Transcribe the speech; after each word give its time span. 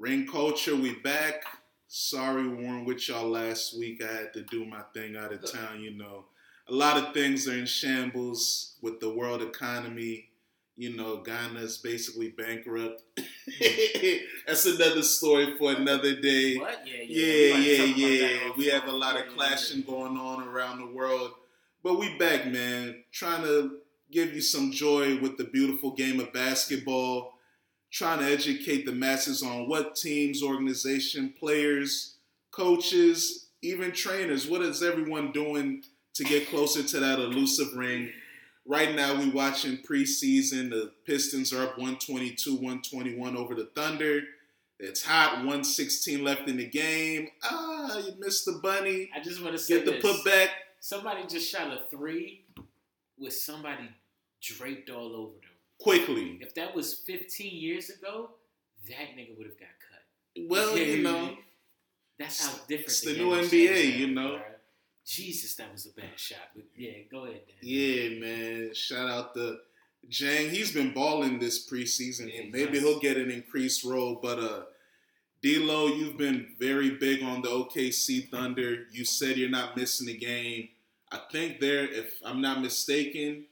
Ring 0.00 0.26
culture, 0.26 0.74
we 0.74 0.94
back. 0.94 1.44
Sorry, 1.86 2.48
we 2.48 2.64
weren't 2.64 2.86
with 2.86 3.06
y'all 3.06 3.28
last 3.28 3.78
week. 3.78 4.02
I 4.02 4.10
had 4.10 4.32
to 4.32 4.42
do 4.44 4.64
my 4.64 4.80
thing 4.94 5.14
out 5.14 5.30
of 5.30 5.52
town. 5.52 5.82
You 5.82 5.90
know, 5.90 6.24
a 6.66 6.72
lot 6.72 6.96
of 6.96 7.12
things 7.12 7.46
are 7.46 7.52
in 7.52 7.66
shambles 7.66 8.76
with 8.80 8.98
the 9.00 9.12
world 9.12 9.42
economy. 9.42 10.30
You 10.74 10.96
know, 10.96 11.18
Ghana's 11.18 11.76
basically 11.76 12.30
bankrupt. 12.30 13.02
That's 14.46 14.64
another 14.64 15.02
story 15.02 15.54
for 15.58 15.72
another 15.72 16.18
day. 16.18 16.56
What? 16.56 16.82
Yeah, 16.86 17.02
Yeah, 17.06 17.54
yeah, 17.56 17.86
might 17.86 17.96
yeah. 17.98 18.50
We 18.56 18.68
have 18.68 18.88
a 18.88 18.92
lot 18.92 19.20
of 19.20 19.28
clashing 19.36 19.82
going 19.82 20.16
on 20.16 20.48
around 20.48 20.78
the 20.78 20.94
world. 20.94 21.32
But 21.82 21.98
we 21.98 22.16
back, 22.16 22.46
man. 22.46 23.04
Trying 23.12 23.42
to 23.42 23.80
give 24.10 24.32
you 24.32 24.40
some 24.40 24.72
joy 24.72 25.20
with 25.20 25.36
the 25.36 25.44
beautiful 25.44 25.90
game 25.90 26.20
of 26.20 26.32
basketball. 26.32 27.29
Trying 27.90 28.20
to 28.20 28.24
educate 28.26 28.86
the 28.86 28.92
masses 28.92 29.42
on 29.42 29.68
what 29.68 29.96
teams, 29.96 30.42
organization, 30.42 31.34
players, 31.38 32.14
coaches, 32.52 33.48
even 33.62 33.92
trainers, 33.92 34.46
what 34.48 34.62
is 34.62 34.82
everyone 34.82 35.32
doing 35.32 35.82
to 36.14 36.24
get 36.24 36.48
closer 36.48 36.82
to 36.82 37.00
that 37.00 37.18
elusive 37.18 37.74
ring? 37.76 38.10
Right 38.66 38.94
now, 38.94 39.18
we 39.18 39.30
watching 39.30 39.78
preseason. 39.78 40.70
The 40.70 40.92
Pistons 41.04 41.52
are 41.52 41.62
up 41.64 41.78
122, 41.78 42.52
121 42.54 43.36
over 43.36 43.54
the 43.54 43.66
Thunder. 43.74 44.22
It's 44.78 45.02
hot, 45.02 45.38
116 45.38 46.22
left 46.24 46.48
in 46.48 46.56
the 46.56 46.66
game. 46.66 47.28
Ah, 47.42 47.98
you 47.98 48.12
missed 48.18 48.46
the 48.46 48.60
bunny. 48.62 49.10
I 49.14 49.20
just 49.20 49.42
want 49.42 49.54
to 49.54 49.58
say 49.58 49.82
Get 49.82 49.84
the 49.84 49.90
this. 49.92 50.04
putback. 50.04 50.48
Somebody 50.78 51.26
just 51.28 51.50
shot 51.50 51.66
a 51.72 51.80
three 51.90 52.44
with 53.18 53.34
somebody 53.34 53.90
draped 54.40 54.88
all 54.88 55.14
over 55.14 55.32
them. 55.34 55.49
Quickly. 55.80 56.38
If 56.40 56.54
that 56.54 56.74
was 56.74 56.94
15 56.94 57.52
years 57.56 57.90
ago, 57.90 58.30
that 58.88 59.16
nigga 59.16 59.36
would 59.36 59.46
have 59.46 59.58
got 59.58 59.68
cut. 59.88 60.48
Well, 60.48 60.76
you 60.78 61.02
know, 61.02 61.36
That's 62.18 62.44
how 62.46 62.52
different 62.68 62.88
it's 62.88 63.00
the 63.00 63.12
the 63.12 63.18
new 63.18 63.30
NBA, 63.30 63.96
you 63.98 64.08
know. 64.08 64.32
bruh. 64.36 64.42
Jesus, 65.06 65.54
that 65.56 65.72
was 65.72 65.86
a 65.86 66.00
bad 66.00 66.16
shot. 66.16 66.50
But 66.54 66.64
yeah, 66.76 66.92
go 67.10 67.24
ahead, 67.24 67.40
Dan. 67.46 67.56
Yeah, 67.62 68.20
man. 68.20 68.74
Shout 68.74 69.08
out 69.08 69.34
to 69.34 69.58
Dieng. 70.08 70.50
He's 70.50 70.72
been 70.72 70.92
balling 70.92 71.38
this 71.38 71.66
preseason. 71.68 72.32
Yeah, 72.32 72.42
Maybe 72.52 72.72
nice. 72.74 72.80
he'll 72.82 73.00
get 73.00 73.16
an 73.16 73.30
increased 73.30 73.82
role. 73.84 74.18
But 74.22 74.38
uh 74.38 74.62
D'Lo, 75.42 75.86
you've 75.86 76.18
been 76.18 76.48
very 76.58 76.90
big 76.90 77.22
on 77.22 77.40
the 77.40 77.48
OKC 77.48 78.28
Thunder. 78.28 78.86
You 78.92 79.06
said 79.06 79.38
you're 79.38 79.48
not 79.48 79.74
missing 79.76 80.08
a 80.10 80.16
game. 80.18 80.68
I 81.10 81.18
think 81.32 81.60
they're, 81.60 81.90
if 81.90 82.20
I'm 82.22 82.42
not 82.42 82.60
mistaken, 82.60 83.46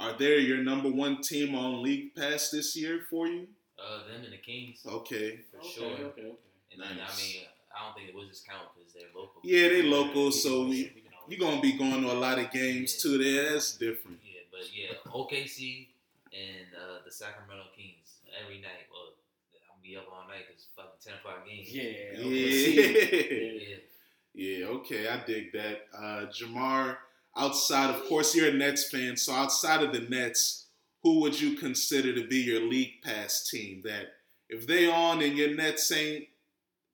are 0.00 0.16
they 0.18 0.38
your 0.40 0.58
number 0.58 0.88
one 0.90 1.20
team 1.22 1.54
on 1.54 1.82
League 1.82 2.14
Pass 2.14 2.50
this 2.50 2.76
year 2.76 3.02
for 3.10 3.26
you? 3.26 3.46
Uh, 3.78 3.98
them 4.08 4.24
and 4.24 4.32
the 4.32 4.38
Kings 4.38 4.80
Okay. 4.86 5.40
for 5.50 5.58
Okay, 5.58 5.68
sure. 5.74 5.86
okay, 5.86 6.02
okay. 6.02 6.32
And 6.72 6.80
then 6.82 6.92
I 6.92 7.16
mean, 7.16 7.42
I 7.74 7.84
don't 7.84 7.94
think 7.96 8.12
the 8.12 8.16
Wizards 8.18 8.44
count 8.48 8.68
because 8.76 8.92
they're 8.92 9.08
local. 9.14 9.40
Yeah, 9.44 9.68
they 9.68 9.82
local, 9.82 10.30
so 10.32 10.62
We 10.64 10.68
we 10.68 10.84
can- 10.84 10.94
we 10.94 11.00
can 11.02 11.12
always- 11.14 11.38
you're 11.38 11.48
gonna 11.50 11.60
be 11.62 11.72
going 11.72 12.02
to 12.02 12.12
a 12.12 12.18
lot 12.26 12.38
of 12.38 12.50
games 12.50 13.00
too. 13.02 13.18
There, 13.18 13.52
that's 13.52 13.76
different. 13.76 14.20
Yeah, 14.24 14.40
but 14.50 14.64
yeah, 14.74 14.92
OKC 15.12 15.88
and 16.32 16.66
uh, 16.76 16.98
the 17.04 17.10
Sacramento 17.10 17.64
Kings 17.76 18.18
every 18.42 18.58
night. 18.60 18.86
Well, 18.92 19.14
I'm 19.54 19.68
gonna 19.68 19.82
be 19.82 19.96
up 19.96 20.06
all 20.12 20.26
night 20.28 20.46
because 20.48 20.66
fucking 20.76 21.00
ten 21.04 21.14
o'clock 21.14 21.46
games. 21.46 21.68
Yeah. 21.72 21.82
Yeah. 21.82 22.26
okay, 22.26 23.66
yeah. 23.70 23.76
Yeah, 24.32 24.66
okay, 24.66 25.08
I 25.08 25.24
dig 25.24 25.52
that. 25.52 25.88
Uh, 25.92 26.26
Jamar, 26.30 26.98
outside, 27.36 27.90
of 27.90 28.04
course, 28.06 28.34
you're 28.34 28.48
a 28.48 28.52
Nets 28.52 28.90
fan, 28.90 29.16
so 29.16 29.32
outside 29.32 29.82
of 29.82 29.92
the 29.92 30.00
Nets, 30.00 30.66
who 31.02 31.20
would 31.20 31.40
you 31.40 31.56
consider 31.56 32.14
to 32.14 32.26
be 32.26 32.38
your 32.38 32.60
league 32.60 33.02
pass 33.02 33.48
team? 33.48 33.82
That 33.84 34.12
if 34.48 34.66
they 34.66 34.90
on 34.90 35.22
and 35.22 35.36
your 35.36 35.54
Nets 35.54 35.90
ain't 35.92 36.26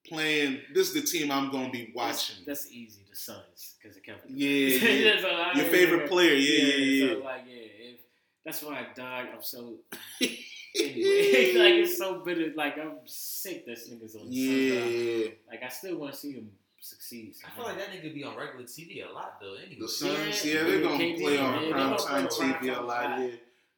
playing, 0.07 0.61
this 0.75 0.89
is 0.89 0.95
the 0.95 1.03
team 1.03 1.31
I'm 1.31 1.51
gonna 1.51 1.71
be 1.71 1.93
watching. 1.95 2.45
That's, 2.47 2.65
that's 2.65 2.73
easy. 2.73 3.03
The 3.11 3.17
Suns, 3.17 3.75
because 3.83 3.97
of 3.97 4.03
Kevin. 4.03 4.23
Yeah, 4.29 4.49
yeah. 4.49 5.21
So 5.55 5.61
your 5.61 5.71
favorite 5.71 6.09
player, 6.09 6.35
yeah, 6.35 6.65
yeah, 6.65 6.77
yeah. 6.77 7.15
So 7.15 7.25
like, 7.25 7.43
yeah, 7.49 7.55
if, 7.57 8.01
that's 8.45 8.63
why 8.63 8.79
I 8.79 8.87
dog. 8.95 9.27
I'm 9.35 9.43
so. 9.43 9.75
anyway, 10.21 11.55
like 11.57 11.75
it's 11.75 11.99
so 11.99 12.21
bitter. 12.21 12.53
Like 12.55 12.79
I'm 12.79 12.99
sick 13.07 13.67
that 13.67 13.79
niggas 13.79 14.21
on 14.21 14.31
the 14.31 14.37
Suns. 14.37 14.37
Yeah, 14.37 15.31
Like 15.49 15.63
I 15.65 15.69
still 15.69 15.99
want 15.99 16.13
to 16.13 16.19
see 16.19 16.33
him 16.35 16.51
succeed. 16.87 17.35
I 17.47 17.51
feel 17.57 17.65
like 17.65 17.77
that 17.79 17.91
nigga 17.91 18.15
be 18.15 18.25
on 18.25 18.37
regular 18.37 18.65
TV 18.65 19.09
a 19.09 19.13
lot 19.13 19.39
though. 19.41 19.55
Anyway, 19.55 19.77
the 19.81 19.89
Suns, 19.89 20.45
Yeah, 20.45 20.55
yeah, 20.55 20.63
they're 20.65 20.83
gonna 20.83 20.99
KD, 20.99 21.21
play 21.21 21.39
on 21.39 21.63
they 21.63 21.71
prime 21.73 21.97
time 21.99 22.27
TV 22.29 22.69
a 22.79 22.83
lot. 22.83 23.03
time. 23.03 23.23
Yeah, 23.23 23.31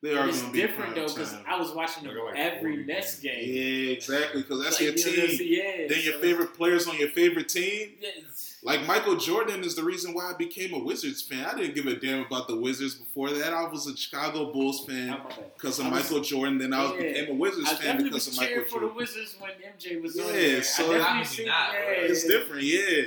they 0.02 0.12
are 0.16 0.20
But 0.20 0.28
it's 0.28 0.40
gonna 0.42 0.52
be 0.52 0.60
different 0.60 0.94
though 0.94 1.08
because. 1.08 1.34
I 1.46 1.58
was 1.58 1.70
watching 1.72 2.04
them 2.04 2.16
like 2.16 2.36
every 2.36 2.72
40 2.76 2.84
Nets 2.84 3.18
game. 3.20 3.32
Yeah, 3.44 3.92
exactly, 3.92 4.42
because 4.42 4.62
that's 4.62 4.80
Like, 4.80 4.96
your 5.04 5.12
you 5.14 5.22
know, 5.22 5.26
team. 5.36 5.48
Yeah. 5.80 5.86
Then 5.88 6.00
your 6.04 6.14
favorite 6.20 6.54
players 6.54 6.86
on 6.86 6.96
your 6.98 7.08
favorite 7.08 7.48
team. 7.48 7.96
Yeah, 8.00 8.08
it's- 8.18 8.47
Like 8.68 8.86
Michael 8.86 9.16
Jordan 9.16 9.64
is 9.64 9.74
the 9.74 9.82
reason 9.82 10.12
why 10.12 10.30
I 10.30 10.34
became 10.36 10.74
a 10.74 10.78
Wizards 10.78 11.22
fan. 11.22 11.46
I 11.46 11.54
didn't 11.56 11.74
give 11.74 11.86
a 11.86 11.96
damn 11.96 12.26
about 12.26 12.48
the 12.48 12.56
Wizards 12.56 12.96
before 12.96 13.30
that. 13.30 13.54
I 13.54 13.66
was 13.66 13.86
a 13.86 13.96
Chicago 13.96 14.52
Bulls 14.52 14.84
fan 14.84 15.18
because 15.56 15.78
of 15.78 15.86
was- 15.86 15.94
Michael 16.02 16.20
Jordan. 16.20 16.58
Then 16.58 16.74
I 16.74 16.82
was, 16.82 16.92
Yeah. 17.02 17.08
became 17.08 17.30
a 17.30 17.34
Wizards 17.34 17.70
I 17.70 17.74
fan 17.76 17.96
because 17.96 18.26
was 18.26 18.28
of 18.28 18.36
Michael 18.36 18.52
cheering 18.54 18.68
for 18.68 18.80
the 18.80 18.88
Wizards 18.88 19.36
when 19.38 19.52
MJ 19.52 19.96
was 20.02 20.18
on 20.18 20.26
Yeah, 20.26 20.32
there. 20.32 20.62
so- 20.62 20.84
I 20.84 20.98
definitely 20.98 21.00
How 21.02 21.12
could 21.12 21.18
you 21.18 21.24
seen- 21.36 21.46
not, 21.46 21.72
yeah. 21.72 21.90
It's 22.02 22.24
yeah. 22.24 22.30
different, 22.38 22.62
yeah. 22.64 23.02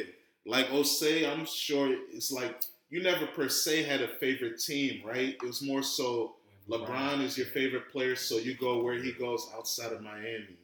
Like 0.47 0.69
Osei, 0.71 1.31
I'm 1.31 1.45
sure 1.45 1.95
it's 2.11 2.31
like 2.31 2.59
you 2.89 3.03
never 3.03 3.27
per 3.27 3.47
se 3.47 3.83
had 3.83 4.01
a 4.01 4.07
favorite 4.07 4.59
team, 4.59 5.01
right? 5.05 5.35
It 5.35 5.43
was 5.43 5.61
more 5.61 5.83
so 5.83 6.37
LeBron 6.69 7.21
is 7.23 7.37
your 7.37 7.47
favorite 7.47 7.91
player, 7.91 8.15
so 8.15 8.37
you 8.37 8.55
go 8.55 8.81
where 8.81 8.95
he 8.95 9.11
goes 9.11 9.47
outside 9.55 9.91
of 9.93 10.01
Miami. 10.01 10.57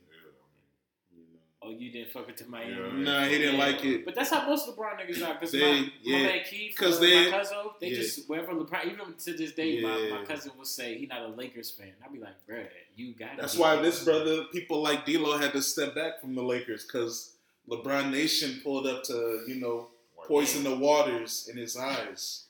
Yeah, 1.68 1.74
You. 1.74 1.76
Oh, 1.76 1.80
you 1.80 1.92
didn't 1.92 2.12
fuck 2.12 2.28
with 2.28 2.38
the 2.38 2.46
Miami. 2.46 2.74
Yeah. 2.74 2.92
Nah, 3.22 3.26
he 3.26 3.38
didn't 3.38 3.58
like 3.60 3.84
it. 3.86 4.06
But 4.06 4.16
that's 4.16 4.30
how 4.30 4.48
most 4.48 4.68
LeBron 4.68 5.00
niggas 5.00 5.28
are. 5.28 5.34
Because 5.34 5.54
my, 5.54 5.90
yeah. 6.02 6.18
my 6.18 6.24
man 6.24 6.40
Keith, 6.50 6.76
'Cause 6.76 6.98
uh, 6.98 7.02
they- 7.02 7.32
my 7.32 7.38
cousin, 7.38 7.58
they 7.82 7.88
yeah. 7.90 7.96
just 7.96 8.30
wherever 8.30 8.54
LeBron. 8.54 8.86
Even 8.86 9.14
to 9.16 9.34
this 9.34 9.54
day, 9.54 9.82
my, 9.82 9.98
Yeah. 9.98 10.16
my 10.20 10.26
cousin 10.26 10.52
will 10.58 10.66
say 10.66 10.98
he 10.98 11.06
not 11.06 11.22
a 11.22 11.28
Lakers 11.28 11.72
fan. 11.72 11.94
I'd 12.04 12.14
be 12.14 12.20
like, 12.20 12.46
bro, 12.46 12.66
you 12.96 13.14
got. 13.14 13.36
To. 13.36 13.42
That's 13.42 13.58
why 13.58 13.76
this 13.78 14.04
brother, 14.04 14.44
people 14.52 14.82
like 14.82 15.06
D'Lo, 15.06 15.38
had 15.38 15.52
to 15.54 15.62
step 15.62 15.96
back 15.96 16.22
from 16.22 16.36
the 16.36 16.44
Lakers 16.44 16.86
because 16.86 17.34
LeBron 17.70 18.12
Nation 18.12 18.62
pulled 18.64 18.88
up 18.88 19.04
to 19.06 19.44
you 19.48 19.56
know 19.56 19.90
poison 20.28 20.64
the 20.64 20.76
waters 20.76 21.48
in 21.52 21.58
his 21.58 21.78
eyes. 21.78 22.46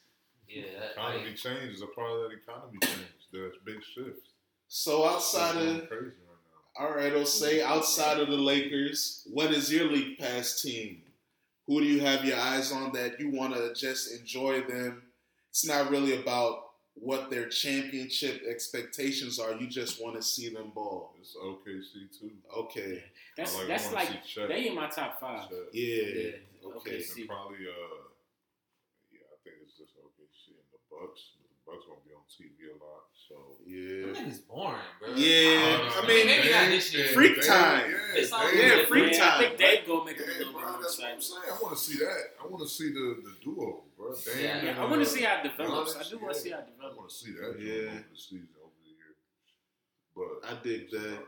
yeah, 0.49 0.63
that, 0.79 0.91
Economy 0.93 1.25
like, 1.25 1.35
change 1.35 1.73
is 1.73 1.81
a 1.81 1.87
part 1.87 2.09
of 2.11 2.29
that 2.29 2.37
economy 2.37 2.77
change. 2.81 3.27
There's 3.31 3.55
big 3.65 3.83
shifts. 3.83 4.29
So 4.69 5.05
outside 5.07 5.55
of 5.57 5.87
crazy 5.89 6.05
right 6.26 6.26
all 6.79 6.91
right, 6.93 7.13
I'll 7.13 7.25
say 7.25 7.61
outside 7.61 8.19
of 8.19 8.27
the 8.29 8.37
Lakers, 8.37 9.27
what 9.31 9.51
is 9.51 9.71
your 9.71 9.85
league 9.91 10.17
pass 10.19 10.61
team? 10.61 11.01
Who 11.67 11.79
do 11.81 11.85
you 11.85 11.99
have 12.01 12.23
your 12.23 12.37
eyes 12.39 12.71
on 12.71 12.93
that 12.93 13.19
you 13.19 13.29
want 13.31 13.53
to 13.55 13.73
just 13.73 14.11
enjoy 14.19 14.61
them? 14.61 15.03
It's 15.49 15.65
not 15.65 15.89
really 15.89 16.15
about 16.19 16.63
what 16.93 17.29
their 17.29 17.47
championship 17.49 18.41
expectations 18.49 19.37
are. 19.39 19.53
You 19.53 19.67
just 19.67 20.01
want 20.01 20.15
to 20.15 20.21
see 20.21 20.49
them 20.49 20.71
ball. 20.73 21.13
now. 21.13 21.21
It's 21.21 21.35
OKC 21.35 22.19
too. 22.19 22.31
Okay, 22.55 23.03
That's 23.35 23.53
I 23.55 23.59
like- 23.59 23.67
that's 23.67 23.91
like 23.93 24.09
they 24.47 24.67
in 24.69 24.75
my 24.75 24.87
top 24.87 25.19
five. 25.19 25.49
Chet. 25.49 25.57
yeah, 25.73 26.03
Yeah, 26.03 26.31
okay. 26.77 26.97
OKC. 27.01 27.19
And 27.19 27.27
probably 27.27 27.57
uh 27.67 28.05
yeah, 29.11 29.27
I 29.33 29.37
think 29.43 29.57
it's 29.65 29.77
just 29.77 29.93
OKC 29.97 30.55
and 30.57 30.67
the 30.71 30.79
Bucks. 30.89 31.33
The 31.41 31.71
Bucks 31.71 31.85
gonna 31.85 32.01
be 32.07 32.13
on 32.13 32.23
TV 32.31 32.69
a 32.71 32.77
lot. 32.83 33.09
So 33.27 33.35
yeah. 33.65 34.13
them 34.13 34.15
niggas 34.15 34.47
boring, 34.47 34.79
bro. 35.01 35.09
Yeah, 35.15 35.89
I, 35.91 36.01
I 36.03 36.07
mean, 36.07 36.25
maybe 36.27 36.49
not 36.51 36.69
this 36.69 36.93
year. 36.93 37.07
Freak 37.07 37.41
they- 37.41 37.47
time. 37.47 37.91
Yeah, 37.91 37.97
It's 38.21 38.31
all 38.31 38.45
they- 38.45 38.53
good. 38.53 38.77
Yeah, 38.79 38.85
free 38.85 39.11
Yeah, 39.11 39.19
time. 39.19 39.33
I 39.33 39.39
think 39.47 39.57
Dame 39.57 39.79
gonna 39.87 40.05
make 40.05 40.17
it 40.17 40.21
a 40.21 40.31
Yeah, 40.31 40.37
little 40.37 40.53
bit 40.53 40.61
bro, 40.61 40.71
more 40.71 40.81
that's 40.81 40.99
what 40.99 41.07
I'm 41.11 41.21
saying. 41.21 41.41
I 41.51 41.61
want 41.61 41.77
to 41.77 41.83
see 41.83 41.97
that. 41.99 42.17
I 42.41 42.47
want 42.47 42.63
to 42.63 42.69
see 42.69 42.89
the 42.93 43.21
the 43.25 43.33
duo, 43.43 43.83
bro. 43.97 44.13
Damn, 44.15 44.37
Yeah, 44.39 44.45
Yeah, 44.63 44.69
and, 44.69 44.79
I 44.79 44.85
want 44.85 45.01
to 45.03 45.05
see 45.09 45.21
how 45.23 45.41
it 45.41 45.43
develops. 45.43 45.95
I 45.97 46.03
do 46.09 46.17
want 46.19 46.33
to 46.35 46.39
see 46.39 46.51
how 46.51 46.59
it 46.59 46.67
I 46.81 46.85
want 46.95 47.09
to 47.09 47.15
see 47.15 47.31
that 47.31 47.55
Yeah. 47.59 47.73
yeah. 47.73 47.89
over 47.89 48.03
the 48.13 48.17
season, 48.17 48.47
over 48.63 48.71
the 48.81 48.89
year. 48.89 49.11
But 50.15 50.49
I 50.49 50.63
dig 50.63 50.89
that. 50.91 51.19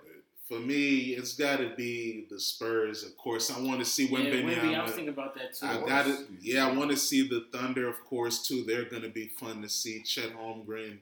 For 0.47 0.57
me, 0.59 1.13
it's 1.13 1.33
got 1.35 1.57
to 1.57 1.75
be 1.75 2.25
the 2.31 2.39
Spurs. 2.39 3.03
Of 3.03 3.15
course, 3.17 3.51
I 3.51 3.59
want 3.61 3.79
to 3.79 3.85
see 3.85 4.05
Yeah, 4.07 4.17
Wemby, 4.17 4.45
I 4.45 4.55
Wembanyama. 4.55 4.83
was 4.83 4.91
thinking 4.93 5.09
about 5.09 5.35
that 5.35 5.53
too. 5.53 5.65
I 5.67 5.75
wanna 5.75 5.85
got 5.87 6.07
it. 6.07 6.19
Yeah, 6.41 6.67
I 6.67 6.71
want 6.71 6.89
to 6.89 6.97
see 6.97 7.27
the 7.27 7.45
Thunder, 7.51 7.87
of 7.87 8.03
course, 8.05 8.41
too. 8.47 8.63
They're 8.63 8.85
going 8.85 9.03
to 9.03 9.09
be 9.09 9.27
fun 9.27 9.61
to 9.61 9.69
see. 9.69 10.01
Chet 10.01 10.33
Holmgren 10.35 10.97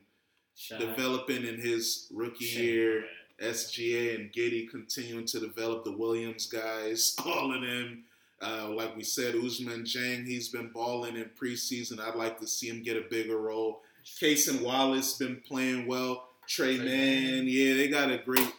Shot. 0.57 0.79
developing 0.79 1.45
in 1.45 1.59
his 1.61 2.07
rookie 2.11 2.45
Shame, 2.45 2.63
year. 2.65 3.03
SGA 3.41 4.15
and 4.15 4.31
Giddey 4.33 4.67
continuing 4.69 5.25
to 5.27 5.39
develop 5.39 5.83
the 5.83 5.91
Williams 5.95 6.47
guys, 6.47 7.15
all 7.25 7.53
of 7.53 7.61
them. 7.61 8.03
Uh, 8.41 8.69
like 8.69 8.95
we 8.95 9.03
said, 9.03 9.35
Ousmane 9.35 9.83
Dieng, 9.83 10.25
he's 10.25 10.49
been 10.49 10.69
balling 10.73 11.15
in 11.15 11.29
preseason. 11.39 11.99
I'd 11.99 12.15
like 12.15 12.39
to 12.39 12.47
see 12.47 12.67
him 12.67 12.81
get 12.83 12.97
a 12.97 13.05
bigger 13.09 13.37
role. 13.39 13.81
Cason 14.19 14.61
Wallace 14.61 15.13
been 15.17 15.41
playing 15.47 15.85
well. 15.87 16.29
Trey 16.47 16.77
Trey 16.77 16.85
Man, 16.85 17.43
yeah, 17.47 17.75
they 17.75 17.87
got 17.89 18.09
a 18.11 18.17
great 18.19 18.51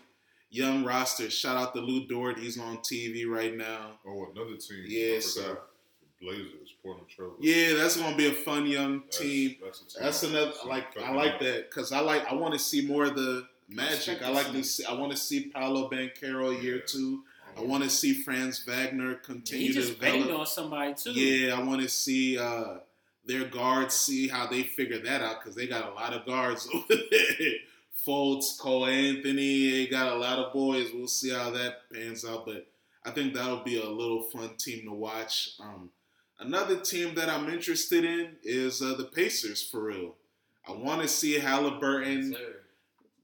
young 0.50 0.84
roster. 0.84 1.30
Shout 1.30 1.56
out 1.56 1.74
to 1.74 1.80
Lu 1.80 2.06
Dort, 2.06 2.38
he's 2.38 2.58
on 2.58 2.78
TV 2.78 3.26
right 3.26 3.56
now. 3.56 3.98
Oh, 4.06 4.26
another 4.34 4.56
team. 4.56 4.84
Yeah, 4.86 5.16
I 5.16 5.20
so- 5.20 5.40
forgot. 5.42 5.62
The 5.62 5.77
Blazers, 6.20 6.74
Portland 6.82 7.08
Trail. 7.08 7.34
Yeah, 7.40 7.74
that's 7.74 7.96
gonna 7.96 8.16
be 8.16 8.26
a 8.26 8.32
fun 8.32 8.66
young 8.66 9.00
That's- 9.00 9.18
team. 9.18 9.56
That's, 9.62 9.80
a 9.80 9.84
team 9.86 10.02
That's 10.02 10.22
another 10.24 10.52
wanna 10.64 10.68
like 10.70 10.98
I 10.98 11.12
like 11.12 11.40
that 11.40 11.70
because 11.70 11.92
I 11.92 12.00
like 12.00 12.26
I 12.30 12.34
want 12.34 12.54
to 12.54 12.58
see 12.58 12.80
more 12.86 13.04
of 13.04 13.14
the 13.14 13.46
magic. 13.68 14.22
I 14.22 14.30
like 14.30 14.50
to 14.52 14.62
see 14.64 14.84
I 14.84 14.94
want 14.94 15.12
to 15.12 15.18
see 15.18 15.48
Paolo 15.48 15.88
Banchero 15.90 16.60
year 16.62 16.76
Yeah. 16.76 16.82
two. 16.86 17.24
I 17.56 17.62
want 17.62 17.82
to 17.84 17.90
see 17.90 18.22
Franz 18.22 18.64
Wagner 18.66 19.14
continue 19.16 19.68
he 19.68 19.72
to 19.74 19.80
just 19.80 19.98
banged 20.00 20.22
develop. 20.24 20.40
on 20.40 20.46
somebody 20.46 20.94
too. 20.94 21.10
Yeah, 21.12 21.58
I 21.58 21.62
want 21.62 21.80
to 21.82 21.88
see 21.88 22.38
uh, 22.38 22.78
their 23.24 23.44
guards 23.46 23.94
see 23.96 24.28
how 24.28 24.46
they 24.46 24.62
figure 24.62 24.98
that 25.00 25.22
out 25.22 25.40
because 25.40 25.56
they 25.56 25.66
got 25.66 25.90
a 25.90 25.94
lot 25.94 26.12
of 26.14 26.24
guards 26.24 26.68
over 26.74 26.86
there. 27.10 27.50
Fultz, 28.06 28.56
Cole 28.58 28.86
Anthony, 28.86 29.70
they 29.70 29.86
got 29.88 30.12
a 30.12 30.16
lot 30.16 30.38
of 30.38 30.52
boys. 30.52 30.90
We'll 30.94 31.08
see 31.08 31.30
how 31.30 31.50
that 31.50 31.90
pans 31.92 32.24
out, 32.24 32.46
but 32.46 32.66
I 33.04 33.10
think 33.10 33.34
that'll 33.34 33.64
be 33.64 33.80
a 33.80 33.88
little 33.88 34.22
fun 34.22 34.50
team 34.56 34.84
to 34.84 34.92
watch. 34.92 35.50
Um, 35.60 35.90
another 36.38 36.78
team 36.78 37.14
that 37.14 37.28
I'm 37.28 37.48
interested 37.48 38.04
in 38.04 38.36
is 38.42 38.82
uh, 38.82 38.94
the 38.94 39.04
Pacers 39.04 39.62
for 39.62 39.84
real. 39.84 40.14
I 40.66 40.72
want 40.72 41.02
to 41.02 41.08
see 41.08 41.38
Halliburton 41.38 42.32
Sir. 42.34 42.56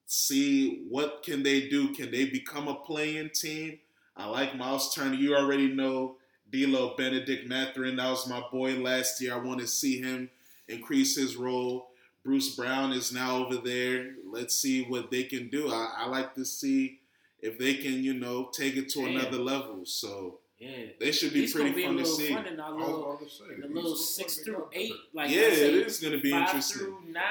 see 0.07 0.87
what 0.89 1.23
can 1.23 1.43
they 1.43 1.69
do. 1.69 1.95
Can 1.95 2.11
they 2.11 2.25
become 2.27 2.69
a 2.69 2.75
playing 2.75 3.31
team? 3.35 3.79
I 4.17 4.27
like 4.27 4.57
Miles 4.57 4.95
Turner. 4.95 5.15
You 5.15 5.37
already 5.37 5.69
know 5.69 6.17
D'Lo 6.51 6.95
Bennedict 6.97 7.49
Mathurin. 7.49 7.97
That 7.97 8.11
was 8.11 8.29
my 8.29 8.43
boy 8.51 8.77
last 8.77 9.21
year. 9.21 9.35
I 9.35 9.39
want 9.39 9.61
to 9.61 9.67
see 9.67 10.01
him 10.01 10.31
increase 10.69 11.17
his 11.17 11.37
role. 11.37 11.89
Bruce 12.25 12.55
Brown 12.57 12.93
is 12.93 13.13
now 13.13 13.45
over 13.45 13.57
there. 13.57 14.13
Let's 14.27 14.55
see 14.55 14.85
what 14.85 15.11
they 15.11 15.25
can 15.25 15.49
do. 15.51 15.71
I, 15.71 15.95
I 15.99 16.07
like 16.07 16.35
to 16.37 16.45
see 16.45 17.01
if 17.41 17.59
they 17.59 17.75
can, 17.75 18.03
you 18.03 18.15
know, 18.15 18.49
take 18.51 18.77
it 18.77 18.89
to 18.91 19.05
Damn. 19.05 19.17
another 19.17 19.37
level. 19.39 19.85
So 19.85 20.39
yeah. 20.59 20.87
they 21.01 21.13
should 21.13 21.33
be 21.33 21.41
He's 21.43 21.53
pretty 21.53 21.73
be 21.73 21.85
a 21.85 21.87
fun 21.89 21.97
to 21.99 22.07
see. 22.07 22.33
fun 22.35 22.47
in 22.47 22.61
our 22.61 22.71
I 22.71 22.73
was 22.75 22.87
little, 22.87 23.11
about 23.13 23.23
to 23.23 23.31
say, 23.31 23.45
in 23.55 23.61
the 23.61 23.67
little 23.69 23.97
six 23.97 24.39
through 24.39 24.69
eight, 24.73 24.91
better. 24.91 25.01
like 25.15 25.31
yeah, 25.31 25.41
say 25.51 25.69
it 25.69 25.87
is 25.87 26.01
going 26.01 26.13
to 26.15 26.21
be 26.23 26.31
five 26.31 26.43
interesting. 26.43 26.79
through 26.81 26.99
nine. 27.11 27.23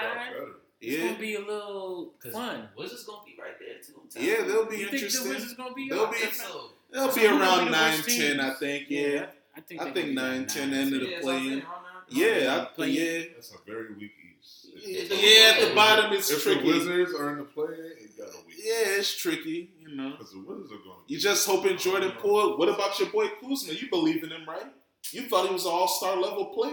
It's 0.86 0.98
Yeah, 0.98 1.08
gonna 1.08 1.20
be 1.20 1.36
a 1.36 1.40
little 1.40 2.14
Cause 2.22 2.34
fun. 2.34 2.68
Wizards 2.78 3.04
gonna 3.06 3.24
be 3.26 3.36
right 3.42 3.58
there 3.58 3.76
too. 3.82 4.20
yeah, 4.20 4.46
they'll 4.46 4.66
be 4.66 4.78
You 4.78 4.90
think 4.90 4.92
the 4.92 4.96
interesting. 4.98 5.30
Wizards 5.30 5.54
gonna 5.54 5.74
be? 5.74 5.88
They'll 5.90 6.08
be- 6.08 6.18
I 6.18 6.30
so. 6.32 6.72
They'll 6.92 7.10
So 7.10 7.22
be 7.22 7.26
around 7.28 7.60
be 7.60 7.66
the 7.66 7.72
9, 7.72 7.92
worst 7.98 8.10
10, 8.10 8.18
teams? 8.18 8.40
I 8.42 8.54
think. 8.56 8.86
Yeah, 8.90 9.26
I 9.56 9.62
think 9.62 9.82
I 9.82 9.84
think 9.86 9.86
could 9.86 9.94
be 9.94 10.02
like 10.02 10.12
9, 10.14 10.46
10 10.48 10.74
end 10.74 10.94
of 10.94 11.00
the 11.02 11.08
Yeah, 11.08 11.16
so 11.18 11.24
play-in. 11.24 11.42
saying, 11.44 11.54
around 11.62 11.64
nine. 11.64 12.04
yeah, 12.10 12.62
I, 12.62 12.66
Play-in. 12.76 13.22
yeah. 13.22 13.26
That's 13.36 13.52
a 13.54 13.58
very 13.66 13.94
weak 13.94 14.12
East. 14.38 14.68
Yeah, 14.76 15.04
Yeah, 15.16 15.52
at 15.64 15.70
the 15.70 15.74
bottom 15.76 16.12
it's 16.14 16.30
if 16.30 16.44
tricky. 16.44 16.60
the 16.62 16.68
Wizards 16.68 17.14
are 17.14 17.30
in 17.32 17.38
the 17.38 17.44
play, 17.46 17.76
it 18.24 18.32
got 18.34 18.42
a 18.42 18.46
weak. 18.48 18.58
Yeah, 18.60 18.98
it's 19.00 19.16
tricky, 19.18 19.72
you 19.80 19.96
know. 19.96 20.12
because 20.12 20.32
the 20.32 20.40
Wizards 20.40 20.72
are 20.72 20.78
going. 20.84 21.00
You 21.08 21.20
just 21.20 21.46
hoping 21.48 21.78
Jordan 21.78 22.12
Poole. 22.20 22.58
What 22.58 22.70
about 22.70 22.98
your 23.00 23.10
boy 23.10 23.28
Kuzma? 23.42 23.74
You 23.74 23.90
believe 23.90 24.24
in 24.24 24.30
him, 24.32 24.48
right? 24.48 24.66
You 25.12 25.24
thought 25.24 25.48
he 25.48 25.54
was 25.54 25.66
an 25.66 25.72
All 25.72 25.88
Star 25.88 26.16
level 26.16 26.46
player. 26.48 26.72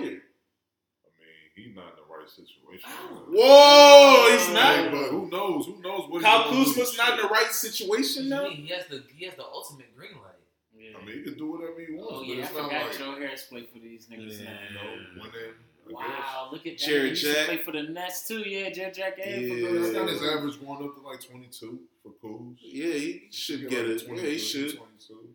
I 1.04 1.10
mean, 1.18 1.50
he's 1.56 1.74
not 1.74 1.86
in 1.90 1.96
the 1.96 2.06
right 2.08 2.28
situation. 2.28 2.90
Whoa, 3.32 4.28
he's 4.32 4.46
Hey, 4.46 4.52
not. 4.54 4.92
but 4.92 5.10
who 5.10 5.28
knows? 5.30 5.66
Who 5.66 5.80
knows 5.82 6.08
what? 6.08 6.22
Kyle 6.22 6.44
he's 6.50 6.52
gonna 6.52 6.64
do 6.64 6.80
Kuzma's 6.80 6.96
not 6.98 7.10
in 7.14 7.22
the 7.22 7.28
right 7.28 7.52
situation 7.52 8.30
What 8.30 8.42
now. 8.44 8.50
He 8.50 8.66
has 8.68 8.86
the 8.86 9.02
he 9.16 9.24
has 9.26 9.34
the 9.34 9.44
ultimate 9.44 9.94
green 9.96 10.12
light. 10.12 10.36
Yeah. 10.76 10.96
I 11.00 11.04
mean, 11.04 11.18
he 11.18 11.22
can 11.24 11.36
do 11.36 11.50
whatever 11.50 11.74
he 11.80 11.92
wants. 11.94 12.12
oh 12.14 12.22
yeah, 12.22 12.36
I 12.36 12.46
it's 12.46 12.54
not 12.56 12.64
forgot 12.64 12.86
like 12.88 12.98
Joe 12.98 13.14
Harris 13.18 13.42
played 13.44 13.68
for 13.72 13.78
these 13.80 14.06
niggas 14.06 14.38
Yeah. 14.38 14.50
now. 14.50 14.58
you 14.68 14.74
know 14.74 15.22
winning. 15.22 15.54
I 15.88 15.92
Wow, 15.92 16.48
look 16.52 16.66
at 16.66 16.78
that. 16.78 16.86
Jared 16.86 17.02
he 17.04 17.08
used 17.10 17.24
to 17.24 17.32
Jack. 17.34 17.46
play 17.46 17.56
for 17.58 17.72
the 17.72 17.82
Nets 17.84 18.28
too. 18.28 18.40
Yeah, 18.40 18.70
Jarrett 18.70 18.94
Jack 18.94 19.18
and 19.24 19.42
Yeah. 19.46 19.48
for 19.54 19.60
guess. 19.60 19.72
the 19.72 19.90
I 19.90 19.92
think 20.06 20.10
his 20.10 20.22
average 20.22 20.60
going 20.60 20.88
up 20.88 20.94
to 20.94 21.00
like 21.00 21.20
22 21.20 21.80
for 22.02 22.12
Kuz. 22.22 22.56
Yeah, 22.60 22.92
he 22.94 23.28
should 23.30 23.68
get 23.68 23.88
it. 23.88 24.02
Yeah, 24.06 24.14
he 24.22 24.38
should. 24.38 24.76
22. 24.76 25.28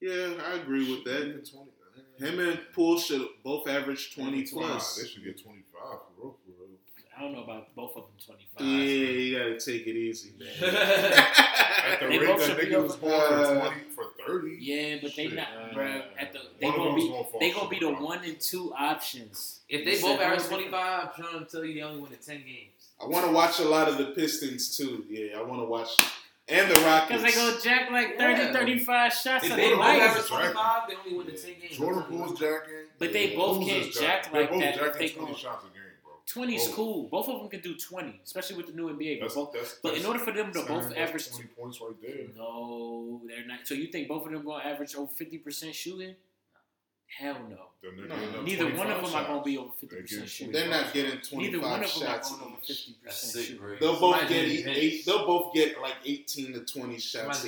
Yeah, 0.00 0.42
I 0.44 0.54
agree 0.54 0.90
with 0.94 1.04
that. 1.04 1.44
20. 1.50 1.70
Him 2.18 2.38
and 2.40 2.60
Poole 2.74 2.98
should 2.98 3.28
both 3.44 3.68
average 3.68 4.12
twenty 4.14 4.42
plus. 4.44 4.96
They 4.96 5.06
should 5.08 5.24
get 5.24 5.40
25 5.40 5.64
for 5.80 5.98
for 6.16 6.22
real. 6.22 6.37
I 7.18 7.22
don't 7.22 7.32
know 7.32 7.42
about 7.42 7.74
both 7.74 7.96
of 7.96 8.04
them. 8.04 8.12
Twenty 8.24 8.46
five. 8.56 8.64
Yeah, 8.64 9.10
you 9.10 9.38
gotta 9.38 9.58
take 9.60 9.86
it 9.88 9.96
easy, 9.96 10.32
man. 10.38 10.48
At 11.88 12.00
the 12.00 12.06
They 12.08 12.18
rate 12.18 12.38
that 12.38 12.46
should 12.46 12.56
be 12.58 12.66
nigga 12.66 12.82
was 12.82 12.92
over- 12.92 13.00
going 13.08 13.20
for 13.20 13.34
Uh, 13.34 13.68
20 13.70 13.80
for 13.94 14.04
30. 14.26 14.56
Yeah, 14.60 14.96
but 15.02 15.16
they 15.16 15.26
Shit. 15.26 15.34
not, 15.34 15.48
Uh, 15.56 15.74
bro. 15.74 16.02
At 16.18 16.32
the 16.32 16.38
they 16.60 16.70
gonna 16.70 16.94
be 16.94 17.08
gonna 17.08 17.24
they 17.40 17.50
gonna 17.50 17.68
be 17.68 17.78
the 17.80 17.90
bro. 17.92 18.04
one 18.04 18.24
and 18.24 18.40
two 18.40 18.72
options. 18.74 19.60
If 19.68 19.84
they 19.84 20.00
both 20.00 20.20
average 20.20 20.44
25, 20.44 20.74
I'm 21.16 21.22
trying 21.24 21.44
to 21.44 21.50
tell 21.50 21.64
you 21.64 21.74
they 21.74 21.82
only 21.82 22.00
win 22.00 22.12
in 22.12 22.18
10 22.18 22.36
games. 22.46 22.88
I 23.02 23.06
want 23.06 23.26
to 23.26 23.32
watch 23.32 23.58
a 23.60 23.64
lot 23.64 23.88
of 23.88 23.96
the 23.98 24.06
Pistons 24.06 24.76
too. 24.76 25.04
Yeah, 25.08 25.38
I 25.38 25.42
want 25.42 25.60
to 25.62 25.66
watch 25.66 25.96
and 26.48 26.70
the 26.70 26.80
Rockets. 26.80 27.22
Because 27.22 27.34
they 27.34 27.40
go 27.40 27.58
jack 27.62 27.90
like 27.90 28.16
30, 28.18 28.42
Yeah. 28.42 28.52
35 28.52 29.12
shots 29.12 29.44
If 29.44 29.50
of 29.50 29.56
they 29.56 29.68
their 29.68 29.76
both 29.76 29.84
Jordan 29.84 29.98
life. 30.00 30.10
average 30.10 30.26
25, 30.28 30.88
they 30.88 30.94
only 30.96 31.18
win 31.18 31.28
in 31.34 31.40
10 31.40 31.50
games. 31.60 31.76
Jordan 31.76 32.02
I'm. 32.02 32.08
Poole's 32.10 32.38
jacking. 32.38 32.74
But 32.98 33.12
they 33.12 33.36
both 33.36 33.58
Kuz 33.58 33.66
can't 33.68 33.92
jack 33.92 34.02
jack- 34.02 34.32
like 34.32 34.32
They're 34.32 34.46
both 34.48 34.60
that 34.60 34.74
if 34.74 34.80
jacking 34.80 34.98
they 35.00 35.08
20 35.08 35.34
shots 35.34 35.64
a 35.64 35.68
game, 35.68 35.72
bro. 35.74 35.77
20 36.28 36.56
is 36.56 36.68
cool. 36.68 37.08
Both 37.08 37.28
of 37.28 37.38
them 37.40 37.48
can 37.48 37.60
do 37.60 37.74
20, 37.74 38.20
especially 38.22 38.56
with 38.56 38.66
the 38.66 38.72
new 38.72 38.88
NBA. 38.88 39.20
That's, 39.20 39.34
Both- 39.34 39.52
that's, 39.52 39.78
but 39.82 39.96
in 39.96 40.04
order 40.04 40.18
for 40.18 40.32
them 40.32 40.52
to 40.52 40.62
both 40.62 40.84
that's 40.90 40.94
average 40.94 41.30
20 41.30 41.48
points 41.48 41.80
right 41.80 41.94
there. 42.02 42.26
No, 42.36 43.22
they're 43.26 43.46
not. 43.46 43.60
So 43.64 43.74
you 43.74 43.86
think 43.86 44.08
both 44.08 44.26
of 44.26 44.32
them 44.32 44.44
going 44.44 44.62
to 44.62 44.66
average 44.66 44.94
over 44.94 45.10
50% 45.10 45.72
shooting? 45.72 46.14
Hell 47.18 47.38
no. 47.48 47.56
No. 47.82 48.42
Neither 48.42 48.66
one 48.76 48.90
of 48.90 49.02
them 49.02 49.14
are 49.14 49.26
going 49.26 49.38
to 49.38 49.44
be 49.44 49.56
over 49.56 49.70
50% 49.70 49.90
getting 49.90 50.26
shooting. 50.26 50.52
They're 50.52 50.68
not 50.68 50.92
getting 50.92 51.20
Neither 51.32 51.58
25 51.58 51.62
one 51.62 51.72
of 51.72 51.80
them 51.80 52.02
are 52.02 52.06
shots 52.06 52.30
going 52.30 52.42
over 52.42 52.60
50% 52.60 52.94
That's 53.02 53.32
shooting. 53.32 53.60
They'll 53.80 53.98
both 53.98 54.16
Somebody 54.18 54.34
get 54.34 54.44
eight, 54.44 54.76
eight. 54.76 55.06
They'll 55.06 55.26
both 55.26 55.54
get 55.54 55.80
like 55.80 55.94
18 56.04 56.52
to 56.52 56.60
20 56.60 56.98
shots. 56.98 57.46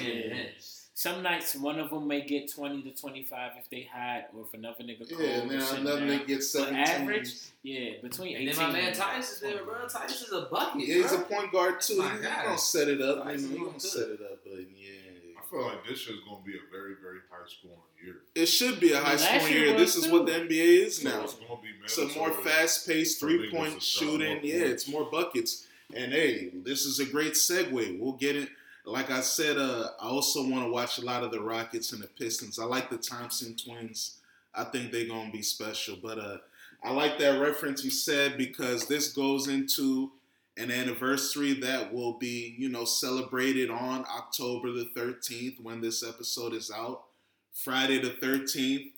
Somebody 1.00 1.37
a 1.37 1.38
getting 1.38 1.49
game. 1.49 1.52
benched. 1.52 1.55
Some 1.55 1.56
nights 1.56 1.56
one 1.56 1.79
of 1.81 1.91
them 1.91 2.06
may 2.06 2.20
get 2.23 2.52
20 2.52 2.82
to 2.82 2.91
25 3.00 3.52
if 3.58 3.70
they 3.70 3.88
hot, 3.93 4.29
or 4.35 4.44
if 4.44 4.55
another 4.55 4.85
nigga 4.85 5.08
cold. 5.08 5.20
Yeah, 5.20 5.29
and 5.29 5.50
or 5.50 5.55
then 5.55 5.61
sitting 5.62 5.87
another 5.87 6.00
nigga 6.02 6.26
gets 6.26 6.49
17. 6.50 6.75
But 6.75 6.88
average, 6.88 7.35
Yeah, 7.62 7.91
between 8.02 8.37
18 8.37 8.49
And 8.49 8.56
then 8.56 8.67
my 8.67 8.73
man 8.73 8.88
and 8.88 8.97
Tyus 8.97 9.32
is 9.32 9.41
there, 9.41 9.64
bro. 9.64 9.75
Tyus 9.87 10.23
is 10.23 10.32
a 10.32 10.43
bucket. 10.50 10.87
Yeah, 10.87 10.94
he's 10.97 11.12
a 11.12 11.19
point 11.19 11.52
guard 11.52 11.81
too. 11.81 11.99
My 11.99 12.11
He's 12.12 12.20
gonna 12.26 12.58
set 12.58 12.88
it 12.88 13.00
up. 13.00 13.25
Nice 13.25 13.43
You 13.43 13.49
he 13.49 13.58
gonna 13.58 13.81
set 13.81 14.08
it 14.08 14.20
up. 14.20 14.41
But 14.44 14.52
yeah, 14.76 14.91
I 15.38 15.43
feel 15.50 15.62
like 15.62 15.87
this 15.87 16.06
year's 16.08 16.20
going 16.29 16.43
to 16.43 16.47
be 16.49 16.56
a 16.56 16.61
very, 16.70 16.94
very 17.02 17.19
high 17.31 17.47
scoring 17.47 17.79
year. 18.05 18.17
it 18.35 18.47
should 18.47 18.79
be 18.79 18.93
a 18.93 18.94
Well, 18.94 19.05
high 19.05 19.11
last 19.12 19.25
scoring 19.25 19.52
year 19.52 19.64
year. 19.67 19.76
This 19.79 19.97
was 19.97 20.06
is 20.06 20.12
what 20.12 20.26
the 20.26 20.32
NBA 20.32 20.87
is 20.87 20.99
So 20.99 21.08
now. 21.08 21.23
it's 21.25 21.35
going 21.35 21.49
to 21.49 21.56
be 21.62 21.88
Some 21.88 22.12
more 22.14 22.32
fast 22.32 22.87
paced 22.87 23.19
three 23.20 23.50
point 23.50 23.82
shooting. 23.82 24.41
Yeah, 24.44 24.56
it's 24.67 24.87
more 24.88 25.05
buckets. 25.11 25.67
And 25.93 26.12
hey, 26.12 26.50
this 26.55 26.87
is 26.87 27.00
a 27.00 27.05
great 27.05 27.32
segue. 27.32 27.99
We'll 27.99 28.12
get 28.12 28.37
it. 28.37 28.49
Like 28.84 29.10
I 29.10 29.20
said, 29.20 29.58
uh, 29.58 29.88
I 30.00 30.08
also 30.08 30.42
want 30.48 30.64
to 30.64 30.72
watch 30.72 30.98
a 30.98 31.04
lot 31.04 31.22
of 31.22 31.30
the 31.30 31.40
Rockets 31.40 31.92
and 31.92 32.02
the 32.02 32.08
Pistons. 32.08 32.58
I 32.58 32.64
like 32.64 32.90
the 32.90 32.96
Thompson 32.96 33.56
twins. 33.56 34.16
I 34.54 34.64
think 34.64 34.90
they're 34.90 35.06
gonna 35.06 35.30
be 35.30 35.42
special. 35.42 35.96
But 36.02 36.18
uh, 36.18 36.38
I 36.82 36.92
like 36.92 37.18
that 37.18 37.40
reference 37.40 37.84
you 37.84 37.90
said 37.90 38.38
because 38.38 38.86
this 38.86 39.12
goes 39.12 39.48
into 39.48 40.12
an 40.56 40.70
anniversary 40.70 41.54
that 41.54 41.92
will 41.92 42.14
be, 42.14 42.54
you 42.58 42.68
know, 42.68 42.84
celebrated 42.84 43.70
on 43.70 44.04
October 44.10 44.72
the 44.72 44.90
13th 44.96 45.60
when 45.62 45.80
this 45.80 46.06
episode 46.06 46.52
is 46.52 46.70
out. 46.70 47.04
Friday 47.52 48.00
the 48.00 48.10
13th. 48.10 48.92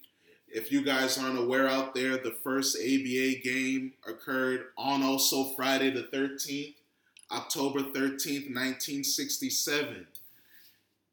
If 0.48 0.70
you 0.70 0.84
guys 0.84 1.16
aren't 1.16 1.38
aware 1.38 1.68
out 1.68 1.94
there, 1.94 2.18
the 2.18 2.36
first 2.42 2.76
ABA 2.76 3.40
game 3.42 3.94
occurred 4.06 4.66
on 4.76 5.02
also 5.02 5.54
Friday 5.54 5.90
the 5.90 6.04
13th, 6.04 6.74
October 7.32 7.80
13th, 7.80 8.52
1967. 8.52 10.06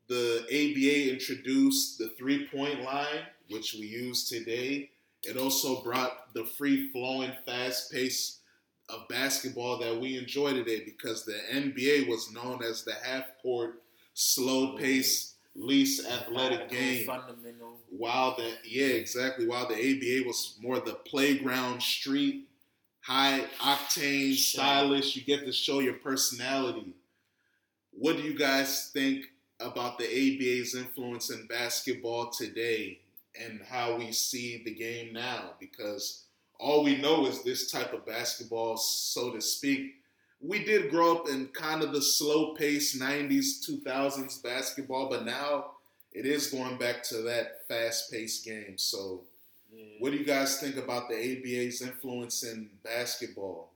The 0.07 0.43
ABA 0.45 1.11
introduced 1.13 1.97
the 1.97 2.09
three 2.17 2.47
point 2.47 2.81
line, 2.81 3.25
which 3.49 3.75
we 3.79 3.85
use 3.85 4.27
today. 4.27 4.89
It 5.23 5.37
also 5.37 5.81
brought 5.81 6.33
the 6.33 6.45
free 6.45 6.89
flowing, 6.91 7.31
fast 7.45 7.91
pace 7.91 8.39
of 8.89 9.07
basketball 9.07 9.77
that 9.79 9.99
we 9.99 10.17
enjoy 10.17 10.53
today 10.53 10.83
because 10.83 11.23
the 11.23 11.39
NBA 11.53 12.09
was 12.09 12.31
known 12.33 12.63
as 12.63 12.83
the 12.83 12.95
half 13.03 13.25
court, 13.41 13.83
slow 14.13 14.75
pace, 14.77 15.35
least 15.55 16.07
athletic 16.07 16.69
game. 16.69 17.05
Fundamental. 17.05 17.77
While 17.89 18.35
the 18.35 18.51
yeah, 18.65 18.87
exactly. 18.87 19.47
While 19.47 19.67
the 19.67 19.75
ABA 19.75 20.27
was 20.27 20.57
more 20.61 20.79
the 20.79 20.95
playground, 21.05 21.81
street, 21.81 22.48
high 23.09 23.43
octane, 23.59 24.35
stylish. 24.35 25.15
You 25.15 25.23
get 25.23 25.43
to 25.43 25.51
show 25.51 25.79
your 25.79 25.95
personality. 25.95 26.93
What 27.91 28.17
do 28.17 28.21
you 28.21 28.37
guys 28.37 28.91
think 28.93 29.25
about 29.59 29.97
the 29.97 30.05
ABA's 30.05 30.75
influence 30.75 31.31
in 31.31 31.47
basketball 31.47 32.29
today 32.29 32.99
and 33.43 33.61
how 33.67 33.97
we 33.97 34.11
see 34.11 34.61
the 34.63 34.75
game 34.75 35.11
now? 35.11 35.53
Because 35.59 36.25
all 36.59 36.83
we 36.83 37.01
know 37.01 37.25
is 37.25 37.43
this 37.43 37.71
type 37.71 37.93
of 37.93 38.05
basketball, 38.05 38.77
so 38.77 39.31
to 39.31 39.41
speak. 39.41 39.95
We 40.39 40.63
did 40.63 40.91
grow 40.91 41.15
up 41.15 41.29
in 41.29 41.47
kind 41.47 41.81
of 41.81 41.93
the 41.93 42.03
slow 42.03 42.53
pace 42.53 42.95
90s, 42.95 43.67
2000s 43.67 44.43
basketball, 44.43 45.09
but 45.09 45.25
now 45.25 45.71
it 46.13 46.27
is 46.27 46.51
going 46.51 46.77
back 46.77 47.01
to 47.05 47.23
that 47.23 47.67
fast 47.67 48.11
paced 48.11 48.45
game. 48.45 48.77
So, 48.77 49.23
Yeah. 49.71 49.95
what 49.99 50.11
do 50.11 50.17
you 50.17 50.25
guys 50.25 50.59
think 50.59 50.77
about 50.77 51.09
the 51.09 51.15
ABA's 51.15 51.81
influence 51.81 52.43
in 52.43 52.69
basketball? 52.83 53.71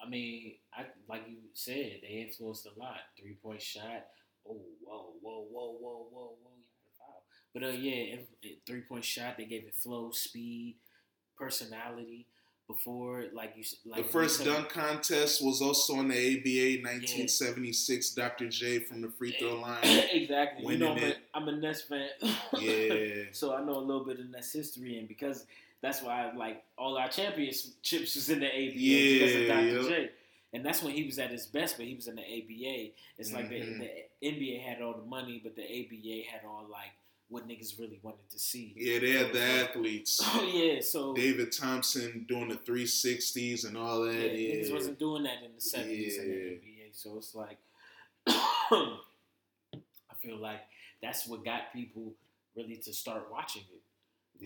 I 0.00 0.08
mean, 0.08 0.54
I 0.72 0.86
like 1.08 1.22
you 1.28 1.36
said, 1.54 2.00
they 2.02 2.26
influenced 2.26 2.66
a 2.66 2.78
lot. 2.78 2.98
Three 3.18 3.34
point 3.34 3.60
shot. 3.60 4.06
Oh, 4.48 4.60
whoa, 4.84 5.12
whoa, 5.20 5.46
whoa, 5.50 5.76
whoa, 5.80 6.08
whoa, 6.10 6.34
whoa! 6.40 6.52
You 6.56 6.64
had 6.72 6.86
a 6.86 6.96
foul. 6.96 7.22
But 7.52 7.62
uh, 7.64 7.68
yeah, 7.68 8.16
three 8.66 8.82
point 8.82 9.04
shot. 9.04 9.36
They 9.36 9.44
gave 9.44 9.64
it 9.64 9.74
flow, 9.74 10.10
speed, 10.12 10.76
personality. 11.36 12.26
Before, 12.68 13.24
like 13.32 13.54
you, 13.56 13.64
like 13.86 14.04
the 14.04 14.08
first 14.08 14.44
dunk 14.44 14.68
contest 14.68 15.42
was 15.44 15.60
also 15.60 15.94
in 16.00 16.08
the 16.08 16.14
ABA 16.14 16.82
1976. 16.86 18.10
Dr. 18.10 18.48
J 18.48 18.78
from 18.80 19.00
the 19.00 19.08
free 19.08 19.32
throw 19.32 19.54
line. 19.60 19.78
exactly. 20.12 20.72
You 20.72 20.78
know, 20.78 20.88
I'm 20.90 20.94
winning 20.94 21.08
a, 21.08 21.12
it. 21.12 21.18
I'm 21.34 21.48
a 21.48 21.52
Nets 21.52 21.82
fan. 21.82 22.08
Yeah. 22.60 23.24
so 23.32 23.54
I 23.54 23.64
know 23.64 23.78
a 23.78 23.80
little 23.80 24.04
bit 24.04 24.20
of 24.20 24.30
Nets 24.30 24.52
history, 24.52 24.98
and 24.98 25.08
because 25.08 25.46
that's 25.80 26.02
why 26.02 26.30
like 26.36 26.62
all 26.76 26.96
our 26.98 27.08
championships 27.08 28.14
was 28.14 28.30
in 28.30 28.40
the 28.40 28.46
ABA 28.46 28.74
because 28.74 29.34
of 29.34 29.46
Dr. 29.48 29.66
yep. 29.66 29.88
J. 29.88 30.10
And 30.54 30.64
that's 30.64 30.82
when 30.82 30.94
he 30.94 31.04
was 31.04 31.18
at 31.18 31.30
his 31.30 31.46
best, 31.46 31.76
but 31.76 31.84
he 31.86 31.94
was 31.94 32.08
in 32.08 32.16
the 32.16 32.22
ABA. 32.22 32.92
It's 33.18 33.32
like 33.34 33.50
Mhm. 33.50 33.80
the, 33.80 33.90
the 34.22 34.26
NBA 34.28 34.62
had 34.62 34.80
all 34.80 34.94
the 34.94 35.04
money, 35.06 35.40
but 35.42 35.54
the 35.56 35.62
ABA 35.62 36.22
had 36.30 36.40
all 36.46 36.66
like 36.70 36.92
what 37.30 37.46
niggas 37.46 37.78
really 37.78 38.00
wanted 38.02 38.28
to 38.30 38.38
see. 38.38 38.72
Yeah, 38.76 38.98
they 39.00 39.10
had 39.12 39.32
the 39.32 39.42
athletes. 39.42 40.20
Oh 40.24 40.42
yeah, 40.52 40.80
so 40.80 41.14
David 41.14 41.52
Thompson 41.52 42.24
doing 42.28 42.48
the 42.48 42.56
360s 42.56 43.66
and 43.66 43.76
all 43.76 44.02
that. 44.04 44.14
yeah, 44.14 44.26
Yeah. 44.32 44.54
niggas 44.56 44.72
wasn't 44.72 44.98
doing 44.98 45.24
that 45.24 45.42
in 45.44 45.54
the 45.54 45.60
seventies 45.60 46.16
in 46.18 46.28
the 46.30 46.34
Yeah. 46.36 46.50
NBA. 46.52 46.88
So 46.92 47.16
it's 47.18 47.34
like 47.34 47.58
I 48.26 50.14
feel 50.20 50.36
like 50.38 50.60
that's 51.02 51.26
what 51.26 51.44
got 51.44 51.72
people 51.72 52.14
really 52.56 52.76
to 52.76 52.92
start 52.92 53.28
watching 53.30 53.62
it. 53.72 53.82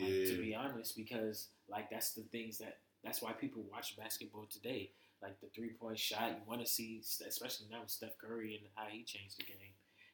Like, 0.00 0.28
to 0.36 0.40
be 0.42 0.54
honest, 0.54 0.96
because 0.96 1.48
like 1.68 1.90
that's 1.90 2.12
the 2.14 2.22
things 2.22 2.58
that 2.58 2.78
that's 3.04 3.20
why 3.20 3.32
people 3.32 3.62
watch 3.70 3.96
basketball 3.96 4.46
today. 4.50 4.90
Like 5.22 5.38
the 5.40 5.48
three 5.54 5.70
point 5.70 5.98
shot, 5.98 6.30
you 6.30 6.36
want 6.48 6.60
to 6.62 6.66
see, 6.66 7.00
especially 7.26 7.66
now 7.70 7.80
with 7.82 7.90
Steph 7.90 8.16
Curry 8.18 8.56
and 8.60 8.66
how 8.74 8.90
he 8.90 9.02
changed 9.04 9.38
the 9.38 9.44
game. 9.44 9.72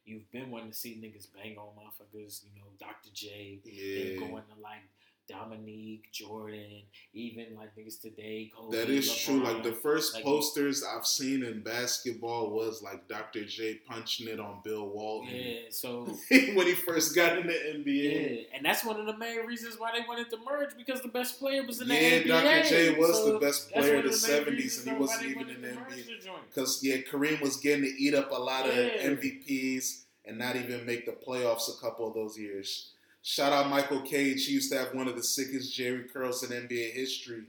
You've 0.09 0.31
been 0.33 0.51
wanting 0.51 0.71
to 0.71 0.77
see 0.77 0.95
niggas 0.97 1.29
bang 1.35 1.59
on 1.59 1.69
motherfuckers, 1.77 2.43
you 2.45 2.51
know, 2.59 2.67
Dr. 2.81 3.11
J, 3.13 3.61
Yeah. 3.65 4.19
going 4.19 4.43
to 4.43 4.61
like 4.63 4.89
Dominique, 5.29 6.11
Jordan, 6.13 6.83
even 7.13 7.47
like 7.57 7.77
niggas 7.77 8.01
today, 8.01 8.51
Kobe. 8.57 8.77
That 8.77 8.89
is 8.89 9.15
true. 9.15 9.43
Like 9.45 9.63
the 9.63 9.73
first 9.73 10.15
Like- 10.15 10.25
posters 10.25 10.83
I've 10.83 11.07
seen 11.07 11.45
in 11.45 11.61
basketball 11.63 12.51
was 12.51 12.83
like 12.83 13.07
Dr. 13.09 13.45
J 13.45 13.75
punching 13.87 14.27
it 14.29 14.41
on 14.41 14.61
Bill 14.65 14.89
Walton 14.89 15.35
Yeah, 15.35 15.59
so 15.71 16.05
when 16.31 16.67
he 16.67 16.75
first 16.75 17.15
got 17.15 17.39
in 17.39 17.47
the 17.47 17.53
NBA. 17.53 18.41
yeah, 18.41 18.57
and 18.57 18.65
that's 18.65 18.85
one 18.85 18.99
of 18.99 19.07
the 19.07 19.17
main 19.17 19.45
reasons 19.47 19.79
why 19.79 19.93
they 19.93 20.05
wanted 20.09 20.31
to 20.31 20.39
merge 20.45 20.71
because 20.77 21.03
the 21.03 21.09
best 21.09 21.39
player 21.39 21.63
was 21.67 21.81
in 21.81 21.89
the 21.89 21.95
Yeah, 21.95 22.21
NBA. 22.21 22.29
Dr. 22.63 22.69
J 22.69 22.99
was 22.99 23.17
So 23.17 23.33
the 23.35 23.39
best 23.39 23.71
player 23.71 23.97
of 23.99 24.05
the 24.05 24.09
of 24.11 24.15
70s, 24.15 24.87
and 24.87 24.95
he 24.97 25.01
wasn't 25.01 25.25
even 25.31 25.51
in 25.51 25.61
the 25.63 25.69
NBA. 25.69 26.05
Because 26.49 26.81
yeah, 26.83 26.97
Kareem 26.99 27.41
was 27.41 27.59
getting 27.59 27.85
to 27.85 27.91
eat 27.91 28.15
up 28.15 28.31
a 28.31 28.35
lot 28.35 28.69
of 28.69 28.75
Yeah. 28.75 29.11
MVPs 29.11 30.05
and 30.25 30.39
not 30.39 30.57
even 30.57 30.85
make 30.87 31.07
the 31.07 31.13
playoffs 31.13 31.69
a 31.75 31.81
couple 31.81 32.07
of 32.09 32.15
those 32.15 32.39
years. 32.39 32.93
Shout 33.29 33.53
out 33.53 33.69
Michael 33.69 34.01
Cage. 34.01 34.47
He 34.47 34.55
used 34.55 34.73
to 34.73 34.79
have 34.79 34.95
one 34.95 35.07
of 35.07 35.15
the 35.15 35.23
sickest 35.23 35.79
Jheri 35.79 36.11
curls 36.11 36.43
in 36.43 36.67
NBA 36.67 36.95
history. 36.95 37.43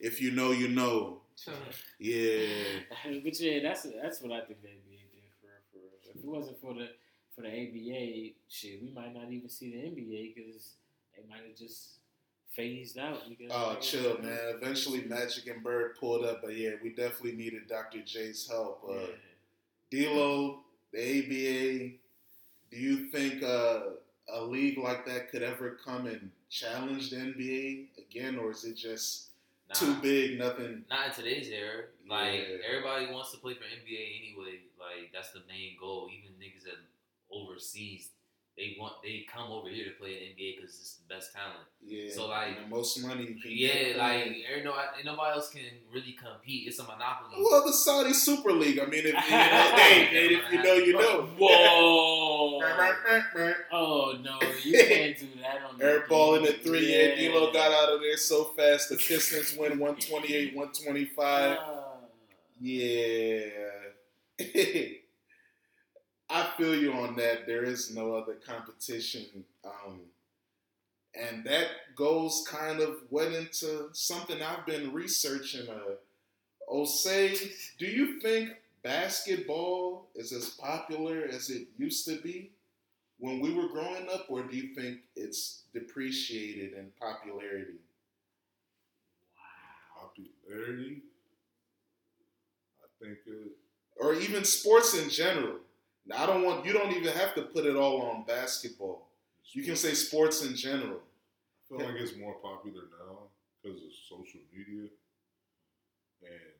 If 0.00 0.22
you 0.22 0.30
know, 0.30 0.52
you 0.52 0.68
know. 0.68 1.18
Yeah. 1.98 2.46
but 3.22 3.38
yeah, 3.38 3.60
that's 3.62 3.82
that's 3.82 4.22
what 4.22 4.32
I 4.32 4.46
think 4.46 4.62
the 4.62 4.68
NBA 4.68 5.12
did 5.12 5.28
for 5.38 5.48
for. 5.70 5.80
real. 5.80 6.14
If 6.14 6.16
it 6.16 6.24
wasn't 6.24 6.58
for 6.62 6.72
the 6.72 6.88
for 7.36 7.42
the 7.42 7.48
ABA, 7.48 8.36
shit, 8.48 8.82
we 8.82 8.90
might 8.94 9.12
not 9.12 9.30
even 9.30 9.50
see 9.50 9.70
the 9.70 9.76
NBA 9.76 10.34
because 10.34 10.76
they 11.14 11.22
might 11.28 11.46
have 11.46 11.54
just 11.54 11.98
phased 12.56 12.96
out. 12.96 13.20
Oh, 13.50 13.76
chill, 13.82 14.16
man. 14.22 14.38
Eventually, 14.62 15.04
Magic 15.04 15.46
and 15.48 15.62
Bird 15.62 15.96
pulled 16.00 16.24
up, 16.24 16.40
but 16.42 16.56
yeah, 16.56 16.70
we 16.82 16.94
definitely 16.94 17.32
needed 17.32 17.68
Dr. 17.68 18.00
J's 18.00 18.48
help. 18.48 18.82
Uh, 18.88 18.94
Yeah. 19.90 20.08
D'Lo, 20.08 20.60
the 20.90 20.98
ABA. 21.00 21.96
Do 22.70 22.76
you 22.78 23.08
think 23.10 23.42
uh, 23.42 23.80
a 24.32 24.42
league 24.42 24.78
like 24.78 25.06
that 25.06 25.30
could 25.30 25.42
ever 25.42 25.78
come 25.84 26.06
and 26.06 26.30
challenge 26.50 27.10
the 27.10 27.16
NBA 27.16 27.86
again, 27.98 28.38
or 28.38 28.50
is 28.52 28.64
it 28.64 28.76
just 28.76 29.24
Nah, 29.68 29.74
too 29.74 29.94
big? 30.00 30.38
Nothing. 30.38 30.84
Not 30.88 31.08
in 31.08 31.12
today's 31.14 31.48
era. 31.50 31.84
Like 32.08 32.32
Yeah. 32.48 32.56
everybody 32.68 33.12
wants 33.12 33.32
to 33.32 33.38
play 33.38 33.54
for 33.54 33.64
NBA 33.64 34.16
anyway. 34.18 34.60
Like 34.78 35.12
that's 35.12 35.30
the 35.32 35.40
main 35.48 35.76
goal. 35.78 36.08
Even 36.10 36.32
niggas 36.40 36.64
that 36.64 36.78
overseas, 37.30 38.08
they 38.58 38.76
want 38.78 38.94
they 39.04 39.24
come 39.32 39.50
over 39.52 39.68
here 39.68 39.84
to 39.84 39.92
play 39.92 40.10
in 40.18 40.34
NBA 40.36 40.56
because 40.56 40.74
it's 40.74 40.94
the 40.96 41.14
best 41.14 41.32
talent. 41.32 41.64
Yeah. 41.86 42.10
So, 42.12 42.26
like- 42.26 42.48
and 42.58 42.66
the 42.66 42.68
most 42.68 42.98
money 43.00 43.22
you 43.22 43.34
can 43.40 43.50
Yeah, 43.52 43.68
get. 43.72 43.96
like 43.98 44.24
ain't 44.26 44.64
no, 44.64 44.74
ain't 44.96 45.04
nobody 45.06 45.32
else 45.36 45.50
can 45.50 45.62
really 45.92 46.12
compete. 46.20 46.66
It's 46.66 46.78
a 46.80 46.82
monopoly. 46.82 47.40
Well, 47.40 47.64
the 47.64 47.72
Saudi 47.72 48.12
Super 48.12 48.52
League. 48.52 48.80
I 48.80 48.86
mean, 48.86 49.04
if 49.06 49.06
you 49.06 49.12
know, 49.12 49.16
hey, 49.76 50.04
hey, 50.06 50.26
if 50.34 50.52
you 50.52 50.62
know, 50.62 50.74
you 50.74 50.92
know. 50.94 51.28
Whoa! 51.38 52.60
Oh 53.70 54.18
no, 54.22 54.38
you 54.64 54.72
can't 54.88 55.18
do 55.18 55.26
that 55.40 55.62
on 55.68 55.78
the 55.78 55.84
Air 55.84 56.04
ball 56.08 56.34
in 56.36 56.42
the 56.42 56.52
three. 56.52 56.92
Yeah, 56.92 57.14
D'Lo 57.30 57.52
got 57.52 57.70
out 57.72 57.92
of 57.94 58.00
there 58.00 58.16
so 58.16 58.44
fast. 58.56 58.88
The 58.88 58.96
Pistons 58.96 59.56
win 59.56 59.78
128, 59.78 60.54
125. 60.56 61.58
Ah. 61.60 61.84
Yeah. 62.60 63.48
I 66.30 66.50
feel 66.56 66.74
you 66.76 66.92
on 66.92 67.16
that. 67.16 67.46
There 67.46 67.64
is 67.64 67.94
no 67.94 68.14
other 68.14 68.34
competition. 68.34 69.44
Um, 69.64 70.00
and 71.14 71.44
that 71.44 71.68
goes 71.96 72.46
kind 72.48 72.80
of 72.80 72.96
went 73.10 73.34
into 73.34 73.88
something 73.92 74.40
I've 74.42 74.66
been 74.66 74.92
researching. 74.92 75.68
Uh, 75.68 75.94
Osei, 76.72 77.50
do 77.78 77.86
you 77.86 78.20
think 78.20 78.50
basketball 78.82 80.08
is 80.14 80.32
as 80.32 80.50
popular 80.50 81.24
as 81.30 81.50
it 81.50 81.66
used 81.78 82.06
to 82.06 82.20
be 82.20 82.50
when 83.18 83.40
we 83.40 83.52
were 83.52 83.68
growing 83.68 84.06
up, 84.12 84.26
or 84.28 84.42
do 84.42 84.56
you 84.56 84.74
think 84.74 84.98
it's 85.16 85.62
depreciated 85.72 86.74
in 86.74 86.90
popularity? 87.00 87.80
Wow. 89.34 90.10
Popularity. 90.14 91.02
I 92.80 93.04
think 93.04 93.18
it. 93.26 93.52
or 93.98 94.14
even 94.14 94.44
sports 94.44 94.94
in 94.94 95.08
general. 95.10 95.56
Now, 96.08 96.22
I 96.22 96.26
don't 96.26 96.42
want 96.42 96.64
you 96.64 96.72
don't 96.72 96.92
even 96.92 97.12
have 97.12 97.34
to 97.34 97.42
put 97.42 97.66
it 97.66 97.76
all 97.76 98.00
on 98.02 98.24
basketball. 98.26 99.08
You 99.52 99.62
can 99.62 99.76
say 99.76 99.94
sports 99.94 100.42
in 100.44 100.56
general. 100.56 101.00
I 101.00 101.76
feel 101.76 101.86
like 101.86 102.00
it's 102.00 102.16
more 102.16 102.34
popular 102.34 102.84
now 103.06 103.28
because 103.62 103.78
of 103.82 103.90
social 104.08 104.40
media, 104.50 104.88
and 106.22 106.54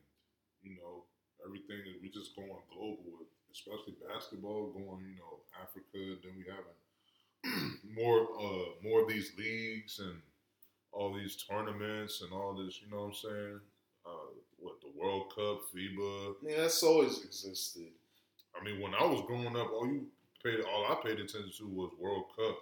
you 0.61 0.75
know 0.77 1.03
everything 1.43 1.79
is 1.87 2.01
we 2.01 2.09
just 2.09 2.35
going 2.35 2.49
global 2.71 3.03
with, 3.19 3.27
especially 3.51 3.95
basketball 4.07 4.71
going. 4.71 5.05
You 5.09 5.17
know 5.17 5.39
Africa, 5.59 6.21
then 6.21 6.33
we 6.37 6.45
having 6.45 7.79
more 7.95 8.27
uh 8.39 8.69
more 8.83 9.01
of 9.01 9.09
these 9.09 9.31
leagues 9.37 9.99
and 9.99 10.21
all 10.91 11.13
these 11.13 11.35
tournaments 11.49 12.21
and 12.21 12.31
all 12.31 12.53
this. 12.53 12.81
You 12.81 12.91
know 12.91 13.01
what 13.01 13.07
I'm 13.07 13.13
saying? 13.13 13.59
Uh, 14.05 14.33
what 14.59 14.75
the 14.81 14.99
World 14.99 15.33
Cup, 15.35 15.61
FIBA. 15.73 16.43
Mean, 16.43 16.57
that's 16.57 16.83
always 16.83 17.23
existed. 17.23 17.89
I 18.59 18.63
mean, 18.63 18.81
when 18.81 18.93
I 18.93 19.03
was 19.03 19.23
growing 19.25 19.55
up, 19.55 19.71
all 19.71 19.87
you 19.87 20.07
paid, 20.43 20.59
all 20.67 20.91
I 20.91 20.95
paid 20.99 21.19
attention 21.19 21.51
to 21.59 21.67
was 21.67 21.91
World 21.99 22.25
Cup. 22.35 22.57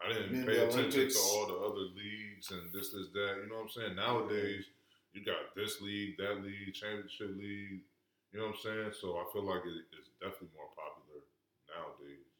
I 0.00 0.12
didn't 0.12 0.32
And 0.32 0.46
pay 0.46 0.62
attention 0.62 1.10
to 1.10 1.18
all 1.18 1.46
the 1.46 1.58
other 1.60 1.86
leagues 1.92 2.50
and 2.50 2.72
this, 2.72 2.94
this, 2.94 3.12
that. 3.12 3.44
You 3.44 3.50
know 3.50 3.66
what 3.66 3.68
I'm 3.68 3.74
saying? 3.74 3.96
Nowadays, 3.96 4.64
you 5.12 5.20
got 5.26 5.52
this 5.52 5.82
league, 5.82 6.16
that 6.16 6.40
league, 6.40 6.72
championship 6.72 7.36
league. 7.36 7.84
You 8.32 8.38
know 8.38 8.54
what 8.54 8.62
I'm 8.62 8.64
saying? 8.64 8.92
So 8.96 9.18
I 9.18 9.26
feel 9.34 9.44
like 9.44 9.66
it, 9.66 9.90
it's 9.98 10.14
definitely 10.22 10.54
more 10.54 10.70
popular 10.72 11.20
nowadays 11.68 12.30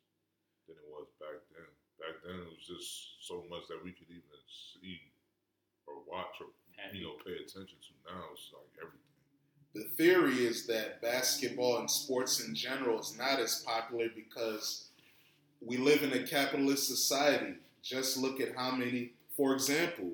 than 0.71 0.79
it 0.79 0.89
was 0.89 1.11
back 1.19 1.43
then. 1.53 1.69
Back 1.99 2.17
then, 2.25 2.39
it 2.41 2.49
was 2.49 2.65
just 2.65 3.21
so 3.27 3.45
much 3.51 3.69
that 3.69 3.83
we 3.83 3.93
could 3.93 4.09
even 4.09 4.41
see 4.49 5.11
or 5.85 6.01
watch 6.07 6.39
or 6.41 6.55
you 6.95 7.05
know 7.05 7.19
pay 7.27 7.37
attention 7.37 7.77
to. 7.77 7.93
Now 8.07 8.31
it's 8.33 8.55
like 8.55 8.71
everything. 8.79 9.10
The 9.75 9.85
theory 9.85 10.45
is 10.47 10.67
that 10.67 11.01
basketball 11.01 11.79
and 11.79 11.91
sports 11.91 12.41
in 12.41 12.55
general 12.55 13.01
is 13.01 13.17
not 13.17 13.39
as 13.39 13.65
popular 13.67 14.09
because 14.15 14.89
we 15.61 15.77
live 15.77 16.03
in 16.03 16.13
a 16.13 16.27
capitalist 16.27 16.89
society. 16.89 17.55
Just 17.83 18.19
look 18.19 18.41
at 18.41 18.57
how 18.57 18.73
many, 18.73 19.13
for 19.37 19.55
example, 19.55 20.11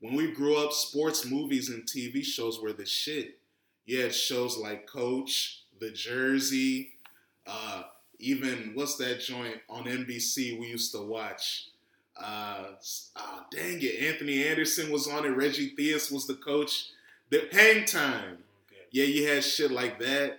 when 0.00 0.14
we 0.14 0.30
grew 0.32 0.56
up, 0.56 0.72
sports 0.72 1.26
movies 1.26 1.68
and 1.68 1.84
TV 1.84 2.24
shows 2.24 2.60
were 2.60 2.72
the 2.72 2.86
shit. 2.86 3.38
You 3.84 4.00
had 4.02 4.14
shows 4.14 4.56
like 4.56 4.86
Coach, 4.86 5.62
The 5.80 5.90
Jersey, 5.90 6.92
uh, 7.46 7.82
even 8.20 8.72
what's 8.74 8.96
that 8.96 9.20
joint 9.20 9.56
on 9.68 9.84
NBC 9.84 10.58
we 10.60 10.68
used 10.68 10.92
to 10.92 11.02
watch? 11.02 11.68
Uh, 12.16 12.66
uh, 13.16 13.40
dang 13.50 13.78
it, 13.80 14.02
Anthony 14.02 14.44
Anderson 14.46 14.92
was 14.92 15.08
on 15.08 15.24
it. 15.24 15.30
Reggie 15.30 15.74
Theus 15.76 16.12
was 16.12 16.26
the 16.26 16.34
coach. 16.34 16.90
The 17.30 17.48
Hang 17.50 17.84
Time. 17.84 18.38
Okay. 18.92 18.98
Yeah, 18.98 19.04
you 19.04 19.28
had 19.28 19.44
shit 19.44 19.70
like 19.70 19.98
that. 20.00 20.38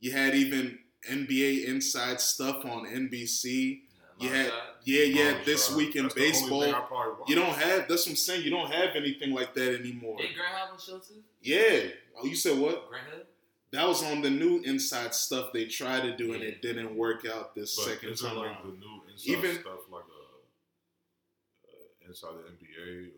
You 0.00 0.12
had 0.12 0.34
even 0.34 0.78
NBA 1.10 1.64
inside 1.66 2.20
stuff 2.20 2.64
on 2.64 2.86
NBC. 2.86 3.80
You 4.18 4.28
had, 4.30 4.50
yeah, 4.84 5.02
yeah, 5.04 5.34
Oh, 5.40 5.44
this 5.44 5.64
sorry. 5.66 5.86
week 5.86 5.96
in 5.96 6.04
That's 6.04 6.14
baseball. 6.14 6.62
thing 6.62 6.74
I 6.74 6.80
probably 6.80 7.20
watch. 7.20 7.28
You 7.28 7.34
don't 7.36 7.54
have. 7.54 7.86
That's 7.88 8.06
what 8.06 8.12
I'm 8.12 8.16
saying. 8.16 8.44
You 8.44 8.50
don't 8.50 8.70
have 8.72 8.96
anything 8.96 9.32
like 9.34 9.52
that 9.54 9.78
anymore. 9.78 10.16
Did 10.16 10.34
Grant 10.34 10.54
have 10.54 10.78
a 10.78 10.80
show 10.80 10.98
too? 10.98 11.22
Yeah. 11.42 11.90
Oh, 12.18 12.24
you 12.26 12.34
said 12.34 12.58
what? 12.58 12.88
Grant 12.88 13.06
Hill? 13.08 13.22
That 13.72 13.86
was 13.88 14.02
on 14.04 14.22
the 14.22 14.30
new 14.30 14.60
inside 14.64 15.14
stuff 15.14 15.52
they 15.52 15.66
tried 15.66 16.02
to 16.02 16.16
do, 16.16 16.32
and 16.32 16.42
it 16.42 16.62
didn't 16.62 16.96
work 16.96 17.26
out 17.26 17.54
this 17.54 17.76
But 17.76 17.84
second 17.86 18.08
is 18.10 18.22
it 18.22 18.26
time 18.28 18.36
like 18.36 18.62
the 18.62 18.68
new 18.68 19.02
inside 19.12 19.30
Even- 19.32 19.60
stuff 19.60 19.80
like 19.90 20.04
uh, 20.04 20.38
uh, 21.68 22.08
inside 22.08 22.32
the 22.36 22.48
NBA 22.50 23.08
or 23.08 23.10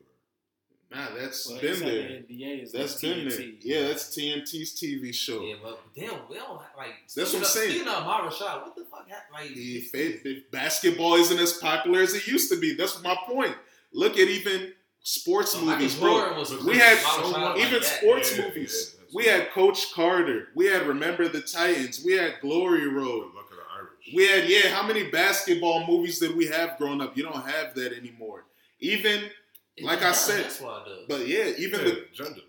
Nah, 0.91 1.09
that's 1.19 1.47
Well, 1.51 1.61
been 1.61 1.81
there. 1.81 2.23
The 2.27 2.35
NBA 2.35 2.63
is 2.63 2.73
That's 2.73 3.03
like 3.03 3.15
been 3.15 3.29
there. 3.29 3.39
TNT. 3.39 3.59
Yeah, 3.63 3.89
that's 3.89 4.05
TNT's 4.17 4.73
TV 4.81 5.13
show. 5.15 5.43
Yeah, 5.43 5.57
but 5.63 5.81
damn, 5.95 6.15
we 6.31 6.37
don't 6.37 6.47
have, 6.49 6.61
like. 6.79 6.95
That's 7.15 7.17
what 7.17 7.19
I'm 7.19 7.27
speaking 7.27 7.41
of- 7.43 7.47
saying. 7.47 7.71
Speaking 7.71 7.89
of 7.89 7.95
Ahmad 8.05 8.33
Rashad, 8.33 8.63
what 8.63 8.75
the 8.75 8.85
fuck 8.85 9.07
happened? 9.09 9.35
Like, 9.35 9.55
The 9.55 9.81
fa- 9.83 10.19
the 10.25 10.45
basketball 10.51 11.17
isn't 11.17 11.39
as 11.39 11.53
popular 11.55 12.01
as 12.01 12.15
it 12.15 12.27
used 12.27 12.51
to 12.53 12.59
be. 12.59 12.75
That's 12.75 13.03
my 13.03 13.17
point. 13.27 13.55
Look 13.93 14.15
at 14.19 14.29
even 14.29 14.73
sports 15.03 15.55
Michael 15.57 15.73
movies, 15.73 15.95
bro. 15.97 16.39
Was 16.39 16.53
We 16.65 16.79
had 16.79 16.97
Ahmad 17.05 17.35
Rashad 17.35 17.57
like 17.57 17.67
even 17.67 17.83
sports 17.83 18.37
Yeah, 18.39 18.45
movies. 18.47 18.95
yeah, 18.95 19.01
that's 19.03 19.15
we 19.15 19.25
had 19.27 19.51
Coach 19.51 19.93
Carter. 19.93 20.49
We 20.55 20.67
had 20.67 20.87
Remember 20.87 21.29
the 21.29 21.43
Titans. 21.43 22.03
We 22.03 22.15
had 22.15 22.41
Glory 22.41 22.89
Road. 22.89 23.25
Good 23.27 23.35
luck 23.35 23.49
at 23.51 23.57
the 23.59 23.75
Irish. 23.77 24.15
We 24.15 24.27
had 24.27 24.49
yeah. 24.49 24.71
How 24.75 24.87
many 24.87 25.11
basketball 25.11 25.87
movies 25.87 26.19
did 26.19 26.35
we 26.35 26.47
have 26.47 26.79
growing 26.79 27.03
up? 27.03 27.15
You 27.15 27.25
don't 27.25 27.47
have 27.47 27.75
that 27.75 27.93
anymore. 27.93 28.45
Even 28.81 29.25
It's 29.25 29.35
like 29.83 30.03
I 30.03 30.13
said, 30.13 30.45
that's 30.45 30.61
why 30.61 30.83
though. 30.87 31.05
but 31.09 31.27
yeah, 31.29 31.53
even 31.59 31.81
yeah, 31.81 31.87
the 31.87 32.05
genders. 32.13 32.43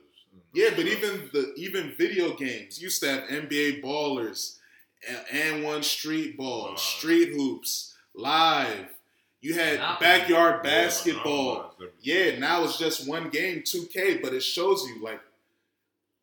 Yeah, 0.54 0.70
but 0.76 0.86
even 0.88 1.30
the 1.32 1.54
even 1.58 1.94
video 1.98 2.34
games 2.36 2.82
used 2.82 3.02
to 3.04 3.10
have 3.10 3.30
NBA 3.30 3.84
ballers 3.84 4.58
and, 5.08 5.20
and 5.32 5.64
one 5.64 5.84
street 5.84 6.38
ball, 6.38 6.70
Wow. 6.72 6.76
street 6.76 7.30
hoops, 7.34 7.96
live. 8.16 8.88
You 9.42 9.54
had 9.54 9.76
Monopoly. 9.76 10.08
backyard 10.10 10.56
Yeah, 10.56 10.62
basketball. 10.84 11.54
monopolized 11.56 11.94
Yeah, 12.02 12.40
now 12.40 12.64
it's 12.64 12.78
just 12.78 13.08
one 13.08 13.30
game, 13.30 13.62
2K, 13.62 14.22
but 14.22 14.34
it 14.34 14.42
shows 14.44 14.84
you 14.88 15.02
like 15.04 15.22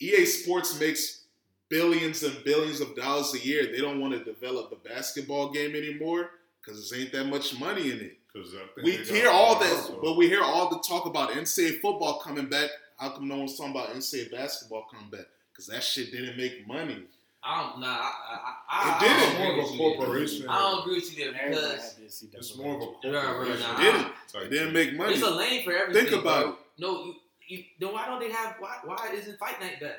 EA 0.00 0.25
Sports 0.26 0.78
makes 0.78 1.22
billions 1.68 2.22
and 2.22 2.44
billions 2.44 2.80
of 2.80 2.94
dollars 2.94 3.34
a 3.34 3.38
year. 3.44 3.66
They 3.72 3.78
don't 3.80 4.00
want 4.00 4.12
to 4.12 4.22
develop 4.25 4.70
the 4.70 4.76
basketball 4.88 5.50
game 5.52 5.75
anymore 5.75 6.30
because 6.60 6.90
there 6.90 7.00
ain't 7.00 7.12
that 7.12 7.25
much 7.26 7.58
money 7.58 7.90
in 7.90 8.00
it. 8.00 8.18
'Cause 8.42 8.54
We 8.82 8.92
hear 8.98 9.28
all 9.30 9.58
something 9.58 9.68
that, 9.68 9.76
else, 9.90 9.90
but 10.02 10.14
we 10.16 10.28
hear 10.28 10.42
all 10.42 10.68
the 10.68 10.78
talk 10.86 11.06
about 11.06 11.30
NCAA 11.30 11.80
football 11.80 12.18
coming 12.20 12.46
back. 12.46 12.70
How 12.98 13.10
come 13.10 13.28
no 13.28 13.38
one's 13.38 13.56
talking 13.56 13.72
about 13.72 13.94
NCAA 13.94 14.30
basketball 14.30 14.86
coming 14.90 15.08
back? 15.10 15.26
Because 15.52 15.66
that 15.68 15.82
shit 15.82 16.12
didn't 16.12 16.36
make 16.36 16.66
money. 16.66 17.04
I 17.42 17.62
don't. 17.62 17.80
Nah, 17.80 17.86
I, 17.86 17.90
I, 17.90 18.54
I, 18.68 18.88
It 18.88 18.94
I, 18.94 18.98
did. 18.98 19.10
I 19.10 19.14
It's 19.14 19.26
don't 19.32 19.38
more 19.38 19.52
of 19.52 19.58
a 19.58 19.62
with 19.62 19.70
you 19.72 19.78
there. 19.78 19.96
corporation. 19.96 20.48
I 20.48 20.58
don't 20.58 20.80
agree 20.80 20.94
with 20.96 21.16
you 21.18 21.24
there 21.24 21.48
because 21.50 21.64
had 21.64 22.04
this 22.04 22.22
CW. 22.24 22.34
It's 22.34 22.56
more 22.56 22.74
of 22.76 22.82
a 22.82 22.84
Right, 22.84 23.24
right, 23.24 23.26
corporation. 23.36 23.60
nah. 23.62 23.74
It 23.78 23.82
didn't. 23.92 24.12
type 24.32 24.42
It 24.42 24.50
didn't 24.50 24.72
make 24.72 24.94
money. 24.96 25.10
There's 25.12 25.22
a 25.22 25.30
lane 25.34 25.64
for 25.64 25.72
everything. 25.72 26.06
Think 26.06 26.20
about 26.20 26.42
bro. 26.44 26.52
it. 26.52 26.58
No, 26.78 27.04
you, 27.06 27.14
you, 27.48 27.64
then 27.78 27.92
why 27.92 28.06
don't 28.06 28.20
they 28.20 28.30
have? 28.32 28.56
Why, 28.58 28.78
why 28.84 29.10
isn't 29.14 29.38
Fight 29.38 29.60
Night 29.60 29.80
back? 29.80 29.96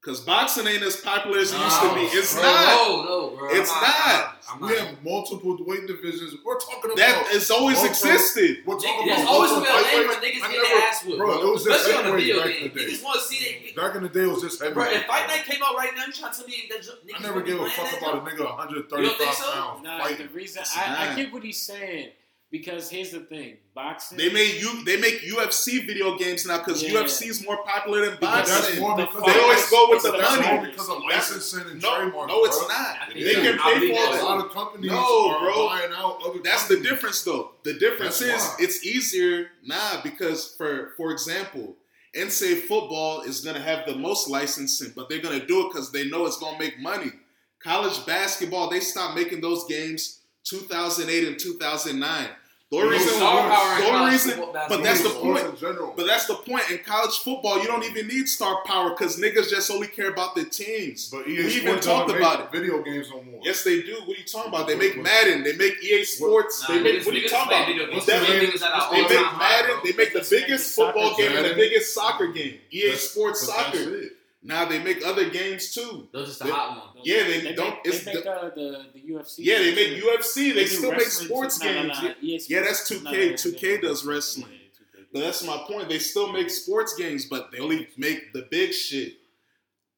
Because 0.00 0.20
boxing 0.20 0.66
ain't 0.66 0.82
as 0.82 0.96
popular 0.96 1.38
as 1.40 1.52
it 1.52 1.58
used 1.60 1.80
to 1.82 1.94
be. 1.94 2.00
It's 2.16 2.32
bro, 2.32 2.42
not. 2.42 2.64
No, 2.64 3.02
no, 3.04 3.36
bro. 3.36 3.48
It's 3.52 3.70
I'm 3.70 3.82
not. 3.82 4.36
I'm 4.50 4.60
We 4.60 4.74
have 4.78 5.04
multiple 5.04 5.58
weight 5.60 5.86
divisions. 5.86 6.34
We're 6.42 6.58
talking 6.58 6.90
about 6.90 6.96
That 6.96 7.26
has 7.28 7.50
always 7.50 7.76
Multiple- 7.76 8.10
existed. 8.10 8.64
We're 8.64 8.80
talking 8.80 9.06
There's 9.06 9.20
about 9.20 9.28
always 9.30 9.50
multiple 9.52 9.68
gonna 9.76 9.84
a 9.84 9.92
lane 9.92 10.08
lightweights. 10.08 10.14
niggas 10.16 10.24
I 10.24 10.48
getting 10.48 10.56
never- 10.56 10.68
their 10.80 10.88
ass 10.88 11.04
whipped, 11.04 11.18
bro, 11.18 11.26
bro. 11.28 11.48
it 11.48 11.52
was 11.52 11.64
just 11.64 11.76
Especially 11.86 11.92
on 11.92 12.04
the 12.04 12.10
heavyweight 12.10 12.24
video 12.24 12.40
back 12.40 12.48
in 12.48 12.52
game. 12.56 12.72
the 12.72 12.80
day. 12.80 12.86
Niggas 12.90 13.04
want 13.04 13.20
to 13.20 13.26
see 13.28 13.38
that. 13.44 13.76
Back 13.76 13.94
in 13.96 14.02
the 14.02 14.08
day, 14.08 14.20
it 14.24 14.26
was 14.32 14.40
just 14.42 14.56
heavy. 14.62 14.72
Bro, 14.74 14.84
if 14.88 15.04
Fight 15.04 15.28
Night 15.28 15.44
came 15.44 15.60
out 15.62 15.76
right 15.76 15.92
now, 15.94 16.04
you 16.06 16.12
trying 16.16 16.32
to 16.32 16.38
tell 16.38 16.48
me 16.48 16.64
that 16.70 16.80
niggas 16.80 17.14
I 17.14 17.22
never 17.22 17.40
gave 17.42 17.60
a 17.60 17.68
fuck 17.68 17.92
about 18.00 18.14
a 18.16 18.20
nigga 18.24 18.44
135 18.56 19.00
You 19.00 19.04
don't 19.06 19.18
think 19.20 19.32
so? 19.36 19.52
pounds 19.52 19.84
Nah, 19.84 20.08
the 20.08 20.28
reason 20.32 20.62
I, 20.64 20.84
I 20.96 21.06
not. 21.12 21.16
get 21.16 21.32
what 21.32 21.42
he's 21.44 21.60
saying 21.60 22.08
because 22.50 22.90
here's 22.90 23.10
the 23.10 23.20
thing: 23.20 23.56
boxing. 23.74 24.18
They 24.18 24.32
made 24.32 24.60
you. 24.60 24.84
They 24.84 24.96
make 25.00 25.20
UFC 25.22 25.86
video 25.86 26.18
games 26.18 26.44
now 26.46 26.58
because 26.58 26.82
Yeah. 26.82 26.90
UFC 26.90 27.28
is 27.28 27.44
more 27.44 27.64
popular 27.64 28.06
than 28.06 28.18
But 28.20 28.44
that's 28.46 28.50
boxing. 28.50 28.80
more 28.80 28.96
The 28.96 29.06
because 29.06 29.22
They 29.34 29.40
always 29.40 29.70
go 29.70 29.88
with 29.90 29.96
it's 29.96 30.04
the 30.04 30.12
money. 30.18 30.70
because 30.70 30.88
of 30.88 31.02
That's- 31.08 31.30
licensing 31.30 31.70
and 31.70 31.82
No, 31.82 31.96
trademark. 31.96 32.28
no, 32.28 32.44
it's 32.44 32.58
bro. 32.58 32.68
not. 32.68 32.96
I 33.00 33.12
They 33.14 33.22
that- 33.22 33.34
can 33.42 33.58
I 33.60 33.74
pay 33.74 33.88
for 33.88 33.94
that 33.94 34.14
A 34.14 34.18
it. 34.18 34.22
lot 34.24 34.44
of 34.44 34.52
companies 34.52 34.90
No, 34.90 35.30
are 35.30 35.40
bro. 35.40 35.66
buying 35.68 35.92
out 35.92 36.22
other 36.24 36.38
That's 36.42 36.66
the 36.66 36.78
difference, 36.80 37.22
though. 37.22 37.52
The 37.62 37.74
difference 37.74 38.18
That's 38.18 38.42
is 38.42 38.48
why. 38.48 38.56
it's 38.60 38.84
easier 38.84 39.50
now 39.64 40.00
because, 40.02 40.54
for 40.56 40.92
for 40.96 41.12
example, 41.12 41.76
NCAA 42.16 42.56
football 42.62 43.20
is 43.22 43.40
going 43.42 43.54
to 43.54 43.62
have 43.62 43.86
the 43.86 43.94
most 43.94 44.28
licensing, 44.28 44.92
but 44.96 45.08
they're 45.08 45.20
going 45.20 45.38
to 45.38 45.46
do 45.46 45.60
it 45.66 45.72
because 45.72 45.92
they 45.92 46.06
know 46.08 46.26
it's 46.26 46.38
going 46.38 46.54
to 46.54 46.58
make 46.58 46.78
money. 46.80 47.12
College 47.62 48.04
basketball, 48.06 48.68
they 48.68 48.80
stopped 48.80 49.14
making 49.14 49.40
those 49.40 49.64
games 49.68 50.20
2008 50.44 51.28
and 51.28 51.38
2009. 51.38 52.28
The 52.70 52.76
only 52.76 52.90
reason, 52.98 53.08
star 53.14 53.50
power 53.50 53.80
the 53.80 53.86
only 53.86 53.90
college 53.98 54.12
reason, 54.12 54.30
football, 54.38 54.66
but 54.68 54.82
that's 54.84 55.02
the 55.02 55.08
point. 55.10 55.44
in. 55.44 55.92
But 55.96 56.06
that's 56.06 56.26
the 56.26 56.34
point. 56.36 56.70
In 56.70 56.78
college 56.78 57.18
football, 57.18 57.58
you 57.60 57.66
don't 57.66 57.82
even 57.82 58.06
need 58.06 58.28
star 58.28 58.62
power 58.64 58.90
because 58.90 59.18
niggas 59.18 59.50
just 59.50 59.72
only 59.72 59.88
care 59.88 60.10
about 60.10 60.36
their 60.36 60.44
teams. 60.44 61.08
But 61.10 61.26
EA 61.26 61.32
we 61.32 61.32
even 61.48 61.62
Sports 61.62 61.86
talked 61.86 62.06
doesn't 62.08 62.22
about 62.22 62.52
make 62.52 62.62
video 62.62 62.80
games 62.84 63.10
no 63.10 63.22
more. 63.24 63.40
Yes, 63.42 63.64
they 63.64 63.82
do. 63.82 63.94
What 64.04 64.16
are 64.16 64.20
you 64.20 64.24
talking 64.24 64.54
about? 64.54 64.68
They 64.68 64.76
make 64.76 65.02
Madden. 65.02 65.42
They 65.42 65.54
make 65.56 65.82
EA 65.82 66.04
Sports. 66.04 66.62
Nah, 66.68 66.76
they 66.76 66.82
make. 66.84 67.04
What 67.04 67.12
are 67.16 67.18
you 67.18 67.28
talking 67.28 67.48
about? 67.52 67.66
video 67.66 67.84
games. 67.86 67.94
What's 67.94 68.06
That- 68.06 68.20
the 68.20 68.32
Niggas 68.34 68.38
name? 68.38 68.62
at 68.62 68.72
an 68.72 68.78
What's 68.78 68.90
They 69.10 69.16
make 69.16 69.26
high, 69.26 69.38
Madden. 69.38 69.70
bro. 69.74 69.80
They 69.90 69.92
make 69.96 70.12
the 70.12 70.26
Biggest 70.30 70.76
football 70.76 71.16
game. 71.16 71.28
game 71.32 71.36
and 71.38 71.46
the 71.46 71.54
biggest 71.54 71.92
soccer 71.92 72.28
game. 72.28 72.54
EA 72.70 72.82
That's- 72.82 73.10
Sports 73.10 73.40
Soccer. 73.40 74.00
Now 74.42 74.64
they 74.64 74.78
make 74.78 75.04
other 75.04 75.28
games 75.28 75.74
too. 75.74 76.08
Those 76.12 76.28
just 76.28 76.40
They- 76.40 76.46
the 76.46 76.54
hot 76.54 76.94
ones. 76.94 77.00
Yeah, 77.04 77.24
they 77.24 77.40
They 77.40 77.52
don't. 77.52 77.76
It's 77.84 78.04
they 78.04 78.14
make 78.14 78.26
uh, 78.26 78.48
the 78.54 78.86
the 78.94 78.99
UFC. 79.10 79.34
yeah, 79.38 79.58
they 79.58 79.74
too. 79.74 79.76
make 79.76 80.02
UFC. 80.04 80.34
They 80.54 80.64
do 80.64 80.66
still 80.66 80.92
make 80.92 81.02
sports 81.02 81.58
too. 81.58 81.66
Nah, 81.72 81.82
nah, 81.82 82.00
games. 82.00 82.02
nah, 82.02 82.14
Yeah. 82.20 82.38
Yeah, 82.48 82.60
that's 82.62 82.90
2K. 82.90 83.02
nah, 83.04 83.10
nah, 83.10 83.16
2K 83.18 83.82
does 83.82 84.04
wrestling. 84.04 84.46
yeah, 84.50 85.00
2K. 85.00 85.04
But 85.12 85.20
that's 85.20 85.44
my 85.44 85.56
point. 85.66 85.88
They 85.88 85.98
still 85.98 86.32
make 86.32 86.50
sports 86.50 86.94
games, 86.96 87.26
but 87.26 87.50
they 87.50 87.58
only 87.58 87.88
make 87.96 88.32
the 88.32 88.46
big 88.50 88.72
shit. 88.72 89.14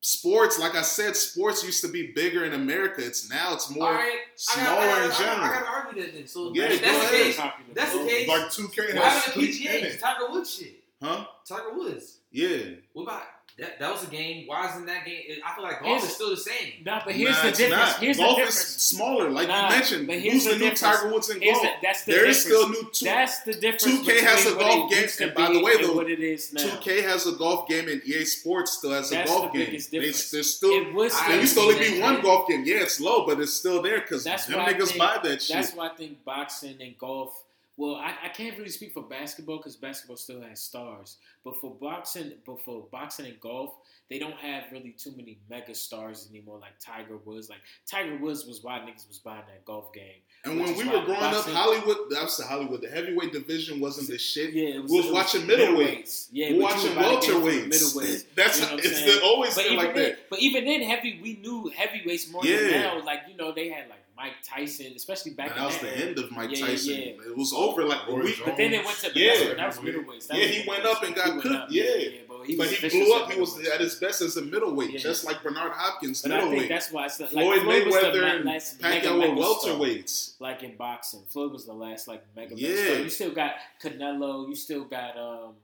Sports, 0.05 0.59
like 0.59 0.75
I 0.75 0.83
said, 0.83 1.15
sports 1.15 1.63
used 1.65 1.81
to 1.83 1.89
be 1.89 2.11
bigger 2.11 2.45
in 2.45 2.55
America. 2.55 3.07
It's 3.07 3.31
now 3.31 3.55
it's 3.55 3.71
more 3.71 3.87
All 3.87 3.93
right, 3.95 4.11
I 4.11 4.17
smaller 4.35 4.67
gotta, 4.67 4.91
I 4.91 4.97
gotta, 4.97 5.05
in 5.05 5.19
general. 5.19 5.45
I 5.45 5.53
gotta 5.53 5.67
argue 5.87 6.03
that 6.03 6.15
then. 6.15 6.27
So 6.27 6.53
Yeah, 6.53 6.65
if 6.65 6.81
go 6.81 6.87
that's 6.89 7.11
the 7.11 7.17
case. 7.17 7.41
That's 7.73 7.93
the 7.93 8.05
case. 8.05 8.29
Like 8.29 8.41
2K 8.49 8.95
What 8.97 9.05
has 9.05 9.25
happened 9.27 9.47
to 9.47 9.53
street 9.53 9.69
PGA? 9.71 9.85
it. 9.95 10.01
Tiger 10.01 10.31
Woods 10.33 10.55
shit. 10.57 10.75
huh? 11.01 11.25
Tiger 11.47 11.75
Woods. 11.75 12.19
Yeah. 12.33 12.59
What 12.95 13.03
about 13.05 13.23
that? 13.59 13.79
That 13.79 13.93
was 13.93 14.03
a 14.05 14.07
game. 14.07 14.47
Why 14.47 14.69
isn't 14.71 14.87
that 14.87 15.05
game? 15.05 15.21
I 15.45 15.55
feel 15.55 15.65
like 15.65 15.81
golf 15.81 15.87
Here's- 15.87 16.05
is 16.05 16.15
still 16.15 16.31
the 16.31 16.37
same. 16.37 16.73
Nah, 16.85 17.03
but 17.05 17.15
here's 17.15 17.31
Nah, 17.37 17.43
the 17.43 17.49
it's 17.49 17.59
difference. 17.59 17.91
not. 17.93 18.01
Here's 18.01 18.17
golf 18.17 18.37
the 18.39 18.45
is 18.45 18.55
smaller, 18.59 19.31
like 19.31 19.49
Nah, 19.49 19.69
you 19.69 19.75
mentioned. 19.77 20.07
but 20.07 20.17
here's 20.19 20.33
Who's 20.35 20.45
the 20.45 20.51
the 20.55 20.59
new. 20.71 20.71
Tiger 20.75 21.09
Woods 21.13 21.31
in 21.31 21.41
golf? 21.41 21.63
the, 21.63 21.69
that's 21.83 22.05
the 22.05 22.13
There 22.13 22.27
is 22.27 22.43
difference. 22.45 22.63
still 22.65 22.69
new 22.71 22.91
two. 22.93 23.05
That's 23.05 23.41
the 23.41 23.53
difference. 23.55 23.85
2K 23.85 24.21
has 24.21 24.45
between 24.45 24.55
a 24.55 24.57
what 24.57 24.77
golf 24.77 24.91
game, 24.91 25.09
and 25.21 25.35
by 25.35 25.53
the 25.53 25.61
way, 25.63 25.83
though, 25.83 25.93
what 25.95 26.11
it 26.11 26.21
is 26.21 26.53
now. 26.53 26.63
2K 26.63 27.03
has 27.03 27.27
a 27.27 27.33
golf 27.33 27.69
game, 27.69 27.89
and 27.89 28.03
EA 28.07 28.25
Sports 28.25 28.73
still 28.79 28.91
has 28.93 29.13
a 29.13 29.25
golf 29.25 29.53
the 29.53 29.59
game. 29.59 29.67
biggest 29.67 29.91
They, 29.91 29.99
difference. 29.99 30.31
there's 30.31 30.55
still 30.57 30.71
it 30.73 30.93
was. 30.95 31.15
I 31.15 31.29
there 31.33 31.41
used 31.41 31.55
to 31.55 31.61
only 31.61 31.79
be 31.79 32.01
one 32.01 32.15
that. 32.15 32.23
golf 32.23 32.49
game. 32.49 32.65
Yeah, 32.65 32.77
it's 32.83 33.01
low, 33.01 33.27
but 33.27 33.39
it's 33.41 33.53
still 33.53 33.83
there 33.83 34.01
because 34.01 34.25
them 34.25 34.33
That's 34.33 34.49
why 34.49 34.73
niggas 34.73 34.87
think- 34.89 34.99
buy 34.99 35.19
that 35.23 35.43
shit. 35.43 35.57
That's 35.57 35.73
why 35.75 35.87
I 35.87 35.91
think 35.91 36.25
boxing 36.25 36.77
and 36.81 36.97
golf. 36.99 37.35
Well, 37.79 37.97
I, 37.97 38.15
I 38.25 38.29
can't 38.29 38.57
really 38.59 38.71
speak 38.71 38.93
for 38.93 39.03
basketball 39.03 39.57
because 39.57 39.77
basketball 39.77 40.17
still 40.19 40.43
has 40.43 40.61
stars. 40.61 41.17
But 41.43 41.57
for 41.57 41.75
boxing, 41.75 42.33
but 42.47 42.63
for 42.63 42.87
boxing 42.93 43.27
and 43.27 43.41
golf, 43.41 43.75
they 44.11 44.19
don't 44.19 44.35
have 44.37 44.65
really 44.71 44.91
too 44.91 45.13
many 45.17 45.39
mega 45.49 45.75
stars 45.75 46.29
anymore. 46.31 46.59
Like 46.61 46.73
Tiger 46.85 47.17
Woods. 47.25 47.49
Like 47.49 47.61
Tiger 47.91 48.19
Woods 48.19 48.45
was 48.45 48.63
why 48.63 48.79
niggas 48.81 49.09
was 49.09 49.19
buying 49.19 49.43
that 49.49 49.65
golf 49.65 49.91
game. 49.95 50.21
and 50.45 50.61
when 50.61 50.77
we 50.77 50.85
were 50.85 51.03
growing 51.05 51.23
up, 51.23 51.47
Hollywood, 51.47 51.97
I 52.15 52.23
was 52.23 52.39
Hollywood, 52.47 52.83
the 52.83 52.89
heavyweight 52.89 53.33
division 53.33 53.81
wasn't 53.81 54.09
the 54.09 54.19
shit. 54.19 54.53
Yeah, 54.53 54.75
it 54.77 54.83
was, 54.83 54.91
We 54.93 54.99
was 55.01 55.11
watching 55.11 55.47
middleweight. 55.47 56.05
middleweights. 56.05 56.29
Yeah, 56.31 56.53
We're 56.53 56.61
watching 56.63 56.95
were 56.95 57.01
about 57.01 57.23
to 57.23 57.33
welterweights. 57.33 57.69
Middleweights. 57.69 58.25
That's 58.37 58.61
You 58.61 58.67
know 58.67 58.77
it's 58.83 59.23
always 59.25 59.55
But 59.55 59.65
been 59.65 59.77
like 59.77 59.95
then, 59.95 60.05
that. 60.11 60.29
but 60.31 60.41
even 60.41 60.67
then, 60.67 60.83
heavy 60.83 61.19
we 61.23 61.37
knew 61.37 61.73
heavyweights 61.75 62.31
more 62.31 62.45
Yeah. 62.45 62.61
than 62.61 62.71
now. 62.73 63.03
Like 63.05 63.21
you 63.31 63.37
know, 63.37 63.53
they 63.53 63.71
had 63.71 63.89
like 63.89 64.02
Mike 64.23 64.35
Tyson, 64.45 64.93
especially 64.95 65.33
back 65.33 65.49
And 65.51 65.57
in 65.57 65.63
that 65.63 65.67
was 65.67 65.79
that 65.81 65.97
the 65.97 66.07
end 66.07 66.19
of 66.19 66.31
Mike 66.31 66.51
Yeah, 66.53 66.67
Tyson. 66.67 66.95
yeah. 66.95 66.99
It 67.31 67.37
was 67.37 67.53
over. 67.53 67.85
Like 67.85 68.07
Roy 68.07 68.21
we, 68.21 68.33
Jones. 68.35 68.43
But 68.45 68.57
then 68.57 68.73
it 68.73 68.85
went 68.85 68.97
to 68.99 69.09
but 69.09 69.17
Yeah. 69.17 69.55
that 69.55 69.67
was 69.67 69.79
middleweights. 69.79 70.27
That 70.29 70.37
Yeah, 70.39 70.47
was 70.47 70.57
he 70.57 70.69
went 70.69 70.85
up 70.87 71.03
and 71.03 71.15
got 71.17 71.41
cooked. 71.43 71.47
up. 71.47 71.69
Yeah. 71.71 71.85
but 72.29 72.47
he, 72.47 72.57
but 72.57 72.69
he 72.69 72.89
blew 72.89 73.13
up. 73.15 73.33
He 73.33 73.41
was 73.41 73.59
at 73.67 73.81
his 73.81 73.97
best 73.97 74.21
as 74.21 74.37
a 74.37 74.43
middleweight, 74.43 74.91
Yeah. 74.93 74.99
just 75.01 75.25
like 75.25 75.43
Bernard 75.43 75.73
Hopkins, 75.73 76.23
But 76.23 76.31
I 76.33 76.35
think 76.39 76.45
middleweight. 76.51 76.69
that's 76.69 76.93
why 76.93 77.07
it's 77.07 77.19
like 77.19 77.31
Floyd 77.31 77.63
Floyd 77.63 77.87
was 77.87 77.95
the 77.97 78.01
Mayweather 78.01 78.37
and 78.37 78.45
last 78.45 78.79
Pacquiao 78.81 79.19
were 79.37 79.43
welterweights. 79.43 80.35
Like 80.41 80.63
in 80.63 80.77
boxing, 80.77 81.25
Floyd 81.29 81.53
was 81.53 81.67
the 81.67 81.73
last 81.75 82.07
like 82.07 82.23
mega. 82.37 82.55
Yeah. 82.57 82.69
mega 82.69 82.85
star. 82.85 82.97
You 83.03 83.11
still 83.11 83.31
got 83.33 83.53
Canelo. 83.83 84.49
You 84.49 84.55
still 84.55 84.85
got 84.85 85.17
um. 85.17 85.55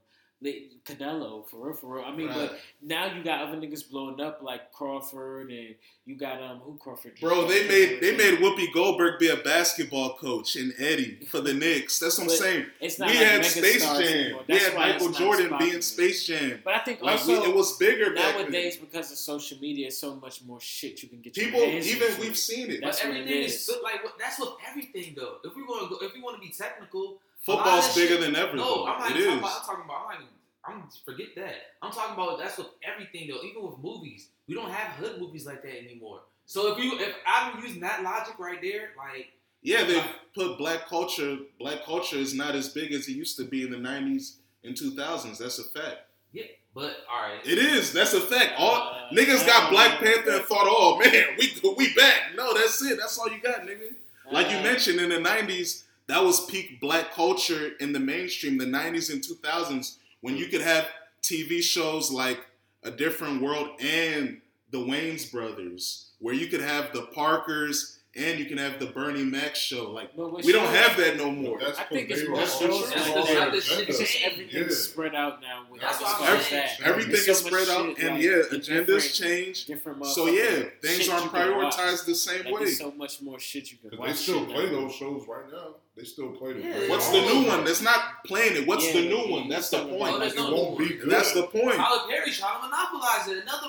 Li- 0.41 0.71
Canelo, 0.85 1.45
for 1.49 1.67
real, 1.67 1.75
for 1.77 1.97
real. 1.97 2.05
I 2.05 2.15
mean, 2.15 2.29
Right. 2.29 2.37
but 2.51 2.61
now 2.81 3.13
you 3.13 3.25
got 3.25 3.41
other 3.49 3.57
niggas 3.57 3.91
blowing 3.91 4.21
up 4.21 4.41
like 4.41 4.71
Crawford, 4.73 5.51
and 5.51 5.75
you 6.07 6.15
got 6.15 6.41
um 6.41 6.61
who 6.61 6.77
Crawford. 6.79 7.19
Bro, 7.21 7.49
they 7.49 7.67
made 7.67 8.01
they 8.01 8.17
made 8.17 8.39
Whoopi 8.39 8.73
Goldberg 8.73 9.19
be 9.19 9.29
a 9.31 9.37
basketball 9.39 10.17
coach 10.17 10.55
and 10.55 10.73
Eddie 10.79 11.27
for 11.29 11.41
the 11.41 11.53
Knicks. 11.53 11.99
That's 11.99 12.19
what 12.19 12.31
I'm 12.31 12.37
saying. 12.37 12.67
It's 12.81 13.01
We 13.01 13.07
like 13.07 13.17
had 13.17 13.45
Space 13.45 13.83
Jam. 13.85 13.97
anymore. 14.01 14.45
We 14.47 14.55
That's 14.55 14.67
had 14.69 14.77
why 14.77 14.93
Michael 14.93 15.11
Jordan 15.11 15.53
as 15.55 15.59
being. 15.59 15.83
Space 15.83 16.25
Jam. 16.25 16.61
But 16.65 16.75
I 16.75 16.79
think 16.85 17.03
Like 17.03 17.27
we, 17.27 17.35
also 17.35 17.51
it 17.51 17.55
was 17.57 17.77
bigger 17.77 18.15
back 18.15 18.37
nowadays 18.37 18.77
then. 18.77 18.85
because 18.87 19.11
of 19.11 19.19
social 19.19 19.59
media, 19.59 19.91
so 19.91 20.15
much 20.15 20.45
more 20.45 20.61
shit 20.61 21.03
you 21.03 21.09
can 21.09 21.21
get. 21.21 21.35
People, 21.35 21.59
your 21.61 21.71
hands 21.71 21.89
even 21.91 22.09
into. 22.11 22.21
we've 22.21 22.39
seen 22.39 22.71
it. 22.71 22.81
That's 22.81 23.01
but 23.01 23.09
what 23.09 23.17
everything 23.19 23.43
is. 23.43 23.55
is 23.55 23.63
still, 23.65 23.83
like 23.83 24.03
that's 24.21 24.39
with 24.39 24.51
everything 24.71 25.15
though. 25.19 25.39
If 25.43 25.57
we 25.57 25.65
want 25.65 25.83
to 25.91 25.97
go, 25.99 26.07
if 26.07 26.15
we 26.15 26.21
want 26.23 26.37
to 26.37 26.41
be 26.41 26.53
technical, 26.55 27.03
a 27.03 27.07
lot 27.09 27.19
Football's 27.57 27.95
bigger 27.95 28.15
shit- 28.15 28.21
than 28.21 28.37
ever. 28.37 28.57
No, 28.57 28.65
though. 28.65 28.87
I'm 28.87 28.99
not 29.01 29.11
it 29.11 29.17
even 29.17 29.21
is. 29.21 29.27
talking 29.27 29.39
about. 29.41 29.53
I'm 29.61 29.67
talking 29.67 29.85
about. 29.85 29.97
I'm 30.03 30.09
not 30.09 30.15
even. 30.15 30.27
I'm 30.65 30.89
forget 31.05 31.29
that. 31.37 31.55
I'm 31.83 31.91
talking 31.93 32.15
about 32.15 32.39
that's 32.39 32.59
with 32.59 32.69
everything 32.83 33.29
though. 33.29 33.43
Even 33.43 33.63
with 33.63 33.79
movies, 33.79 34.29
we 34.47 34.55
don't 34.55 34.71
have 34.71 34.93
hood 34.97 35.21
movies 35.21 35.47
like 35.47 35.63
that 35.63 35.83
anymore. 35.83 36.21
So 36.45 36.73
if 36.73 36.83
you, 36.83 36.99
if 36.99 37.15
I'm 37.27 37.63
using 37.63 37.81
that 37.81 38.03
logic 38.03 38.39
right 38.39 38.61
there, 38.61 38.91
like 38.99 39.29
Yeah, 39.63 39.85
they 39.85 40.03
put 40.35 40.59
black 40.59 40.87
culture. 40.89 41.39
Black 41.59 41.85
culture 41.85 42.17
is 42.17 42.35
not 42.35 42.55
as 42.55 42.69
big 42.69 42.93
as 42.93 43.09
it 43.09 43.13
used 43.13 43.37
to 43.39 43.45
be 43.45 43.63
in 43.65 43.71
the 43.71 43.79
'90s 43.79 44.37
and 44.65 44.75
2000s. 44.75 45.39
That's 45.39 45.59
a 45.59 45.65
fact. 45.65 45.99
Yeah, 46.33 46.45
but 46.75 46.97
all 47.11 47.23
right, 47.23 47.41
It 47.47 47.59
is. 47.59 47.93
That's 47.95 48.13
a 48.13 48.21
fact. 48.21 48.53
All 48.59 48.75
Uh, 48.75 49.15
niggas 49.15 49.47
got 49.47 49.69
uh, 49.69 49.71
Black 49.71 49.99
Panther 50.01 50.33
and 50.33 50.45
thought, 50.45 50.67
oh 50.69 50.99
man, 51.03 51.25
we 51.39 51.53
we 51.79 51.95
back. 51.95 52.35
No, 52.37 52.53
that's 52.53 52.83
it. 52.83 52.99
That's 52.99 53.19
all 53.19 53.31
you 53.31 53.41
got, 53.41 53.63
nigga. 53.63 53.95
Like 54.31 54.51
you 54.51 54.59
uh, 54.59 54.63
mentioned 54.63 55.01
in 55.01 55.09
the 55.09 55.17
'90s, 55.17 55.85
that 56.09 56.25
was 56.25 56.45
peak 56.47 56.81
black 56.81 57.13
culture 57.13 57.73
in 57.81 57.93
the 57.93 58.01
mainstream. 58.01 58.59
The 58.59 58.65
'90s 58.67 59.13
and 59.13 59.23
2000s, 59.23 59.97
when 60.21 60.37
you 60.37 60.47
could 60.47 60.63
have 60.63 60.89
TV 61.23 61.63
shows 61.63 62.11
like 62.11 62.41
A 62.83 62.91
Different 62.91 63.41
World 63.43 63.71
and 63.81 64.41
The 64.71 64.79
Wayans 64.79 65.31
Brothers, 65.31 66.09
where 66.19 66.35
you 66.35 66.47
could 66.49 66.61
have 66.61 66.93
the 66.93 67.03
Parkers 67.03 67.95
and 68.17 68.39
you 68.41 68.47
can 68.47 68.59
have 68.59 68.81
the 68.81 68.87
Bernie 68.87 69.23
Mac 69.23 69.55
show. 69.55 69.91
Like 69.93 70.17
but 70.17 70.33
what 70.33 70.43
we 70.45 70.51
don't 70.51 70.75
have 70.75 70.97
that 70.97 71.17
no 71.19 71.31
more. 71.31 71.61
That's 71.61 71.79
I 71.79 71.85
think 71.85 72.11
it's 72.11 72.27
more 72.27 72.41
were 72.41 72.47
shows 72.47 72.63
all 72.63 72.81
than 72.81 72.91
trying 72.91 73.15
that. 73.15 73.45
to 73.47 73.51
That's 73.53 73.67
agenda. 73.71 73.85
the 73.85 73.89
It's 73.91 73.99
just 73.99 74.19
everything's 74.25 74.55
Yeah. 74.71 74.91
spread 74.91 75.15
out 75.15 75.41
now. 75.41 75.67
With 75.71 75.81
That's 75.83 75.97
as 75.97 76.03
why 76.03 76.19
I'm 76.31 76.41
saying 76.43 76.69
that. 76.81 76.87
Everything 76.89 77.13
There's 77.13 77.27
so 77.27 77.33
is 77.33 77.39
spread 77.39 77.69
out, 77.69 77.87
shit, 77.97 77.99
and 78.05 78.15
like, 78.17 78.25
yeah, 78.25 78.31
agendas 78.59 78.87
different- 78.87 79.15
change. 79.15 79.65
Different 79.67 80.07
So 80.07 80.27
yeah, 80.27 80.65
things 80.83 81.09
aren't 81.09 81.31
prioritized 81.31 82.07
the 82.07 82.15
same 82.15 82.45
Like, 82.47 82.55
way. 82.61 82.67
so 82.71 82.91
much 82.93 83.21
more 83.23 83.39
shit 83.39 83.71
you 83.71 83.77
can 83.79 83.91
Because 83.91 83.99
watch. 84.01 84.09
they 84.17 84.17
still 84.17 84.47
play 84.47 84.67
those 84.69 84.95
shows 84.95 85.25
right 85.29 85.53
now. 85.53 85.75
They 85.99 86.05
still 86.05 86.31
play 86.31 86.53
them. 86.53 86.63
Yeah, 86.63 86.89
What's 86.89 87.09
the 87.11 87.21
new 87.21 87.47
one? 87.49 87.65
That's 87.65 87.83
not 87.83 88.25
playing 88.25 88.57
it. 88.57 88.67
What's 88.67 88.87
Yeah, 88.87 89.01
the 89.01 89.09
new 89.09 89.33
one? 89.33 89.49
That's 89.49 89.69
the 89.71 89.83
Oh, 89.83 89.99
point. 89.99 90.21
there's 90.21 90.33
It 90.33 90.37
no 90.37 90.55
won't 90.55 90.79
be 90.79 90.89
good. 90.95 91.11
That's 91.11 91.33
the 91.33 91.43
point. 91.45 91.75
Tyler 91.75 92.09
Perry 92.09 92.31
trying 92.31 92.61
to 92.63 92.69
monopolize 92.69 93.27
it. 93.29 93.39
Another 93.43 93.69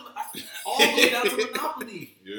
all 0.65 0.77
the 0.77 0.85
way 0.93 1.09
down 1.09 1.25
to 1.25 1.35
Monopoly. 1.51 2.17
Yeah, 2.23 2.35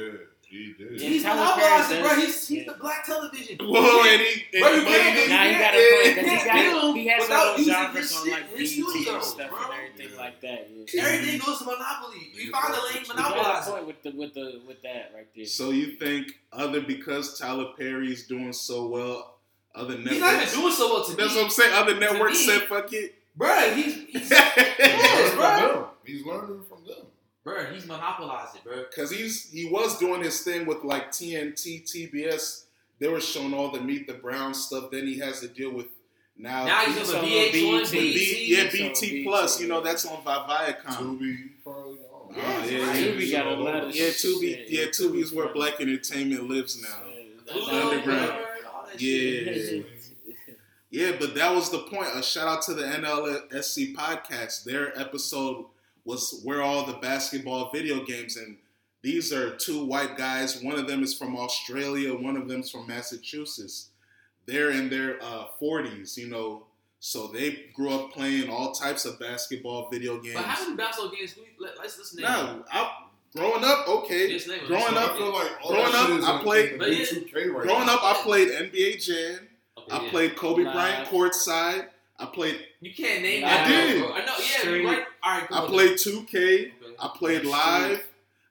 he 0.48 0.74
did. 0.78 1.00
Yeah, 1.00 1.08
he's 1.08 1.22
Tyler 1.24 1.40
monopolizing, 1.42 1.96
Perry 2.02 2.08
bro. 2.08 2.20
He's 2.22 2.48
he's 2.48 2.58
yeah. 2.66 2.72
the 2.72 2.78
black 2.78 3.04
television. 3.04 3.56
Whoa, 3.60 4.02
and 4.06 4.20
he, 4.20 4.44
and 4.54 4.62
Bro, 4.62 4.72
you 4.74 4.82
can't- 4.84 5.28
Now 5.28 5.44
he 5.44 5.52
got 5.58 5.74
a 5.74 5.78
Yeah. 5.78 6.02
point 6.02 6.14
because 6.14 6.42
he 6.42 6.48
got 6.48 6.96
he 6.96 7.06
has 7.08 7.22
without 7.22 7.46
all 7.46 7.56
those 7.56 7.66
genres 7.66 7.96
his 8.10 8.16
on 8.16 8.24
shit- 8.24 8.32
like 8.32 8.56
his 8.56 8.76
BET 8.76 8.86
studio, 8.90 9.14
and 9.14 9.24
stuff 9.24 9.50
bro. 9.50 9.58
and 9.58 9.72
everything 9.74 10.08
Yeah. 10.14 10.20
like 10.22 10.40
that. 10.42 10.70
Yeah. 10.94 11.02
Everything 11.04 11.38
goes 11.44 11.58
to 11.58 11.64
Monopoly. 11.64 12.32
We 12.36 12.50
found 12.50 12.74
the 12.74 12.78
lane 12.78 13.02
You 13.02 13.06
got 13.06 13.16
a 13.16 13.22
monopolizing. 13.22 13.72
point 13.74 13.86
with 13.86 14.02
the 14.04 14.10
with 14.12 14.34
the 14.34 14.60
with 14.68 14.82
that 14.82 15.12
right 15.16 15.26
there. 15.34 15.46
So 15.46 15.70
you 15.70 15.96
think 15.98 16.32
other 16.52 16.80
because 16.80 17.38
Tyler 17.38 17.72
Perry's 17.78 18.26
doing 18.28 18.52
so 18.52 18.86
well, 18.88 19.39
other 19.74 19.94
networks? 19.96 20.10
He's 20.12 20.20
not 20.20 20.42
even 20.42 20.54
doing 20.60 20.72
so 20.72 20.92
well 20.94 21.04
to 21.04 21.16
That's 21.16 21.30
me. 21.30 21.36
what 21.36 21.44
I'm 21.44 21.50
saying. 21.50 21.72
Other 21.74 21.98
networks 21.98 22.38
me- 22.38 22.46
said 22.46 22.62
fuck 22.62 22.92
it. 22.92 23.14
Bro, 23.36 23.74
he's, 23.74 23.94
he's 24.08 24.28
He's 24.28 24.28
bro. 24.28 24.44
learning 24.44 25.30
from 25.34 25.72
them. 25.72 25.84
He's 26.04 26.26
learning 26.26 26.62
from 26.68 26.84
them. 26.84 27.06
bro, 27.44 27.64
he's 27.72 27.86
monopolizing, 27.86 28.60
bro. 28.64 28.84
Because 28.90 29.10
he's 29.10 29.50
he 29.50 29.66
was 29.70 29.98
doing 29.98 30.22
his 30.22 30.40
thing 30.42 30.66
with 30.66 30.82
like 30.84 31.10
TNT, 31.12 31.82
TBS. 31.84 32.64
They 32.98 33.08
were 33.08 33.20
showing 33.20 33.54
all 33.54 33.70
the 33.70 33.80
Meet 33.80 34.06
the 34.08 34.14
Brown 34.14 34.52
stuff. 34.52 34.90
Then 34.90 35.06
he 35.06 35.18
has 35.20 35.40
to 35.40 35.48
deal 35.48 35.72
with 35.72 35.86
now. 36.36 36.66
Now 36.66 36.80
he's 36.84 36.98
He's 36.98 37.10
on 37.14 37.16
on 37.20 37.24
the 37.24 37.30
VH1, 37.30 37.52
BET. 37.52 37.80
with 37.80 37.92
B, 37.92 38.44
yeah, 38.48 38.64
so 38.64 38.72
BT 38.72 38.88
BT, 38.88 39.24
Plus. 39.24 39.60
You 39.60 39.68
know 39.68 39.80
that's 39.80 40.04
on 40.04 40.22
Viacom. 40.22 40.84
Tubi, 40.84 41.36
probably. 41.64 41.98
I 41.98 42.02
don't 42.02 42.36
know. 42.36 42.36
Oh, 42.36 42.64
yeah, 42.68 42.86
right. 42.86 43.00
yeah, 43.00 43.06
Tubi 43.12 43.32
got 43.32 43.46
a 43.46 43.50
lot 43.54 43.84
of 43.84 43.94
Yeah. 43.96 44.06
Tubi. 44.08 44.64
Yeah, 44.68 44.84
Tubi 44.86 45.22
is 45.22 45.32
where 45.32 45.48
black 45.54 45.80
entertainment 45.80 46.48
lives 46.48 46.80
now. 46.82 47.54
Underground. 47.70 48.44
Whatever, 49.00 49.50
all 49.50 49.82
that 49.82 49.86
Yeah. 50.26 50.54
Yeah, 50.92 51.12
but 51.20 51.36
that 51.36 51.54
was 51.54 51.70
the 51.70 51.78
point. 51.78 52.08
A 52.14 52.22
shout 52.22 52.48
out 52.48 52.62
to 52.62 52.74
the 52.74 52.82
NLSC 52.82 53.94
podcast. 53.94 54.64
Their 54.64 54.98
episode 54.98 55.66
was 56.04 56.40
where 56.42 56.62
all 56.62 56.84
the 56.84 56.94
basketball 56.94 57.70
video 57.70 58.04
games, 58.04 58.36
and 58.36 58.56
these 59.02 59.32
are 59.32 59.56
two 59.56 59.84
white 59.84 60.16
guys. 60.16 60.60
One 60.62 60.78
of 60.78 60.88
them 60.88 61.04
is 61.04 61.16
from 61.16 61.36
Australia. 61.36 62.12
One 62.12 62.36
of 62.36 62.48
them's 62.48 62.70
from 62.70 62.88
Massachusetts. 62.88 63.90
They're 64.46 64.72
in 64.72 64.90
their 64.90 65.22
uh, 65.22 65.46
40s, 65.60 66.16
you 66.16 66.28
know, 66.28 66.64
so 66.98 67.28
they 67.28 67.66
grew 67.74 67.90
up 67.90 68.12
playing 68.12 68.50
all 68.50 68.72
types 68.72 69.04
of 69.06 69.18
basketball 69.18 69.88
video 69.90 70.20
games. 70.20 70.34
But 70.34 70.44
how 70.44 70.64
many 70.64 70.76
basketball 70.76 71.12
games? 71.12 71.34
let's 71.58 71.98
listen 71.98 72.20
No, 72.20 72.64
I, 72.70 73.04
growing 73.36 73.64
up, 73.64 73.88
okay. 73.88 74.30
Yes, 74.32 74.46
name 74.48 74.58
it. 74.60 74.66
Growing 74.66 74.96
up, 74.96 75.12
I 75.12 75.16
feel 75.16 75.32
like 75.32 75.50
all 75.62 75.70
growing 75.72 75.94
up, 75.94 76.28
I 76.28 76.42
played- 76.42 76.72
in 76.72 76.72
the 76.72 76.78
But 76.78 76.88
new 76.88 76.96
yeah. 76.96 77.52
Right 77.52 77.62
Growing 77.66 77.86
now. 77.86 77.94
up, 77.96 78.04
I 78.04 78.22
played 78.22 78.48
NBA 78.48 78.96
Jam. 79.04 79.48
Okay, 79.78 79.96
I 79.96 80.02
yeah. 80.04 80.10
played 80.10 80.36
Kobe 80.36 80.62
Live. 80.64 80.72
Bryant 80.74 81.08
courtside. 81.08 81.88
I 82.18 82.26
played 82.26 82.66
You 82.80 82.92
can't 82.92 83.22
name 83.22 83.44
I 83.44 83.48
that. 83.48 83.68
did. 83.68 84.02
I 84.04 84.24
know. 84.26 84.34
Yeah, 84.38 84.70
you're 84.70 84.84
right. 84.86 85.04
All 85.22 85.32
right. 85.38 85.46
I 85.50 85.66
played 85.66 85.92
2K. 85.98 86.36
Okay. 86.36 86.72
I 86.98 87.08
played 87.16 87.38
Street. 87.38 87.50
live. 87.50 88.04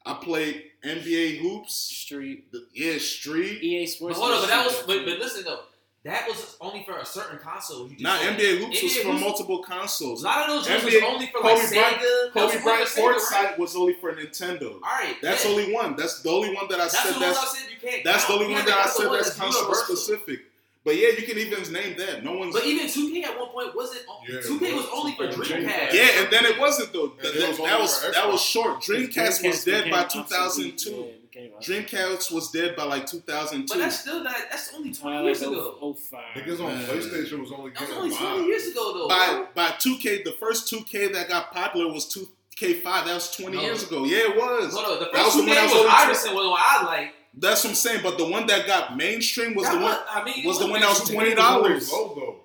I 0.05 0.13
played 0.15 0.63
NBA 0.83 1.37
hoops. 1.39 1.75
Street 1.75 2.51
The- 2.51 2.65
Yeah, 2.73 2.97
Street. 2.97 3.61
EA 3.61 3.85
But 3.85 3.89
Sports. 3.91 4.17
hold 4.17 4.31
on, 4.31 4.41
but 4.41 4.47
that 4.47 4.65
was. 4.65 4.75
But, 4.87 5.05
but 5.05 5.19
listen 5.19 5.43
though, 5.43 5.59
that 6.09 6.27
was 6.27 6.57
only 6.61 6.83
for 6.83 6.97
a 6.97 7.05
certain 7.05 7.39
console. 7.39 7.83
You 7.85 7.91
just 7.91 8.01
Now 8.01 8.17
said. 8.19 8.37
NBA 8.39 8.57
hoops 8.59 8.83
was 8.83 8.97
for 8.97 9.09
hoops- 9.11 9.21
multiple 9.21 9.63
A 9.63 9.67
consoles. 9.67 10.23
lot 10.23 10.49
of 10.49 10.55
those 10.55 10.67
games 10.67 10.83
was 10.83 10.95
only 11.03 11.27
for 11.27 11.39
Kobe 11.39 11.53
like 11.55 11.69
Bryant- 11.69 11.97
Sega. 11.97 12.33
That 12.33 12.33
was 12.35 12.51
Kobe 12.51 12.57
for 12.57 12.63
Bryant 12.63 12.97
right? 12.97 13.15
courtside 13.21 13.57
was 13.59 13.75
only 13.75 13.93
for 14.01 14.13
Nintendo. 14.13 14.73
All 14.75 14.79
right. 14.81 15.15
That's 15.21 15.45
yeah. 15.45 15.51
only 15.51 15.73
one. 15.73 15.95
That's 15.95 16.21
the 16.21 16.29
only 16.29 16.53
one 16.53 16.67
that 16.69 16.79
I 16.79 16.83
That's 16.83 16.99
said. 17.01 17.13
the 17.15 17.19
one 17.19 17.23
I 17.29 17.33
That's 17.33 17.57
said 17.59 17.69
you 17.71 17.89
can't. 17.89 18.03
that's 18.03 18.25
the 18.25 18.33
only 18.33 18.47
You 18.47 18.53
one 18.53 18.65
that 18.65 18.77
I 18.77 18.85
said 18.87 19.05
the 19.05 19.09
one 19.09 19.17
that's 19.17 19.35
console 19.35 19.61
universal. 19.63 19.95
specific. 19.95 20.39
But 20.85 20.95
yeah, 20.95 21.09
you 21.09 21.23
can 21.27 21.37
even 21.37 21.73
name 21.73 21.97
that. 21.97 22.23
No 22.23 22.33
one's. 22.33 22.55
But 22.55 22.65
even 22.65 22.87
2K 22.87 23.23
at 23.25 23.37
one 23.37 23.49
point 23.49 23.75
wasn't. 23.75 24.01
Yeah, 24.27 24.39
2K 24.39 24.61
was 24.73 24.85
was. 24.85 24.85
only 24.93 25.11
for 25.15 25.27
2K. 25.27 25.65
Dreamcast. 25.65 25.93
yeah, 25.93 26.21
and 26.21 26.31
then 26.31 26.45
it 26.45 26.57
wasn't 26.57 26.93
though. 26.93 27.11
And 27.11 27.19
That, 27.19 27.35
it 27.35 27.49
was 27.49 27.57
that, 27.59 27.79
was 27.79 28.11
that 28.13 28.27
was 28.31 28.41
short. 28.41 28.81
Dreamcast 28.81 29.45
was 29.45 29.63
dead 29.65 29.91
by 29.91 30.05
2002. 30.05 31.05
Yeah, 31.39 31.45
it. 31.45 31.87
Dreamcast 31.87 32.31
was 32.31 32.51
dead 32.51 32.75
by 32.75 32.83
like 32.83 33.05
2002. 33.05 33.67
But 33.73 33.79
that's 33.81 33.99
still 33.99 34.23
not. 34.23 34.35
That's 34.49 34.73
only 34.75 34.93
20 34.93 35.17
Uh, 35.17 35.21
years 35.23 35.41
like 35.41 35.51
ago. 35.51 35.77
oh- 35.81 35.93
05. 35.93 36.21
Niggas 36.35 36.59
on 36.63 36.83
PlayStation 36.85 37.39
was 37.41 37.51
only 37.51 37.71
That 37.71 37.81
was 37.87 37.97
only 37.97 38.15
20 38.15 38.37
live. 38.39 38.47
years 38.47 38.67
ago 38.67 38.93
though. 38.93 39.07
by 39.07 39.27
bro. 39.33 39.47
by 39.55 39.69
2K, 39.71 40.23
the 40.23 40.33
first 40.33 40.67
2K 40.73 41.07
that 41.13 41.27
got 41.29 41.51
popular 41.53 41.91
was 41.91 42.05
2K5. 42.13 43.05
That 43.05 43.13
was 43.13 43.31
20 43.35 43.57
No. 43.57 43.63
years 43.63 43.83
ago. 43.83 44.03
Yeah, 44.05 44.17
it 44.29 44.35
was. 44.37 44.73
Hold 44.73 44.85
on, 44.85 44.99
the 44.99 45.05
That 45.05 45.11
first 45.13 45.25
was 45.25 45.33
two 45.35 45.39
one 45.41 45.49
I 45.51 45.61
games 45.61 45.73
was 45.73 45.83
was 45.83 45.93
Iverson 45.93 46.33
was 46.35 46.43
the 46.43 46.49
one 46.49 46.59
I 46.61 46.83
like. 46.85 47.13
That's 47.35 47.63
what 47.63 47.69
I'm 47.69 47.75
saying. 47.75 47.99
But 48.03 48.17
the 48.17 48.25
one 48.25 48.47
that 48.47 48.67
got 48.67 48.97
mainstream 48.97 49.53
was 49.55 49.65
That 49.65 49.73
the 49.75 49.81
one. 49.81 49.91
was- 49.93 49.99
I 50.11 50.23
mean, 50.23 50.39
it 50.43 50.45
was 50.47 50.59
the 50.59 50.67
one 50.67 50.81
that 50.81 50.89
was 50.89 51.09
$20. 51.09 51.31
It 51.31 51.37
was 51.37 51.45
always 51.45 51.91
low 51.91 52.15
though. 52.15 52.35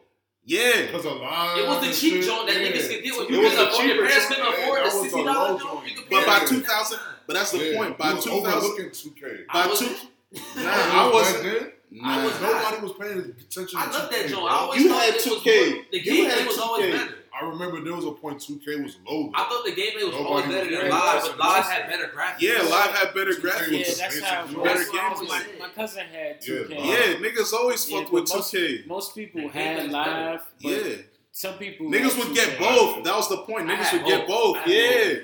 Yeah, 0.46 0.82
Because 0.82 1.06
of 1.06 1.16
live. 1.16 1.56
It 1.58 1.66
was 1.66 1.80
the 1.80 1.92
cheap 1.94 2.22
joint 2.22 2.46
that 2.48 2.60
yeah. 2.60 2.68
niggas 2.68 2.88
could 2.90 3.02
get 3.02 3.16
when 3.16 3.24
It 3.24 3.30
you 3.30 3.40
was 3.40 3.56
was 3.56 3.78
the 3.78 3.84
your 3.86 3.96
parents 3.96 4.14
joint. 4.14 4.28
couldn't 4.28 4.46
afford 4.52 4.78
the 4.78 4.84
was 4.84 4.94
a 4.94 5.00
sixty 5.00 5.20
low 5.22 5.24
dollars 5.32 5.62
joint. 5.62 5.72
joint. 5.72 5.88
You 5.88 5.96
could 5.96 6.10
But 6.10 6.26
by 6.26 6.38
2000 6.44 7.00
but 7.26 7.34
that's 7.34 7.50
the 7.52 7.58
Yeah, 7.72 7.76
point. 7.76 7.98
By 7.98 8.08
he 8.08 8.14
was 8.14 8.24
2000, 8.24 8.46
overlooking 8.52 8.90
2K. 8.90 9.46
by 9.52 9.60
I 9.62 9.66
was- 9.66 9.78
two, 9.78 9.86
nah, 10.56 10.70
I 10.70 11.10
wasn't. 11.12 11.42
then, 11.44 11.72
Nah. 11.90 12.24
was- 12.24 12.40
nobody 12.40 12.82
was 12.82 12.92
paying 12.98 13.34
attention. 13.40 13.78
I 13.78 13.86
to 13.86 13.90
love 13.92 14.10
that 14.10 14.20
2K, 14.26 14.28
joint. 14.30 14.42
I 14.52 14.56
always 14.56 14.82
You 14.82 14.88
thought 14.88 15.02
had 15.04 15.14
2K. 15.20 15.90
The 15.92 16.00
You 16.04 16.24
gameplay 16.26 16.46
was 16.46 16.58
always 16.58 16.92
better. 16.94 17.14
I 17.40 17.44
remember 17.46 17.80
there 17.82 17.94
was 17.94 18.04
a 18.04 18.12
point 18.12 18.38
2K 18.40 18.82
was 18.84 18.96
low. 19.08 19.30
I 19.34 19.44
thought 19.44 19.64
the 19.64 19.72
gameplay 19.72 20.04
was 20.04 20.12
Nobody 20.14 20.24
always 20.24 20.44
better 20.46 20.70
than 20.70 20.88
live, 20.90 21.22
but 21.22 21.38
live 21.38 21.64
had 21.64 21.88
better 21.90 22.06
graphics. 22.14 22.40
Yeah, 22.40 22.62
live 22.62 22.90
had 22.94 23.12
better 23.14 23.32
2K 23.34 23.42
graphics. 23.42 23.70
Yeah, 23.70 23.94
that's 24.08 24.20
how 24.20 24.46
joint. 24.46 24.64
Better 24.64 24.78
that's 24.78 24.90
games. 24.90 25.02
always- 25.14 25.28
My, 25.30 25.42
my 25.66 25.68
cousin 25.74 26.04
had 26.12 26.40
2K. 26.40 26.70
Yeah, 26.70 26.84
Yeah, 26.84 27.14
niggas 27.14 27.52
always 27.52 27.88
Yeah, 27.90 27.98
fucked 27.98 28.12
but 28.12 28.20
with 28.22 28.34
most- 28.34 28.52
2K. 28.54 28.86
Most 28.86 29.14
people 29.16 29.40
The 29.42 29.48
had 29.48 29.90
live. 29.90 30.42
But 30.62 30.70
Yeah, 30.70 30.96
Some 31.32 31.54
people 31.58 31.86
niggas 31.90 32.16
would 32.18 32.34
get 32.34 32.50
2K. 32.50 32.58
both. 32.58 33.04
That 33.04 33.16
was 33.16 33.28
the 33.28 33.38
point. 33.38 33.66
Niggas 33.68 33.76
had 33.84 34.02
would 34.02 34.08
get 34.10 34.26
both. 34.28 34.54
both. 34.54 34.56
I 34.58 34.60
had 34.60 34.68
Yeah, 34.70 35.04
both. 35.14 35.22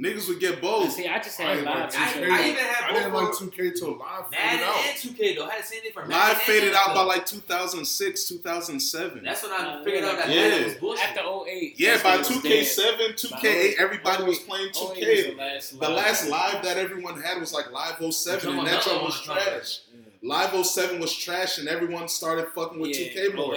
Niggas 0.00 0.28
would 0.28 0.40
get 0.40 0.60
both. 0.62 0.92
See, 0.92 1.06
I 1.06 1.18
just 1.18 1.38
had 1.38 1.54
didn't 1.56 1.66
live. 1.66 1.80
like 1.80 1.90
2K. 1.92 2.30
I, 2.30 2.42
I 2.44 2.48
even 2.48 2.64
had 2.64 2.84
I 2.84 2.92
didn't 2.94 3.12
like 3.12 3.28
2K 3.28 3.78
till 3.78 3.98
live 3.98 4.26
faded 4.30 4.44
Madden 4.44 4.62
out. 4.68 4.76
and 4.88 4.96
2K 4.98 5.36
though. 5.36 5.46
I 5.46 5.50
had 5.54 5.64
seen 5.64 5.80
it 5.84 5.92
for 5.94 6.06
Live 6.06 6.36
faded 6.38 6.74
out 6.74 6.94
by 6.94 7.02
like 7.02 7.26
2006, 7.26 8.24
2007. 8.28 9.22
That's 9.22 9.42
when 9.42 9.52
I 9.52 9.56
Uh, 9.80 9.84
figured 9.84 10.04
out 10.04 10.16
that 10.18 10.28
yeah. 10.30 10.48
Madden 10.48 10.64
was 10.64 10.74
bullshit. 10.74 11.04
After 11.08 11.20
08. 11.48 11.74
Yeah, 11.78 12.02
by 12.02 12.10
when 12.16 12.20
it 12.20 12.28
was 12.28 12.28
2K7, 12.42 13.28
2K8, 13.30 13.42
By 13.76 13.82
everybody 13.82 14.24
was 14.24 14.38
playing 14.40 14.70
2K. 14.72 15.30
the 15.30 15.36
last 15.36 15.80
The 15.80 15.88
last 15.88 16.28
live 16.28 16.62
that 16.64 16.76
everyone 16.78 17.20
had 17.20 17.38
was 17.38 17.52
like 17.52 17.70
Live 17.70 18.12
07, 18.14 18.58
and 18.58 18.66
that 18.66 18.82
joint 18.82 19.02
was 19.02 19.20
trash. 19.20 19.80
Live 20.22 20.66
07 20.66 21.00
was 21.00 21.14
trash, 21.16 21.56
and 21.58 21.66
everyone 21.68 22.06
started 22.08 22.48
fucking 22.54 22.78
with 22.78 22.90
2K 22.92 23.34
more. 23.34 23.54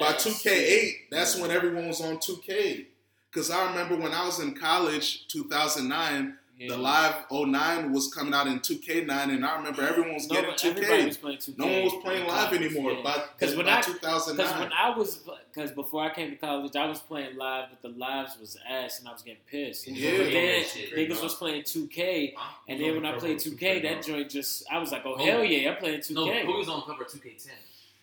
By 0.00 0.12
2K8, 0.14 0.92
that's 1.10 1.36
when 1.36 1.50
everyone 1.50 1.86
was 1.88 2.00
on 2.00 2.16
2K. 2.18 2.86
Because 3.32 3.50
I 3.50 3.68
remember 3.70 3.96
when 3.96 4.12
I 4.12 4.24
was 4.26 4.40
in 4.40 4.54
college, 4.54 5.26
2009, 5.28 6.36
Yeah. 6.58 6.68
the 6.68 6.76
Live 6.76 7.14
09 7.30 7.90
was 7.92 8.12
coming 8.12 8.34
out 8.34 8.46
in 8.48 8.58
2K9, 8.60 9.30
and 9.30 9.46
I 9.46 9.56
remember 9.56 9.82
everyone 9.82 10.12
was 10.14 10.28
No, 10.28 10.34
getting 10.34 10.50
but 10.50 10.58
2K. 10.58 11.06
was 11.06 11.16
2K. 11.16 11.54
No 11.56 11.66
one 11.66 11.84
was 11.84 11.94
playing 12.02 12.26
live 12.26 12.52
anymore 12.52 12.92
Yeah. 12.92 13.02
by, 13.02 13.12
'Cause 13.38 13.54
when 13.56 13.64
by 13.66 13.76
I- 13.78 13.80
Because 13.82 14.26
when 14.28 14.72
I 14.72 14.90
was, 14.90 15.20
because 15.54 15.70
before 15.70 16.02
I 16.04 16.12
came 16.12 16.30
to 16.30 16.36
college, 16.36 16.74
I 16.76 16.84
was 16.86 16.98
playing 16.98 17.36
live, 17.36 17.70
but 17.70 17.80
the 17.80 17.96
lives 17.96 18.36
was 18.38 18.58
ass, 18.68 18.98
and 18.98 19.08
I 19.08 19.12
was 19.12 19.22
getting 19.22 19.40
pissed. 19.50 19.86
Yeah. 19.86 20.18
But 20.18 20.32
then 20.32 20.64
niggas 20.64 21.22
was 21.22 21.34
playing 21.36 21.62
2K, 21.62 22.34
and 22.68 22.78
then 22.80 22.94
when 22.96 23.06
I 23.06 23.12
played 23.16 23.38
2K, 23.38 23.76
2K 23.78 23.80
that 23.82 24.04
joint 24.04 24.28
just, 24.30 24.64
I 24.70 24.78
was 24.78 24.90
like, 24.92 25.06
oh 25.06 25.14
Oh. 25.14 25.24
hell 25.24 25.44
yeah, 25.44 25.70
I'm 25.70 25.76
playing 25.78 26.00
2K. 26.00 26.14
No, 26.44 26.52
who 26.52 26.58
was 26.58 26.68
on 26.68 26.82
cover 26.82 27.04
2K10? 27.04 27.52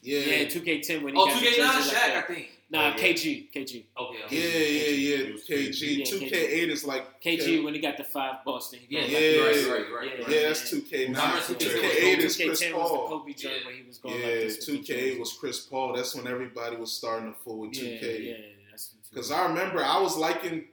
Yeah. 0.02 0.20
yeah, 0.20 0.46
2K10 0.46 1.02
when 1.04 1.16
he 1.16 1.20
Oh, 1.22 1.26
got 1.26 1.40
the 1.40 1.48
2K9 1.48 1.56
jerseys 1.56 1.94
like 1.94 2.02
Shaq, 2.02 2.16
I 2.16 2.22
think. 2.22 2.50
Nah, 2.70 2.80
Oh, 2.80 2.84
yeah. 2.90 2.96
KG, 2.98 3.48
KG, 3.54 3.86
Okay. 3.98 4.18
Yeah, 4.20 4.26
okay. 4.26 4.36
yeah, 4.38 5.16
yeah. 5.18 5.24
It 5.28 5.34
was 5.34 5.44
KG. 5.46 6.02
2K8 6.04 6.70
is 6.70 6.84
like. 6.86 7.22
KG 7.22 7.64
when 7.64 7.74
he 7.74 7.80
got 7.80 7.96
the 7.98 8.04
five 8.04 8.44
Boston. 8.44 8.80
Yeah, 8.90 9.06
Yeah. 9.06 9.20
you're 9.20 9.46
right, 9.46 9.56
yeah. 9.56 9.72
right, 9.72 9.92
right. 9.94 10.08
Yeah. 10.20 10.26
right. 10.26 10.30
Yeah, 10.36 10.48
that's 10.50 10.70
2K9. 10.74 11.16
2K10 11.16 11.56
2K8 11.56 12.18
is 12.20 12.38
2K10 12.38 12.46
Chris 12.46 12.50
was 12.50 12.60
the 12.60 12.72
Paul. 12.72 13.08
Kobe 13.08 13.34
joint 13.34 13.56
Yeah. 13.60 13.66
where 13.66 13.76
he 13.76 13.84
was 13.84 13.98
going 14.00 14.16
Yeah, 14.20 14.26
like 14.26 14.34
this. 14.36 14.58
with 14.58 14.66
the 14.66 14.72
2K 14.74 14.86
jerseys. 14.88 15.20
was 15.20 15.34
Chris 15.34 15.60
Paul. 15.62 15.94
That's 15.94 16.14
when 16.16 16.28
everybody 16.28 16.76
was 16.76 16.92
starting 16.92 17.34
to 17.34 17.40
fool 17.40 17.60
with 17.62 17.72
2K. 17.72 18.26
yeah, 18.28 18.34
that's 18.70 18.94
Because 19.10 19.32
I 19.32 19.46
remember 19.48 19.84
I 19.84 20.00
was 20.02 20.18
liking 20.18 20.66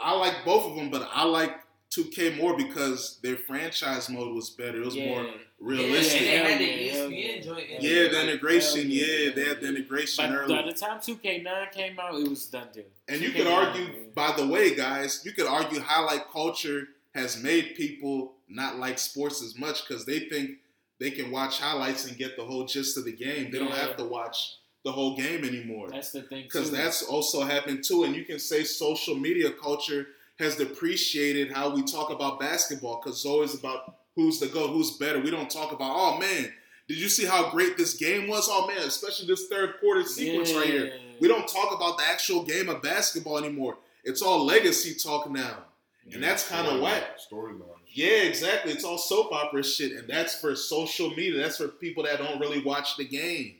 I 0.00 0.12
like 0.12 0.44
both 0.44 0.66
of 0.70 0.76
them, 0.76 0.90
but 0.90 1.08
I 1.12 1.22
like 1.24 1.54
2K 1.90 2.36
more 2.36 2.56
because 2.56 3.18
their 3.22 3.36
franchise 3.36 4.10
mode 4.10 4.34
was 4.34 4.50
better. 4.50 4.82
It 4.82 4.84
was 4.84 4.96
yeah. 4.96 5.06
more 5.06 5.22
Yeah, 5.22 5.30
realistic. 5.60 6.22
and 6.22 6.26
they 6.26 6.36
had 6.36 6.60
the 6.60 6.64
yeah, 6.64 6.92
ESPN 6.92 7.36
yeah. 7.36 7.42
joint. 7.42 7.66
Yeah, 7.82 8.08
the 8.08 8.22
integration. 8.22 8.90
yeah, 8.90 9.04
Yeah, 9.06 9.34
they 9.34 9.44
had 9.44 9.60
the 9.60 9.68
integration 9.68 10.30
But 10.30 10.36
early. 10.36 10.54
by 10.54 10.62
the 10.62 10.72
time 10.72 10.98
2K9 11.00 11.72
came 11.72 11.98
out, 11.98 12.14
it 12.14 12.28
was 12.28 12.46
done 12.46 12.68
deal. 12.72 12.84
And 13.08 13.20
you 13.20 13.30
2K9, 13.30 13.34
could 13.36 13.46
argue, 13.46 13.82
yeah. 13.84 13.90
by 14.14 14.34
the 14.36 14.46
way, 14.46 14.74
guys, 14.74 15.22
you 15.24 15.32
could 15.32 15.46
argue 15.46 15.80
highlight 15.80 16.30
culture 16.30 16.88
has 17.14 17.42
made 17.42 17.74
people 17.76 18.34
not 18.48 18.76
like 18.76 18.98
sports 18.98 19.42
as 19.42 19.58
much 19.58 19.86
because 19.86 20.04
they 20.04 20.20
think 20.20 20.58
they 20.98 21.10
can 21.10 21.30
watch 21.30 21.60
highlights 21.60 22.06
and 22.06 22.16
get 22.16 22.36
the 22.36 22.44
whole 22.44 22.64
gist 22.64 22.96
of 22.96 23.04
the 23.04 23.12
game. 23.12 23.50
They 23.50 23.58
don't 23.58 23.72
have 23.72 23.96
to 23.96 24.04
watch 24.04 24.56
the 24.84 24.92
whole 24.92 25.16
game 25.16 25.44
anymore. 25.44 25.88
That's 25.90 26.12
the 26.12 26.22
thing 26.22 26.44
Because 26.44 26.70
that's 26.70 27.02
also 27.02 27.42
happened 27.42 27.82
too. 27.82 28.04
And 28.04 28.14
you 28.14 28.24
can 28.24 28.38
say 28.38 28.62
social 28.64 29.16
media 29.16 29.50
culture 29.50 30.06
has 30.38 30.56
depreciated 30.56 31.50
how 31.52 31.74
we 31.74 31.82
talk 31.82 32.10
about 32.10 32.38
basketball 32.38 33.00
because 33.02 33.16
it's 33.18 33.26
always 33.26 33.54
about 33.54 33.96
who's 34.16 34.40
the 34.40 34.48
go, 34.48 34.66
who's 34.68 34.92
better. 34.96 35.20
We 35.20 35.30
don't 35.30 35.50
talk 35.50 35.72
about, 35.72 35.92
oh 35.94 36.18
man, 36.18 36.52
did 36.88 36.98
you 36.98 37.08
see 37.08 37.24
how 37.24 37.50
great 37.50 37.76
this 37.76 37.94
game 37.94 38.28
was? 38.28 38.48
Oh 38.50 38.66
man, 38.66 38.78
especially 38.78 39.26
this 39.26 39.46
third 39.48 39.74
quarter 39.80 40.02
sequence 40.02 40.52
right 40.54 40.66
here. 40.66 40.92
We 41.20 41.28
don't 41.28 41.46
talk 41.46 41.74
about 41.74 41.98
the 41.98 42.04
actual 42.04 42.42
game 42.44 42.68
of 42.68 42.82
basketball 42.82 43.38
anymore. 43.38 43.78
It's 44.04 44.22
all 44.22 44.44
legacy 44.44 44.94
talk 44.94 45.30
now. 45.30 45.64
And 46.12 46.22
that's 46.22 46.48
kinda 46.48 46.70
Storyline- 46.70 46.82
whack. 46.82 47.18
Storyline. 47.30 47.62
Yeah, 47.88 48.22
exactly. 48.22 48.72
It's 48.72 48.84
all 48.84 48.98
soap 48.98 49.32
opera 49.32 49.64
shit. 49.64 49.92
And 49.92 50.06
that's 50.08 50.38
for 50.38 50.54
social 50.54 51.10
media. 51.10 51.40
That's 51.40 51.56
for 51.56 51.68
people 51.68 52.04
that 52.04 52.18
don't 52.18 52.38
really 52.38 52.60
watch 52.60 52.96
the 52.96 53.04
game. 53.04 53.56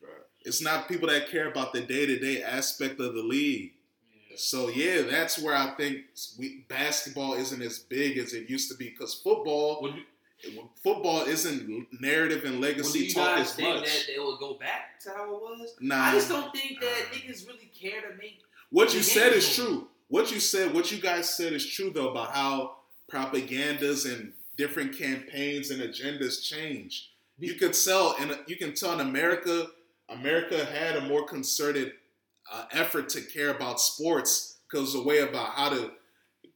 Yeah, 0.00 0.08
fact. 0.08 0.22
It's 0.44 0.62
not 0.62 0.88
people 0.88 1.08
that 1.08 1.28
care 1.28 1.48
about 1.48 1.72
the 1.72 1.80
day 1.80 2.06
to 2.06 2.18
day 2.18 2.42
aspect 2.42 3.00
of 3.00 3.14
the 3.14 3.22
league. 3.22 3.72
So 4.36 4.68
yeah, 4.68 5.02
that's 5.02 5.38
where 5.38 5.54
I 5.54 5.70
think 5.76 5.98
we, 6.38 6.64
basketball 6.68 7.34
isn't 7.34 7.62
as 7.62 7.78
big 7.80 8.18
as 8.18 8.32
it 8.32 8.48
used 8.48 8.70
to 8.70 8.76
be 8.76 8.90
because 8.90 9.14
football, 9.14 9.88
football 10.82 11.22
isn't 11.22 11.86
narrative 12.00 12.44
and 12.44 12.60
legacy 12.60 13.00
you 13.00 13.12
talk 13.12 13.38
as 13.38 13.52
think 13.52 13.68
much. 13.68 13.84
that 13.84 14.04
they 14.12 14.18
will 14.18 14.36
go 14.38 14.54
back 14.54 15.00
to 15.00 15.10
how 15.10 15.24
it 15.24 15.40
was? 15.40 15.74
Nah, 15.80 16.04
I 16.04 16.12
just 16.12 16.28
don't 16.28 16.54
think 16.54 16.80
that 16.80 17.06
niggas 17.12 17.46
really 17.46 17.70
care 17.78 18.00
to 18.02 18.16
make. 18.16 18.40
what 18.70 18.94
you 18.94 19.02
said 19.02 19.32
is 19.32 19.48
is 19.48 19.56
true. 19.56 19.88
What 20.08 20.30
you 20.30 20.40
said, 20.40 20.74
what 20.74 20.92
you 20.92 20.98
guys 21.00 21.28
said 21.28 21.52
is 21.52 21.66
true 21.66 21.90
though 21.94 22.10
about 22.10 22.30
how 22.32 22.76
propagandas 23.10 24.10
and 24.12 24.32
different 24.56 24.96
campaigns 24.96 25.70
and 25.70 25.80
agendas 25.80 26.42
change. 26.42 27.10
You 27.38 27.54
could 27.54 27.74
sell, 27.74 28.14
and 28.20 28.38
you 28.46 28.56
can 28.56 28.74
tell 28.74 28.92
in 28.92 29.00
America, 29.00 29.66
America 30.08 30.64
had 30.64 30.96
a 30.96 31.00
more 31.02 31.24
concerted 31.26 31.94
uh, 32.52 32.64
effort 32.72 33.08
to 33.10 33.20
care 33.22 33.50
about 33.50 33.80
sports 33.80 34.58
because 34.70 34.94
a 34.94 35.02
way 35.02 35.20
about 35.20 35.50
how 35.50 35.68
to 35.70 35.90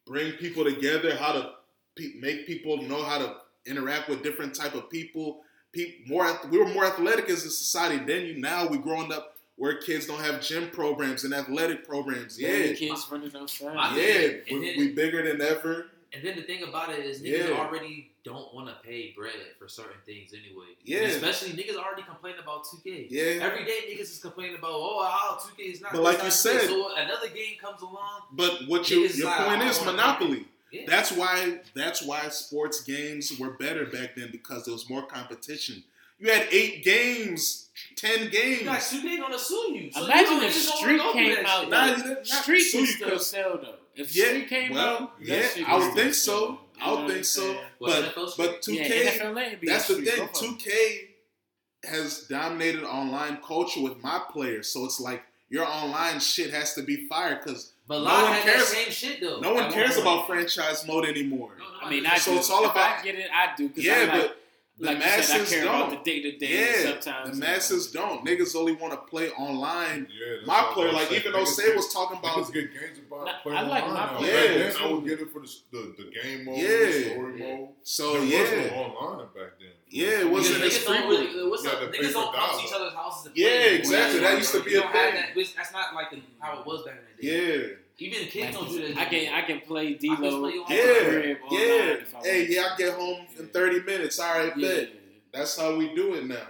bring 0.06 0.32
people 0.32 0.64
together, 0.64 1.16
how 1.16 1.32
to 1.32 1.50
pe- 1.96 2.14
make 2.20 2.46
people 2.46 2.82
know 2.82 3.02
how 3.02 3.18
to 3.18 3.36
interact 3.66 4.08
with 4.08 4.22
different 4.22 4.54
type 4.54 4.74
of 4.74 4.88
people. 4.90 5.40
Pe- 5.74 5.96
more, 6.06 6.38
we 6.50 6.58
were 6.58 6.68
more 6.68 6.84
athletic 6.86 7.28
as 7.28 7.44
a 7.44 7.50
society. 7.50 8.02
Then 8.04 8.26
you 8.26 8.38
now 8.38 8.66
we 8.66 8.78
growing 8.78 9.12
up 9.12 9.34
where 9.56 9.76
kids 9.78 10.06
don't 10.06 10.20
have 10.20 10.40
gym 10.40 10.70
programs 10.70 11.24
and 11.24 11.34
athletic 11.34 11.86
programs. 11.86 12.38
Yeah, 12.40 12.48
Yeah, 12.50 12.72
kids 12.74 13.06
running 13.10 13.34
outside. 13.36 13.96
Yeah, 13.96 14.28
we, 14.50 14.56
and 14.56 14.64
then- 14.64 14.74
we 14.78 14.92
bigger 14.92 15.22
than 15.22 15.40
ever. 15.42 15.86
And 16.12 16.24
then 16.24 16.36
the 16.36 16.42
thing 16.42 16.62
about 16.62 16.88
it 16.90 17.04
is 17.04 17.20
niggas 17.20 17.48
Yeah. 17.50 17.54
already 17.56 18.10
don't 18.24 18.54
want 18.54 18.68
to 18.68 18.74
pay 18.82 19.12
bread 19.16 19.34
for 19.58 19.68
certain 19.68 20.00
things 20.06 20.32
anyway. 20.32 20.68
Yeah. 20.82 21.00
And 21.00 21.12
especially 21.12 21.50
niggas 21.50 21.76
already 21.76 22.02
complain 22.02 22.34
about 22.42 22.64
2K. 22.64 23.08
Yeah. 23.10 23.44
Every 23.44 23.64
day 23.64 23.80
niggas 23.90 24.00
is 24.12 24.18
complaining 24.18 24.56
about, 24.56 24.70
oh, 24.72 25.04
how 25.04 25.36
2K 25.36 25.64
is 25.72 25.80
not. 25.82 25.92
But 25.92 26.02
like 26.02 26.16
you 26.18 26.24
not 26.24 26.32
said- 26.32 26.66
so 26.68 26.94
another 26.96 27.28
game 27.28 27.56
comes 27.60 27.82
along. 27.82 28.22
But 28.32 28.62
what 28.68 28.90
you, 28.90 29.00
your 29.00 29.26
like, 29.26 29.46
point 29.46 29.62
I 29.62 29.68
is 29.68 29.84
monopoly. 29.84 30.46
Yeah. 30.72 30.82
That's 30.86 31.12
why 31.12 31.60
that's 31.74 32.02
why 32.02 32.28
sports 32.28 32.82
games 32.82 33.38
were 33.38 33.50
better 33.50 33.86
back 33.86 34.16
then 34.16 34.30
because 34.30 34.64
there 34.66 34.72
was 34.74 34.88
more 34.88 35.06
competition. 35.06 35.82
You 36.18 36.30
had 36.32 36.48
eight 36.50 36.84
games, 36.84 37.68
ten 37.96 38.28
games. 38.28 38.60
you 38.60 38.64
got 38.66 38.80
2K 38.80 39.18
gonna 39.18 39.38
sue 39.38 39.72
you. 39.72 39.92
So 39.92 40.04
Imagine 40.04 40.32
you 40.38 40.42
if 40.42 40.52
Street 40.54 41.00
came 41.12 41.46
out. 41.46 41.60
shit. 41.60 41.70
Nah, 41.70 41.86
though. 41.86 41.90
you 41.90 41.96
didn't- 42.02 42.16
not 42.28 42.42
Street 42.42 42.60
sue 42.60 42.78
can 42.78 42.80
you 42.80 42.86
still 42.92 43.10
'cause- 43.10 43.26
sell 43.30 43.58
though. 43.58 43.77
If 43.98 44.14
Yeah, 44.16 44.24
Street 44.26 44.48
came 44.48 44.72
well, 44.72 45.02
out, 45.02 45.12
yeah, 45.20 45.46
I 45.66 45.76
would 45.78 45.94
think 45.94 46.14
so. 46.14 46.60
I 46.80 46.92
would 46.94 47.10
think 47.10 47.24
so. 47.24 47.42
what 47.78 47.96
I'm 47.96 48.02
saying? 48.04 48.12
What, 48.16 48.36
But 48.36 48.36
but 48.36 48.62
two 48.62 48.74
Yeah, 48.74 48.86
K, 48.88 49.18
NFL 49.18 49.26
and 49.28 49.60
NBA 49.60 49.66
that's 49.66 49.88
the 49.88 49.94
thing. 50.02 50.28
2K 50.28 51.88
has 51.88 52.22
dominated 52.28 52.84
online 52.84 53.38
culture 53.46 53.80
with 53.82 54.02
my 54.02 54.20
players, 54.30 54.68
so 54.68 54.84
it's 54.84 55.00
like 55.00 55.22
your 55.48 55.64
online 55.66 56.20
shit 56.20 56.50
has 56.52 56.74
to 56.74 56.82
be 56.82 57.06
fire 57.08 57.40
because 57.42 57.72
But 57.86 58.04
No 58.04 58.22
one 58.30 58.42
cares- 58.42 58.68
same 58.68 58.90
shit 58.90 59.20
though. 59.20 59.40
no 59.40 59.54
one 59.54 59.72
cares 59.72 59.96
about 59.96 60.26
franchise 60.26 60.86
mode 60.86 61.06
anymore. 61.06 61.52
No, 61.58 61.64
no, 61.64 61.70
I 61.86 61.90
mean, 61.90 62.02
no, 62.02 62.10
I 62.10 62.18
So 62.18 62.32
do. 62.32 62.38
it's 62.38 62.50
all 62.50 62.64
If 62.64 62.70
about- 62.72 62.98
I 62.98 63.02
get 63.02 63.14
it. 63.14 63.30
I 63.32 63.54
do. 63.56 63.70
Yeah, 63.74 64.10
I 64.12 64.18
like, 64.18 64.36
but 64.80 64.86
the 64.86 64.94
like 64.94 64.96
you 64.96 65.02
said, 65.02 65.34
I 65.36 65.38
masses 65.38 65.50
care 65.52 65.64
don't. 65.64 65.74
about 65.92 66.04
the 66.04 66.10
day 66.10 66.22
to 66.22 66.38
day. 66.38 66.82
Yeah, 66.84 66.90
Sometimes 67.00 67.38
the 67.38 67.44
masses 67.46 67.90
don't. 67.92 68.24
Niggas 68.24 68.54
only 68.56 68.72
want 68.74 68.92
to 68.92 68.98
play 68.98 69.30
online. 69.30 70.06
Yeah, 70.10 70.36
My 70.46 70.70
player, 70.72 70.88
I 70.90 70.92
like 70.92 71.12
even 71.12 71.32
though 71.32 71.44
Say 71.44 71.74
was 71.74 71.92
talking 71.92 72.18
about 72.18 72.38
Niggas 72.38 72.52
get 72.52 72.72
games 72.72 72.98
about 73.06 73.26
Nah, 73.26 73.32
playing 73.42 73.58
I 73.58 73.62
like 73.62 73.82
online 73.84 73.94
my 74.06 74.12
now. 74.12 74.18
player. 74.18 74.32
Back 74.32 74.74
then, 74.74 74.82
I 74.82 74.86
Yeah. 74.88 74.92
would 74.94 75.04
get 75.06 75.20
it 75.20 75.30
for 75.32 75.40
the, 75.40 75.50
the, 75.72 75.94
the 76.04 76.10
game 76.22 76.44
mode, 76.44 76.56
Yeah. 76.58 76.68
the 76.68 77.04
story 77.10 77.38
mode. 77.38 77.68
so 77.82 78.12
there 78.12 78.20
was 78.22 78.30
yeah. 78.30 78.70
no 78.70 78.76
online 78.76 79.26
back 79.34 79.52
then. 79.58 79.68
Yeah, 79.90 80.06
it 80.20 80.30
wasn't 80.30 80.62
as 80.62 80.72
niggas 80.72 80.84
don't 80.84 80.96
frequent. 80.98 81.34
really. 81.34 81.48
What's 81.50 81.64
You 81.64 81.70
up? 81.70 81.80
Niggas 81.92 82.12
don't 82.12 82.34
for 82.34 82.38
come 82.40 82.58
to 82.60 82.64
each 82.66 82.72
other's 82.74 82.92
houses. 82.94 83.32
Yeah, 83.34 83.48
exactly. 83.48 84.20
That 84.20 84.36
used 84.38 84.52
to 84.52 84.60
be 84.62 84.70
you 84.72 84.78
a 84.78 84.82
don't 84.82 84.92
thing. 84.92 85.44
That's 85.56 85.72
not 85.72 85.94
like 85.94 86.08
how 86.40 86.60
it 86.60 86.66
was 86.66 86.82
back 86.84 86.94
in 86.98 87.04
the 87.16 87.22
day. 87.26 87.58
Yeah, 87.68 87.74
Even 88.00 88.28
kids 88.28 88.56
don't 88.56 88.68
do 88.68 88.88
that. 88.94 88.96
I 88.98 89.04
can 89.06 89.34
I 89.34 89.42
can 89.42 89.60
play 89.60 89.94
D 89.94 90.08
I 90.10 90.14
can 90.14 90.24
Lo. 90.24 90.40
play 90.40 90.52
you 90.52 90.62
on 90.62 90.70
yeah, 90.70 91.34
yeah. 91.50 91.96
I 92.16 92.22
Hey, 92.22 92.46
yeah. 92.48 92.68
I 92.72 92.76
get 92.76 92.94
home 92.94 93.26
in 93.38 93.48
thirty 93.48 93.80
minutes. 93.80 94.18
All 94.20 94.38
right, 94.38 94.52
Yeah. 94.56 94.68
bet. 94.68 94.88
That's 95.32 95.58
how 95.58 95.76
we 95.76 95.94
do 95.94 96.14
it 96.14 96.24
now. 96.26 96.34
Back 96.36 96.46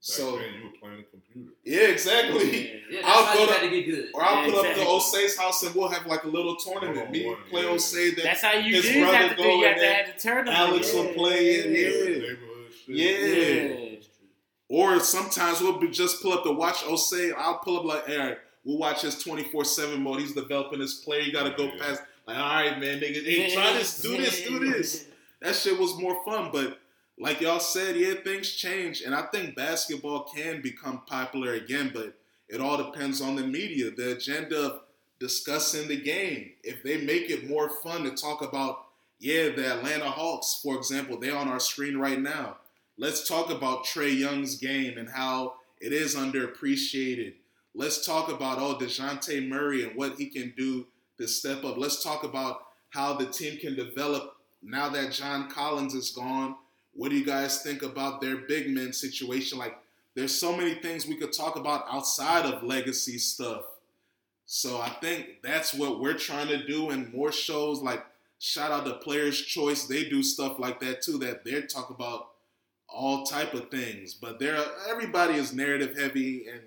So 0.00 0.36
then, 0.36 0.54
you 0.54 0.64
were 0.64 0.70
playing 0.80 0.96
the 0.98 1.04
computer. 1.04 1.52
yeah, 1.64 1.88
exactly. 1.94 2.50
Yeah. 2.50 2.74
Yeah, 2.90 3.00
that's 3.02 3.06
I'll 3.16 3.24
how 3.24 3.34
go 3.34 3.40
you 3.40 3.46
to- 3.46 3.60
to 3.60 3.68
get 3.70 3.86
good. 3.86 4.08
Or 4.14 4.24
I'll 4.24 4.34
Yeah, 4.44 4.50
pull 4.50 4.58
up 4.58 4.66
exactly. 4.66 4.84
to 4.84 4.90
Osei's 4.90 5.36
house 5.38 5.62
and 5.62 5.74
we'll 5.76 5.88
have 5.88 6.06
like 6.06 6.24
a 6.24 6.28
little 6.28 6.56
tournament. 6.56 7.06
On 7.06 7.12
Me 7.12 7.24
one, 7.26 7.36
play 7.48 7.62
yeah. 7.62 7.68
Osei, 7.68 8.16
then 8.16 8.24
That's 8.24 8.40
how 8.42 8.52
you 8.54 8.74
his 8.74 8.84
did 8.84 9.00
brother 9.00 9.16
have 9.16 9.30
to 9.30 9.36
do. 9.36 9.42
go 9.44 9.60
You 9.60 9.66
have 9.66 9.74
to 9.76 9.80
then 9.80 9.94
have 10.06 10.14
the 10.16 10.20
tournament. 10.20 10.56
Alex 10.58 10.92
will 10.92 11.12
play 11.14 11.38
it, 11.50 11.66
yeah. 11.66 12.18
Neighborhood. 12.18 12.38
Yeah. 12.88 13.18
Yeah. 13.18 13.96
Or 14.68 14.98
sometimes 15.00 15.60
we'll 15.60 15.78
be 15.78 15.88
just 15.88 16.20
pull 16.20 16.32
up 16.32 16.42
to 16.44 16.50
watch 16.52 16.78
Osei. 16.78 17.32
I'll 17.36 17.58
pull 17.58 17.78
up 17.78 17.84
like, 17.84 18.08
all 18.08 18.16
right, 18.26 18.38
we'll 18.64 18.78
watch 18.78 19.02
his 19.02 19.18
24 19.22 19.64
7 19.64 20.02
mode. 20.02 20.20
He's 20.20 20.32
developing 20.32 20.80
his 20.80 20.94
play. 20.94 21.22
You 21.22 21.32
got 21.32 21.44
to 21.44 21.56
go 21.56 21.64
Yeah. 21.72 21.78
past. 21.80 22.02
Like, 22.26 22.36
all 22.36 22.48
right, 22.54 22.78
man, 22.78 23.00
nigga, 23.00 23.24
hey, 23.24 23.52
try 23.52 23.72
this, 23.72 24.00
do 24.00 24.16
this, 24.16 24.42
do 24.42 24.58
this. 24.60 25.06
That 25.40 25.56
shit 25.56 25.78
was 25.78 25.98
more 25.98 26.24
fun. 26.24 26.50
But 26.52 26.78
like 27.18 27.40
y'all 27.40 27.58
said, 27.58 27.96
yeah, 27.96 28.14
things 28.14 28.52
change. 28.52 29.02
And 29.02 29.12
I 29.14 29.22
think 29.22 29.56
basketball 29.56 30.24
can 30.32 30.62
become 30.62 31.02
popular 31.06 31.54
again, 31.54 31.90
but 31.92 32.14
it 32.48 32.60
all 32.60 32.76
depends 32.76 33.20
on 33.20 33.34
the 33.34 33.42
media, 33.42 33.90
the 33.90 34.12
agenda 34.12 34.56
of 34.60 34.80
discussing 35.18 35.88
the 35.88 36.00
game. 36.00 36.52
If 36.62 36.82
they 36.84 36.98
make 36.98 37.28
it 37.28 37.48
more 37.48 37.68
fun 37.68 38.04
to 38.04 38.10
talk 38.10 38.40
about, 38.42 38.84
yeah, 39.18 39.48
the 39.50 39.74
Atlanta 39.76 40.10
Hawks, 40.10 40.60
for 40.62 40.76
example, 40.76 41.18
they're 41.18 41.36
on 41.36 41.48
our 41.48 41.60
screen 41.60 41.96
right 41.96 42.20
now. 42.20 42.58
Let's 42.98 43.26
talk 43.26 43.50
about 43.50 43.84
Trae 43.84 44.16
Young's 44.16 44.56
game 44.56 44.96
and 44.98 45.08
how 45.08 45.54
it 45.80 45.92
is 45.92 46.14
underappreciated. 46.14 47.34
Let's 47.74 48.04
talk 48.04 48.30
about, 48.30 48.58
oh, 48.58 48.76
Dejounte 48.76 49.48
Murray 49.48 49.84
and 49.84 49.96
what 49.96 50.16
he 50.16 50.26
can 50.26 50.52
do 50.56 50.86
to 51.18 51.26
step 51.26 51.64
up. 51.64 51.78
Let's 51.78 52.02
talk 52.02 52.24
about 52.24 52.62
how 52.90 53.14
the 53.14 53.26
team 53.26 53.58
can 53.58 53.74
develop 53.74 54.36
now 54.62 54.88
that 54.90 55.12
John 55.12 55.50
Collins 55.50 55.94
is 55.94 56.10
gone. 56.10 56.56
What 56.94 57.10
do 57.10 57.16
you 57.16 57.24
guys 57.24 57.62
think 57.62 57.82
about 57.82 58.20
their 58.20 58.36
big 58.36 58.68
men 58.68 58.92
situation? 58.92 59.58
Like, 59.58 59.78
there's 60.14 60.38
so 60.38 60.54
many 60.54 60.74
things 60.74 61.06
we 61.06 61.16
could 61.16 61.32
talk 61.32 61.56
about 61.56 61.86
outside 61.90 62.44
of 62.44 62.62
legacy 62.62 63.18
stuff. 63.18 63.62
So 64.44 64.80
I 64.80 64.90
think 64.90 65.40
that's 65.42 65.72
what 65.72 66.00
we're 66.00 66.18
trying 66.18 66.48
to 66.48 66.66
do, 66.66 66.90
and 66.90 67.12
more 67.12 67.32
shows 67.32 67.80
like 67.80 68.04
shout 68.38 68.72
out 68.72 68.84
to 68.84 68.94
Players 68.94 69.40
Choice. 69.40 69.86
They 69.86 70.04
do 70.04 70.22
stuff 70.22 70.58
like 70.58 70.80
that 70.80 71.00
too. 71.00 71.16
That 71.18 71.44
they 71.44 71.62
talk 71.62 71.88
about 71.90 72.28
all 72.88 73.24
type 73.24 73.54
of 73.54 73.70
things, 73.70 74.12
but 74.12 74.38
there 74.38 74.62
everybody 74.90 75.34
is 75.34 75.54
narrative 75.54 75.96
heavy, 75.96 76.46
and 76.48 76.60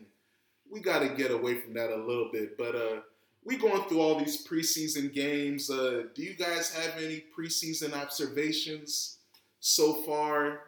we 0.72 0.80
got 0.80 1.00
to 1.00 1.10
get 1.10 1.32
away 1.32 1.56
from 1.60 1.74
that 1.74 1.92
a 1.92 1.96
little 1.96 2.30
bit. 2.32 2.58
But 2.58 2.76
uh, 2.76 3.00
we 3.44 3.58
going 3.58 3.88
through 3.88 4.02
all 4.02 4.18
these 4.20 4.46
preseason 4.46 5.14
games. 5.14 5.70
Uh, 5.70 6.04
do 6.14 6.24
you 6.24 6.34
guys 6.34 6.74
have 6.74 7.02
any 7.02 7.24
preseason 7.38 7.94
observations 7.94 9.18
so 9.60 9.94
far? 10.04 10.62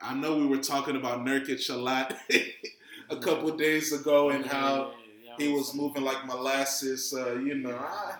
I 0.00 0.14
know 0.14 0.36
we 0.36 0.46
were 0.46 0.58
talking 0.58 0.96
about 0.96 1.20
Nurkic 1.20 1.70
a 1.70 1.76
lot 1.76 2.16
a 3.10 3.16
couple 3.16 3.56
days 3.56 3.92
ago, 3.92 4.30
and 4.30 4.44
how 4.44 4.94
he 5.38 5.48
was 5.48 5.74
moving 5.74 6.02
like 6.02 6.26
molasses. 6.26 7.14
Uh, 7.16 7.34
you 7.34 7.54
know, 7.54 7.76
I, 7.76 8.14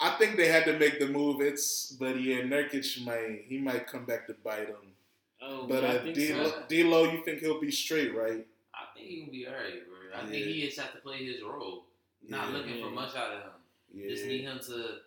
I 0.00 0.10
think 0.18 0.36
they 0.36 0.48
had 0.48 0.64
to 0.66 0.78
make 0.78 0.98
the 0.98 1.08
move. 1.08 1.40
It's 1.40 1.92
but 1.92 2.20
yeah, 2.20 2.42
Nurkic 2.42 3.04
might 3.06 3.44
he 3.46 3.58
might 3.58 3.86
come 3.86 4.04
back 4.04 4.26
to 4.26 4.34
bite 4.44 4.68
him. 4.68 4.92
Oh, 5.40 5.66
But 5.66 5.82
yeah, 5.82 5.88
uh, 5.88 6.12
D-Lo, 6.12 6.50
so. 6.50 6.62
D-Lo, 6.68 7.12
you 7.12 7.22
think 7.24 7.40
he'll 7.40 7.60
be 7.60 7.70
straight, 7.70 8.14
right? 8.16 8.46
I 8.74 8.94
think 8.94 9.08
he'll 9.08 9.30
be 9.30 9.46
alright, 9.46 9.86
bro. 9.86 10.03
I 10.16 10.26
think 10.26 10.44
he 10.46 10.62
just 10.66 10.78
has 10.80 10.90
to 10.92 10.98
play 10.98 11.24
his 11.24 11.42
role. 11.42 11.84
Not 12.26 12.50
Yeah. 12.50 12.56
looking 12.58 12.82
for 12.82 12.90
much 12.90 13.14
out 13.16 13.32
of 13.32 13.40
him. 13.42 14.08
Just 14.08 14.26
need 14.26 14.42
him 14.42 14.58
to 14.60 14.98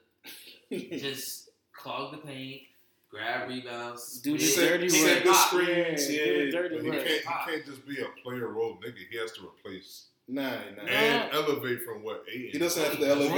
just 0.99 1.49
clog 1.73 2.11
the 2.11 2.17
paint, 2.17 2.61
grab 3.09 3.49
rebounds, 3.49 4.19
Do 4.21 4.37
the 4.37 4.55
dirty 4.55 4.89
take 4.89 5.01
work. 5.03 5.17
the 5.17 5.23
good 5.23 5.33
pop. 5.33 5.47
screens, 5.49 6.11
Yeah, 6.11 6.19
yeah. 6.19 6.25
do 6.25 6.45
the 6.45 6.51
dirty 6.51 6.81
he 6.81 6.89
work. 6.89 7.05
can't, 7.05 7.21
he 7.21 7.51
can't 7.51 7.65
just 7.65 7.87
be 7.87 7.99
a 8.01 8.07
player 8.23 8.47
role 8.47 8.77
nigga. 8.85 8.97
He 9.09 9.17
has 9.17 9.31
to 9.33 9.41
replace 9.47 10.05
Nah, 10.29 10.49
nah. 10.75 10.83
and 10.83 11.31
elevate 11.33 11.83
from 11.83 12.03
what 12.03 12.23
Ayton. 12.29 12.49
He 12.51 12.57
doesn't 12.59 12.83
have 12.83 12.99
to 12.99 13.07
elevate. 13.07 13.31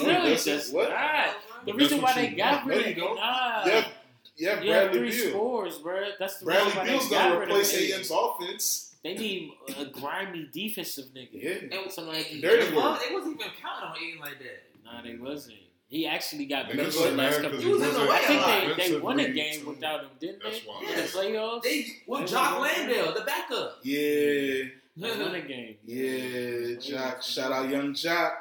What? 0.00 0.06
No, 0.06 0.12
No, 0.12 0.26
he 0.26 0.32
it's 0.32 0.44
just 0.44 0.72
What? 0.74 0.90
not. 0.90 1.36
The 1.64 1.72
That's 1.72 1.78
reason 1.78 2.02
what 2.02 2.16
why 2.16 2.22
they 2.22 2.34
got 2.34 2.66
want. 2.66 2.76
rid 2.76 2.96
No, 2.98 3.04
of 3.06 3.10
him, 3.10 3.16
nah. 3.16 3.64
You 3.64 3.70
have, 3.72 3.92
you 4.36 4.48
have 4.48 4.64
You 4.64 4.72
have 4.72 4.90
Bradley 4.90 5.10
three 5.12 5.20
Beal. 5.22 5.30
scores, 5.30 5.78
bro. 5.78 6.08
That's 6.18 6.36
the 6.38 6.44
Bradley 6.46 6.64
reason 6.66 6.78
why 6.82 6.86
Beal's 6.88 7.08
gonna 7.08 7.28
got 7.30 7.38
rid 7.38 7.42
of 7.42 7.54
replace 7.54 7.74
Ayton. 7.74 7.86
Ayton's 8.00 8.10
offense. 8.10 8.93
They 9.04 9.14
need 9.14 9.52
a 9.78 9.84
grimy 9.84 10.48
defensive 10.52 11.06
nigga. 11.14 11.28
Yeah. 11.34 11.78
And 11.78 11.92
Something 11.92 12.14
like 12.14 12.26
Dirty 12.40 12.40
they, 12.70 12.74
work. 12.74 12.84
was, 12.84 13.00
they 13.06 13.14
wasn't 13.14 13.40
even 13.40 13.52
counting 13.62 13.88
on 13.90 13.96
Ayton 14.02 14.20
like 14.20 14.38
that. 14.38 14.62
Nah, 14.84 15.02
they 15.02 15.16
wasn't. 15.16 15.58
He 15.88 16.06
actually 16.06 16.46
got 16.46 16.64
Niggas 16.66 16.68
better 16.76 16.84
was 16.86 16.96
for 16.96 17.10
the 17.10 17.14
mad 17.16 17.22
last 17.24 17.34
'cause 17.34 17.42
couple 17.42 17.58
he 17.60 17.66
was 17.68 17.82
in 17.82 17.88
years. 17.88 17.96
the 17.96 18.10
I 18.10 18.18
think 18.18 18.76
they, 18.78 18.88
they 18.88 18.98
won 18.98 19.20
a 19.20 19.28
game 19.30 19.60
too. 19.60 19.68
without 19.68 20.00
him, 20.00 20.10
didn't 20.18 20.42
That's 20.42 20.60
they? 20.60 20.66
why. 20.66 20.80
In 20.90 20.96
the 20.96 21.02
playoffs? 21.02 21.62
They 21.62 21.86
with 22.06 22.20
They 22.22 22.26
Jock 22.26 22.58
won. 22.58 22.68
Landale, 22.68 23.14
the 23.14 23.20
backup. 23.20 23.78
Yeah. 23.82 24.64
They 24.96 25.18
won 25.22 25.34
a 25.34 25.40
game. 25.42 25.76
Yeah, 25.84 26.74
Jock. 26.80 27.22
Shout 27.22 27.52
out 27.52 27.68
Young 27.68 27.94
Jock. 27.94 28.32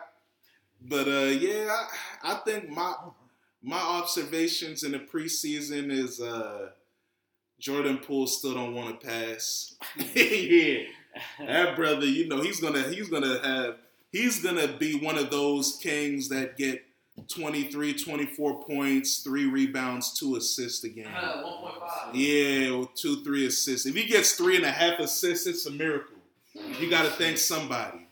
But 0.82 1.08
uh, 1.08 1.26
yeah, 1.26 1.68
I, 2.24 2.32
I 2.32 2.36
think 2.46 2.70
my 2.70 2.94
my 3.62 3.80
observations 3.80 4.84
in 4.84 4.92
the 4.94 5.00
preseason 5.00 5.92
is 5.92 6.20
uh, 6.22 6.70
Jordan 7.64 7.98
Poole 7.98 8.28
still 8.28 8.56
don't 8.56 8.76
want 8.76 9.00
to 9.00 9.08
pass. 9.08 9.76
yeah, 10.14 10.84
that 11.40 11.78
brother, 11.78 12.06
you 12.06 12.28
know 12.28 12.42
he's 12.42 12.60
gonna 12.60 12.84
he's 12.90 13.08
gonna 13.08 13.40
have 13.42 13.78
he's 14.12 14.44
gonna 14.44 14.68
be 14.68 15.00
one 15.00 15.18
of 15.18 15.32
those 15.32 15.80
kings 15.82 16.28
that 16.28 16.58
get 16.58 16.84
23, 17.30 17.94
24 17.94 18.64
points, 18.64 19.20
three 19.20 19.46
rebounds, 19.46 20.12
two 20.12 20.36
assists 20.36 20.84
a 20.84 20.90
game. 20.90 21.08
Uh, 21.16 21.44
1.5. 21.44 22.10
Yeah, 22.14 22.84
two, 22.96 23.24
three 23.24 23.48
assists. 23.48 23.86
If 23.86 23.96
he 23.96 24.08
gets 24.08 24.34
three 24.34 24.58
and 24.58 24.66
a 24.66 24.72
half 24.72 25.00
assists, 25.00 25.48
it's 25.48 25.66
a 25.66 25.72
miracle. 25.72 26.18
You 26.82 26.90
got 26.90 27.04
to 27.04 27.12
thank 27.12 27.38
somebody. 27.38 28.08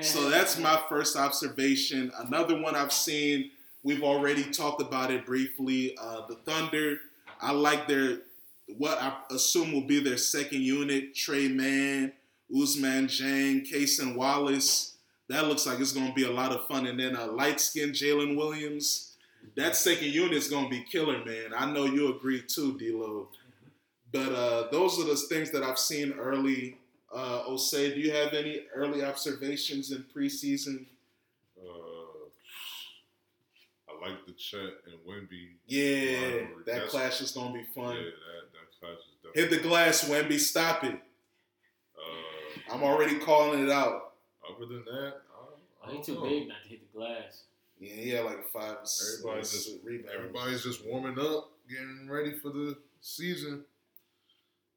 So 0.00 0.30
that's 0.30 0.58
my 0.58 0.80
first 0.88 1.14
observation. 1.14 2.10
Another 2.16 2.58
one 2.58 2.74
I've 2.74 2.92
seen, 2.92 3.50
we've 3.82 4.02
already 4.02 4.44
talked 4.44 4.80
about 4.80 5.10
it 5.10 5.26
briefly. 5.26 5.94
Uh, 6.00 6.26
the 6.26 6.36
Thunder, 6.36 7.00
I 7.42 7.52
like 7.52 7.86
their, 7.86 8.20
what 8.76 8.98
I 9.00 9.16
assume 9.30 9.72
will 9.72 9.86
be 9.86 10.00
their 10.02 10.16
second 10.16 10.62
unit 10.62 11.14
Tre 11.14 11.48
Mann, 11.48 12.12
Ousmane 12.54 13.04
Dieng, 13.06 13.70
Cason 13.70 14.14
Wallace. 14.16 14.96
That 15.28 15.46
looks 15.48 15.66
like 15.66 15.80
it's 15.80 15.92
going 15.92 16.08
to 16.08 16.14
be 16.14 16.24
a 16.24 16.30
lot 16.30 16.52
of 16.52 16.66
fun. 16.66 16.86
And 16.86 16.98
then 16.98 17.16
a 17.16 17.26
light 17.26 17.60
skinned 17.60 17.94
Jalen 17.94 18.36
Williams. 18.36 19.14
That 19.56 19.76
second 19.76 20.08
unit 20.08 20.32
is 20.34 20.48
going 20.48 20.64
to 20.64 20.70
be 20.70 20.82
killer, 20.82 21.24
man. 21.24 21.52
I 21.56 21.70
know 21.70 21.84
you 21.84 22.14
agree 22.16 22.42
too, 22.42 22.78
D-Lo. 22.78 23.28
But 24.12 24.32
uh, 24.32 24.68
those 24.70 24.98
are 24.98 25.04
the 25.04 25.16
things 25.16 25.50
that 25.50 25.62
I've 25.62 25.78
seen 25.78 26.12
early. 26.12 26.76
Uh, 27.12 27.42
Osei, 27.48 27.94
do 27.94 28.00
you 28.00 28.12
have 28.12 28.32
any 28.32 28.62
early 28.74 29.04
observations 29.04 29.92
in 29.92 30.04
preseason? 30.14 30.84
Uh, 31.58 32.28
I 33.88 34.08
like 34.08 34.26
the 34.26 34.32
Chet 34.32 34.60
and 34.60 34.98
Wemby. 35.06 35.48
Yeah, 35.66 36.20
that 36.20 36.66
That's- 36.66 36.90
clash 36.90 37.20
is 37.20 37.30
gonna 37.32 37.54
be 37.54 37.64
fun. 37.74 37.96
that 37.96 38.02
that 38.04 38.43
class 38.84 38.98
is 38.98 39.04
definitely. 39.22 39.42
Hit 39.42 39.50
the 39.62 39.68
glass, 39.68 40.04
Wemby. 40.08 40.38
Stop 40.40 40.84
it. 40.84 40.94
Uh, 41.96 42.74
I'm 42.74 42.82
already 42.82 43.18
calling 43.18 43.62
it 43.64 43.70
out. 43.70 44.12
other 44.48 44.66
than 44.66 44.84
that, 44.84 45.14
I, 45.82 45.86
I 45.86 45.90
he 45.90 45.94
don't 45.96 46.04
too 46.04 46.14
know. 46.14 46.22
big 46.22 46.48
not 46.48 46.62
to 46.62 46.68
hit 46.68 46.80
the 46.92 46.98
glass. 46.98 47.42
Yeah, 47.80 47.94
he 47.94 48.10
had 48.10 48.24
like 48.24 48.48
five. 48.52 48.76
Everybody's 49.18 49.52
s- 49.54 49.64
just 49.66 49.84
rebounds. 49.84 50.10
everybody's 50.16 50.62
just 50.62 50.86
warming 50.86 51.18
up, 51.18 51.50
getting 51.68 52.08
ready 52.08 52.32
for 52.38 52.50
the 52.50 52.76
season. 53.00 53.64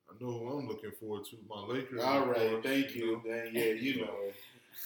I 0.10 0.14
know 0.24 0.32
who 0.40 0.50
I'm 0.58 0.68
looking 0.68 0.92
forward 1.00 1.26
to. 1.26 1.38
My 1.50 1.62
Lakers. 1.62 2.02
All 2.02 2.26
right, 2.26 2.50
course, 2.52 2.64
thank 2.66 2.96
you. 2.96 3.14
know. 3.14 3.22
Then 3.26 3.50
yeah, 3.54 3.66
you 3.74 4.02
know. 4.02 4.14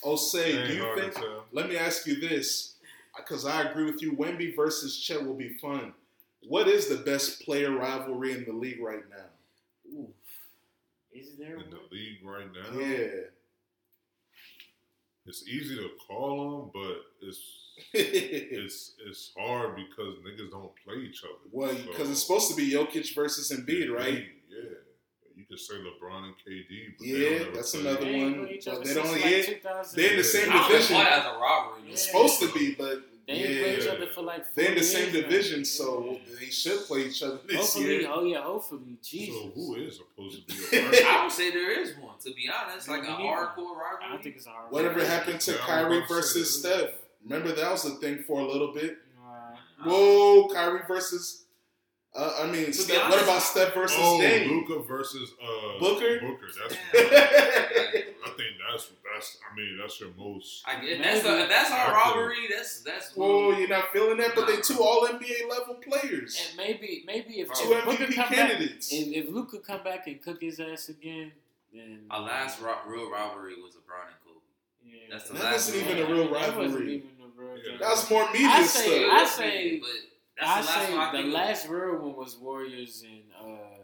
So, 0.02 0.10
Osei, 0.10 0.68
do 0.68 0.74
you 0.74 0.96
think? 0.96 1.14
Let 1.52 1.70
me 1.70 1.78
ask 1.78 2.06
you 2.08 2.20
this, 2.20 2.76
because 3.16 3.46
I 3.46 3.64
agree 3.70 3.86
with 3.86 4.02
you. 4.02 4.14
Wemby 4.14 4.56
versus 4.56 4.98
Chet 4.98 5.24
will 5.24 5.34
be 5.36 5.50
fun. 5.62 5.94
What 6.48 6.68
is 6.68 6.88
the 6.88 6.98
best 6.98 7.42
player 7.44 7.72
rivalry 7.72 8.34
in 8.34 8.46
the 8.46 8.54
league 8.54 8.82
right 8.82 9.04
now? 9.10 9.26
Ooh. 9.94 10.10
Is 11.14 11.36
there 11.38 11.56
in 11.56 11.62
one? 11.62 11.70
the 11.70 11.96
league 11.96 12.20
right 12.24 12.48
now? 12.52 12.80
Yeah. 12.80 13.08
It's 15.28 15.48
easy 15.48 15.76
to 15.76 15.90
call 16.08 16.62
them, 16.62 16.72
but 16.74 16.98
it's 17.22 17.40
it's 17.94 18.94
it's 19.06 19.32
hard 19.38 19.76
because 19.76 20.16
niggas 20.20 20.50
don't 20.52 20.72
play 20.84 20.96
each 21.08 21.24
other. 21.24 21.34
well, 21.52 21.70
So- 21.76 21.84
because 21.92 22.10
it's 22.10 22.22
supposed 22.24 22.50
to 22.50 22.56
be 22.56 22.72
Jokic 22.72 23.14
versus 23.14 23.52
Embiid, 23.52 23.92
right? 23.96 24.26
Yeah. 24.50 24.70
You 25.36 25.46
could 25.46 25.60
say 25.60 25.76
LeBron 25.76 26.24
and 26.26 26.34
KD, 26.46 26.98
but 26.98 27.08
Yeah, 27.08 27.18
they 27.30 27.40
don't 27.40 27.54
that's 27.54 27.72
play. 27.72 27.82
another 27.82 28.06
They 28.06 28.24
one, 28.24 28.34
played 28.46 28.56
each 28.58 28.66
but 28.66 28.74
other 28.76 28.84
they 28.84 28.94
since, 28.94 29.06
don't 29.06 29.12
like, 29.22 29.26
yet- 29.32 29.46
2000. 29.46 29.98
they're 30.02 30.12
in 30.12 30.18
the 30.18 30.24
same 30.24 30.50
I 30.50 30.54
don't 30.54 30.72
division. 30.72 30.94
know 30.94 31.00
why 31.04 31.10
that's 31.10 31.26
a 31.26 31.40
robbery. 31.40 31.82
Yeah. 31.86 31.92
It's 31.94 32.06
supposed 32.08 32.40
to 32.42 32.52
be, 32.54 32.76
but 32.76 33.04
They 33.34 33.38
ain't 33.44 33.62
played 33.62 33.80
each 33.80 33.86
Yeah. 33.86 33.92
other 33.92 34.08
for 34.08 34.22
like 34.24 34.56
they're 34.56 34.66
in 34.70 34.74
the 34.76 34.80
four 34.82 34.84
same 34.88 35.04
years 35.14 35.14
now. 35.14 35.22
division, 35.30 35.66
so 35.66 36.06
Yeah. 36.28 36.36
they 36.40 36.46
should 36.48 36.80
play 36.86 37.02
each 37.08 37.24
other 37.24 37.40
this 37.48 37.58
Hopefully, 37.58 37.86
year. 38.02 38.10
oh 38.12 38.24
yeah, 38.24 38.42
hopefully, 38.42 38.98
Jesus. 39.04 39.36
So 39.36 39.50
who 39.56 39.76
is 39.76 39.98
supposed 39.98 40.48
to 40.48 40.56
be 40.72 40.78
a 40.78 40.82
I 40.88 40.92
first? 40.92 41.24
would 41.24 41.32
say 41.32 41.52
there 41.52 41.72
is 41.82 41.96
one. 41.98 42.18
To 42.20 42.34
be 42.34 42.50
honest, 42.50 42.88
like 42.90 43.04
a 43.04 43.08
hardcore 43.08 43.76
I 43.78 43.94
rivalry. 43.94 44.10
don't 44.10 44.24
think 44.24 44.36
it's 44.38 44.46
a 44.46 44.50
hard. 44.50 44.72
Whatever 44.72 45.04
happened 45.06 45.40
to 45.42 45.52
Yeah, 45.52 45.58
Kyrie 45.60 45.98
about 45.98 46.08
to 46.08 46.14
say 46.14 46.40
versus. 46.40 46.60
Steph? 46.60 46.90
Remember 47.24 47.52
that 47.54 47.72
was 47.72 47.86
a 47.86 47.92
thing 47.96 48.24
for 48.24 48.42
a 48.42 48.46
little 48.46 48.74
bit. 48.74 48.98
Nah. 49.18 49.90
Whoa, 49.92 50.48
Kyrie 50.50 50.82
versus. 50.88 51.46
Uh, 52.14 52.40
I 52.44 52.46
mean, 52.52 52.66
be 52.66 52.72
Steph, 52.74 53.10
what 53.10 53.24
about 53.24 53.42
Steph 53.42 53.74
versus 53.74 53.98
oh, 54.02 54.20
Dame? 54.20 54.50
Luka 54.50 54.84
versus 54.86 55.32
uh, 55.42 55.80
Booker? 55.80 56.20
Booker. 56.20 56.48
That's. 56.62 56.76
Damn. 56.92 57.06
I 58.26 58.30
think 58.36 58.56
that's 58.70 58.92
that's. 59.14 59.38
I 59.50 59.56
mean, 59.56 59.78
that's 59.80 59.98
your 60.00 60.10
most. 60.18 60.64
I 60.68 60.82
get 60.84 61.02
that's 61.02 61.22
a, 61.22 61.48
that's 61.48 61.72
our 61.72 61.78
I 61.96 62.04
feel- 62.04 62.16
robbery. 62.16 62.36
That's 62.54 62.82
that's. 62.82 63.16
Whoa, 63.16 63.58
you're 63.58 63.70
not 63.70 63.94
feeling 63.94 64.18
that, 64.18 64.36
but 64.36 64.46
they 64.48 64.58
two 64.60 64.80
All 64.82 65.08
NBA 65.08 65.50
level 65.50 65.76
players, 65.76 66.38
And 66.50 66.58
maybe, 66.58 67.04
maybe 67.08 67.36
if, 67.40 67.48
two 67.54 67.72
if 67.72 67.86
Booker 67.86 68.04
MVP 68.04 68.16
come 68.16 68.30
back, 68.30 68.50
candidates. 68.50 68.92
if, 68.92 69.08
if 69.08 69.30
Luka 69.30 69.60
come 69.60 69.82
back 69.84 70.06
and 70.08 70.22
cook 70.22 70.42
his 70.42 70.60
ass 70.60 70.90
again, 70.90 71.32
then 71.74 72.00
Our 72.12 72.22
last 72.24 72.62
ro- 72.62 72.76
real 72.88 73.10
rivalry 73.10 73.54
was 73.56 73.76
LeBron 73.76 74.08
and 74.08 74.18
Kobe. 74.26 74.40
Yeah. 74.86 74.98
That's 75.12 75.28
the 75.30 75.34
That 75.36 75.44
last 75.44 75.54
wasn't 75.74 75.86
one. 75.88 75.98
even 75.98 76.12
a 76.12 76.14
real 76.14 76.34
That 76.34 76.58
wasn't 76.58 76.82
even 76.90 77.10
a 77.24 77.42
real 77.42 77.58
Yeah. 77.58 77.64
thing. 77.64 77.80
That 77.80 77.90
was 77.90 78.10
more 78.10 78.32
media 78.34 78.48
I 78.50 78.64
say- 78.64 79.04
stuff. 79.06 79.14
I 79.14 79.26
say- 79.26 79.80
but 79.80 79.90
I 80.42 80.56
that's 80.62 80.68
the 80.68 80.74
last 80.74 80.88
say 80.88 80.94
one 80.94 81.02
I 81.02 81.12
the 81.12 81.18
think 81.18 81.28
of. 81.28 81.34
last 81.34 81.68
real 81.70 81.96
one 82.00 82.16
was 82.16 82.38
Warriors 82.38 83.04
and 83.08 83.24
uh, 83.40 83.84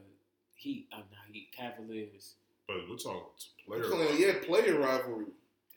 Heat. 0.56 0.88
I'm 0.92 1.00
not 1.00 1.28
Heat 1.32 1.50
Cavaliers. 1.56 2.34
But 2.68 2.78
we're 2.90 2.98
talking 2.98 3.22
player. 3.66 3.84
Playing- 3.84 4.22
yeah, 4.22 4.34
player 4.46 4.80
rivalry. 4.80 5.26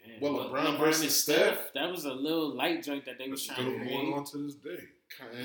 Damn. 0.06 0.20
Well, 0.20 0.48
But 0.50 0.52
LeBron 0.64 0.78
versus 0.78 1.22
Steph? 1.22 1.72
That 1.74 1.90
was 1.90 2.04
a 2.06 2.12
little 2.12 2.54
light 2.54 2.82
joint 2.82 3.04
that 3.04 3.18
they 3.18 3.24
It's 3.24 3.46
was 3.46 3.46
trying 3.46 3.78
to 3.78 3.84
going 3.84 4.12
on 4.14 4.24
to 4.24 4.38
this 4.38 4.54
day. 4.54 4.84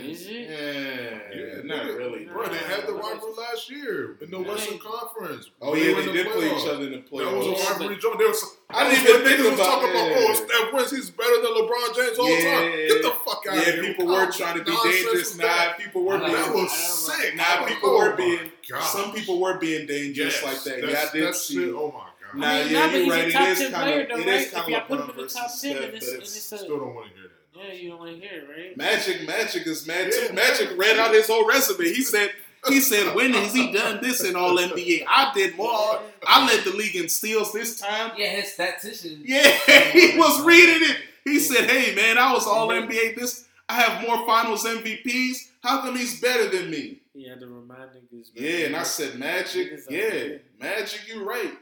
Is 0.03 0.27
it? 0.27 0.31
Yeah, 0.49 1.37
Yeah, 1.37 1.61
not 1.63 1.85
nigga. 1.87 1.97
really. 1.97 2.25
Bro, 2.25 2.47
they 2.49 2.57
had 2.59 2.87
the 2.87 2.93
rivalry 2.93 3.33
last 3.37 3.69
year 3.69 4.17
in 4.21 4.29
the 4.31 4.39
Nah. 4.39 4.47
Western 4.49 4.77
Conference. 4.79 5.49
Oh 5.61 5.73
yeah, 5.75 5.93
were 5.95 6.01
they 6.03 6.07
in 6.09 6.15
did 6.15 6.27
the 6.27 6.31
play 6.31 6.47
each 6.55 6.67
other 6.67 6.85
in 6.85 6.91
the 6.91 6.97
playoffs. 6.99 7.31
That 7.31 7.35
was 7.37 7.47
a 7.47 7.73
rivalry 7.73 7.97
joint. 7.97 8.19
They 8.19 8.25
was, 8.25 8.54
I 8.69 8.89
didn't 8.89 9.07
even 9.07 9.23
think 9.23 9.39
niggas 9.39 9.51
was 9.51 9.59
about 9.59 9.65
talking 9.65 9.89
about, 9.91 10.09
that. 10.09 10.25
oh, 10.27 10.33
Steph 10.33 10.73
wins, 10.73 10.91
he's 10.91 11.09
better 11.11 11.41
than 11.41 11.51
LeBron 11.53 11.95
James 11.95 12.17
all 12.17 12.25
the 12.25 12.31
Yeah. 12.33 12.59
time. 12.59 12.71
Get 12.87 13.01
the 13.03 13.11
fuck 13.23 13.43
out 13.47 13.55
Yeah, 13.55 13.61
of 13.61 13.65
here. 13.75 13.83
people 13.83 14.07
were 14.07 14.31
trying 14.31 14.57
to 14.57 14.63
be 14.63 14.71
dangerous. 14.83 15.13
was 15.13 15.37
Nah, 15.37 15.45
oh 15.47 15.73
people 15.77 16.03
were 16.03 16.17
being. 16.17 16.31
That 16.31 16.53
was 16.53 16.71
sick. 16.71 17.35
Nah, 17.35 17.65
people 17.65 17.91
were 17.97 18.13
oh 18.13 18.15
being. 18.17 18.51
Some 18.81 19.13
people 19.13 19.39
were 19.39 19.57
being 19.59 19.85
dangerous 19.85 20.43
like 20.43 20.63
that. 20.63 20.81
that's- 20.81 20.91
Yeah, 21.13 21.21
I 21.21 21.25
did 21.25 21.35
see. 21.35 21.71
Oh 21.71 21.91
my 21.91 22.09
God. 22.31 22.39
Nah, 22.39 22.47
I 22.47 22.63
mean, 22.63 22.71
yeah, 22.73 22.95
you're 22.95 23.09
right. 23.11 23.19
It 23.19 23.27
is 23.27 23.33
It 23.35 23.37
top 23.37 23.47
is 23.47 23.59
10 23.59 23.71
kind 23.71 23.83
player, 23.83 24.01
of. 24.01 24.09
though, 24.09 24.15
It 24.15 24.17
right? 24.27 24.27
is 24.41 24.45
If 24.47 24.53
kind 24.53 24.67
y'all 24.69 24.81
of 24.81 24.87
put 24.87 24.99
him 24.99 25.05
LeBron 25.05 25.09
in 25.11 25.15
the 25.15 25.21
versus 25.23 25.37
top 25.37 25.47
10, 25.47 25.57
Steph, 25.57 25.79
then 25.79 25.91
but 26.19 26.27
Still 26.27 26.79
don't 26.79 26.95
want 26.95 27.07
to 27.07 27.13
hear 27.19 27.29
that. 27.29 27.67
yeah, 27.67 27.73
you 27.73 27.89
don't 27.91 27.99
want 27.99 28.11
to 28.11 28.17
hear 28.27 28.39
it, 28.39 28.47
right? 28.49 28.77
Magic. 28.77 29.27
Magic 29.27 29.67
is 29.67 29.87
mad 29.87 30.11
Yeah. 30.11 30.27
too. 30.27 30.33
Magic 30.33 30.69
read 30.75 30.97
out 30.97 31.13
his 31.13 31.27
whole 31.27 31.45
recipe. 31.47 31.93
He 31.93 32.01
said. 32.01 32.33
He 32.67 32.81
said, 32.81 33.15
"When 33.15 33.33
has 33.33 33.53
he 33.53 33.71
done 33.71 33.99
this 34.01 34.23
in 34.23 34.35
All 34.35 34.57
NBA? 34.57 35.05
I 35.07 35.31
did 35.33 35.55
more. 35.55 35.99
I 36.27 36.45
led 36.47 36.63
the 36.63 36.71
league 36.71 36.95
in 36.95 37.09
steals 37.09 37.53
this 37.53 37.79
time. 37.79 38.11
Yeah, 38.17 38.27
his 38.27 38.53
statistician. 38.53 39.21
Yeah, 39.25 39.49
he 39.91 40.17
was 40.17 40.43
reading 40.43 40.89
it. 40.89 40.97
He 41.23 41.39
said, 41.39 41.69
"Hey 41.69 41.93
man, 41.95 42.17
I 42.17 42.33
was 42.33 42.47
All 42.47 42.69
NBA. 42.69 43.15
This 43.15 43.45
I 43.69 43.75
have 43.75 44.07
more 44.07 44.25
Finals 44.25 44.65
MVPs. 44.65 45.37
How 45.61 45.81
come 45.81 45.95
he's 45.95 46.19
better 46.19 46.49
than 46.49 46.69
me?" 46.69 47.01
He 47.13 47.27
had 47.27 47.39
to 47.39 47.47
remind 47.47 47.91
niggas. 47.91 48.31
Yeah, 48.33 48.65
and 48.67 48.75
I 48.75 48.83
said, 48.83 49.17
"Magic. 49.17 49.71
Yeah. 49.89 50.37
Magic. 50.59 51.01
You're 51.07 51.25
right. 51.25 51.53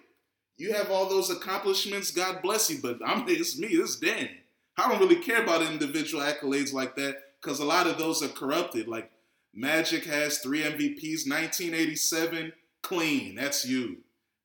You 0.58 0.74
have 0.74 0.92
all 0.92 1.10
those 1.10 1.30
accomplishments. 1.30 2.12
God 2.12 2.42
bless 2.42 2.70
you. 2.70 2.80
But 2.82 3.00
I'm 3.06 3.26
it's 3.28 3.58
me. 3.58 3.68
It's 3.68 3.98
Dan. 3.98 4.30
I 4.78 4.90
don't 4.90 5.00
really 5.00 5.18
care 5.18 5.44
about 5.44 5.62
individual 5.62 6.24
accolades 6.24 6.74
like 6.74 6.96
that 6.96 7.18
because 7.42 7.60
a 7.60 7.66
lot 7.66 7.88
of 7.88 7.98
those 7.98 8.24
are 8.24 8.30
corrupted. 8.30 8.88
Like 8.88 9.12
Magic 9.54 10.06
has 10.06 10.40
three 10.40 10.64
MVPs, 10.64 11.30
1987, 11.30 12.54
clean. 12.82 13.36
That's 13.36 13.66
you. 13.66 13.98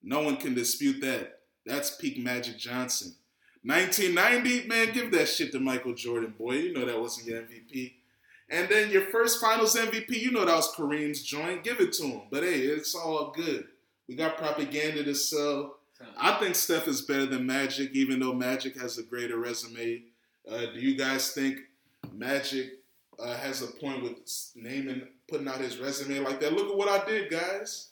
No 0.03 0.23
one 0.23 0.37
can 0.37 0.55
dispute 0.55 1.01
that. 1.01 1.41
That's 1.65 1.97
peak 1.97 2.19
Magic 2.19 2.59
Johnson. 2.59 3.15
1990, 3.65 4.69
man, 4.69 4.93
give 4.93 5.11
that 5.13 5.29
shit 5.29 5.53
to 5.53 5.61
Michael 5.61 5.95
Jordan, 5.95 6.35
boy. 6.39 6.53
You 6.55 6.73
know 6.73 6.85
that 6.85 7.01
wasn't 7.01 7.27
your 7.27 7.43
MVP. 7.43 7.95
And 8.51 8.69
then 8.69 8.91
your 8.91 9.03
first 9.03 9.41
Finals 9.41 9.77
MVP, 9.77 10.11
you 10.11 10.31
know 10.31 10.45
that 10.45 10.55
was 10.55 10.75
Kareem's 10.75 11.23
joint. 11.23 11.65
Give 11.65 11.81
it 11.81 11.93
to 11.95 12.05
him. 12.05 12.23
But 12.31 12.45
hey, 12.45 12.61
it's 12.61 12.95
all 12.95 13.33
good. 13.35 13.67
We 14.09 14.15
got 14.15 14.39
propaganda 14.39 15.05
to 15.05 15.15
sell. 15.15 15.77
I 16.17 16.39
think 16.39 16.55
Steph 16.55 16.89
is 16.89 17.03
better 17.03 17.27
than 17.27 17.47
Magic, 17.47 17.91
even 17.93 18.21
though 18.21 18.33
Magic 18.33 18.81
has 18.81 18.99
a 18.99 19.03
greater 19.03 19.37
resume. 19.37 20.03
Uh, 20.51 20.67
do 20.73 20.81
you 20.81 20.97
guys 20.97 21.33
think 21.33 21.59
Magic 22.15 22.78
uh, 23.19 23.37
has 23.37 23.62
a 23.62 23.66
point 23.66 24.03
with 24.03 24.19
naming, 24.55 25.03
putting 25.29 25.49
out 25.49 25.61
his 25.61 25.79
resume 25.79 26.21
like 26.21 26.41
that? 26.41 26.53
Look 26.53 26.71
at 26.71 26.77
what 26.77 26.89
I 26.89 27.05
did, 27.05 27.31
guys. 27.31 27.91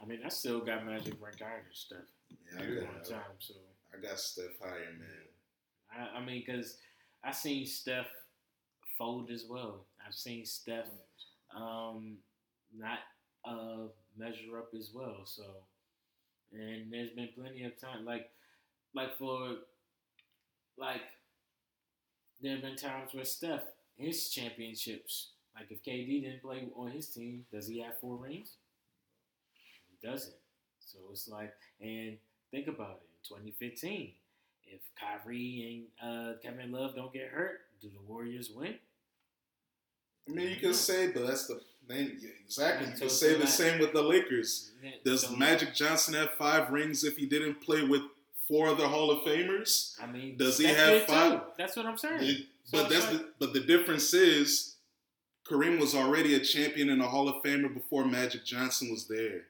I 0.00 0.04
mean, 0.04 0.20
I 0.24 0.28
still 0.28 0.60
got 0.60 0.84
Magic 0.84 1.14
ranked 1.20 1.40
higher 1.40 1.62
than 1.62 1.72
Steph 1.72 1.98
Yeah, 2.30 2.58
I 2.58 2.62
at 2.62 2.68
Yeah. 2.68 2.84
one 2.84 2.94
got, 2.96 3.04
time. 3.04 3.36
So 3.38 3.54
I 3.94 4.00
got 4.00 4.18
Steph 4.18 4.58
higher, 4.60 4.92
man. 4.98 5.28
I, 5.92 6.18
I 6.18 6.24
mean, 6.24 6.42
because 6.44 6.78
I 7.22 7.30
seen 7.30 7.66
Steph 7.66 8.08
fold 8.98 9.30
as 9.30 9.44
well. 9.48 9.86
I've 10.04 10.14
seen 10.14 10.44
Steph 10.44 10.88
um, 11.54 12.16
not 12.76 12.98
uh, 13.44 13.88
measure 14.16 14.58
up 14.58 14.70
as 14.76 14.90
well. 14.92 15.20
So, 15.24 15.44
and 16.52 16.92
there's 16.92 17.10
been 17.10 17.28
plenty 17.36 17.64
of 17.64 17.78
time, 17.80 18.04
like, 18.04 18.30
like 18.94 19.16
for, 19.18 19.56
like, 20.76 21.02
there 22.40 22.52
have 22.54 22.62
been 22.62 22.76
times 22.76 23.14
where 23.14 23.24
Steph 23.24 23.62
his 23.96 24.28
championships, 24.30 25.28
like 25.54 25.70
if 25.70 25.82
KD 25.82 26.22
didn't 26.22 26.42
play 26.42 26.66
on 26.76 26.90
his 26.90 27.08
team, 27.08 27.44
does 27.52 27.68
he 27.68 27.80
have 27.80 27.98
four 27.98 28.16
rings? 28.16 28.56
He 29.90 30.06
doesn't. 30.06 30.34
So 30.80 30.98
it's 31.10 31.28
like, 31.28 31.52
and 31.80 32.16
think 32.50 32.66
about 32.68 33.00
it. 33.02 33.08
In 33.30 33.36
2015, 33.36 34.12
if 34.66 34.80
Kyrie 34.98 35.86
and 36.02 36.10
uh, 36.10 36.32
Kevin 36.42 36.72
Love 36.72 36.94
don't 36.96 37.12
get 37.12 37.28
hurt, 37.28 37.60
do 37.80 37.88
the 37.88 38.00
Warriors 38.12 38.50
win? 38.54 38.74
I 40.28 40.32
mean, 40.32 40.50
you 40.50 40.56
can 40.56 40.74
say, 40.74 41.10
but 41.12 41.26
that's 41.26 41.46
the 41.46 41.60
thing. 41.88 42.16
Exactly. 42.44 42.88
You 42.88 42.96
can 42.96 43.08
say 43.10 43.36
the 43.38 43.46
same 43.46 43.80
with 43.80 43.92
the 43.92 44.02
Lakers. 44.02 44.70
Does 45.04 45.30
Magic 45.36 45.74
Johnson 45.74 46.14
have 46.14 46.32
five 46.32 46.70
rings 46.70 47.04
if 47.04 47.16
he 47.16 47.26
didn't 47.26 47.60
play 47.60 47.82
with 47.84 48.02
four 48.46 48.68
other 48.68 48.86
Hall 48.86 49.10
of 49.10 49.20
Famers? 49.24 49.96
I 50.00 50.06
mean, 50.06 50.36
does 50.36 50.58
he 50.58 50.66
have 50.66 51.02
five- 51.04 51.32
too. 51.32 51.40
That's 51.58 51.76
what 51.76 51.86
I'm 51.86 51.98
saying. 51.98 52.44
It- 52.64 52.68
So 52.70 52.78
but 52.82 52.90
that's 52.90 53.06
like- 53.06 53.18
the, 53.18 53.28
but 53.38 53.52
the 53.52 53.60
difference 53.60 54.12
is 54.14 54.76
Kareem 55.48 55.78
was 55.80 55.94
already 55.94 56.34
a 56.34 56.40
champion 56.40 56.88
and 56.90 57.02
a 57.02 57.06
Hall 57.08 57.28
of 57.28 57.42
Famer 57.42 57.72
before 57.72 58.04
Magic 58.04 58.44
Johnson 58.44 58.90
was 58.90 59.06
there. 59.08 59.46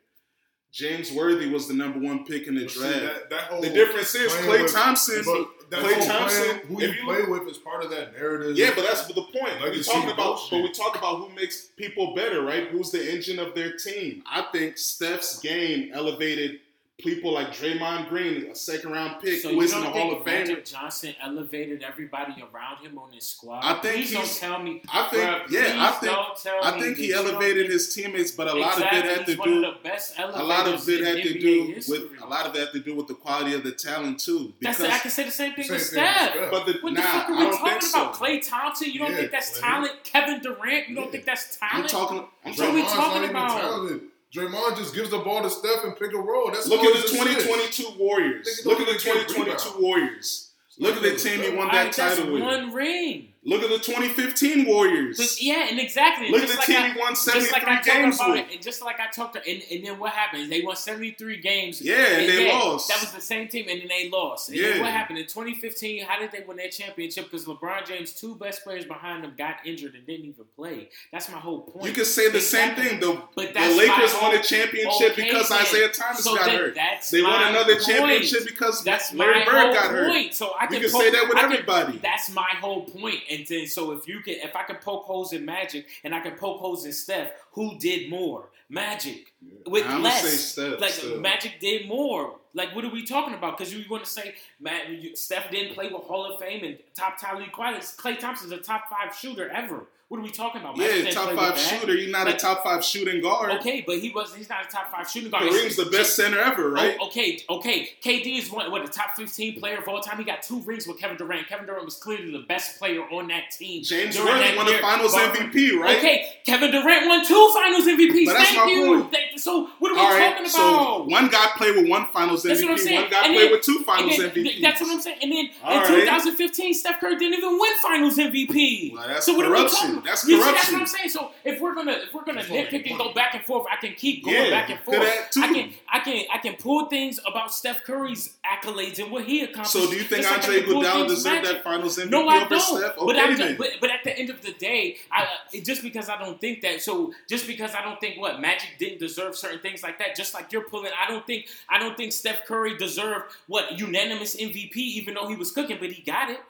James 0.73 1.13
Worthy 1.13 1.51
was 1.51 1.69
the 1.69 1.75
number 1.75 1.99
one 1.99 2.25
pick 2.25 2.47
in 2.47 2.55
the 2.55 2.63
But 2.63 2.71
see, 2.71 2.79
draft. 2.81 3.01
that, 3.01 3.31
that 3.31 3.41
whole 3.43 3.61
the 3.61 3.69
difference 3.69 4.15
is 4.15 4.33
Klay 4.33 4.63
with- 4.63 4.73
Thompson. 4.73 5.23
But 5.23 5.71
that 5.71 5.81
Klay 5.85 5.93
whole 5.93 6.07
Thompson, 6.07 6.43
playing- 6.45 6.67
who 6.67 6.83
you 6.83 6.89
you- 6.89 7.05
play 7.05 7.23
with 7.25 7.47
is 7.47 7.59
part 7.59 7.85
of 7.85 7.91
that 7.91 8.15
narrative. 8.15 8.57
Yeah, 8.57 8.73
but 8.75 8.85
that's 8.85 9.07
the 9.07 9.13
point. 9.13 9.35
Like 9.35 9.61
we 9.61 9.67
Legacy 9.67 9.91
talking 9.93 10.11
about, 10.11 10.25
bullshit. 10.37 10.51
but 10.51 10.63
we 10.63 10.73
talk 10.73 10.97
about 10.97 11.17
who 11.19 11.29
makes 11.35 11.67
people 11.77 12.15
better, 12.15 12.41
right? 12.41 12.69
Who's 12.69 12.91
the 12.91 13.13
engine 13.15 13.39
of 13.39 13.55
their 13.55 13.77
team? 13.77 14.23
I 14.27 14.43
think 14.51 14.79
Steph's 14.79 15.39
game 15.41 15.91
elevated 15.93 16.61
people 16.99 17.33
like 17.33 17.49
Draymond 17.49 18.09
Green, 18.09 18.51
a 18.51 18.55
second 18.55 18.93
round 18.93 19.21
pick, 19.21 19.41
So 19.41 19.49
who 19.49 19.57
you 19.57 19.63
isn't 19.63 19.79
a 19.81 19.83
don't 19.85 19.93
Hall 19.93 20.11
think 20.11 20.21
of 20.21 20.27
Famer. 20.27 20.39
Magic 20.49 20.65
Johnson 20.65 21.15
elevated 21.21 21.83
everybody 21.83 22.33
around 22.43 22.85
him 22.85 22.97
on 22.99 23.11
his 23.13 23.27
squad? 23.27 23.61
I 23.65 23.75
think 23.81 23.95
please 23.97 24.13
don't 24.13 24.23
he's- 24.23 24.39
tell 24.39 24.63
me. 24.63 24.83
I 24.89 25.09
think, 25.09 25.23
bruh, 25.23 25.51
yeah, 25.51 25.75
I 25.85 25.91
think, 25.93 26.13
don't 26.13 26.37
tell 26.37 26.61
I 26.65 26.71
think 26.81 26.97
that 26.97 27.03
he 27.03 27.13
elevated 27.13 27.63
think- 27.63 27.73
his 27.73 27.93
teammates, 27.95 28.31
but 28.31 28.47
a 28.47 28.55
lot 28.55 28.75
exactly, 28.75 28.99
of 29.01 29.05
it 29.05 29.17
had 29.19 29.27
to 29.27 29.37
do. 29.37 29.61
the 29.63 29.73
best 29.83 30.15
A 30.19 30.27
lot 30.45 30.69
of 30.69 30.89
it 30.89 31.05
had 31.05 31.23
to 31.25 31.39
do 31.41 31.65
history. 31.75 31.99
with 32.11 32.23
a 32.23 32.27
lot 32.27 32.47
of 32.47 32.55
it 32.55 32.59
had 32.61 32.73
to 32.73 32.81
do 32.81 32.95
with 32.95 33.09
the 33.09 33.15
quality 33.15 33.55
of 33.55 33.65
the 33.65 33.73
talent 33.73 34.21
too. 34.21 34.53
Because 34.61 34.79
the, 34.79 34.93
I 34.93 34.99
can 34.99 35.11
say 35.11 35.25
the 35.25 35.31
same 35.33 35.55
thing 35.55 35.65
Same 35.65 35.75
with 35.75 35.91
thing 35.91 36.03
with 36.03 36.07
Steph. 36.15 36.31
Steph. 36.35 36.51
but 36.53 36.67
the 36.67 36.73
What 36.83 36.93
nah, 36.93 37.01
the 37.03 37.09
fuck 37.09 37.29
are 37.31 37.33
I 37.35 37.39
we 37.39 37.51
talking 37.57 37.81
think 37.81 37.95
about? 37.95 38.17
so. 38.17 38.23
Klay 38.25 38.49
Thompson? 38.49 38.91
You 38.93 38.99
don't 39.01 39.11
Yeah, 39.11 39.17
think 39.17 39.33
that's 39.33 39.59
Klay. 39.59 39.61
talent? 39.61 39.93
Kevin 40.05 40.41
Durant? 40.41 40.89
You 40.89 40.95
don't 40.95 41.05
Yeah. 41.07 41.11
think 41.11 41.25
that's 41.25 41.59
I'm 41.61 41.71
talent? 41.71 41.89
talking. 41.91 42.19
I'm 42.45 42.51
What 42.53 42.61
are 42.61 42.65
talking. 42.67 42.75
we 42.75 42.83
talking 42.83 43.31
about? 43.31 44.01
Talented. 44.33 44.59
Draymond 44.59 44.77
just 44.77 44.95
gives 44.95 45.11
the 45.11 45.19
ball 45.19 45.43
to 45.43 45.51
Steph 45.51 45.85
and 45.85 45.97
pick 45.97 46.13
a 46.13 46.19
roll. 46.19 46.51
That's 46.51 46.69
Look 46.69 46.81
at 46.83 46.93
the 46.95 47.01
his 47.03 47.13
assists. 47.13 47.47
2022 47.47 47.99
Warriors. 47.99 48.63
Look 48.65 48.81
at 48.81 48.87
the 48.87 48.95
2022. 48.95 49.81
Warriors. 49.83 50.51
Look 50.79 50.97
at 50.97 51.03
the 51.03 51.17
team 51.17 51.43
he 51.43 51.51
won 51.57 51.69
that 51.69 51.95
that's 51.95 51.97
title 51.97 52.33
with. 52.33 52.43
one 52.43 52.73
ring. 52.73 53.32
Look 53.45 53.65
at 53.65 53.71
the 53.71 53.79
2015 53.79 54.67
Warriors. 54.67 55.17
Just- 55.17 55.43
yeah, 55.43 55.67
and 55.69 55.81
exactly. 55.81 56.31
Look 56.31 56.43
at 56.43 56.49
the 56.49 56.55
like 56.57 56.67
team 56.67 56.77
I, 56.77 56.97
won 56.97 57.15
just 57.15 57.27
like 57.27 57.63
73 57.65 57.73
I 57.75 57.83
games 57.83 58.17
about 58.17 58.31
with. 58.31 58.39
it, 58.39 58.53
and 58.55 58.63
just 58.63 58.83
like 58.85 59.01
I 59.01 59.09
talked, 59.11 59.35
to, 59.35 59.45
and, 59.45 59.61
and 59.69 59.85
then 59.85 59.99
what 59.99 60.13
happens? 60.13 60.49
They 60.49 60.63
won 60.63 60.77
seventy 60.77 61.11
three 61.11 61.41
games. 61.41 61.83
Yeah, 61.83 61.97
and 61.97 62.29
they 62.29 62.47
yeah, 62.47 62.53
lost. 62.57 62.87
That 62.89 63.01
was 63.01 63.11
the 63.11 63.21
same 63.21 63.49
team, 63.49 63.67
and 63.69 63.81
then 63.81 63.89
they 63.89 64.09
lost. 64.11 64.49
And 64.51 64.59
Yeah. 64.59 64.69
then 64.75 64.81
what 64.83 64.91
happened 64.93 65.19
in 65.19 65.27
2015? 65.27 66.05
How 66.05 66.21
did 66.21 66.31
they 66.31 66.45
win 66.47 66.57
their 66.57 66.69
championship? 66.69 67.25
Because 67.25 67.47
LeBron 67.47 67.85
James, 67.85 68.13
two 68.13 68.37
best 68.37 68.63
players 68.63 68.85
behind 68.85 69.25
them, 69.25 69.35
got 69.37 69.57
injured 69.65 69.95
and 69.97 70.07
didn't 70.07 70.27
even 70.27 70.45
play. 70.55 70.91
That's 71.11 71.29
my 71.29 71.39
whole 71.39 71.63
point. 71.63 71.87
You 71.87 71.93
could 71.93 72.07
say 72.07 72.31
the 72.31 72.41
same 72.41 72.77
thing. 72.77 73.01
The, 73.01 73.21
But 73.35 73.55
the 73.55 73.61
Lakers 73.61 74.15
won 74.23 74.37
a 74.37 74.43
championship 74.43 75.13
Okay, 75.13 75.23
because. 75.25 75.51
Isaiah 75.51 75.89
Thomas 75.89 76.23
So 76.23 76.37
got 76.37 76.49
hurt. 76.49 76.79
They 77.11 77.23
won 77.23 77.43
another 77.49 77.75
point. 77.75 77.87
championship 77.87 78.45
because 78.47 78.85
That's 78.85 79.13
Larry 79.13 79.45
Bird 79.45 79.75
got 79.75 79.91
hurt. 79.91 80.33
So 80.33 80.51
I 80.59 80.65
You 80.65 80.69
can 80.71 80.81
can 80.83 80.91
say 80.91 81.11
that 81.11 81.29
with 81.29 81.37
I 81.39 81.41
can- 81.43 81.53
everybody. 81.55 81.99
that's 81.99 82.31
my 82.31 82.49
whole 82.61 82.83
point. 82.85 83.19
And 83.33 83.47
then 83.47 83.67
so 83.67 83.93
if 83.93 84.07
you 84.07 84.21
can, 84.21 84.35
if 84.35 84.55
I 84.55 84.63
can 84.63 84.77
poke 84.77 85.05
holes 85.05 85.33
in 85.33 85.45
Magic 85.45 85.87
and 86.05 86.15
I 86.15 86.21
can 86.21 86.33
poke 86.33 86.61
holes 86.61 86.85
in 86.85 86.93
Steph, 86.93 87.33
who 87.53 87.79
did 87.79 88.11
more? 88.11 88.51
Magic 88.69 89.33
with 89.67 89.85
I'm 89.85 89.91
gonna 89.91 90.05
less. 90.05 90.23
say 90.55 90.79
Steph. 90.79 90.81
like. 90.81 91.21
Magic 91.21 91.61
did 91.61 91.87
more. 91.89 92.37
Like 92.55 92.75
what 92.75 92.85
are 92.85 92.91
we 92.91 93.05
talking 93.05 93.35
about? 93.35 93.59
Because 93.59 93.73
you 93.73 93.85
want 93.91 94.05
to 94.05 94.11
say 94.11 94.35
Matt, 94.61 94.83
Steph 95.15 95.51
didn't 95.51 95.75
play 95.75 95.89
with 95.89 96.03
Hall 96.03 96.33
of 96.33 96.41
Fame 96.41 96.65
and 96.65 96.79
top 96.95 97.19
qualities. 97.53 97.95
Klay 97.99 98.19
Thompson's 98.19 98.53
a 98.53 98.59
top 98.59 98.85
five 98.89 99.15
shooter 99.15 99.49
ever. 99.51 99.87
What 100.13 100.19
are 100.19 100.25
we 100.25 100.31
talking 100.31 100.61
about? 100.61 100.77
Yeah, 100.77 101.09
top 101.11 101.33
five 101.33 101.57
shooter. 101.59 101.97
He's 101.97 102.11
not 102.11 102.27
Like- 102.27 102.35
a 102.35 102.39
top 102.39 102.63
five 102.63 102.85
shooting 102.85 103.23
guard. 103.23 103.51
Okay, 103.61 103.83
but 103.87 103.99
he 103.99 104.11
was 104.11 104.35
he's 104.35 104.47
not 104.47 104.67
a 104.67 104.69
top 104.69 104.93
five 104.95 105.09
shooting 105.11 105.31
guard. 105.31 105.45
Kareem's 105.45 105.77
the 105.77 105.87
best 105.87 106.17
center 106.17 106.39
ever, 106.39 106.65
oh, 106.67 106.71
right? 106.73 106.99
Oh, 107.01 107.07
okay, 107.07 107.39
okay. 107.49 107.89
KD 108.05 108.37
is 108.37 108.51
one 108.51 108.71
what 108.71 108.85
a 108.85 108.89
top 108.89 109.17
fifteen 109.17 109.59
player 109.59 109.79
of 109.79 109.89
all 109.89 110.03
time. 110.03 110.19
He 110.19 110.25
got 110.25 110.43
two 110.43 110.61
rings 110.67 110.87
with 110.87 110.99
Kevin 110.99 111.17
Durant. 111.17 111.49
Kevin 111.49 111.65
Durant 111.65 111.87
was 111.87 111.95
clearly 111.95 112.31
the 112.31 112.41
best 112.41 112.79
player 112.79 113.01
on 113.11 113.29
that 113.29 113.53
team. 113.53 113.83
James 113.85 114.19
Worthy 114.19 114.55
won 114.55 114.67
the. 114.67 114.77
Finals 114.83 115.15
But- 115.15 115.33
MVP, 115.35 115.79
right? 115.81 115.97
Okay, 115.97 116.27
Kevin 116.45 116.71
Durant 116.73 117.07
won 117.09 117.27
two 117.27 117.51
Finals 117.55 117.87
MVPs. 117.87 118.27
But 118.27 118.33
that's 118.35 118.51
Thank 118.51 118.67
my 118.67 118.71
you. 118.71 119.01
point. 119.05 119.17
So 119.41 119.71
what 119.79 119.93
are 119.93 119.95
we 119.95 120.01
All 120.03 120.11
right, 120.11 120.33
talking 120.35 120.47
so 120.47 120.75
about? 120.75 121.07
one 121.07 121.29
guy 121.29 121.47
played 121.57 121.75
with 121.77 121.89
one 121.89 122.05
Finals 122.13 122.43
That's 122.43 122.61
MVP, 122.61 122.65
what 122.69 122.73
I'm 122.73 122.85
saying. 122.85 123.01
one 123.01 123.11
guy 123.11 123.17
And 123.25 123.33
played 123.35 123.45
then- 123.47 123.51
with 123.53 123.63
two 123.63 123.79
Finals 123.85 124.17
then, 124.19 124.31
MVPs. 124.31 124.61
That's 124.61 124.81
what 124.83 124.91
I'm 124.91 125.01
saying. 125.01 125.17
And 125.23 125.33
then 125.33 125.51
All 125.65 125.73
in 125.73 125.79
right. 125.79 126.05
2015, 126.05 126.75
Steph 126.75 127.01
Curry 127.01 127.17
didn't 127.17 127.39
even 127.39 127.59
win 127.59 127.73
Finals 127.81 128.19
MVP. 128.19 128.93
Well, 128.93 129.09
that's 129.09 129.25
so 129.25 129.33
what 129.35 129.47
corruption. 129.47 129.79
are 129.79 129.87
we 129.89 129.95
talking 129.95 130.02
That's 130.05 130.27
You 130.27 130.43
see, 130.43 130.51
that's 130.53 130.73
what 130.73 130.81
I'm 130.81 130.87
saying. 130.87 131.09
So 131.11 131.31
if 131.45 131.61
we're 131.61 131.75
gonna 131.75 131.93
if 131.93 132.13
we're 132.15 132.25
gonna 132.25 132.43
nitpick 132.43 132.89
and 132.89 132.99
go 132.99 133.13
back 133.13 133.35
and 133.35 133.45
forth, 133.45 133.67
I 133.71 133.77
can 133.77 133.95
keep 133.95 134.25
going 134.25 134.37
Yeah, 134.37 134.51
back 134.51 134.71
and 134.71 134.81
forth. 134.81 135.31
too. 135.31 135.41
I 135.43 135.53
can 135.53 135.71
I 135.93 136.01
can 136.01 136.25
I 136.33 136.39
can 136.39 136.55
pull 136.55 136.87
things 136.87 137.21
about 137.27 137.53
Steph 137.55 137.85
Curry's 137.85 138.35
accolades 138.45 138.99
and 139.03 139.11
what 139.11 139.25
he 139.25 139.43
accomplished. 139.43 139.73
So 139.73 139.91
do 139.91 139.97
you 139.97 140.03
think 140.03 140.23
just 140.23 140.49
Andre 140.49 140.63
pull 140.65 140.83
Iguodala 140.83 141.09
deserved 141.09 141.43
Magic. 141.43 141.53
that 141.57 141.65
Finals 141.65 141.99
MVP 141.99 142.11
No, 142.11 142.29
I 142.29 142.37
over 142.45 142.49
don't. 142.51 142.61
Steph? 142.79 142.95
but, 142.97 143.17
I'm 143.17 143.37
then. 143.37 143.49
just, 143.49 143.59
but 143.59 143.69
but 143.81 143.91
at 143.91 144.05
the 144.05 144.17
end 144.19 144.31
of 144.31 144.43
the 144.43 144.53
day, 144.53 144.97
I 145.11 145.23
uh, 145.23 145.61
just 145.63 145.83
because 145.83 146.09
I 146.09 146.19
don't 146.19 146.41
think 146.41 146.63
that. 146.63 146.81
So 146.83 147.13
just 147.29 147.47
because 147.47 147.75
I 147.75 147.83
don't 147.83 148.01
think 148.01 148.19
what 148.21 148.41
Magic 148.41 148.71
didn't 148.79 148.99
deserve 149.01 149.37
certain 149.37 149.61
things 149.61 149.83
like 149.83 149.99
that. 149.99 150.17
Just 150.17 150.35
like 150.35 150.53
you're 150.53 150.65
pulling, 150.65 150.91
I 151.01 151.11
don't 151.11 151.27
think 151.27 151.47
I 151.69 151.79
don't 151.79 151.97
think 151.97 152.13
Steph 152.13 152.45
Curry 152.47 152.77
deserved 152.77 153.25
what 153.47 153.79
unanimous 153.79 154.37
MVP, 154.37 154.77
even 154.77 155.15
though 155.15 155.29
he 155.29 155.35
was 155.37 155.51
cooking, 155.53 155.79
but 155.81 155.91
he 155.93 156.03
got 156.03 156.31
it. 156.31 156.41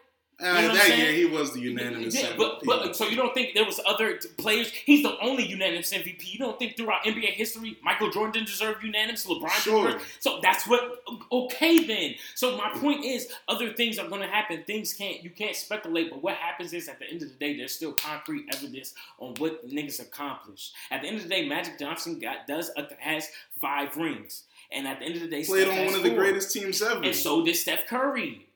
Uh, 0.41 0.61
know 0.61 0.75
that 0.75 0.99
year 0.99 1.13
he 1.13 1.25
was 1.25 1.53
the 1.53 1.61
unanimous 1.61 2.15
Yeah, 2.21 2.31
MVP. 2.31 2.37
but, 2.37 2.65
but 2.65 2.97
so 2.97 3.07
you 3.07 3.15
don't 3.17 3.33
think 3.33 3.55
there 3.55 3.65
was 3.65 3.81
other 3.87 4.19
players? 4.39 4.73
He's 4.73 5.03
the 5.03 5.17
only 5.21 5.47
unanimous 5.47 5.93
MVP. 5.93 6.33
You 6.33 6.39
don't 6.39 6.59
think 6.59 6.77
throughout 6.77 7.05
NBA 7.05 7.33
history 7.35 7.79
Michael 7.83 8.11
Jordan 8.11 8.33
didn't 8.33 8.49
deserve 8.49 8.83
unanimous? 8.83 9.25
LeBron 9.27 9.51
Sure. 9.51 10.01
So 10.19 10.41
that's 10.43 10.67
what. 10.67 11.03
Okay, 11.31 11.85
then. 11.85 12.15
So 12.35 12.57
my 12.57 12.71
point 12.75 13.05
is, 13.05 13.29
other 13.49 13.73
things 13.73 13.99
are 13.99 14.09
going 14.09 14.23
to 14.23 14.27
happen. 14.27 14.65
Things 14.67 14.93
can't. 14.95 15.23
You 15.23 15.31
can't 15.31 15.55
speculate. 15.55 16.11
But 16.11 16.23
what 16.23 16.35
happens 16.35 16.73
is, 16.73 16.89
at 16.89 16.99
the 16.99 17.09
end 17.09 17.23
of 17.23 17.29
the 17.29 17.35
day, 17.35 17.57
there's 17.57 17.75
still 17.75 17.93
concrete 17.93 18.47
evidence 18.53 18.95
on 19.19 19.35
what 19.39 19.69
niggas 19.69 20.01
accomplished. 20.01 20.75
At 20.91 21.03
the 21.03 21.09
end 21.09 21.19
of 21.19 21.23
the 21.23 21.29
day, 21.29 21.47
Magic 21.49 21.79
Johnson 21.79 22.19
got 22.19 22.47
does 22.49 22.71
has 22.99 23.29
five 23.61 23.97
rings, 23.97 24.45
and 24.73 24.89
at 24.89 24.99
the 24.99 25.05
end 25.05 25.15
of 25.17 25.21
the 25.23 25.29
day, 25.29 25.45
played 25.45 25.67
Steph 25.67 25.79
on 25.79 25.87
one 25.87 25.95
of 25.95 26.03
the 26.03 26.11
greatest 26.11 26.53
teams 26.53 26.83
ever. 26.83 27.03
and 27.05 27.15
so 27.15 27.45
did 27.45 27.55
Steph 27.55 27.87
Curry. 27.87 28.49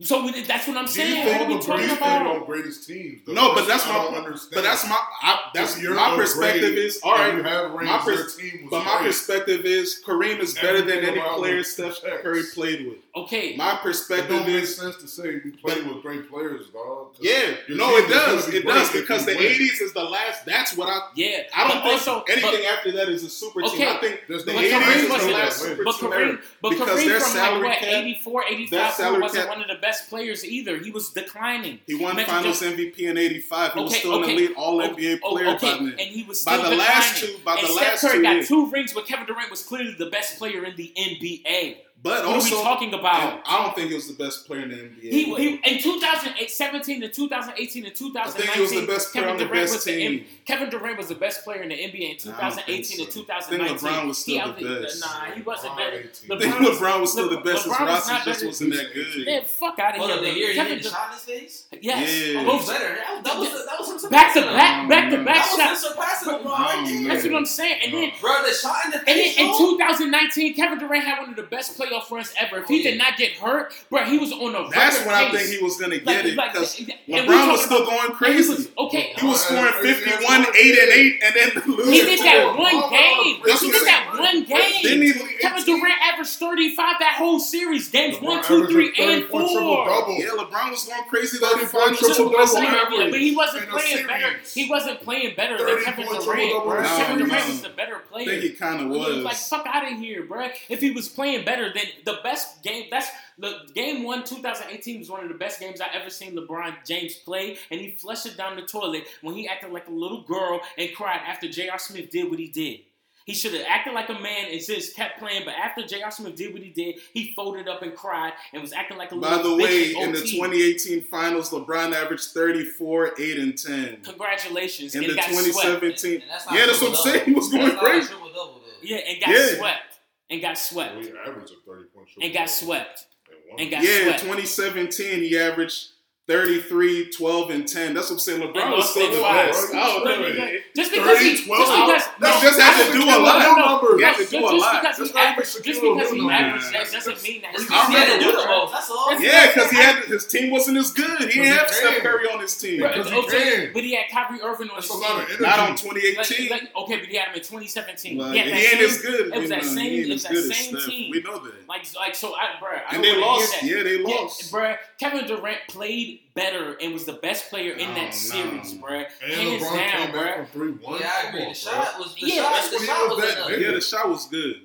So 0.00 0.24
we- 0.24 0.42
that's 0.42 0.68
what 0.68 0.76
I'm 0.76 0.84
Do 0.84 0.90
you 0.92 0.94
saying. 0.94 1.24
think 1.24 1.40
What 1.40 1.40
are 1.42 1.48
we 1.48 1.54
the 1.54 1.60
talking 1.60 1.76
greatest 1.80 1.96
about? 1.96 2.26
on 2.28 2.44
greatest 2.46 2.86
teams. 2.86 3.20
though. 3.26 3.32
no, 3.32 3.52
but 3.52 3.66
that's 3.66 3.84
what 3.84 3.96
I 3.96 4.02
don't 4.04 4.12
my. 4.12 4.18
understand. 4.18 4.50
But 4.54 4.62
that's 4.62 4.88
my. 4.88 4.96
I, 5.22 5.40
that's 5.52 5.76
If 5.76 5.82
you're 5.82 5.94
my 5.94 6.14
perspective. 6.14 6.60
great 6.74 6.78
Is 6.78 7.00
all 7.02 7.14
right. 7.14 7.34
You 7.34 7.42
have 7.42 7.72
rings, 7.72 7.90
my 7.90 7.98
pers- 7.98 8.36
team 8.36 8.60
was 8.62 8.70
But 8.70 8.84
my 8.84 9.02
perspective 9.04 9.64
is 9.64 10.00
Kareem 10.06 10.38
is 10.38 10.54
better 10.54 10.82
than 10.82 10.98
any 11.04 11.20
player 11.20 11.56
him 11.58 11.64
Steph 11.64 12.00
checks. 12.00 12.22
Curry 12.22 12.42
played 12.54 12.86
with. 12.86 12.98
Okay, 13.16 13.56
My 13.56 13.72
It 13.74 13.80
perspective 13.80 14.28
don't 14.28 14.46
make 14.46 14.62
is 14.62 14.76
sense 14.76 14.94
to 14.98 15.08
say 15.08 15.40
we 15.44 15.50
played 15.50 15.84
with 15.88 16.00
great 16.02 16.30
players, 16.30 16.68
dog. 16.68 17.14
'cause 17.14 17.18
yeah. 17.20 17.54
No, 17.68 17.88
team 17.88 17.98
it 17.98 18.04
is 18.04 18.14
gonna 18.14 18.36
does. 18.36 18.48
It 18.54 18.64
does 18.66 18.92
because 18.92 19.26
the 19.26 19.34
win. 19.34 19.42
'80s 19.46 19.80
is 19.80 19.92
the 19.94 20.04
last. 20.04 20.46
That's 20.46 20.76
what 20.76 20.88
I. 20.88 21.00
yeah. 21.16 21.42
I 21.52 21.66
don't 21.66 21.82
think 21.82 21.94
also, 21.94 22.22
anything 22.30 22.62
but, 22.62 22.64
after 22.78 22.92
that 22.92 23.08
is 23.08 23.24
a 23.24 23.28
super 23.30 23.64
Okay. 23.64 23.78
team. 23.78 23.88
I 23.88 23.96
think 23.98 24.20
There's 24.28 24.44
the 24.44 24.52
'80s 24.52 25.02
is 25.02 25.08
the 25.26 25.32
last 25.32 25.58
but 25.58 25.68
super 25.70 25.82
but 25.84 25.96
team. 25.98 26.10
Kareem, 26.10 26.42
but 26.62 26.70
Because 26.70 26.88
Kareem 26.88 27.06
their 27.08 27.18
from 27.20 27.30
like 27.30 27.36
salary 27.36 27.68
what 27.68 27.78
cap- 27.78 27.88
84, 27.88 28.40
their 28.42 28.50
85 28.52 29.20
wasn't 29.20 29.48
one 29.48 29.60
of 29.62 29.66
the 29.66 29.74
That 29.87 29.87
best 29.88 30.08
players 30.10 30.44
either. 30.44 30.78
He 30.78 30.90
was 30.90 31.10
declining. 31.10 31.80
He 31.86 31.94
won 31.94 32.16
Magic 32.16 32.30
Finals 32.30 32.60
Johnson- 32.60 32.78
MVP 32.78 32.98
in 33.06 33.16
'85. 33.18 33.72
He 33.72 33.80
was 33.80 33.90
Okay, 33.92 33.98
still 34.00 34.16
an 34.16 34.22
okay. 34.24 34.32
elite 34.34 34.52
All 34.56 34.80
Oh, 34.82 34.88
NBA 34.88 35.16
player 35.20 35.48
okay, 35.54 35.72
by 35.72 35.78
then. 35.78 35.88
and 35.98 36.08
he 36.16 36.22
was 36.24 36.42
By 36.44 36.56
still 36.58 36.70
the 36.70 36.76
last 36.76 37.20
two, 37.22 37.36
by 37.44 37.54
and 37.56 37.62
the 37.66 37.72
Steph 37.72 37.88
last 37.92 38.00
Curry 38.02 38.16
two 38.18 38.22
got 38.22 38.44
two 38.46 38.70
rings, 38.70 38.92
but 38.92 39.06
Kevin 39.06 39.26
Durant 39.26 39.50
was 39.50 39.62
clearly 39.62 39.94
the 39.98 40.06
best 40.10 40.38
player 40.38 40.64
in 40.64 40.76
the 40.76 40.92
NBA. 40.96 41.76
But 42.00 42.24
What 42.24 42.36
also, 42.36 42.54
are 42.54 42.58
we 42.58 42.64
talking 42.64 42.94
about? 42.94 43.42
I 43.44 43.62
don't 43.64 43.74
think 43.74 43.88
he 43.88 43.94
was 43.96 44.06
the 44.06 44.14
best 44.14 44.46
player 44.46 44.62
in 44.62 44.68
the 44.68 44.76
NBA. 44.76 45.00
He, 45.02 45.34
he 45.34 45.48
in 45.64 45.82
2008, 45.82 46.48
17 46.48 47.00
to 47.00 47.08
2018 47.08 47.86
and 47.86 47.94
2019. 47.94 48.22
I 48.24 48.30
think 48.46 48.54
he 48.54 48.60
was 48.60 48.70
the 48.70 48.86
best 48.86 49.12
player 49.12 49.24
Kevin 49.24 49.30
on 49.32 49.36
the 49.38 49.44
Durant 49.46 49.60
best 49.64 49.74
was 49.74 49.84
the 49.84 49.90
team. 49.92 50.24
Kevin 50.46 50.70
Durant 50.70 50.96
was 50.96 51.08
the 51.08 51.14
best 51.16 51.42
player 51.42 51.62
in 51.62 51.70
the 51.70 51.74
NBA 51.74 52.24
in 52.24 52.32
I 52.32 52.50
don't 52.50 52.54
2018 52.54 52.84
think 52.86 53.00
and 53.00 53.12
so. 53.12 53.20
2019. 53.22 53.60
I 53.60 53.68
think 53.68 53.80
LeBron 53.80 54.06
was 54.06 54.18
still 54.18 54.52
He 54.54 54.64
the 54.64 54.80
best. 54.80 55.00
Nah, 55.00 55.24
he 55.34 55.42
wasn't 55.42 55.72
LeBron 55.72 55.76
better. 55.76 55.96
I 55.98 56.38
think 56.38 56.54
LeBron 56.54 56.78
LeBron 56.78 57.00
was 57.00 57.12
still 57.12 57.28
the 57.30 57.36
best. 57.38 57.64
His 57.64 57.72
LeBron 57.72 57.86
was 57.88 58.08
not 58.08 58.24
just 58.24 58.46
wasn't 58.46 58.74
that 58.74 58.94
good. 58.94 59.26
Man, 59.26 59.42
fuck 59.44 59.78
out 59.80 59.94
of 59.94 59.98
Hold 59.98 60.10
here. 60.10 60.16
the 60.20 60.22
man. 60.28 60.36
year 60.36 60.48
he 60.50 60.54
Kevin 60.54 60.72
hit 60.74 60.82
the 60.84 60.88
shot 60.90 61.06
in 61.08 61.12
his 61.14 61.22
face. 61.24 61.66
Yes. 61.82 62.14
Yeah. 62.14 62.44
That 62.44 62.46
was 62.54 62.66
better. 62.68 62.94
That, 62.94 63.24
that 63.24 63.38
was 63.38 63.50
that 63.66 63.76
was 63.80 64.04
him 64.04 64.10
Back 64.10 64.34
to 64.34 64.40
back, 64.42 64.82
him. 64.82 64.88
back 64.88 65.10
to 65.10 65.16
back 65.24 65.26
That 65.26 65.50
was 65.50 65.58
him 65.58 65.66
shots. 65.66 65.82
surpassing 65.82 66.28
LeBron 66.28 66.44
right 66.46 66.82
No, 66.84 66.90
there. 67.02 67.08
That's 67.14 67.24
what 67.26 67.34
I'm 67.34 67.44
saying. 67.46 67.80
And 67.82 67.92
then 67.92 68.12
Bro, 68.20 68.42
the 68.46 68.54
shot 68.54 68.84
in 68.84 68.90
the 68.92 68.98
face. 69.00 69.36
And 69.38 69.48
then 69.48 69.50
in 69.50 69.58
2019, 69.58 70.54
Kevin 70.54 70.78
Durant 70.78 71.02
had 71.04 71.18
one 71.20 71.30
of 71.30 71.36
the 71.36 71.42
best 71.42 71.76
playoff 71.90 72.10
runs 72.10 72.34
ever. 72.38 72.58
If 72.58 72.64
oh, 72.64 72.66
he 72.68 72.80
Oh, 72.80 72.82
did 72.90 72.98
not 72.98 73.16
get 73.16 73.32
hurt, 73.32 73.72
bro, 73.90 74.04
he 74.04 74.18
was 74.18 74.32
on 74.32 74.54
a 74.54 74.68
That's 74.70 74.96
record 74.98 75.06
when 75.06 75.14
I 75.16 75.30
think 75.30 75.48
he 75.58 75.64
was 75.64 75.76
gonna 75.76 75.94
Like- 75.96 76.04
get 76.04 76.26
it 76.26 76.36
like- 76.36 76.52
because 76.52 76.78
and 76.78 76.88
LeBron 77.08 77.52
was 77.52 77.64
still 77.64 77.82
about- 77.82 77.86
going 77.88 78.00
and 78.00 78.08
he 78.10 78.14
crazy. 78.16 78.48
was- 78.54 78.68
okay, 78.78 79.14
He 79.18 79.26
was 79.26 79.40
scoring 79.44 79.72
51, 79.82 80.46
8 80.54 80.78
and 80.78 80.90
8, 80.92 81.20
and 81.22 81.34
then 81.34 81.62
losing. 81.66 81.92
he 81.92 82.00
did 82.02 82.18
that 82.20 82.56
one 82.58 82.90
game. 82.90 83.42
that's 83.46 83.60
He 83.60 83.70
did 83.70 83.86
that 83.86 84.06
saying. 84.12 84.22
one 84.22 84.46
Then 84.48 84.82
game. 84.82 85.02
he, 85.02 85.12
Kevin 85.40 85.64
Durant 85.64 85.94
averaged 86.12 86.30
35 86.38 86.76
that 87.00 87.14
whole 87.18 87.38
series, 87.40 87.88
games 87.88 88.16
LeBron 88.16 88.22
one, 88.22 88.44
two, 88.44 88.66
three, 88.66 88.88
averaged 88.88 89.00
and 89.00 89.22
34 89.30 89.40
triple 89.40 89.58
four. 89.58 89.84
double. 89.86 90.14
yeah, 90.18 90.26
LeBron 90.28 90.70
was 90.70 90.84
going 90.84 91.04
crazy 91.08 91.38
that 91.38 91.52
34 91.52 91.68
final 91.80 91.96
triple 91.96 92.14
triple 92.14 92.32
double 92.32 92.46
double. 92.54 92.68
average. 92.68 92.98
Yeah, 93.00 93.10
but 93.10 93.20
he 93.20 93.36
wasn't 93.36 93.68
playing 93.68 94.06
better. 94.06 94.36
He 94.54 94.68
wasn't 94.70 95.00
playing 95.00 95.34
better 95.36 95.56
than 95.58 95.66
30 95.66 95.84
Kevin 95.84 96.04
Durant, 96.06 96.24
triple-double 96.24 96.70
bro. 96.70 96.78
in 96.78 96.84
Kevin 96.84 97.18
Durant 97.18 97.32
series. 97.42 97.48
was 97.48 97.62
the 97.62 97.68
better 97.70 97.96
I 97.96 98.00
player. 98.12 98.26
think 98.26 98.42
he 98.42 98.50
kind 98.50 98.80
of 98.80 98.92
He 98.92 98.98
was 98.98 99.24
like, 99.24 99.36
fuck 99.36 99.66
out 99.66 99.90
of 99.92 99.98
here, 99.98 100.26
bruh. 100.26 100.50
If 100.68 100.80
he 100.80 100.90
was 100.90 101.08
playing 101.08 101.44
better, 101.44 101.72
then 101.72 101.84
the 102.04 102.18
best 102.22 102.62
game, 102.62 102.86
that's 102.90 103.08
the 103.38 103.60
game 103.74 104.02
one, 104.02 104.24
2018 104.24 104.98
was 104.98 105.10
one 105.10 105.22
of 105.22 105.28
the 105.28 105.34
best 105.34 105.60
games 105.60 105.80
I 105.80 105.86
ever 105.94 106.10
seen 106.10 106.34
LeBron 106.36 106.74
James 106.84 107.14
play, 107.14 107.56
and 107.70 107.80
he 107.80 107.90
flushed 107.90 108.26
it 108.26 108.36
down 108.36 108.56
the 108.56 108.62
toilet 108.62 109.04
when 109.22 109.34
he 109.36 109.46
acted 109.46 109.70
like 109.72 109.86
a 109.86 109.92
little 109.92 110.22
girl 110.22 110.60
and 110.76 110.92
cried 110.94 111.20
after 111.24 111.48
J.R. 111.48 111.78
Smith 111.78 112.10
did 112.10 112.28
what 112.28 112.40
he 112.40 112.48
did. 112.48 112.80
He 113.28 113.34
should 113.34 113.52
have 113.52 113.66
acted 113.68 113.92
like 113.92 114.08
a 114.08 114.14
man 114.14 114.46
and 114.50 114.58
just 114.64 114.96
kept 114.96 115.18
playing, 115.18 115.42
but 115.44 115.52
after 115.52 115.86
J.R. 115.86 116.10
Smith 116.10 116.34
did 116.34 116.50
what 116.54 116.62
he 116.62 116.70
did, 116.70 116.96
he 117.12 117.34
folded 117.34 117.68
up 117.68 117.82
and 117.82 117.94
cried 117.94 118.32
and 118.54 118.62
was 118.62 118.72
acting 118.72 118.96
like 118.96 119.12
a 119.12 119.16
By 119.16 119.36
little 119.36 119.56
By 119.58 119.62
the 119.62 119.62
bitch 119.64 119.94
way, 119.94 119.94
in 119.94 120.02
in 120.08 120.12
the 120.12 120.20
2018 120.22 121.02
finals, 121.02 121.50
LeBron 121.50 121.92
averaged 121.92 122.30
34, 122.32 123.20
8, 123.20 123.38
and 123.38 123.58
10. 123.58 124.00
Congratulations. 124.02 124.94
In 124.94 125.04
and 125.04 125.12
the 125.12 125.16
got 125.16 125.26
swept. 125.26 125.44
2017, 125.46 126.22
And 126.22 126.30
that's 126.30 126.46
yeah, 126.52 126.66
that's 126.66 126.80
what 126.80 126.90
I'm 126.90 126.96
saying. 126.96 127.24
He 127.26 127.32
was 127.34 127.48
going 127.50 127.68
That's 127.68 127.80
crazy. 127.80 128.08
triple-double. 128.08 128.62
Yeah, 128.82 128.96
and 128.96 129.20
got 129.20 129.28
Yeah. 129.30 129.56
swept. 129.58 129.98
And 130.30 130.40
got 130.42 130.58
swept. 130.58 130.94
He 131.04 131.10
averaged 131.10 131.52
a 131.52 131.70
30 131.70 131.84
point 131.94 132.08
triple 132.08 132.22
And 132.24 132.32
got 132.32 132.38
double 132.40 132.48
swept. 132.48 133.06
and 133.30 133.38
won. 133.50 133.60
And 133.60 133.70
got 133.70 133.82
Yeah, 133.82 134.14
in 134.14 134.20
2017, 134.20 135.22
he 135.22 135.38
averaged 135.38 135.88
33, 136.28 137.10
12, 137.10 137.50
and 137.50 137.66
10. 137.66 137.94
That's 137.94 138.08
what 138.10 138.16
I'm 138.16 138.18
saying. 138.20 138.42
LeBron 138.42 138.52
was 138.76 138.84
lost 138.84 138.90
still 138.92 139.10
the 139.10 139.22
best. 139.22 139.72
Bro, 139.72 139.80
I 139.80 139.84
don't 139.86 140.04
you 140.04 140.04
know. 140.04 140.32
tripping. 140.44 140.60
Just 140.76 140.92
because 140.92 141.18
he, 141.20 141.36
30, 141.36 141.46
12. 141.46 141.58
just 141.58 141.72
because, 141.72 142.04
He 142.04 142.20
no, 142.20 142.40
just 142.44 142.60
had 142.60 142.92
to 142.92 142.98
don't- 142.98 143.08
a 143.08 143.18
lot. 143.24 143.38
no, 143.40 143.54
no. 143.56 143.64
numbers. 143.64 143.96
He 143.98 144.04
had 144.04 144.12
to 144.12 144.18
Just, 144.20 144.30
do 144.30 144.36
a 144.36 144.40
just 144.52 144.60
lot. 144.60 144.82
because 144.82 144.96
That's 144.98 145.08
he 145.10 145.14
not 145.16 145.24
averaged, 145.24 145.64
just 145.64 145.80
because 145.80 146.10
he 146.12 146.20
averaged, 146.20 146.64
numbers. 146.68 146.72
that 146.72 146.92
doesn't 146.92 147.22
mean 147.24 147.40
that 147.42 147.56
He 147.56 147.94
had 147.96 148.12
to 148.12 148.24
do 148.24 148.30
the 148.36 148.46
most. 148.46 148.72
That's 148.76 148.90
all. 148.90 149.20
Yeah, 149.20 149.46
because 149.48 149.70
he 149.70 149.76
had 149.78 150.04
his 150.04 150.26
team 150.26 150.50
wasn't 150.52 150.76
as 150.76 150.92
good. 150.92 151.18
He 151.32 151.40
didn't 151.40 151.56
have 151.56 151.70
Steph. 151.70 152.02
Curry 152.04 152.28
on 152.28 152.40
his 152.40 152.54
team. 152.56 152.82
Right, 152.82 152.94
he 153.06 153.14
okay, 153.24 153.70
but 153.72 153.82
he 153.82 153.94
had 153.96 154.06
Kyrie 154.12 154.42
Irving 154.44 154.68
on 154.68 154.76
That's 154.76 154.86
his 154.92 154.96
a 154.96 154.98
lot 155.00 155.22
of 155.22 155.28
team. 155.28 155.40
Not 155.40 155.58
on 155.60 155.76
2018. 155.76 156.50
like, 156.50 156.76
okay, 156.76 156.96
but 157.00 157.08
he 157.08 157.16
had 157.16 157.28
him 157.28 157.34
in 157.36 157.40
2017. 157.40 158.18
Well, 158.18 158.32
he 158.32 158.40
he 158.40 158.50
ain't 158.50 158.80
as 158.82 159.00
good. 159.00 159.28
It 159.28 159.32
was 159.32 159.42
you 159.44 159.48
that 159.48 159.62
uh, 159.62 159.64
same, 159.64 159.90
he 159.92 160.00
it 160.02 160.12
was 160.12 160.22
that 160.24 160.36
same 160.36 160.76
team. 160.76 161.10
We 161.10 161.22
know 161.22 161.38
that. 161.42 161.66
Like, 161.68 161.86
like 161.96 162.14
so, 162.14 162.34
I, 162.34 162.60
bruh, 162.62 162.82
And 162.92 163.02
they 163.02 163.16
lost. 163.18 163.62
Yeah, 163.62 163.82
they 163.82 164.02
lost. 164.02 164.52
bruh. 164.52 164.76
Kevin 164.98 165.26
Durant 165.26 165.60
played 165.68 166.17
better 166.34 166.76
and 166.80 166.92
was 166.92 167.04
the 167.04 167.14
best 167.14 167.50
player 167.50 167.72
in 167.72 167.88
No, 167.88 167.94
that 167.94 168.02
oh, 168.02 168.06
no. 168.06 168.10
series, 168.10 168.74
bruh. 168.74 169.06
And 169.22 169.32
Hands 169.32 169.62
LeBron 169.62 169.76
down, 169.76 169.90
came 169.90 170.10
bruh. 170.10 170.24
back 170.24 170.36
from 170.36 170.46
3 170.46 170.70
1. 170.72 171.00
Yeah, 171.00 171.10
I 171.24 171.28
agree. 171.28 171.44
The 171.48 171.54
shot 171.54 171.98
was 171.98 172.14
the 172.14 172.26
Yeah, 172.26 172.34
shot. 172.42 172.70
The 172.70 172.86
shot 172.86 173.08
was 173.08 173.16
was 173.18 173.34
that 173.34 173.46
enough. 173.48 173.60
Yeah, 173.60 173.70
the 173.72 173.80
shot 173.80 174.08
was 174.08 174.26
good. 174.26 174.60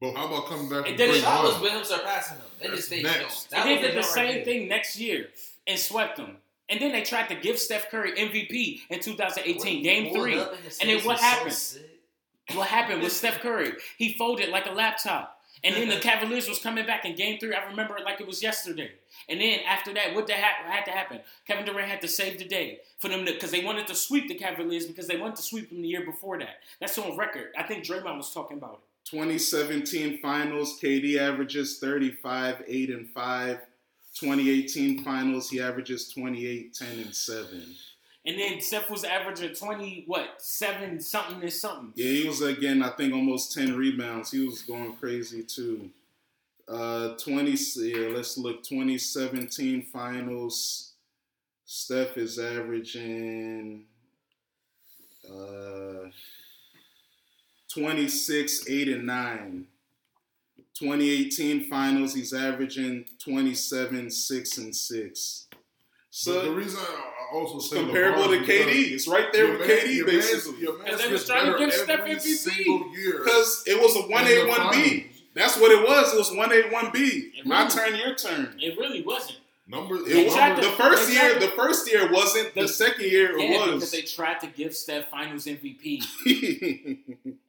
But 0.00 0.14
how 0.14 0.26
about 0.26 0.46
coming 0.46 0.68
back 0.68 0.78
And 0.78 0.86
from 0.88 0.96
then 0.96 1.08
3 1.10 1.18
it- 1.18 1.22
shot 1.22 1.44
was 1.44 1.60
with 1.60 1.72
him 1.72 1.84
surpassing 1.84 2.36
him. 2.38 2.46
They 2.60 2.68
just 2.68 2.86
stayed 2.86 3.02
next. 3.04 3.20
next. 3.50 3.54
And 3.54 3.68
they 3.68 3.80
did 3.82 3.96
the 3.96 4.02
same 4.02 4.44
thing 4.44 4.68
next 4.68 4.98
year 4.98 5.28
and 5.66 5.78
swept 5.78 6.16
them. 6.16 6.38
And 6.68 6.80
then 6.80 6.92
they 6.92 7.02
tried 7.02 7.28
to 7.28 7.34
give 7.34 7.58
Steph 7.58 7.90
Curry 7.90 8.12
MVP 8.12 8.80
in 8.88 9.00
2018, 9.00 9.82
Game 9.82 10.14
Three. 10.14 10.38
And 10.40 10.88
then 10.90 11.00
what 11.04 11.20
happened? 11.20 11.56
What 12.54 12.66
happened 12.68 13.02
with 13.02 13.12
Steph 13.12 13.40
Curry? 13.40 13.72
He 13.98 14.14
folded 14.14 14.48
like 14.48 14.66
a 14.66 14.72
laptop. 14.72 15.41
And 15.64 15.74
then 15.74 15.88
the 15.88 15.96
Cavaliers 16.00 16.48
was 16.48 16.58
coming 16.58 16.86
back 16.86 17.04
in 17.04 17.14
Game 17.14 17.38
Three. 17.38 17.54
I 17.54 17.64
remember 17.66 17.96
it 17.96 18.04
like 18.04 18.20
it 18.20 18.26
was 18.26 18.42
yesterday. 18.42 18.90
And 19.28 19.40
then 19.40 19.60
after 19.66 19.92
that, 19.94 20.14
what 20.14 20.26
the 20.26 20.34
ha- 20.34 20.64
had 20.64 20.84
to 20.84 20.90
happen? 20.90 21.20
Kevin 21.46 21.64
Durant 21.64 21.88
had 21.88 22.00
to 22.00 22.08
save 22.08 22.38
the 22.38 22.44
day 22.44 22.80
for 22.98 23.08
them 23.08 23.24
because 23.24 23.50
they 23.50 23.64
wanted 23.64 23.86
to 23.88 23.94
sweep 23.94 24.28
the 24.28 24.34
Cavaliers 24.34 24.86
because 24.86 25.06
they 25.06 25.16
wanted 25.16 25.36
to 25.36 25.42
sweep 25.42 25.70
them 25.70 25.82
the 25.82 25.88
year 25.88 26.04
before 26.04 26.38
that. 26.38 26.56
That's 26.80 26.98
on 26.98 27.16
record. 27.16 27.52
I 27.56 27.62
think 27.62 27.84
Draymond 27.84 28.16
was 28.16 28.32
talking 28.32 28.56
about 28.58 28.74
it. 28.74 29.10
2017 29.10 30.20
finals, 30.20 30.78
KD 30.82 31.18
averages 31.18 31.78
35, 31.78 32.62
8, 32.66 32.90
and 32.90 33.08
5. 33.10 33.58
2018 34.14 35.02
finals, 35.02 35.50
he 35.50 35.60
averages 35.60 36.08
28, 36.12 36.74
10, 36.74 36.88
and 37.00 37.14
7. 37.14 37.74
And 38.24 38.38
then 38.38 38.60
Steph 38.60 38.88
was 38.88 39.02
averaging 39.02 39.54
20, 39.54 40.04
what, 40.06 40.40
seven 40.40 41.00
something 41.00 41.42
and 41.42 41.52
something. 41.52 41.92
Yeah, 41.96 42.22
he 42.22 42.28
was 42.28 42.40
again, 42.40 42.82
I 42.82 42.90
think, 42.90 43.12
almost 43.12 43.52
10 43.52 43.76
rebounds. 43.76 44.30
He 44.30 44.46
was 44.46 44.62
going 44.62 44.94
crazy 44.96 45.42
too. 45.42 45.90
Uh, 46.68 47.16
20, 47.16 47.50
yeah, 47.78 48.08
let's 48.14 48.38
look. 48.38 48.62
2017 48.62 49.86
finals, 49.92 50.92
Steph 51.64 52.16
is 52.16 52.38
averaging 52.38 53.86
uh, 55.28 56.08
26, 57.68 58.68
8, 58.68 58.88
and 58.88 59.06
9. 59.06 59.66
2018 60.74 61.64
finals, 61.64 62.14
he's 62.14 62.32
averaging 62.32 63.04
27, 63.18 64.10
6, 64.10 64.58
and 64.58 64.74
6. 64.74 65.48
So 66.10 66.42
the 66.42 66.50
reason 66.52 66.80
I 66.80 67.11
also 67.32 67.58
say 67.58 67.76
comparable 67.76 68.24
LeBron 68.24 68.46
to 68.46 68.52
KD. 68.52 68.92
It's 68.94 69.08
right 69.08 69.32
there 69.32 69.50
with 69.52 69.60
man- 69.60 69.68
KD, 69.68 69.94
your 69.96 70.06
man's- 70.06 70.30
basically. 70.30 70.60
Your 70.62 70.78
man 70.78 70.86
'Cause 70.86 70.98
they 71.00 71.08
was 71.12 71.20
gets 71.20 71.26
trying 71.30 71.46
to 71.46 71.52
better 71.52 71.64
give 71.64 71.74
Steph 71.74 72.00
every 72.00 72.12
MVP. 72.12 72.84
Because 73.24 73.62
it 73.66 73.80
was 73.80 73.96
a 73.96 74.00
1A, 74.02 74.46
1B. 74.46 75.06
That's 75.34 75.56
what 75.56 75.70
it 75.72 75.82
was. 75.88 76.12
It 76.12 76.18
was 76.18 76.30
1A, 76.30 76.70
1B. 76.70 77.32
My 77.44 77.62
really- 77.64 77.70
turn, 77.74 77.96
your 77.96 78.14
turn. 78.14 78.54
It 78.60 78.78
really 78.78 79.02
wasn't. 79.02 79.38
Numbers. 79.72 80.06
It 80.06 80.26
was, 80.26 80.34
to- 80.34 80.68
the 80.68 80.76
first 80.76 81.12
year, 81.12 81.34
to- 81.34 81.40
the 81.40 81.52
first 81.52 81.90
year 81.90 82.12
wasn't. 82.12 82.54
The, 82.54 82.62
The- 82.62 82.68
second 82.68 83.04
year 83.06 83.36
it 83.38 83.50
Yeah, 83.50 83.64
because 83.66 83.90
they 83.90 84.02
tried 84.02 84.38
to 84.40 84.46
give 84.46 84.74
Steph 84.76 85.08
Finals 85.10 85.46
MVP, 85.46 86.02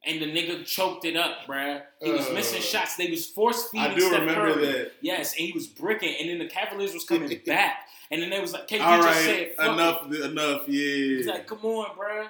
and 0.04 0.20
the 0.22 0.26
nigga 0.32 0.64
choked 0.66 1.04
it 1.04 1.16
up, 1.16 1.46
bruh. 1.46 1.82
He 2.02 2.10
was 2.10 2.26
Uh, 2.28 2.32
missing 2.32 2.62
shots. 2.62 2.96
They 2.96 3.10
was 3.10 3.26
force 3.26 3.68
feeding. 3.68 3.90
I 3.92 3.94
do 3.94 4.00
Steph 4.08 4.20
remember 4.20 4.54
Curry. 4.54 4.66
that. 4.66 4.92
Yes, 5.02 5.34
and 5.38 5.46
he 5.46 5.52
was 5.52 5.66
bricking, 5.66 6.14
and 6.20 6.28
then 6.30 6.38
the 6.38 6.46
Cavaliers 6.52 6.94
was 6.94 7.04
coming 7.04 7.28
back, 7.46 7.86
and 8.10 8.22
then 8.22 8.30
they 8.30 8.40
was 8.40 8.52
like, 8.52 8.68
"KD 8.68 8.80
All 8.82 8.96
just 9.02 9.08
right, 9.08 9.24
said 9.24 9.54
fuck 9.56 9.72
enough, 9.74 10.12
It. 10.12 10.20
enough. 10.30 10.62
Yeah." 10.68 11.16
He's 11.16 11.26
like, 11.26 11.46
"Come 11.46 11.64
on, 11.64 11.96
bruh." 11.96 12.28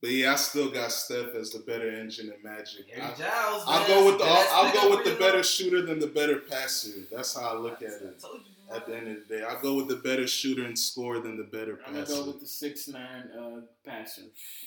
But 0.00 0.10
yeah, 0.10 0.32
I 0.32 0.36
still 0.36 0.70
got 0.70 0.92
Steph 0.92 1.34
as 1.34 1.50
the 1.50 1.58
better 1.60 1.90
engine 1.90 2.28
than 2.28 2.42
Magic. 2.42 2.88
Harry 2.90 3.02
I, 3.02 3.14
Giles. 3.14 3.64
I'll 3.66 3.86
go 3.86 4.06
with 4.06 4.18
the 4.18 4.24
That's 4.24 4.52
I'll, 4.52 4.72
go 4.72 4.96
with 4.96 5.04
the 5.04 5.14
better 5.16 5.42
shooter 5.42 5.82
than 5.82 5.98
the 5.98 6.06
better 6.06 6.36
passer. 6.38 7.00
That's 7.10 7.34
how 7.38 7.56
I 7.56 7.58
look 7.58 7.82
at 7.82 7.88
I 7.90 8.06
it. 8.06 8.20
told 8.20 8.40
you, 8.44 8.74
At 8.74 8.86
the 8.86 8.96
end 8.96 9.08
of 9.08 9.28
the 9.28 9.36
day, 9.36 9.42
I'll 9.42 9.60
go 9.60 9.74
with 9.74 9.88
the 9.88 9.96
better 9.96 10.26
shooter 10.26 10.64
and 10.64 10.78
score 10.78 11.18
than 11.20 11.36
the 11.36 11.44
better 11.44 11.76
passer. 11.76 11.88
I'm 11.88 11.94
gonna 11.94 12.06
passer. 12.06 12.20
go 12.22 12.26
with 12.28 12.40
the 12.40 12.46
six 12.46 12.88
nine 12.88 13.28
uh, 13.38 13.60
passer. 13.84 14.22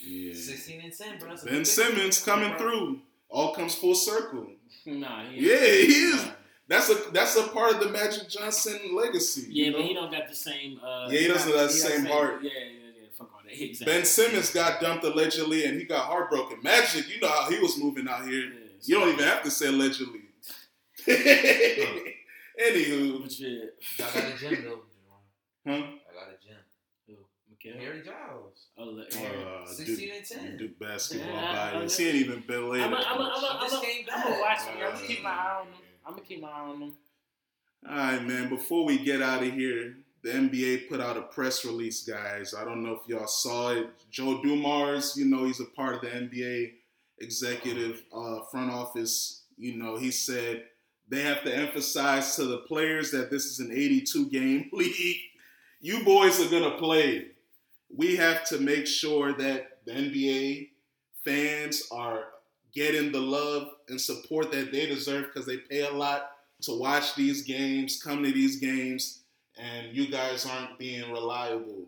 yeah. 0.05 0.33
16 0.33 0.81
and 0.81 0.93
10, 0.95 1.17
bro. 1.19 1.29
That's 1.29 1.43
Ben 1.43 1.65
Simmons 1.65 2.23
coming 2.23 2.55
through. 2.57 2.99
All 3.29 3.53
comes 3.55 3.75
full 3.75 3.95
circle. 3.95 4.47
Nah, 4.85 5.23
he 5.29 5.49
Yeah, 5.49 5.59
he 5.65 5.93
is. 6.11 6.25
Nah. 6.25 6.31
That's 6.67 6.89
a 6.89 6.95
that's 7.11 7.35
a 7.37 7.43
part 7.49 7.73
of 7.75 7.79
the 7.79 7.89
Magic 7.89 8.27
Johnson 8.29 8.79
legacy. 8.93 9.47
Yeah, 9.49 9.65
you 9.67 9.71
but 9.73 9.81
he 9.81 9.93
don't 9.93 10.11
got 10.11 10.27
the 10.27 10.35
same. 10.35 10.79
Uh, 10.83 11.07
Yeah, 11.09 11.19
he 11.19 11.27
doesn't 11.27 11.47
have 11.49 11.59
the 11.59 11.63
got 11.67 11.71
same 11.71 12.05
heart. 12.05 12.39
Yeah, 12.43 12.49
yeah, 12.53 12.65
yeah. 12.65 12.82
Fuck 13.25 13.33
all 13.35 13.41
that. 13.45 13.53
Exactly. 13.63 13.93
Ben 13.93 14.05
Simmons 14.05 14.49
got 14.51 14.81
dumped 14.81 15.03
allegedly, 15.03 15.65
and 15.65 15.77
he 15.77 15.83
got 15.85 16.05
heartbroken. 16.05 16.57
Magic, 16.63 17.07
you 17.13 17.19
know 17.21 17.27
how 17.29 17.49
he 17.49 17.59
was 17.59 17.77
moving 17.77 18.07
out 18.07 18.25
here. 18.27 18.45
Yeah, 18.45 18.49
You 18.83 18.99
don't 18.99 19.09
even 19.13 19.25
have 19.25 19.43
to 19.43 19.51
say 19.51 19.67
allegedly. 19.67 20.21
Anywho, 21.07 22.01
But 23.21 23.31
shit. 23.31 23.75
I 23.99 24.01
got 24.01 24.15
a 24.15 24.37
gym, 24.37 24.63
though. 24.63 24.79
huh? 25.67 25.73
I 25.73 25.75
got 26.13 26.29
a 26.29 26.37
gym. 26.45 26.57
Who? 27.07 27.13
Mikhail? 27.49 27.79
Harry 27.81 28.01
Giles. 28.03 28.67
Oh, 28.77 28.85
look, 28.85 29.07
Uh, 29.15 29.65
16 29.67 29.95
Duke, 29.97 30.09
and 30.17 30.25
10. 30.25 30.57
Duke 30.57 30.79
basketball 30.79 31.29
Yeah, 31.29 31.69
I- 31.73 31.79
bias. 31.79 31.97
He 31.97 32.07
ain't 32.07 32.15
even 32.15 32.43
been 32.47 32.69
later. 32.69 32.85
I'm 32.85 32.91
gonna 32.91 33.05
I'm 33.07 33.21
I'm 33.57 33.69
This 33.69 33.79
came 33.79 34.05
I'm 34.13 34.23
back. 34.31 34.41
watch 34.41 34.61
him. 34.61 34.77
I'm 34.77 34.83
Uh, 34.83 34.91
gonna 34.95 35.07
keep 35.07 35.21
my 35.23 35.29
eye 35.29 35.57
on 35.61 35.67
him. 35.67 35.73
I'm 36.05 36.13
gonna 36.13 36.25
keep 36.25 36.41
my 36.41 36.49
eye 36.49 36.59
on 36.59 36.81
him. 36.81 36.93
All 37.89 37.95
right, 37.95 38.23
man. 38.25 38.49
Before 38.49 38.85
we 38.85 38.97
get 38.99 39.21
out 39.21 39.43
of 39.43 39.53
here, 39.53 39.95
the 40.23 40.31
NBA 40.31 40.87
put 40.87 41.01
out 41.01 41.17
a 41.17 41.23
press 41.23 41.65
release, 41.65 42.03
guys. 42.03 42.53
I 42.57 42.63
don't 42.63 42.81
know 42.81 42.93
if 42.93 43.07
y'all 43.07 43.27
saw 43.27 43.71
it. 43.71 43.89
Joe 44.09 44.41
Dumars, 44.41 45.17
you 45.17 45.25
know, 45.25 45.43
he's 45.43 45.59
a 45.59 45.65
part 45.65 45.95
of 45.95 46.01
the 46.01 46.07
NBA 46.07 46.71
executive 47.19 48.03
uh, 48.15 48.39
front 48.49 48.71
office. 48.71 49.43
You 49.57 49.75
know, 49.75 49.97
he 49.97 50.11
said 50.11 50.63
they 51.09 51.21
have 51.21 51.43
to 51.43 51.53
emphasize 51.53 52.35
to 52.37 52.45
the 52.45 52.59
players 52.59 53.11
that 53.11 53.29
this 53.29 53.45
is 53.45 53.59
an 53.59 53.71
82 53.71 54.29
game 54.29 54.69
league. 54.73 55.17
You 55.81 56.03
boys 56.05 56.39
are 56.39 56.49
going 56.49 56.71
to 56.71 56.77
play. 56.77 57.27
We 57.93 58.15
have 58.15 58.47
to 58.47 58.59
make 58.59 58.87
sure 58.87 59.33
that 59.33 59.79
the 59.85 59.91
NBA 59.91 60.69
fans 61.25 61.83
are 61.91 62.25
getting 62.73 63.11
the 63.11 63.19
love 63.19 63.67
and 63.89 63.99
support 63.99 64.51
that 64.53 64.71
they 64.71 64.85
deserve 64.85 65.25
because 65.25 65.45
they 65.45 65.57
pay 65.57 65.81
a 65.81 65.91
lot 65.91 66.31
to 66.61 66.79
watch 66.79 67.15
these 67.15 67.43
games, 67.43 68.01
come 68.01 68.23
to 68.23 68.31
these 68.31 68.59
games, 68.59 69.22
and 69.57 69.95
you 69.95 70.07
guys 70.07 70.45
aren't 70.45 70.77
being 70.77 71.11
reliable. 71.11 71.85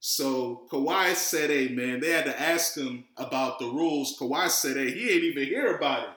So 0.00 0.62
Kawhi 0.70 1.14
said, 1.14 1.50
hey, 1.50 1.68
man, 1.68 2.00
they 2.00 2.10
had 2.10 2.26
to 2.26 2.40
ask 2.40 2.76
him 2.76 3.04
about 3.16 3.58
the 3.58 3.66
rules. 3.66 4.18
Kawhi 4.18 4.50
said, 4.50 4.76
hey, 4.76 4.90
he 4.90 5.10
ain't 5.10 5.24
even 5.24 5.44
hear 5.44 5.76
about 5.76 6.02
it. 6.02 6.08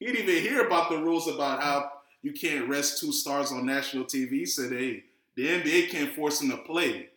He 0.00 0.06
didn't 0.06 0.28
even 0.28 0.42
hear 0.42 0.66
about 0.66 0.90
the 0.90 0.98
rules 0.98 1.28
about 1.28 1.62
how 1.62 1.90
you 2.22 2.32
can't 2.32 2.68
rest 2.68 3.00
two 3.00 3.12
stars 3.12 3.52
on 3.52 3.66
national 3.66 4.04
TV. 4.04 4.30
He 4.30 4.46
said, 4.46 4.72
hey, 4.72 5.04
the 5.36 5.46
NBA 5.46 5.90
can't 5.90 6.14
force 6.14 6.40
him 6.40 6.50
to 6.50 6.58
play. 6.58 7.08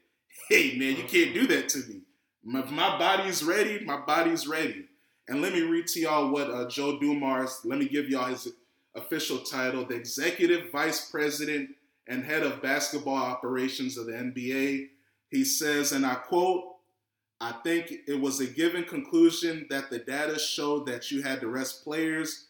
Hey, 0.49 0.77
man, 0.77 0.97
you 0.97 1.03
can't 1.03 1.33
do 1.33 1.47
that 1.47 1.69
to 1.69 1.77
me. 1.77 2.01
If 2.59 2.71
my 2.71 2.97
body's 2.97 3.41
ready, 3.41 3.85
my 3.85 4.01
body's 4.01 4.45
ready. 4.45 4.85
And 5.29 5.41
let 5.41 5.53
me 5.53 5.61
read 5.61 5.87
to 5.87 5.99
y'all 6.01 6.29
what 6.29 6.49
uh, 6.49 6.67
Joe 6.67 6.99
Dumars, 6.99 7.61
let 7.63 7.79
me 7.79 7.87
give 7.87 8.09
y'all 8.09 8.25
his 8.25 8.49
official 8.93 9.37
title, 9.39 9.85
the 9.85 9.95
Executive 9.95 10.69
Vice 10.69 11.09
President 11.09 11.69
and 12.07 12.23
Head 12.23 12.43
of 12.43 12.61
Basketball 12.61 13.15
Operations 13.15 13.97
of 13.97 14.05
the 14.07 14.13
NBA. 14.13 14.87
He 15.29 15.43
says, 15.43 15.91
and 15.91 16.05
I 16.05 16.15
quote, 16.15 16.63
I 17.39 17.53
think 17.63 17.91
it 18.07 18.19
was 18.19 18.39
a 18.39 18.45
given 18.45 18.83
conclusion 18.83 19.65
that 19.69 19.89
the 19.89 19.99
data 19.99 20.37
showed 20.37 20.85
that 20.87 21.09
you 21.09 21.23
had 21.23 21.41
to 21.41 21.47
rest 21.47 21.83
players 21.83 22.47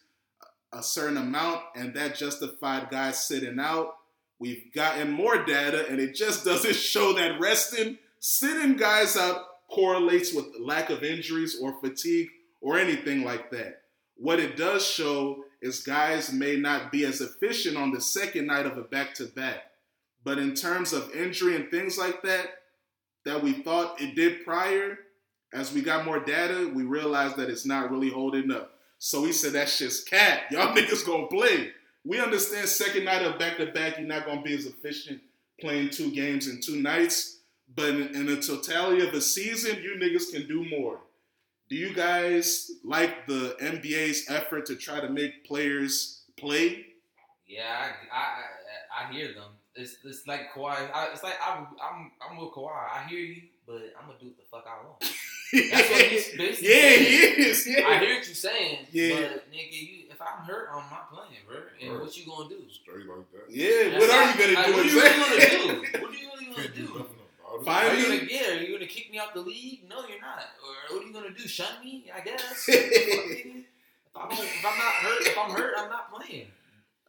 a 0.72 0.82
certain 0.82 1.16
amount, 1.16 1.60
and 1.74 1.94
that 1.94 2.14
justified 2.14 2.90
guys 2.90 3.26
sitting 3.26 3.58
out. 3.58 3.94
We've 4.38 4.72
gotten 4.74 5.10
more 5.10 5.44
data, 5.44 5.86
and 5.88 6.00
it 6.00 6.14
just 6.14 6.44
doesn't 6.44 6.74
show 6.76 7.12
that 7.14 7.38
resting, 7.40 7.98
sitting 8.18 8.76
guys 8.76 9.16
out 9.16 9.42
correlates 9.70 10.34
with 10.34 10.46
lack 10.60 10.90
of 10.90 11.02
injuries 11.02 11.58
or 11.60 11.80
fatigue 11.80 12.28
or 12.60 12.78
anything 12.78 13.24
like 13.24 13.50
that. 13.50 13.82
What 14.16 14.40
it 14.40 14.56
does 14.56 14.86
show 14.86 15.44
is 15.62 15.80
guys 15.80 16.32
may 16.32 16.56
not 16.56 16.90
be 16.90 17.04
as 17.04 17.20
efficient 17.20 17.76
on 17.76 17.92
the 17.92 18.00
second 18.00 18.46
night 18.46 18.66
of 18.66 18.76
a 18.76 18.82
back 18.82 19.14
to 19.14 19.26
back. 19.26 19.62
But 20.24 20.38
in 20.38 20.54
terms 20.54 20.92
of 20.92 21.14
injury 21.14 21.56
and 21.56 21.70
things 21.70 21.96
like 21.96 22.22
that, 22.22 22.46
that 23.24 23.42
we 23.42 23.52
thought 23.52 24.00
it 24.00 24.16
did 24.16 24.44
prior, 24.44 24.98
as 25.54 25.72
we 25.72 25.80
got 25.80 26.04
more 26.04 26.18
data, 26.18 26.70
we 26.74 26.82
realized 26.82 27.36
that 27.36 27.48
it's 27.48 27.64
not 27.64 27.90
really 27.90 28.10
holding 28.10 28.50
up. 28.50 28.74
So 28.98 29.22
we 29.22 29.32
said 29.32 29.52
that's 29.52 29.78
just 29.78 30.08
cat. 30.08 30.42
Y'all 30.50 30.74
niggas 30.76 31.06
gonna 31.06 31.26
play. 31.28 31.70
We 32.04 32.20
understand 32.20 32.68
second 32.68 33.04
night 33.04 33.24
of 33.24 33.38
back 33.38 33.58
to 33.58 33.66
back, 33.66 33.98
you're 33.98 34.06
not 34.06 34.26
gonna 34.26 34.42
be 34.42 34.54
as 34.54 34.66
efficient 34.66 35.20
playing 35.60 35.90
two 35.90 36.10
games 36.10 36.48
in 36.48 36.60
two 36.60 36.82
nights. 36.82 37.38
But 37.74 37.90
in, 37.90 38.14
in 38.14 38.26
the 38.26 38.40
totality 38.40 39.06
of 39.06 39.14
a 39.14 39.20
season, 39.20 39.82
you 39.82 39.96
niggas 39.96 40.32
can 40.32 40.46
do 40.48 40.68
more. 40.68 40.98
Do 41.72 41.78
you 41.78 41.94
guys 41.94 42.70
like 42.84 43.26
the 43.26 43.56
NBA's 43.58 44.28
effort 44.28 44.66
to 44.66 44.76
try 44.76 45.00
to 45.00 45.08
make 45.08 45.46
players 45.46 46.20
play? 46.38 46.84
Yeah, 47.48 47.64
I 48.12 48.14
I, 48.14 48.20
I, 48.20 49.08
I 49.08 49.12
hear 49.14 49.28
them. 49.32 49.52
It's 49.74 49.96
it's 50.04 50.26
like 50.26 50.52
Kawhi. 50.54 50.76
I, 50.92 51.08
it's 51.14 51.22
like 51.22 51.32
I'm 51.40 51.68
I'm 51.82 52.10
I'm 52.20 52.36
with 52.36 52.52
Kawhi. 52.52 52.68
I 52.76 53.08
hear 53.08 53.20
you, 53.20 53.40
but 53.66 53.80
I'm 53.98 54.04
gonna 54.06 54.18
do 54.20 54.26
what 54.26 54.36
the 54.36 54.44
fuck 54.52 54.66
I 54.68 54.84
want. 54.84 55.00
That's 55.00 55.88
what 55.88 56.02
he's 56.12 56.28
basically 56.36 56.68
yeah, 56.68 56.80
saying. 56.82 57.04
he 57.08 57.42
is. 57.48 57.66
Yeah. 57.66 57.88
I 57.88 57.98
hear 58.04 58.16
what 58.16 58.26
you're 58.26 58.34
saying. 58.34 58.78
Yeah. 58.92 59.14
But 59.32 59.50
nigga, 59.50 59.72
you, 59.72 60.04
if 60.10 60.20
I'm 60.20 60.44
hurt, 60.44 60.68
I'm 60.74 60.90
not 60.90 61.10
playing, 61.10 61.40
bro. 61.48 61.56
And 61.80 61.92
Right. 61.92 62.02
what 62.02 62.14
you 62.18 62.26
gonna 62.26 62.50
do? 62.50 62.68
Straight 62.68 63.06
like 63.08 63.32
that. 63.32 63.48
yeah. 63.48 63.96
That's 63.96 64.04
What 64.04 64.10
are 64.12 64.28
you 64.28 64.36
gonna 64.44 64.56
like, 64.60 64.66
do? 64.66 64.72
What 64.76 64.84
are 64.84 64.88
you 64.88 65.00
really 65.00 65.36
exactly? 65.40 65.68
gonna 65.72 65.88
do? 65.88 66.02
What 66.04 66.10
are 66.12 66.20
you 66.20 66.28
really 66.36 66.52
gonna 66.54 67.08
do 67.08 67.21
do? 67.58 67.64
nothing 67.64 67.72
about 67.72 67.84
it. 67.84 67.88
Fine. 67.88 67.90
Are 67.90 67.94
you 68.12 68.18
gonna 68.18 68.30
yeah? 68.30 68.50
Are 68.58 68.62
you 68.62 68.72
gonna 68.74 68.86
kick 68.86 69.10
me 69.10 69.18
out 69.18 69.34
the 69.34 69.40
league? 69.40 69.88
No, 69.88 69.96
you're 70.08 70.20
not. 70.20 70.42
Or 70.90 70.96
what 70.96 71.04
are 71.04 71.06
you 71.06 71.12
gonna 71.12 71.30
do? 71.30 71.46
Shun 71.48 71.82
me? 71.84 72.10
I 72.14 72.20
guess. 72.20 72.68
If, 74.14 74.18
I 74.20 74.28
don't, 74.28 74.38
if 74.44 74.66
I'm 74.66 74.76
not 74.78 74.92
hurt, 74.94 75.22
if 75.26 75.38
I'm 75.38 75.50
hurt, 75.52 75.74
I'm 75.78 75.88
not 75.88 76.12
playing. 76.12 76.46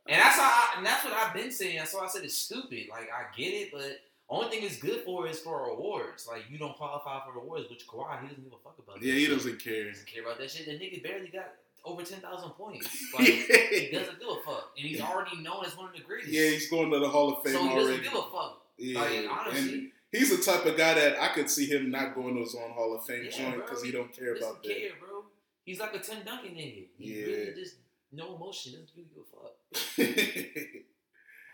And 0.07 0.21
that's 0.21 0.37
how. 0.37 0.43
I, 0.49 0.73
and 0.77 0.85
that's 0.85 1.03
what 1.03 1.13
I've 1.13 1.33
been 1.33 1.51
saying. 1.51 1.75
That's 1.77 1.93
why 1.93 2.05
I 2.05 2.07
said 2.07 2.23
it's 2.23 2.37
stupid. 2.37 2.87
Like 2.89 3.09
I 3.11 3.25
get 3.35 3.49
it, 3.53 3.71
but 3.73 3.99
only 4.29 4.49
thing 4.49 4.63
it's 4.63 4.77
good 4.77 5.01
for 5.03 5.27
is 5.27 5.39
for 5.39 5.65
awards. 5.69 6.27
Like 6.31 6.43
you 6.49 6.57
don't 6.57 6.75
qualify 6.77 7.19
for 7.25 7.37
awards, 7.39 7.69
which 7.69 7.85
Kawhi 7.87 8.21
he 8.21 8.27
doesn't 8.29 8.43
give 8.45 8.53
a 8.53 8.63
fuck 8.63 8.77
about. 8.79 9.03
Yeah, 9.03 9.13
he 9.15 9.25
shit. 9.25 9.35
doesn't 9.35 9.61
care. 9.61 9.83
He 9.83 9.89
doesn't 9.91 10.07
care 10.07 10.23
about 10.23 10.37
that 10.39 10.49
shit. 10.49 10.65
The 10.65 10.71
nigga 10.73 11.03
barely 11.03 11.27
got 11.27 11.51
over 11.83 12.03
ten 12.03 12.19
thousand 12.21 12.51
points. 12.51 12.87
Like 13.19 13.27
he 13.27 13.89
doesn't 13.91 14.19
give 14.19 14.29
a 14.29 14.41
fuck, 14.45 14.71
and 14.77 14.87
he's 14.87 15.01
already 15.01 15.41
known 15.41 15.65
as 15.65 15.75
one 15.75 15.89
of 15.89 15.93
the 15.95 16.01
greatest. 16.01 16.31
Yeah, 16.31 16.47
he's 16.51 16.69
going 16.69 16.89
to 16.91 16.99
the 16.99 17.09
Hall 17.09 17.33
of 17.33 17.43
Fame 17.43 17.53
so 17.53 17.63
he 17.63 17.75
doesn't 17.75 17.83
already. 17.93 18.03
give 18.03 18.13
a 18.13 18.21
fuck. 18.31 18.61
Yeah, 18.77 19.01
Like 19.01 19.11
and 19.11 19.27
honestly. 19.27 19.91
He's 20.13 20.29
the 20.37 20.41
type 20.43 20.65
of 20.65 20.77
guy 20.77 20.93
that 20.93 21.21
I 21.21 21.27
could 21.33 21.49
see 21.49 21.65
him 21.65 21.91
not 21.91 22.15
going 22.15 22.35
to 22.35 22.41
his 22.41 22.55
own 22.55 22.71
Hall 22.71 22.95
of 22.95 23.05
Fame 23.05 23.25
Yeah, 23.25 23.31
joint 23.51 23.55
because 23.65 23.81
he 23.81 23.87
he 23.89 23.91
don't 23.97 24.13
care 24.15 24.33
doesn't 24.33 24.47
about 24.49 24.63
care, 24.63 24.91
bro. 24.99 25.23
He's 25.65 25.79
like 25.81 25.93
a 25.95 25.99
Tim 25.99 26.19
Duncan 26.25 26.51
nigga. 26.55 26.85
He 26.97 27.13
Yeah. 27.19 27.25
really 27.25 27.53
just 27.55 27.75
no 28.13 28.35
emotion. 28.35 28.71
Doesn't 28.73 28.89
really 28.95 29.09
give 29.09 29.23
a 29.23 30.05
fuck. 30.15 30.63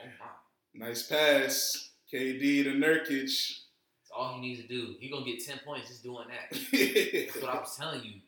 Oh 0.02 0.06
my. 0.20 0.86
nice 0.88 1.04
pass, 1.08 1.90
KD 2.14 2.64
to 2.64 2.70
Nurkic. 2.72 3.24
That's 3.26 4.12
all 4.16 4.36
he 4.36 4.42
needs 4.42 4.62
to 4.62 4.68
do. 4.68 4.96
He 5.00 5.10
gonna 5.10 5.26
get 5.26 5.46
ten 5.46 5.60
points 5.66 5.90
just 5.90 6.04
doing 6.04 6.28
that. 6.30 6.50
That's 6.72 7.36
what 7.42 7.54
I 7.54 7.60
was 7.60 7.76
telling 7.78 8.04
you. 8.04 8.22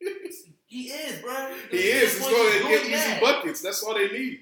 He 0.66 0.84
is, 0.84 1.20
bro. 1.20 1.52
he 1.72 1.78
is. 1.78 2.16
He's 2.16 2.20
going 2.28 2.62
to 2.62 2.68
get 2.68 2.82
easy 2.84 2.90
that. 2.92 3.20
buckets. 3.20 3.60
That's 3.60 3.82
all 3.82 3.94
they 3.94 4.06
need. 4.06 4.38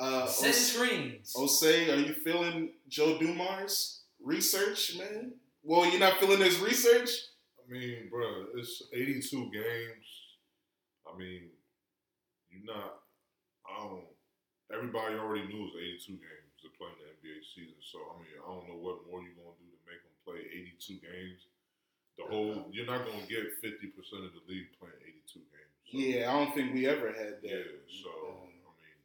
Uh, 0.00 0.26
Setting 0.26 0.50
Os- 0.54 0.72
screens. 0.72 1.32
Osei, 1.36 1.92
are 1.92 2.00
you 2.00 2.14
feeling 2.14 2.70
Joe 2.88 3.18
Dumars' 3.18 3.97
research, 4.28 4.96
man? 4.98 5.32
Well, 5.64 5.88
you're 5.88 5.98
not 6.00 6.20
feeling 6.20 6.40
his 6.44 6.60
research? 6.60 7.08
I 7.58 7.64
mean, 7.72 8.08
bro, 8.12 8.52
it's 8.56 8.82
82 8.92 9.50
games. 9.50 10.06
I 11.08 11.16
mean, 11.16 11.48
you're 12.52 12.64
not. 12.68 13.00
I 13.64 13.80
don't. 13.80 14.04
Everybody 14.72 15.16
already 15.16 15.48
knew 15.48 15.64
it 15.64 15.72
was 15.72 15.80
82 15.80 16.12
games 16.20 16.52
to 16.60 16.68
play 16.76 16.92
in 16.92 17.00
the 17.00 17.08
NBA 17.16 17.40
season. 17.56 17.80
So 17.80 17.96
I 18.12 18.20
mean, 18.20 18.36
I 18.36 18.44
don't 18.52 18.68
know 18.68 18.76
what 18.80 19.08
more 19.08 19.24
you're 19.24 19.36
gonna 19.40 19.56
do 19.56 19.68
to 19.72 19.80
make 19.88 20.00
them 20.04 20.16
play 20.28 20.44
82 20.44 21.00
games. 21.00 21.40
The 22.20 22.24
whole 22.28 22.68
you're 22.72 22.84
not 22.88 23.08
gonna 23.08 23.24
get 23.24 23.48
50 23.64 23.96
percent 23.96 24.28
of 24.28 24.36
the 24.36 24.44
league 24.44 24.68
playing 24.76 25.00
82 25.00 25.40
games. 25.48 25.72
So, 25.88 25.96
Yeah, 25.96 26.28
I 26.28 26.32
don't 26.36 26.52
think 26.52 26.76
we 26.76 26.84
ever 26.84 27.08
had 27.16 27.40
that. 27.40 27.48
Yeah. 27.48 27.80
So 28.04 28.12
Um, 28.12 28.52
I 28.68 28.72
mean, 28.76 28.98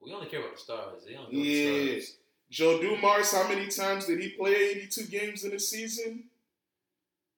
We 0.00 0.12
only 0.16 0.28
care 0.32 0.40
about 0.40 0.56
the 0.56 0.62
stars. 0.64 1.04
They 1.04 1.12
don't 1.12 1.28
care 1.28 1.36
Yeah. 1.40 1.68
about 1.68 1.84
the 1.84 2.00
stars. 2.00 2.21
Joe 2.52 2.80
Dumars, 2.82 3.32
how 3.32 3.48
many 3.48 3.66
times 3.68 4.04
did 4.06 4.20
he 4.20 4.28
play 4.28 4.54
82 4.54 5.04
games 5.04 5.44
in 5.44 5.54
a 5.54 5.58
season? 5.58 6.24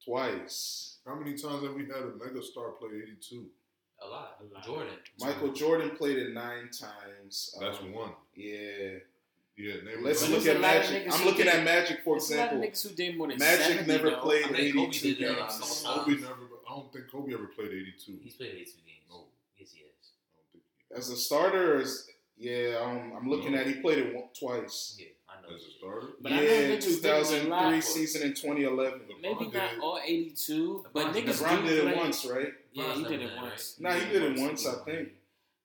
Twice. 0.05 0.97
how 1.07 1.15
many 1.15 1.33
times 1.33 1.63
have 1.63 1.75
we 1.75 1.85
had 1.87 2.03
a 2.03 2.13
mega 2.23 2.43
star 2.43 2.71
play 2.73 2.89
82? 3.03 3.47
A 4.03 4.07
lot. 4.09 4.39
A 4.41 4.55
lot. 4.55 4.65
Jordan. 4.65 4.95
Michael 5.21 5.53
Jordan 5.53 5.91
played 5.97 6.19
it 6.19 6.33
nine 6.35 6.69
times. 6.71 7.55
That's 7.61 7.79
Um, 7.79 7.93
one. 7.93 8.13
Yeah. 8.35 8.99
Yeah. 9.57 9.75
Let's 10.03 10.23
But 10.23 10.31
look 10.31 10.47
at 10.47 10.57
a 10.57 10.59
lot 10.59 10.77
of 10.77 10.83
Magic. 10.91 11.13
I'm 11.13 11.25
looking 11.25 11.45
did- 11.45 11.55
at 11.55 11.65
Magic, 11.65 12.03
for 12.05 12.17
There's 12.19 12.31
a 12.33 12.37
lot 12.37 12.53
of 12.55 12.63
example. 12.63 12.69
niggas 12.69 12.83
who 12.89 12.95
did 12.97 13.17
more 13.17 13.29
than 13.29 13.39
Magic 13.39 13.87
never 13.87 14.11
though. 14.11 14.21
played 14.21 14.45
I 14.45 14.49
think 14.49 14.75
Kobe 14.75 14.87
82 14.89 15.15
did 15.15 15.21
it 15.23 15.25
a 15.29 15.41
lot. 15.41 15.51
games. 15.51 15.83
Kobe 15.87 16.11
never. 16.13 16.33
I 16.67 16.71
don't 16.75 16.93
think 16.93 17.11
Kobe 17.11 17.33
ever 17.35 17.47
played 17.47 17.69
82. 17.73 18.19
He's 18.23 18.35
played 18.35 18.51
82 18.55 18.79
games. 18.85 19.05
No. 19.09 19.25
Yes, 19.59 19.71
he 19.73 19.81
has. 19.83 19.89
I 20.11 20.37
don't 20.37 20.53
think 20.53 20.65
he 20.91 20.95
As 20.97 21.09
a 21.11 21.17
starter, 21.17 21.81
as, 21.81 22.09
yeah, 22.39 22.79
um, 22.83 23.13
I'm 23.17 23.29
looking 23.29 23.53
No. 23.53 23.59
at. 23.59 23.67
He 23.67 23.75
played 23.75 23.99
it 23.99 24.15
one, 24.15 24.25
twice. 24.39 24.97
Yeah, 24.99 25.07
I 25.29 25.41
know. 25.49 25.55
as 25.55 25.63
a 25.63 25.71
starter. 25.79 26.09
But 26.21 26.33
I 26.33 26.37
know 26.37 26.43
yeah, 26.43 26.51
niggas 26.51 26.69
did 26.69 26.79
a 26.79 26.81
2003 26.97 27.49
lot. 27.51 27.85
season 27.85 28.23
and 28.23 28.37
2011. 28.37 29.01
Maybe 29.21 29.49
not 29.49 29.79
all 29.81 30.01
82, 30.05 30.87
but 30.93 31.07
LeBron 31.07 31.13
niggas 31.15 31.43
LeBron 31.43 31.67
did 31.67 31.79
it 31.79 31.83
play- 31.85 31.95
once, 31.97 32.25
right? 32.27 32.53
Yeah, 32.73 32.85
LeBron's 32.85 32.99
he 32.99 33.03
did 33.05 33.13
it 33.23 33.27
done 33.29 33.37
it, 33.39 33.43
once. 33.43 33.77
Nah, 33.81 33.93
he 33.93 34.13
did 34.13 34.23
it 34.23 34.41
once, 34.41 34.67
I 34.67 34.85
think. 34.85 35.09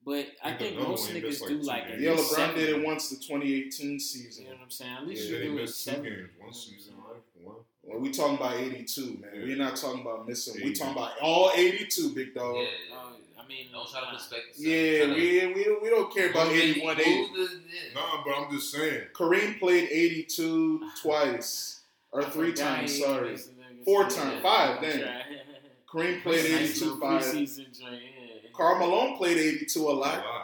But 0.05 0.27
I 0.43 0.53
think 0.53 0.77
most 0.77 1.09
another 1.09 1.27
niggas 1.27 1.41
like, 1.41 1.49
do 1.49 1.57
like 1.61 1.83
it. 1.83 1.91
at 1.91 1.99
Yeah, 1.99 2.11
least 2.11 2.33
LeBron 2.33 2.55
did 2.55 2.69
it 2.69 2.85
once 2.85 3.09
the 3.09 3.15
2018 3.17 3.99
season. 3.99 4.45
You 4.45 4.49
know 4.51 4.55
what 4.57 4.63
I'm 4.63 4.71
saying? 4.71 4.93
At 4.97 5.07
least 5.07 5.29
Yeah, 5.29 5.37
you 5.37 5.43
do 5.43 5.51
it 5.57 5.61
missed 5.61 5.85
two 5.85 5.91
games 6.01 6.29
one 6.39 6.53
season, 6.53 6.93
right? 6.97 7.21
One. 7.43 7.55
Well, 7.83 7.99
we 7.99 8.11
talking 8.11 8.37
about 8.37 8.55
82, 8.55 9.01
man. 9.19 9.31
Yeah. 9.33 9.41
We're 9.43 9.55
not 9.57 9.75
talking 9.75 10.01
about 10.01 10.27
missing. 10.27 10.55
We 10.55 10.69
80. 10.69 10.73
talking 10.75 10.93
about 10.93 11.11
all 11.21 11.51
82, 11.55 12.09
big 12.13 12.33
dog. 12.33 12.55
Yeah. 12.57 12.67
I 12.95 13.11
mean, 13.49 13.65
Don't 13.73 13.89
try 13.89 14.01
to 14.05 14.13
respect. 14.13 14.43
Yeah, 14.57 15.07
to- 15.07 15.13
we, 15.13 15.45
we, 15.53 15.77
we 15.81 15.89
don't 15.89 16.13
care 16.13 16.29
about 16.29 16.47
Move 16.47 16.55
the- 16.57 16.61
81, 16.63 16.99
80. 17.01 17.09
move 17.35 17.49
yeah. 17.67 17.79
Nah, 17.95 18.23
but 18.23 18.31
I'm 18.37 18.51
just 18.51 18.71
saying. 18.71 19.01
Kareem 19.13 19.59
played 19.59 19.89
82 19.91 20.89
twice. 21.01 21.81
Or 22.11 22.23
three 22.23 22.53
times, 22.53 22.95
he 22.95 23.03
sorry. 23.03 23.31
was 23.33 23.47
the. 23.47 23.53
Four 23.85 24.03
Yeah. 24.03 24.09
times, 24.09 24.41
five, 24.41 24.81
That's 24.81 24.95
then. 24.95 25.05
right. 25.05 25.23
Kareem 25.93 26.23
played 26.23 26.45
82 26.45 26.85
little 26.85 26.99
five. 26.99 27.21
preseason 27.23 27.79
joint, 27.79 27.93
yeah. 28.01 28.49
Karl 28.53 28.79
Malone 28.79 29.17
played 29.17 29.37
82 29.37 29.79
a 29.79 29.83
A 29.83 29.93
lot. 29.93 30.17
lot. 30.17 30.38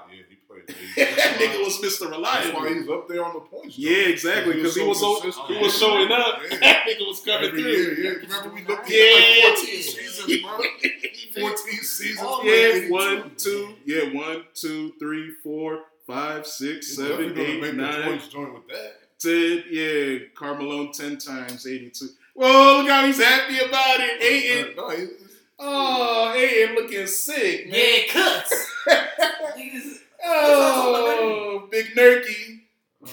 Yeah, 0.98 1.16
that 1.16 1.38
nigga 1.40 1.64
was 1.64 1.78
Mr. 1.80 2.10
Reliable. 2.10 2.24
That's 2.24 2.46
why 2.54 2.64
Reliable. 2.64 2.82
he's 2.82 2.90
up 2.90 3.08
there 3.08 3.24
on 3.26 3.34
the 3.34 3.40
points. 3.42 3.78
Yeah, 3.78 3.98
exactly. 4.08 4.54
Because 4.56 4.76
he 4.76 4.84
was 4.84 5.00
so 5.00 5.20
so, 5.30 5.44
he 5.48 5.58
was 5.58 5.78
showing 5.78 6.12
up. 6.12 6.40
Yeah. 6.50 6.58
That 6.62 6.84
nigga 6.88 7.08
was 7.08 7.20
coming 7.22 7.48
Every 7.50 7.62
through. 7.62 7.72
year, 7.72 8.00
yeah. 8.00 8.10
Remember 8.22 8.50
we 8.54 8.64
looked 8.64 8.86
at 8.86 8.90
Yeah. 8.90 9.48
like 9.48 9.58
14 9.58 9.82
seasons, 9.82 10.42
bro. 10.42 10.58
14 11.50 11.80
seasons. 11.84 12.20
Oh, 12.22 12.44
Yeah, 12.44 12.90
one, 12.90 13.32
two, 13.38 13.76
yeah, 13.86 14.14
one, 14.14 14.44
two, 14.54 14.94
three, 15.00 15.32
four, 15.44 15.82
five, 16.08 16.46
six, 16.48 16.88
He's 16.88 16.98
seven, 16.98 17.30
definitely 17.30 17.34
gonna 17.34 17.48
eight, 17.50 17.62
make 17.62 17.76
nine, 17.76 18.04
points 18.04 18.28
joint 18.30 18.54
with 18.54 18.68
that. 18.68 18.94
ten. 19.20 19.64
Yeah, 19.72 20.20
Carmelo 20.36 20.92
ten 20.92 21.18
times 21.18 21.66
eighty-two. 21.68 22.10
Whoa, 22.36 22.78
look 22.82 22.90
how 22.90 23.06
he's 23.06 23.22
happy 23.24 23.58
about 23.60 24.00
it. 24.00 24.22
Ayton, 24.22 24.76
No, 24.76 24.90
he's, 24.90 25.10
oh, 25.58 26.34
Ayton 26.36 26.76
looking 26.76 27.08
sick, 27.08 27.70
man. 27.72 27.76
Yeah, 27.80 28.14
cuts. 28.14 28.72
Niggas- 30.26 31.18
Oh, 31.18 31.68
big 31.72 31.86
Nurky. 31.96 32.62
Oh, 33.04 33.10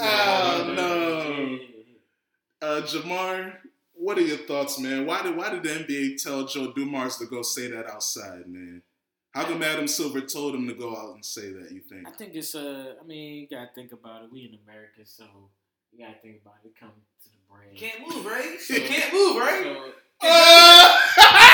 Oh, 0.00 0.72
no. 0.76 1.58
Uh, 2.66 2.80
Jamar, 2.82 3.56
what 3.94 4.16
are 4.18 4.22
your 4.22 4.38
thoughts, 4.38 4.78
man? 4.78 5.04
Why 5.06 5.22
did 5.22 5.36
why 5.36 5.50
did 5.50 5.62
the 5.62 5.68
NBA 5.70 6.22
tell 6.22 6.46
Joe 6.46 6.72
Dumars 6.72 7.16
to 7.18 7.26
go 7.26 7.42
say 7.42 7.68
that 7.68 7.86
outside, 7.86 8.46
man? 8.46 8.82
How 9.32 9.44
come 9.44 9.62
Adam 9.62 9.88
Silver 9.88 10.20
told 10.20 10.54
him 10.54 10.66
to 10.68 10.74
go 10.74 10.96
out 10.96 11.14
and 11.14 11.24
say 11.24 11.50
that? 11.52 11.70
You 11.72 11.80
think? 11.80 12.06
I 12.06 12.12
think 12.12 12.34
it's 12.34 12.54
uh. 12.54 12.94
I 13.00 13.04
mean, 13.06 13.40
you 13.40 13.48
gotta 13.48 13.70
think 13.74 13.92
about 13.92 14.24
it. 14.24 14.32
We 14.32 14.40
in 14.44 14.58
America, 14.66 15.00
so 15.04 15.24
you 15.92 16.04
gotta 16.04 16.18
think 16.22 16.40
about 16.42 16.54
it. 16.64 16.68
It 16.68 16.74
come 16.78 16.90
to 16.90 17.28
the 17.28 17.38
brain. 17.52 17.74
Can't 17.76 18.00
move, 18.08 18.24
right? 18.24 18.58
You 18.68 18.80
can't 18.80 19.12
move, 19.12 19.36
right? 19.36 19.64
So, 19.64 19.92
Uh, 20.28 20.98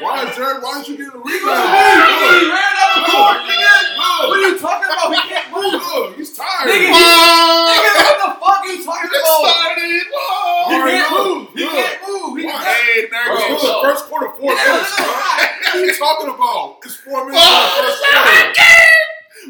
Why 0.00 0.24
is 0.28 0.36
Jared? 0.36 0.62
Why 0.62 0.72
don't 0.78 0.86
you 0.88 0.96
get 0.96 1.10
a 1.14 1.18
rebound? 1.18 1.58
he 1.58 2.46
ran 2.46 2.74
up 2.78 2.90
the 2.94 3.00
Look, 3.02 3.10
court, 3.10 3.38
nigga. 3.50 3.74
What 3.98 4.38
are 4.38 4.42
you 4.48 4.58
talking 4.58 4.88
about? 4.88 5.10
He 5.10 5.20
can't 5.28 5.48
move. 5.52 5.74
Look, 5.74 6.16
he's 6.16 6.32
tired. 6.36 6.70
Nigga, 6.70 6.90
Whoa! 6.94 7.74
Nigga, 7.74 7.90
what 7.98 8.18
the 8.22 8.30
fuck 8.38 8.58
are 8.62 8.66
you 8.70 8.78
talking 8.84 9.10
It 9.10 9.18
about? 9.18 9.42
started. 9.42 10.06
Whoa! 10.14 10.70
He 10.70 10.74
All 10.74 10.80
right, 10.82 10.94
can't 11.02 11.12
look, 11.12 11.26
move. 11.26 11.48
He 11.58 11.64
look. 11.64 11.72
can't 11.74 11.98
move. 12.06 12.38
He 12.38 12.44
Why? 12.46 12.52
can't. 12.52 12.78
Hey, 12.78 13.06
Bro, 13.10 13.18
Nurkic. 13.18 13.54
it's 13.58 13.62
the 13.66 13.78
first 13.82 14.02
quarter, 14.06 14.28
four 14.38 14.50
Nigga, 14.54 14.66
minutes, 14.70 14.90
look, 14.94 15.02
bro. 15.02 15.06
look, 15.08 15.18
What 15.18 15.74
are 15.74 15.84
you 15.84 15.96
talking 15.98 16.28
about? 16.30 16.78
It's 16.84 16.94
four 17.02 17.20
minutes. 17.26 17.42
Oh, 17.42 17.50
in 17.50 17.82
the 17.82 17.90
this 17.90 17.98
first 17.98 18.06
is 18.06 18.22
quarter. 18.22 18.38
a 18.38 18.54
game. 18.54 18.74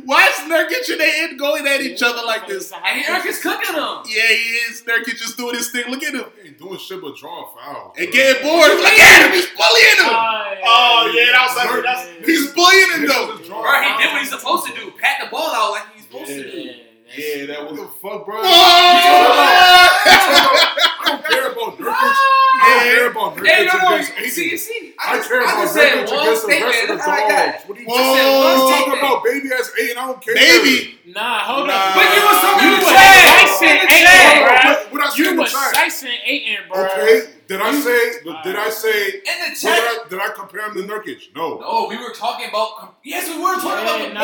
Why 0.08 0.28
is 0.28 0.36
Nurkic 0.48 0.88
and 0.92 1.00
they 1.00 1.36
going 1.36 1.66
at 1.66 1.80
each 1.80 2.02
other 2.02 2.22
like 2.24 2.46
this? 2.48 2.72
And 2.72 3.04
Eric 3.04 3.26
is 3.26 3.42
cooking 3.42 3.74
him. 3.74 4.00
Yeah, 4.08 4.28
he 4.32 4.48
is. 4.72 4.80
Nurkic 4.88 5.16
just 5.20 5.36
doing 5.36 5.56
his 5.56 5.70
thing. 5.70 5.84
Look 5.90 6.02
at 6.02 6.14
him. 6.14 6.24
He 6.40 6.48
ain't 6.48 6.58
doing 6.58 6.78
shit 6.78 6.87
but 7.00 7.16
drawing 7.16 7.46
fouls. 7.56 7.94
And 7.98 8.10
getting 8.12 8.42
bored. 8.42 8.70
Look 8.78 8.86
at 8.98 9.26
him. 9.26 9.32
He's 9.32 9.48
bullying 9.54 9.98
him. 10.02 10.12
Oh, 10.70 11.10
yeah, 11.14 11.32
that 11.32 11.42
was 11.48 11.56
like, 11.56 11.68
Nurkic- 11.68 11.82
that's, 11.84 12.26
he's 12.26 12.52
bullying 12.52 12.90
him, 12.92 13.00
Niggas 13.02 13.08
though. 13.08 13.38
is 13.38 13.46
drawing 13.48 13.62
Bro, 13.62 13.72
he 13.82 13.88
did 13.88 13.94
fouls. 13.96 14.12
what 14.12 14.20
he's 14.20 14.30
supposed 14.30 14.64
to 14.66 14.72
do. 14.74 14.90
Pat 15.00 15.16
the 15.22 15.28
ball 15.30 15.50
out 15.54 15.70
like 15.72 15.86
he's 15.94 16.04
supposed 16.04 16.26
to 16.28 16.42
do. 16.50 16.74
Yeah, 17.16 17.46
that 17.46 17.62
What 17.64 17.72
was. 17.72 17.80
the 17.80 17.86
fuck, 18.04 18.26
bro? 18.26 18.36
Oh! 18.36 18.44
I 20.04 21.04
don't 21.06 21.24
care 21.24 21.48
about 21.52 21.78
Nurkic. 21.78 22.12
I 22.60 22.68
don't 22.68 22.82
care 22.84 23.10
about 23.10 23.36
Nurkic 23.36 23.46
Hey, 23.48 23.64
no, 23.64 23.78
no, 23.78 23.94
against 23.96 24.12
see, 24.34 24.44
Ayton. 24.46 24.58
see, 24.58 24.94
I 24.98 25.16
just- 25.16 25.28
care 25.28 25.40
I 25.40 25.44
about 25.44 25.62
just 25.62 25.74
said 25.74 25.88
Nurkic 25.88 26.10
one 26.12 26.20
against 26.20 26.42
the 26.42 26.48
rest 26.52 26.64
of 26.68 26.72
statement. 26.74 26.88
the 26.88 26.96
That's 26.96 27.08
all 27.08 27.14
I 27.14 27.16
got. 27.28 27.46
dogs. 27.48 27.64
What 27.68 27.78
are 27.78 27.80
you 27.80 27.86
Whoa. 27.88 27.96
I'm 27.96 28.58
talking 28.58 28.76
statement. 28.76 28.98
about 28.98 29.24
baby 29.24 29.48
ass 29.56 29.72
Ayton. 29.80 29.96
I 29.98 30.06
don't 30.06 30.20
care. 30.20 30.34
Baby. 30.34 30.98
Nah, 31.08 31.38
hold 31.48 31.66
Nah. 31.66 31.72
up. 31.72 31.94
But 31.96 32.06
you 32.12 32.22
was 32.28 32.38
talking 32.44 32.68
You 32.68 32.76
to 32.76 32.82
was 32.84 32.92
Chad. 32.92 33.38
Tyson 33.38 33.68
In 33.68 33.72
the 33.72 33.88
Ayton, 33.88 34.04
chat. 34.04 34.44
bro. 34.44 34.52
What, 34.68 34.92
what 34.92 35.00
I 35.00 35.08
say 35.08 35.16
You 35.22 35.30
in 35.30 35.36
the 35.36 35.42
was 35.42 35.52
chat? 35.52 35.74
Tyson 35.74 36.10
Ayton, 36.26 36.56
bro. 36.68 36.84
Okay. 36.84 37.14
Did 37.48 37.60
I 37.62 37.72
say? 37.80 38.02
Did 38.44 38.56
I 38.56 38.68
say? 38.68 39.00
In 39.08 39.36
the 39.40 39.48
Did 39.48 39.56
chat. 39.56 39.80
I, 39.80 40.04
did 40.10 40.20
I 40.20 40.27
compare 40.38 40.68
him 40.68 40.74
to 40.74 40.82
Nurkic? 40.82 41.34
No. 41.34 41.58
No, 41.58 41.86
we 41.88 41.96
were 41.96 42.12
talking 42.14 42.48
about. 42.48 42.96
Yes, 43.04 43.28
we 43.28 43.42
were 43.42 43.56
talking 43.56 43.84
about 43.84 44.08
the 44.08 44.14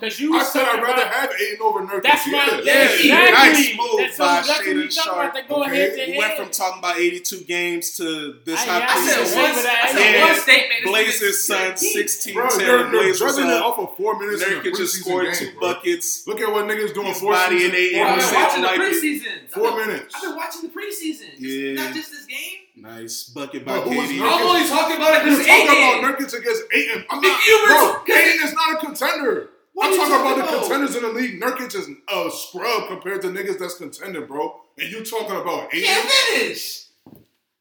nah, 0.00 0.08
both 0.08 0.10
of 0.10 0.10
them. 0.10 0.10
Cause 0.10 0.20
you 0.20 0.36
I 0.36 0.42
said 0.44 0.62
I'd 0.68 0.82
rather 0.82 1.02
about- 1.02 1.14
have 1.14 1.30
Ayton 1.40 1.62
over 1.62 1.80
Nurkic. 1.80 2.02
That's 2.02 2.26
yeah. 2.26 2.32
my 2.32 2.62
Yeah, 2.64 2.72
exactly. 2.90 3.08
nice 3.10 3.76
move 3.76 3.96
That's 3.98 4.18
by 4.18 4.38
exactly 4.40 4.74
what 4.76 4.84
Shaedon 4.86 4.90
Sharpe. 5.04 5.30
about. 5.34 5.48
Go 5.48 5.62
Okay. 5.64 5.76
head 5.76 5.94
to 6.06 6.10
We 6.12 6.18
went 6.18 6.36
from 6.36 6.50
talking 6.50 6.78
about 6.78 6.98
82 6.98 7.40
games 7.44 7.96
to 7.98 8.36
this 8.44 8.60
I- 8.60 8.64
high 8.64 8.78
yeah, 8.78 8.86
I 8.90 9.06
said 9.24 9.36
one. 9.36 9.44
I- 9.44 9.80
I 9.82 9.92
said 9.92 10.20
one 10.24 10.40
statement. 10.40 10.84
Blazers 10.84 11.20
nigga's 11.20 11.44
Suns 11.44 11.92
16 11.92 12.34
Bro, 12.34 12.48
10. 12.48 12.60
you're, 12.60 12.78
you're 12.80 12.88
Blazers 12.90 13.18
judging 13.20 13.50
it 13.50 13.56
up. 13.56 13.64
off 13.64 13.78
of 13.78 13.96
four 13.96 14.18
minutes. 14.18 14.42
Nurkic 14.42 14.76
just 14.76 14.94
scored 14.96 15.26
game, 15.26 15.34
two 15.34 15.50
bro. 15.58 15.74
buckets. 15.74 16.26
Look 16.26 16.40
at 16.40 16.50
what 16.50 16.64
niggas 16.66 16.94
doing 16.94 17.06
He's 17.08 17.20
four 17.20 17.32
bodying 17.32 17.60
seasons. 17.70 17.74
eight 17.74 18.00
I've 18.00 18.18
been 18.18 18.34
watching 18.42 18.62
the 18.62 18.66
like 18.68 18.80
it. 18.80 19.02
preseasons. 19.02 19.50
Four 19.52 19.76
minutes. 19.76 20.14
I've 20.14 20.22
been 20.22 20.36
watching 20.36 20.62
the 20.62 20.68
preseasons. 20.68 21.34
Yeah. 21.38 21.84
Not 21.84 21.94
just 21.94 22.10
this 22.10 22.24
game. 22.26 22.36
Nice 22.76 23.24
bucket 23.24 23.64
by 23.66 23.72
Bro, 23.74 23.82
who 23.82 23.90
KD. 23.90 24.18
Nurkic? 24.18 24.32
I'm 24.32 24.46
only 24.46 24.68
talking 24.68 24.96
about 24.96 25.14
it 25.20 25.26
You're 25.26 25.38
because 25.38 25.46
talking 25.46 26.00
about 26.00 26.18
Nurkic 26.18 26.38
against 26.38 26.62
Ayton. 26.72 27.04
I'm 27.10 27.18
If 27.18 27.24
not, 27.24 27.44
you 27.46 27.60
were 27.60 27.66
bro, 28.06 28.16
Ayton 28.16 28.46
is 28.46 28.54
not 28.54 28.72
a 28.74 28.76
contender. 28.86 29.50
What 29.72 29.86
I'm 29.86 29.92
are 29.92 29.94
you 30.04 30.08
talking 30.10 30.32
about 30.42 30.50
the 30.50 30.58
contenders 30.58 30.96
in 30.96 31.02
the 31.02 31.08
league. 31.10 31.40
Nurkic 31.40 31.74
is 31.74 31.88
a 32.08 32.30
scrub 32.30 32.88
compared 32.88 33.22
to 33.22 33.28
niggas 33.28 33.58
that's 33.58 33.74
contending, 33.74 34.26
bro. 34.26 34.60
And 34.78 34.90
you 34.90 35.04
talking 35.04 35.36
about 35.36 35.70
Can't 35.70 36.10
finish. 36.10 36.86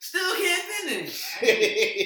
Still 0.01 0.33
can't 0.35 0.63
finish. 0.63 1.25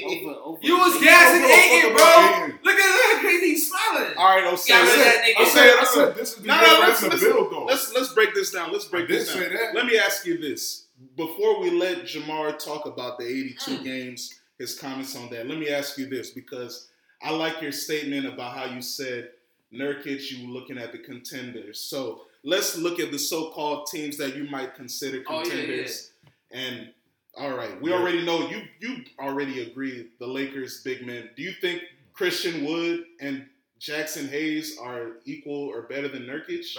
Over, 0.04 0.40
over. 0.44 0.60
You 0.64 0.78
was 0.80 0.96
You 0.96 1.02
gassing 1.06 1.42
don't 1.42 1.50
give 1.50 1.60
a 1.60 1.76
Ayton, 1.78 1.96
bro. 1.96 2.04
Ayton. 2.06 2.60
Look 2.64 2.76
at 2.76 2.90
look 2.96 3.16
at 3.16 3.22
crazy 3.22 3.46
he's 3.50 3.70
smiling. 3.72 4.18
All 4.18 4.26
right, 4.36 4.44
I'll 4.46 4.58
say 4.58 4.74
Yeah, 4.74 4.80
I 4.82 4.86
this. 4.86 4.96
said 4.96 5.04
that 5.06 5.24
nigga. 5.24 5.42
I 5.42 5.46
said, 5.46 5.76
I 5.80 5.84
said, 5.86 6.16
this 6.16 6.30
is 6.30 6.36
the 6.42 6.48
No, 6.48 6.56
no, 6.56 6.62
no, 6.74 6.80
let's, 6.80 7.04
let's, 7.04 7.24
build, 7.24 7.52
though. 7.52 7.66
let's 7.66 7.94
let's 7.94 8.14
break 8.14 8.34
this 8.34 8.52
down. 8.52 8.72
Let's 8.74 8.86
break 8.86 9.06
I 9.06 9.08
this 9.08 9.34
down. 9.34 9.44
that. 9.54 9.76
Let 9.76 9.86
me 9.86 9.98
ask 10.00 10.26
you 10.26 10.40
this: 10.40 10.88
before 11.16 11.60
we 11.62 11.70
let 11.70 12.00
Jamar 12.06 12.58
talk 12.58 12.88
about 12.88 13.20
the 13.20 13.26
82 13.28 13.72
Mm. 13.78 13.84
games, 13.84 14.40
his 14.58 14.78
comments 14.78 15.16
on 15.16 15.30
that. 15.30 15.48
Let 15.48 15.60
me 15.60 15.70
ask 15.70 15.96
you 15.98 16.08
this 16.08 16.32
because 16.32 16.90
I 17.22 17.30
like 17.30 17.62
your 17.62 17.72
statement 17.72 18.26
about 18.26 18.58
how 18.58 18.66
you 18.74 18.82
said 18.82 19.30
Nurkic. 19.74 20.32
You 20.32 20.48
were 20.48 20.54
looking 20.54 20.78
at 20.78 20.92
the 20.92 21.00
contenders. 21.00 21.80
So 21.80 22.22
let's 22.44 22.78
look 22.78 23.00
at 23.00 23.12
the 23.12 23.20
so-called 23.20 23.88
teams 23.88 24.18
that 24.18 24.36
you 24.36 24.44
might 24.46 24.76
consider 24.76 25.22
contenders. 25.22 25.52
Oh, 25.52 25.56
yeah, 25.56 25.62
contenders. 25.66 26.12
And 26.52 26.94
all 27.36 27.56
right, 27.56 27.82
we 27.82 27.90
Yeah. 27.90 27.98
already 27.98 28.24
know 28.24 28.50
you. 28.50 28.62
You 28.80 29.04
already 29.20 29.62
agree 29.62 30.10
the 30.20 30.28
Lakers 30.28 30.82
big 30.84 31.06
men. 31.06 31.30
Do 31.36 31.42
you 31.42 31.54
think 31.62 31.82
Christian 32.14 32.64
Wood 32.66 33.06
and 33.20 33.48
Jaxson 33.80 34.30
Hayes 34.30 34.78
are 34.78 35.14
equal 35.26 35.56
or 35.68 35.82
better 35.84 36.08
than 36.08 36.24
Nurkic? 36.28 36.78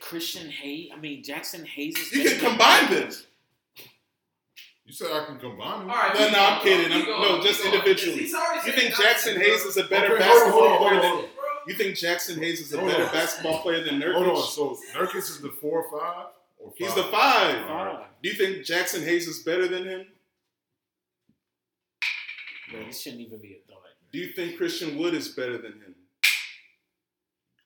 Christian 0.00 0.50
Hayes. 0.50 0.90
I 0.92 0.96
mean 0.98 1.22
Jaxson 1.22 1.64
Hayes 1.64 1.96
is. 1.96 2.12
You 2.12 2.30
can 2.30 2.40
combine 2.40 2.86
Nurkic. 2.86 3.10
them. 3.10 3.26
You 4.92 4.96
said 4.96 5.10
I 5.10 5.24
can 5.24 5.38
combine 5.38 5.78
them. 5.80 5.90
All 5.90 5.96
right, 5.96 6.14
No, 6.14 6.28
no, 6.28 6.38
I'm 6.38 6.60
kidding. 6.62 6.92
I'm- 6.92 7.06
no, 7.06 7.42
just 7.42 7.62
going. 7.62 7.72
individually. 7.74 8.24
You 8.26 8.72
think 8.72 8.94
Jackson. 8.94 9.40
Hayes 9.40 9.62
is 9.64 9.78
a 9.78 9.84
better 9.84 10.16
Okay, 10.16 10.18
basketball 10.18 10.52
hold 10.52 10.70
on, 10.72 10.76
player 10.76 10.90
hold 11.00 11.02
than? 11.02 11.12
on. 11.30 11.34
Bro. 11.34 11.44
You 11.66 11.74
think 11.76 11.96
Jaxson 11.96 12.36
Hayes 12.42 12.60
is 12.60 12.74
a 12.74 12.78
Hold 12.78 12.90
better 12.90 13.06
on. 13.06 13.12
basketball 13.12 13.62
player 13.62 13.82
than 13.82 13.98
Nurkic? 14.02 14.12
Hold 14.22 14.36
on. 14.36 14.46
So 14.46 14.78
Nurkic 14.92 15.16
is 15.16 15.40
the 15.40 15.48
four 15.48 15.84
or 15.84 15.98
five? 15.98 16.26
Or 16.58 16.72
five? 16.72 16.76
He's 16.76 16.94
the 16.94 17.04
five. 17.04 17.66
Five. 17.66 18.06
Do 18.22 18.28
you 18.28 18.34
think 18.34 18.58
Jaxson 18.66 19.02
Hayes 19.02 19.26
is 19.28 19.38
better 19.42 19.66
than 19.66 19.84
him? 19.86 20.06
Man, 22.70 22.86
this 22.88 23.00
shouldn't 23.00 23.22
even 23.22 23.38
be 23.40 23.54
a 23.64 23.72
thought. 23.72 23.80
Do 24.12 24.18
you 24.18 24.34
think 24.34 24.58
Christian 24.58 24.98
Wood 24.98 25.14
is 25.14 25.28
better 25.28 25.56
than 25.56 25.72
him? 25.72 25.94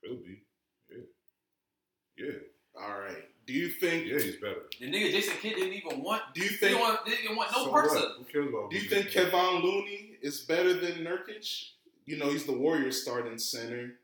Could 0.05 0.25
be. 0.25 0.43
Yeah. 0.89 2.25
Yeah. 2.25 2.33
All 2.81 3.01
right. 3.01 3.29
Do 3.47 3.53
you 3.53 3.69
think? 3.69 4.07
Yeah, 4.07 4.19
he's 4.19 4.37
better. 4.37 4.63
The 4.81 4.87
nigga 4.87 5.11
Jason 5.13 5.35
Kidd 5.41 5.55
didn't 5.57 5.73
even 5.75 6.03
want. 6.03 6.23
Do 6.35 6.41
you 6.43 6.49
He 6.49 6.57
think? 6.57 6.73
didn't 6.73 6.81
want, 6.81 7.07
didn't 7.07 7.37
want 7.37 7.53
no 7.53 7.65
So 7.65 7.71
parts 7.71 7.95
what? 7.95 8.13
Who 8.19 8.25
cares 8.25 8.49
about 8.49 8.71
Do 8.71 8.77
you 8.77 8.89
think 8.89 9.07
he's 9.07 9.15
Kevon 9.23 9.63
Looney 9.63 10.17
is 10.21 10.41
better 10.41 10.75
than 10.75 11.05
Nurkic? 11.05 11.71
You 12.07 12.17
know, 12.19 12.31
he's 12.31 12.45
the 12.45 12.53
Warriors 12.53 13.01
starting 13.01 13.39
center. 13.39 13.95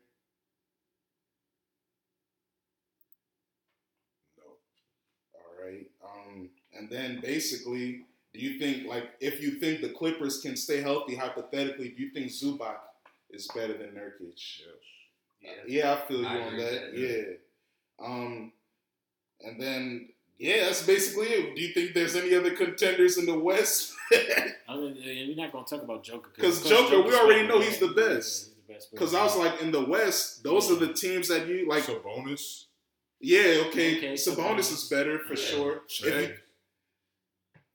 No. 4.37 4.43
All 5.35 5.65
right. 5.65 5.85
Um, 6.03 6.49
and 6.77 6.89
then 6.89 7.19
basically, 7.21 8.05
do 8.33 8.39
you 8.39 8.59
think 8.59 8.87
like 8.87 9.11
if 9.19 9.41
you 9.41 9.59
think 9.59 9.81
the 9.81 9.89
Clippers 9.89 10.39
can 10.41 10.55
stay 10.55 10.81
healthy, 10.81 11.15
hypothetically, 11.15 11.89
do 11.89 12.03
you 12.03 12.11
think 12.11 12.27
Zubac 12.31 12.77
is 13.29 13.47
better 13.53 13.73
than 13.77 13.89
Nurkic? 13.89 14.33
Yes. 14.59 14.67
Yeah. 15.41 15.51
Yeah, 15.67 15.93
I 15.93 16.07
feel 16.07 16.21
you 16.21 16.27
I 16.27 16.37
on 16.41 16.47
agree 16.53 16.63
that. 16.63 16.91
that, 16.91 16.97
Yeah. 16.97 18.05
Um, 18.05 18.51
and 19.45 19.59
then 19.61 20.09
yeah, 20.39 20.65
that's 20.65 20.85
basically 20.85 21.27
it. 21.27 21.55
Do 21.55 21.61
you 21.61 21.73
think 21.73 21.93
there's 21.93 22.15
any 22.15 22.33
other 22.35 22.51
contenders 22.51 23.17
in 23.17 23.25
the 23.25 23.37
West? 23.37 23.93
I 24.67 24.75
mean, 24.75 24.97
we're 25.05 25.35
not 25.35 25.51
gonna 25.51 25.65
talk 25.65 25.83
about 25.83 26.03
Joker 26.03 26.31
'Cause 26.37 26.57
of 26.57 26.63
course 26.71 26.89
Joker, 26.89 27.01
we 27.07 27.15
already 27.15 27.47
know 27.47 27.59
he's 27.59 27.77
the 27.79 27.89
best. 27.89 27.97
yeah, 27.97 28.09
he's 28.09 28.49
the 28.67 28.73
best 28.73 28.91
Because. 28.91 29.13
I 29.13 29.23
was 29.23 29.37
like, 29.37 29.61
in 29.61 29.71
the 29.71 29.85
West, 29.85 30.43
those 30.43 30.69
are 30.71 30.75
the 30.75 30.93
teams 30.93 31.27
that 31.29 31.47
you 31.47 31.67
like. 31.69 31.87
Like 31.87 32.01
Sabonis. 32.03 32.65
Yeah, 33.21 33.63
okay. 33.67 33.97
Okay, 33.97 34.13
Sabonis 34.13 34.35
Sabonis. 34.35 34.73
is 34.73 34.83
better 34.89 35.19
for 35.19 35.33
Yeah. 35.35 35.45
sure. 35.45 35.81
Chet. 35.87 36.09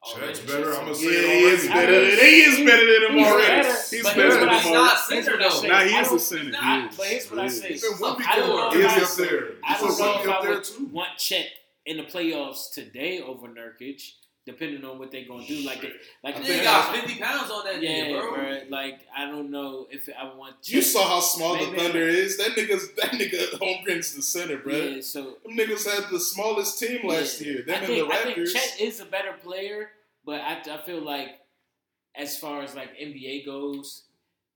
If 0.04 0.14
Chet's 0.20 0.40
better. 0.40 0.70
I'm 0.74 0.80
gonna 0.86 0.90
yeah, 0.90 0.94
say 0.94 1.02
he 1.04 1.08
it 1.46 1.52
is 1.54 1.68
already. 1.68 1.86
better. 1.86 2.00
Than, 2.06 2.18
he 2.18 2.40
is 2.42 2.56
better 2.58 2.86
than 3.00 3.10
him 3.10 3.18
He's 3.18 3.26
already. 3.26 3.46
better, 3.48 3.68
He's 3.90 4.02
but 4.04 4.16
better 4.16 4.30
than 4.38 4.40
what 4.48 4.48
him 4.48 4.48
I- 4.48 4.54
already. 4.54 4.74
not 4.74 4.96
Here's 5.08 5.24
center 5.26 5.30
what 5.38 5.40
I 5.40 5.48
though. 5.48 5.60
say. 5.60 5.68
Nah, 5.68 5.80
he 5.80 5.96
is 5.96 6.12
a 6.12 6.18
center. 6.20 6.50
Nah, 6.50 6.80
He 6.80 6.86
is. 6.88 6.96
but 6.96 7.06
here's 7.06 7.30
what 7.30 7.38
I 7.40 7.42
He 7.44 7.48
say. 7.50 7.68
is. 7.70 7.84
Even 7.84 7.98
Wemby 7.98 8.22
I 8.26 8.36
don't 8.36 8.48
know 8.48 8.70
He 8.78 8.84
I- 8.84 9.02
up 9.02 9.10
there. 9.16 9.48
I 9.64 9.72
He's 9.72 9.80
don't 9.80 9.98
know 9.98 10.20
if 10.22 10.28
up 10.28 10.38
I 10.38 10.42
there 10.42 10.54
would 10.54 10.64
too. 10.64 10.84
want 10.92 11.18
Chet 11.18 11.46
in 11.88 11.96
the 11.96 12.04
playoffs 12.04 12.72
today 12.72 13.20
over 13.20 13.48
Nurkic. 13.48 14.02
depending 14.46 14.82
on 14.82 14.98
what 14.98 15.10
they're 15.12 15.26
gonna 15.28 15.46
do. 15.46 15.58
Like 15.70 15.84
if 15.84 15.92
like 16.24 16.36
I 16.36 16.40
They 16.40 16.46
think 16.46 16.64
got 16.64 16.94
got- 16.94 17.04
50 17.06 17.20
pounds 17.20 17.50
on 17.50 17.64
that 17.66 17.82
yeah, 17.82 18.04
nigga, 18.06 18.20
bro. 18.20 18.34
bro. 18.34 18.60
Like 18.70 19.00
I 19.14 19.26
don't 19.26 19.50
know 19.50 19.86
if 19.90 20.08
I 20.18 20.24
want. 20.34 20.62
To. 20.62 20.74
You 20.74 20.80
saw 20.80 21.02
how 21.06 21.20
small 21.20 21.54
the 21.58 21.66
Maybe- 21.66 21.78
Thunder 21.78 22.08
is. 22.22 22.38
That 22.38 22.52
nigga's 22.58 22.86
that 22.94 23.10
nigga 23.20 23.40
Holmgren's 23.62 24.14
the 24.14 24.22
center, 24.22 24.56
bro. 24.58 24.72
Yeah, 24.74 25.00
so 25.02 25.20
Them 25.44 25.54
niggas 25.60 25.84
had 25.92 26.04
the 26.10 26.18
smallest 26.20 26.78
team 26.78 27.06
last 27.06 27.40
Yeah. 27.42 27.46
year. 27.48 27.62
Them 27.62 27.74
I 27.74 27.78
and 27.78 27.86
think, 27.88 28.08
the 28.08 28.14
I 28.14 28.22
think 28.34 28.48
Chet 28.48 28.80
is 28.80 29.00
a 29.00 29.04
better 29.04 29.34
player, 29.46 29.90
but 30.24 30.40
I, 30.40 30.62
I 30.76 30.78
feel 30.86 31.02
like 31.02 31.30
as 32.16 32.38
far 32.38 32.62
as 32.62 32.74
like 32.74 32.96
NBA 32.98 33.44
goes, 33.44 34.04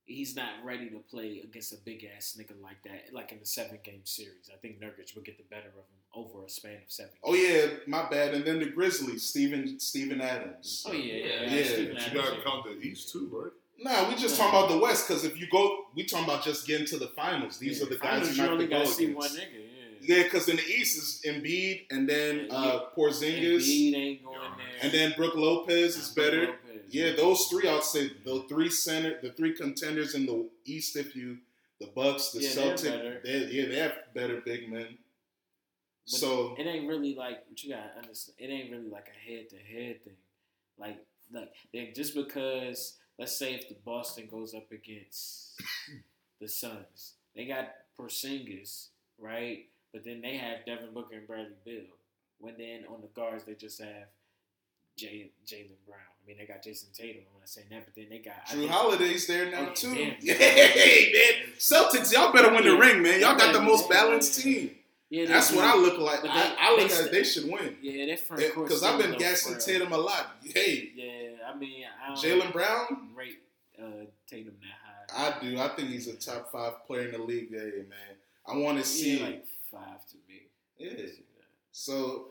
he's 0.05 0.35
not 0.35 0.53
ready 0.65 0.89
to 0.89 0.99
play 1.09 1.41
against 1.43 1.71
a 1.71 1.77
big 1.77 2.03
ass 2.17 2.35
nigga 2.39 2.59
like 2.61 2.81
that, 2.83 3.13
like 3.13 3.31
in 3.31 3.39
the 3.39 3.45
seven 3.45 3.77
game 3.83 4.01
series. 4.05 4.49
I 4.51 4.57
think 4.57 4.79
Nurkic 4.81 5.13
would 5.15 5.23
get 5.25 5.37
the 5.37 5.43
better 5.55 5.69
of 5.69 5.85
him 5.91 6.01
over 6.15 6.45
a 6.45 6.49
span 6.49 6.73
of 6.75 6.79
seven. 6.91 7.11
Oh 7.23 7.33
yeah, 7.33 7.67
my 7.87 8.07
bad. 8.09 8.33
And 8.33 8.45
then 8.45 8.59
the 8.59 8.65
Grizzlies, 8.67 9.23
Steven 9.23 9.79
Steven 9.79 10.21
Adams. 10.21 10.85
Oh 10.87 10.91
yeah, 10.93 11.13
yeah. 11.13 11.25
Yeah, 11.25 11.41
yeah. 11.43 11.47
Adams, 11.47 12.07
you 12.07 12.13
gotta 12.13 12.35
yeah. 12.37 12.43
count 12.43 12.65
the 12.65 12.79
East 12.87 13.11
too, 13.11 13.29
right? 13.31 13.51
Nah, 13.79 14.07
we 14.09 14.15
just 14.15 14.37
talking 14.37 14.57
about 14.57 14.69
the 14.69 14.77
West 14.77 15.07
because 15.07 15.25
if 15.25 15.39
you 15.39 15.47
go, 15.51 15.85
we 15.95 16.05
talking 16.05 16.25
about 16.25 16.43
just 16.43 16.67
getting 16.67 16.85
to 16.87 16.97
the 16.97 17.07
finals. 17.07 17.57
These 17.57 17.79
Yeah, 17.79 17.85
are 17.87 17.89
the 17.89 17.95
finals, 17.97 18.27
guys 18.29 18.37
you 18.37 18.43
you 18.43 18.49
only 18.49 18.63
have 18.65 18.69
to 18.69 18.75
gotta 18.75 18.85
go 18.85 18.91
see 18.91 19.03
against. 19.05 19.17
one 19.19 19.29
nigga. 19.39 19.53
Yeah. 19.53 20.17
Yeah, 20.17 20.23
because 20.23 20.49
in 20.49 20.57
the 20.57 20.65
East 20.65 20.97
is 20.97 21.21
Embiid 21.25 21.85
and 21.89 22.07
then 22.09 22.47
Yeah, 22.49 22.55
uh, 22.55 22.89
Porzingis 22.95 23.63
Embiid 23.63 23.95
ain't 23.95 24.23
going 24.23 24.39
there. 24.57 24.67
and 24.81 24.91
then 24.91 25.13
Brook 25.15 25.35
Lopez 25.35 25.95
is 25.97 26.15
Nah, 26.15 26.23
better. 26.23 26.45
Lopez. 26.47 26.59
Yeah, 26.89 27.13
those 27.13 27.45
three 27.47 27.67
I'd 27.67 27.83
say 27.83 28.11
the 28.23 28.43
three 28.49 28.69
center, 28.69 29.19
the 29.21 29.31
three 29.31 29.53
contenders 29.53 30.13
in 30.13 30.25
the 30.25 30.47
East. 30.65 30.95
If 30.95 31.15
you 31.15 31.37
the 31.79 31.87
Bucks, 31.87 32.29
the 32.31 32.41
Yeah, 32.41 32.53
they're 32.53 32.75
Celtics, 32.75 32.83
better. 32.83 33.21
yeah 33.49 33.65
they 33.65 33.75
have 33.77 33.93
better 34.13 34.41
big 34.45 34.69
men. 34.71 34.97
But 36.05 36.19
so 36.19 36.55
it 36.57 36.63
ain't 36.67 36.87
really 36.87 37.15
like 37.15 37.43
what 37.47 37.63
you 37.63 37.69
gotta 37.73 37.95
understand. 37.97 38.35
It 38.39 38.51
ain't 38.53 38.71
really 38.71 38.89
like 38.89 39.07
a 39.07 39.31
head 39.31 39.49
to 39.49 39.55
head 39.57 40.03
thing. 40.03 40.13
Like 40.77 40.97
like 41.31 41.51
they- 41.73 41.91
just 41.95 42.13
because 42.15 42.97
let's 43.17 43.37
say 43.37 43.53
if 43.53 43.69
the 43.69 43.75
Boston 43.85 44.27
goes 44.29 44.53
up 44.53 44.71
against 44.71 45.59
the 46.41 46.47
Suns, 46.47 47.13
they 47.35 47.45
got 47.45 47.69
Porzingis, 47.97 48.87
right? 49.17 49.65
But 49.93 50.03
then 50.03 50.21
they 50.21 50.37
have 50.37 50.65
Devin 50.65 50.93
Booker 50.93 51.15
and 51.15 51.27
Bradley 51.27 51.53
Beal. 51.63 51.83
When 52.39 52.55
then 52.57 52.83
on 52.89 52.99
the 53.01 53.07
guards 53.07 53.43
they 53.45 53.53
just 53.53 53.79
have 53.81 54.07
Jay 54.97 55.31
Jaylen 55.47 55.77
Brown. 55.87 55.99
I 56.01 56.27
mean 56.27 56.37
they 56.37 56.45
got 56.45 56.61
Jayson 56.63 56.91
Tatum. 56.93 57.23
I'm 57.33 57.39
not 57.39 57.49
saying 57.49 57.67
that, 57.71 57.85
but 57.85 57.95
then 57.95 58.07
they 58.09 58.19
got 58.19 58.35
I 58.49 58.53
Jrue 58.55 58.67
Holiday's 58.67 59.25
there 59.27 59.49
now 59.49 59.69
Oh, 59.69 59.73
too. 59.73 59.93
damn. 59.95 60.15
Hey 60.21 61.13
man, 61.13 61.53
Celtics, 61.57 62.11
y'all 62.11 62.33
better 62.33 62.51
win 62.51 62.63
the 62.65 62.71
Yeah. 62.71 62.77
ring, 62.79 63.01
man. 63.01 63.21
Y'all 63.21 63.37
got 63.37 63.53
the 63.53 63.61
most 63.61 63.89
balanced 63.89 64.41
team. 64.41 64.75
Yeah, 65.13 65.27
That's 65.27 65.51
do. 65.51 65.57
what 65.57 65.65
I 65.65 65.77
look 65.77 65.99
like. 65.99 66.23
But 66.23 66.31
I, 66.31 66.41
they- 66.49 66.55
I 66.59 66.71
look 66.71 66.89
they 66.89 67.03
at 67.05 67.11
they 67.11 67.23
should 67.23 67.43
win 67.43 67.77
Yeah, 67.83 68.07
that 68.07 68.19
front 68.21 68.41
court 68.55 68.67
because 68.67 68.81
I've 68.81 68.99
been 68.99 69.15
gassing. 69.19 69.59
Tatum 69.59 69.93
a 69.93 69.97
lot. 69.97 70.37
Hey, 70.43 70.89
Yeah, 70.95 71.49
I 71.53 71.55
mean, 71.55 71.83
I 72.03 72.07
don't 72.07 72.17
Jaylen 72.17 72.51
Brown, 72.51 73.09
rate 73.15 73.37
uh, 73.79 74.05
Tatum 74.25 74.55
that 74.61 75.15
high. 75.15 75.35
I 75.37 75.39
do. 75.39 75.59
I 75.59 75.67
think 75.75 75.89
he's 75.89 76.07
a 76.07 76.15
top 76.15 76.51
five 76.51 76.83
player 76.87 77.09
in 77.09 77.11
the 77.11 77.19
league. 77.19 77.51
Hey, 77.51 77.83
man, 77.87 78.17
I 78.47 78.57
want 78.57 78.79
to 78.79 78.83
see. 78.83 79.19
Yeah, 79.19 79.25
like 79.25 79.45
five 79.71 80.03
to 80.07 80.15
me. 80.27 80.41
Yeah. 80.79 81.05
So 81.71 82.29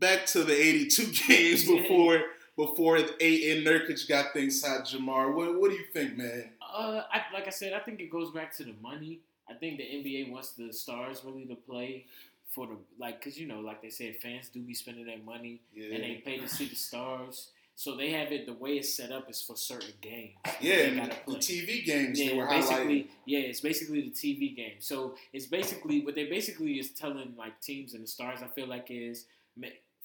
back 0.00 0.24
to 0.28 0.42
the 0.42 0.54
82 0.58 1.12
games 1.28 1.64
before 1.66 2.22
before 2.56 2.96
eight 3.20 3.58
and 3.58 3.66
Nurkic 3.66 4.08
got 4.08 4.32
things 4.32 4.64
hot. 4.64 4.86
Jamar, 4.86 5.34
what 5.34 5.60
what 5.60 5.70
do 5.70 5.76
you 5.76 5.84
think, 5.92 6.16
man? 6.16 6.48
Uh, 6.62 7.02
I, 7.12 7.24
like 7.34 7.46
I 7.46 7.50
said, 7.50 7.74
I 7.74 7.80
think 7.80 8.00
it 8.00 8.10
goes 8.10 8.30
back 8.30 8.56
to 8.56 8.64
the 8.64 8.74
money. 8.80 9.20
I 9.48 9.54
think 9.54 9.78
the 9.78 9.84
NBA 9.84 10.30
wants 10.30 10.52
the 10.52 10.72
stars 10.72 11.22
really 11.24 11.44
to 11.46 11.54
play 11.54 12.06
for 12.50 12.66
the 12.66 12.76
like, 12.98 13.22
cause 13.22 13.36
you 13.36 13.46
know, 13.46 13.60
like 13.60 13.82
they 13.82 13.90
said, 13.90 14.16
fans 14.16 14.48
do 14.48 14.60
be 14.60 14.74
spending 14.74 15.06
their 15.06 15.18
money 15.24 15.60
Yeah, 15.74 15.94
and 15.94 16.02
they 16.02 16.22
pay 16.24 16.38
to 16.38 16.48
see 16.48 16.68
the 16.68 16.76
stars. 16.76 17.48
So 17.78 17.94
they 17.94 18.10
have 18.12 18.32
it. 18.32 18.46
The 18.46 18.54
way 18.54 18.78
it's 18.78 18.94
set 18.94 19.12
up 19.12 19.28
is 19.28 19.42
for 19.42 19.54
certain 19.54 19.92
games. 20.00 20.32
yeah. 20.60 21.10
The. 21.26 21.34
TV 21.34 21.84
games 21.84 22.18
Yeah, 22.18 22.48
basically, 22.48 23.10
yeah, 23.26 23.40
it's 23.40 23.60
basically 23.60 24.00
the 24.00 24.10
TV 24.10 24.56
game. 24.56 24.76
So 24.78 25.14
it's 25.34 25.44
basically 25.44 26.02
what 26.02 26.14
they 26.14 26.24
basically 26.24 26.78
is 26.78 26.90
telling 26.90 27.34
like 27.36 27.60
teams 27.60 27.92
and 27.92 28.02
the 28.02 28.08
stars. 28.08 28.40
I 28.42 28.46
feel 28.46 28.66
like 28.66 28.86
is 28.90 29.26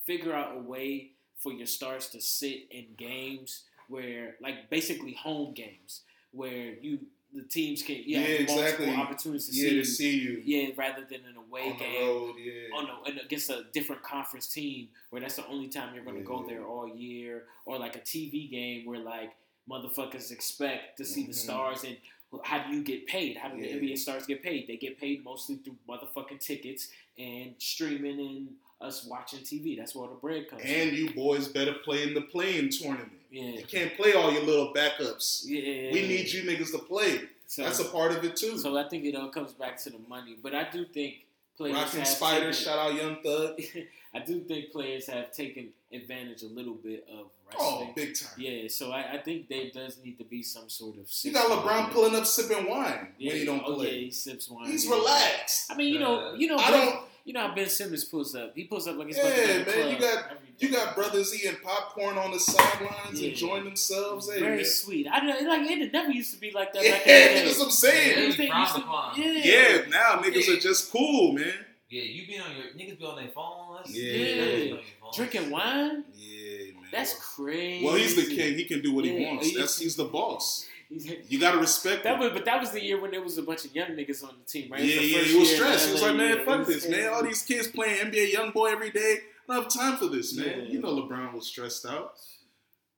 figure 0.05 0.33
out 0.33 0.55
a 0.55 0.59
way 0.59 1.11
for 1.37 1.51
your 1.51 1.67
stars 1.67 2.09
to 2.09 2.21
sit 2.21 2.67
in 2.69 2.85
games 2.97 3.63
where, 3.87 4.35
like, 4.41 4.69
basically 4.69 5.13
home 5.13 5.53
games 5.53 6.01
where 6.31 6.73
you 6.81 6.99
the 7.33 7.43
teams 7.43 7.81
can 7.81 8.01
Yeah, 8.05 8.19
multiple 8.19 8.59
exactly. 8.59 8.89
opportunities 8.95 9.47
to 9.47 9.55
Yeah, 9.55 9.63
see, 9.63 9.69
to 9.69 9.75
you. 9.77 9.83
see 9.85 10.17
you 10.19 10.41
yeah, 10.45 10.69
rather 10.75 11.05
than 11.05 11.21
an 11.25 11.37
away 11.37 11.71
on 11.71 11.77
game 11.77 11.93
the 11.93 12.05
road. 12.07 12.35
Yeah. 12.39 12.75
on 12.77 12.89
a, 12.89 13.09
and 13.09 13.19
against 13.21 13.49
a 13.49 13.65
different 13.71 14.03
conference 14.03 14.47
team 14.47 14.89
where 15.11 15.21
that's 15.21 15.35
the 15.37 15.47
only 15.47 15.67
time 15.69 15.95
you're 15.95 16.03
going 16.03 16.17
to 16.17 16.23
go 16.23 16.41
Yeah. 16.41 16.55
there 16.55 16.65
all 16.65 16.87
year, 16.93 17.45
or 17.65 17.77
like 17.79 17.95
a 17.95 17.99
TV 18.01 18.49
game 18.49 18.85
where 18.85 18.99
like 18.99 19.31
motherfuckers 19.69 20.31
expect 20.31 20.97
to 20.97 21.05
see 21.05 21.23
the 21.25 21.31
Mhm. 21.31 21.35
stars 21.35 21.83
and 21.83 21.97
how 22.43 22.65
do 22.67 22.75
you 22.75 22.81
get 22.83 23.05
paid? 23.07 23.37
How 23.37 23.49
do 23.49 23.57
Yeah. 23.57 23.67
the 23.73 23.73
NBA 23.79 23.95
stars 23.97 24.25
get 24.25 24.41
paid? 24.41 24.67
They 24.67 24.77
get 24.77 24.97
paid 24.97 25.23
mostly 25.23 25.57
through 25.57 25.77
motherfucking 25.87 26.39
tickets 26.39 26.89
and 27.17 27.55
streaming 27.59 28.19
and 28.19 28.55
us 28.81 29.05
watching 29.05 29.39
TV. 29.43 29.75
That's 29.77 29.93
where 29.93 30.07
the 30.09 30.15
bread 30.15 30.49
comes. 30.49 30.63
and 30.65 30.89
from. 30.89 30.97
you 30.97 31.09
boys 31.13 31.47
better 31.47 31.73
play 31.73 32.03
in 32.03 32.13
the 32.13 32.21
play-in 32.21 32.69
tournament. 32.69 33.11
Yeah, 33.31 33.59
You 33.59 33.65
can't 33.65 33.95
play 33.95 34.13
all 34.13 34.31
your 34.31 34.43
little 34.43 34.73
backups. 34.73 35.43
yeah. 35.45 35.91
We 35.91 36.07
need 36.07 36.31
you 36.31 36.43
niggas 36.43 36.71
to 36.71 36.79
play. 36.79 37.21
So, 37.47 37.63
That's 37.63 37.79
a 37.79 37.85
part 37.85 38.11
of 38.13 38.23
it 38.23 38.35
too. 38.35 38.57
so 38.57 38.77
I 38.77 38.87
think 38.87 39.03
it 39.05 39.15
all 39.15 39.29
comes 39.29 39.51
back 39.53 39.77
to 39.83 39.89
the 39.89 39.99
money, 40.07 40.37
but 40.41 40.53
I 40.55 40.67
do 40.71 40.85
think 40.85 41.25
players 41.57 41.75
Rockin' 41.75 41.99
have 41.99 42.07
Spider, 42.07 42.39
taken- 42.51 42.53
shout 42.53 42.77
out 42.79 42.93
Young 42.95 43.17
Thug. 43.23 43.59
I 44.13 44.19
do 44.19 44.41
think 44.41 44.71
players 44.71 45.07
have 45.07 45.31
taken 45.31 45.69
advantage 45.91 46.43
a 46.43 46.47
little 46.47 46.73
bit 46.73 47.07
of 47.11 47.27
Oh, 47.59 47.89
big 47.95 48.15
time. 48.17 48.31
yeah, 48.37 48.67
so 48.69 48.91
I, 48.91 49.13
I 49.13 49.17
think 49.17 49.49
there 49.49 49.69
does 49.73 49.97
need 50.03 50.17
to 50.19 50.23
be 50.23 50.41
some 50.43 50.69
sort 50.69 50.97
of. 50.97 51.07
You 51.21 51.33
got 51.33 51.49
LeBron 51.49 51.91
pulling 51.91 52.15
up 52.15 52.25
sipping 52.25 52.69
wine 52.69 53.09
yeah, 53.17 53.31
when 53.31 53.39
he 53.39 53.45
don't 53.45 53.63
oh, 53.65 53.75
play. 53.75 53.85
Yeah, 53.87 53.99
he 54.05 54.11
sips 54.11 54.49
wine. 54.49 54.67
He's 54.67 54.85
yeah. 54.85 54.95
relaxed. 54.95 55.69
I 55.71 55.75
mean, 55.75 55.93
you 55.93 55.99
know, 55.99 56.33
you 56.33 56.47
know, 56.47 56.57
I 56.57 56.71
don't. 56.71 56.99
You 57.25 57.33
know 57.33 57.47
how 57.47 57.55
Ben 57.55 57.69
Simmons 57.69 58.03
pulls 58.05 58.35
up. 58.35 58.53
He 58.55 58.63
pulls 58.65 58.87
up 58.87 58.97
like 58.97 59.07
he's 59.07 59.17
Yeah, 59.17 59.23
about 59.27 59.35
to 59.35 59.63
go 59.65 59.71
to 59.71 59.77
man, 59.77 59.91
you 59.93 59.99
got- 59.99 60.31
You 60.59 60.69
got 60.69 60.95
brothers 60.95 61.33
eating 61.33 61.57
popcorn 61.63 62.19
on 62.19 62.29
the 62.31 62.39
sidelines, 62.39 63.19
Yeah. 63.19 63.29
enjoying 63.29 63.63
themselves. 63.63 64.31
Hey, 64.31 64.39
Very 64.41 64.57
man. 64.57 64.65
sweet. 64.65 65.07
I 65.11 65.25
know, 65.25 65.49
like 65.49 65.67
it 65.71 65.91
never 65.91 66.11
used 66.11 66.33
to 66.35 66.39
be 66.39 66.51
like 66.51 66.71
that 66.73 66.83
Yeah, 66.83 66.91
back 66.91 67.07
in 67.07 67.45
that's 67.45 67.57
what 67.57 67.65
I'm 67.65 67.71
saying. 67.71 68.17
It 68.19 68.23
used 68.25 68.37
to- 68.37 68.43
They 68.43 68.47
frowned 68.49 68.61
used 68.63 68.75
to- 68.75 68.81
upon. 68.81 69.21
Yeah, 69.21 69.31
Yeah, 69.43 69.81
now 69.89 70.21
niggas 70.21 70.47
Yeah. 70.47 70.53
are 70.53 70.59
just 70.59 70.91
cool, 70.91 71.33
man. 71.33 71.65
Yeah, 71.89 72.03
you 72.03 72.27
be 72.27 72.37
on 72.37 72.55
your 72.55 72.65
niggas 72.75 72.99
be 72.99 73.05
on 73.05 73.15
their 73.15 73.27
phone. 73.29 73.77
That's, 73.77 73.89
Yeah. 73.89 74.13
niggas 74.13 74.35
be 74.35 74.61
on 74.61 74.67
your 74.69 74.79
phone. 75.01 75.11
Drinking 75.15 75.49
wine. 75.49 76.03
Yeah, 76.15 76.73
man. 76.73 76.87
That's 76.91 77.13
crazy. 77.15 77.83
well, 77.83 77.95
he's 77.95 78.15
the 78.15 78.27
king. 78.35 78.55
He 78.55 78.65
can 78.65 78.81
do 78.83 78.93
what 78.93 79.03
he 79.03 79.13
wants. 79.25 79.53
That's 79.57 79.79
he's 79.79 79.95
the 79.95 80.05
boss. 80.05 80.67
He's- 80.91 81.25
You 81.29 81.39
gotta 81.39 81.57
respect 81.57 82.03
That 82.03 82.15
him. 82.15 82.19
was, 82.19 82.31
but 82.33 82.45
that 82.45 82.59
was 82.59 82.71
the 82.71 82.83
year 82.83 82.99
when 82.99 83.11
there 83.11 83.21
was 83.21 83.37
a 83.37 83.43
bunch 83.43 83.63
of 83.65 83.73
young 83.75 83.89
niggas 83.89 84.23
on 84.23 84.35
the 84.39 84.45
team, 84.45 84.71
right? 84.71 84.81
Yeah, 84.83 84.95
It's 85.01 85.11
yeah, 85.11 85.21
he 85.23 85.39
was 85.39 85.55
stressed. 85.55 85.85
He 85.87 85.93
was 85.93 86.01
like, 86.01 86.15
man, 86.15 86.45
fuck 86.45 86.67
this, 86.67 86.87
man. 86.89 87.09
All 87.13 87.23
these 87.23 87.43
kids 87.43 87.67
playing 87.67 88.11
NBA 88.11 88.33
young 88.33 88.51
boy 88.51 88.67
every 88.71 88.91
day. 88.91 89.19
I 89.49 89.53
don't 89.55 89.63
have 89.63 89.73
time 89.73 89.97
for 89.97 90.07
this, 90.07 90.35
man. 90.35 90.47
Yeah. 90.47 90.63
You 90.73 90.79
know 90.81 90.89
LeBron 90.95 91.33
was 91.33 91.47
stressed 91.47 91.85
out. 91.85 92.15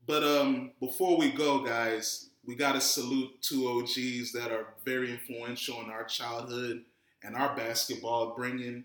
But 0.06 0.24
um, 0.24 0.72
before 0.80 1.18
we 1.18 1.32
go, 1.32 1.64
guys, 1.64 2.30
we 2.46 2.56
gotta 2.56 2.82
salute 2.82 3.42
two 3.42 3.68
OGs 3.70 4.32
that 4.34 4.52
are 4.52 4.68
very 4.84 5.12
influential 5.12 5.82
in 5.82 5.90
our 5.90 6.04
childhood 6.04 6.84
and 7.24 7.36
our 7.38 7.56
basketball, 7.56 8.36
bringing, 8.36 8.84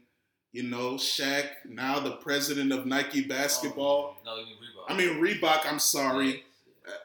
you 0.52 0.62
know, 0.62 0.92
Shaq, 0.92 1.48
now 1.68 1.98
the 1.98 2.12
president 2.12 2.72
of 2.72 2.86
Nike 2.86 3.22
basketball. 3.22 4.16
No, 4.24 4.36
you 4.38 4.44
mean 4.46 4.54
Reebok. 4.54 4.92
I 4.92 4.96
mean 4.96 5.20
Reebok. 5.20 5.66
I'm 5.70 5.80
sorry 5.80 6.44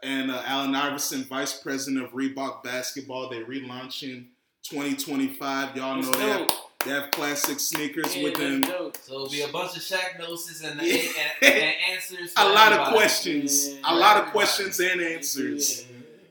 and 0.02 0.32
uh, 0.32 0.42
Allen 0.46 0.76
Iverson, 0.76 1.24
vice 1.24 1.58
president 1.60 2.04
of 2.06 2.12
Reebok 2.12 2.64
basketball. 2.64 3.30
They 3.30 3.42
relaunching 3.42 4.28
2025. 4.64 5.76
Y'all 5.78 5.96
know 6.02 6.12
that. 6.12 6.18
they 6.18 6.28
have, 6.30 6.48
dope. 6.48 6.58
they 6.86 6.92
have 6.92 7.12
classic 7.12 7.60
sneakers 7.60 8.16
Yeah, 8.16 8.24
with 8.24 8.36
them. 8.36 8.62
dope. 8.62 8.98
So 8.98 9.14
it'll 9.14 9.30
be 9.30 9.42
a 9.42 9.48
bunch 9.50 9.76
of 9.78 9.84
Shaqnosis 9.84 10.64
and, 10.70 10.82
Yeah. 10.82 10.96
and, 11.42 11.54
and 11.54 11.76
answers. 11.92 12.32
A 12.38 12.42
for 12.44 12.50
lot 12.50 12.74
of 12.74 12.88
questions, 12.94 13.70
Yeah. 13.74 13.80
a 13.86 13.96
lot 13.96 14.18
of 14.24 14.32
questions 14.32 14.80
and 14.80 15.02
answers. 15.02 15.86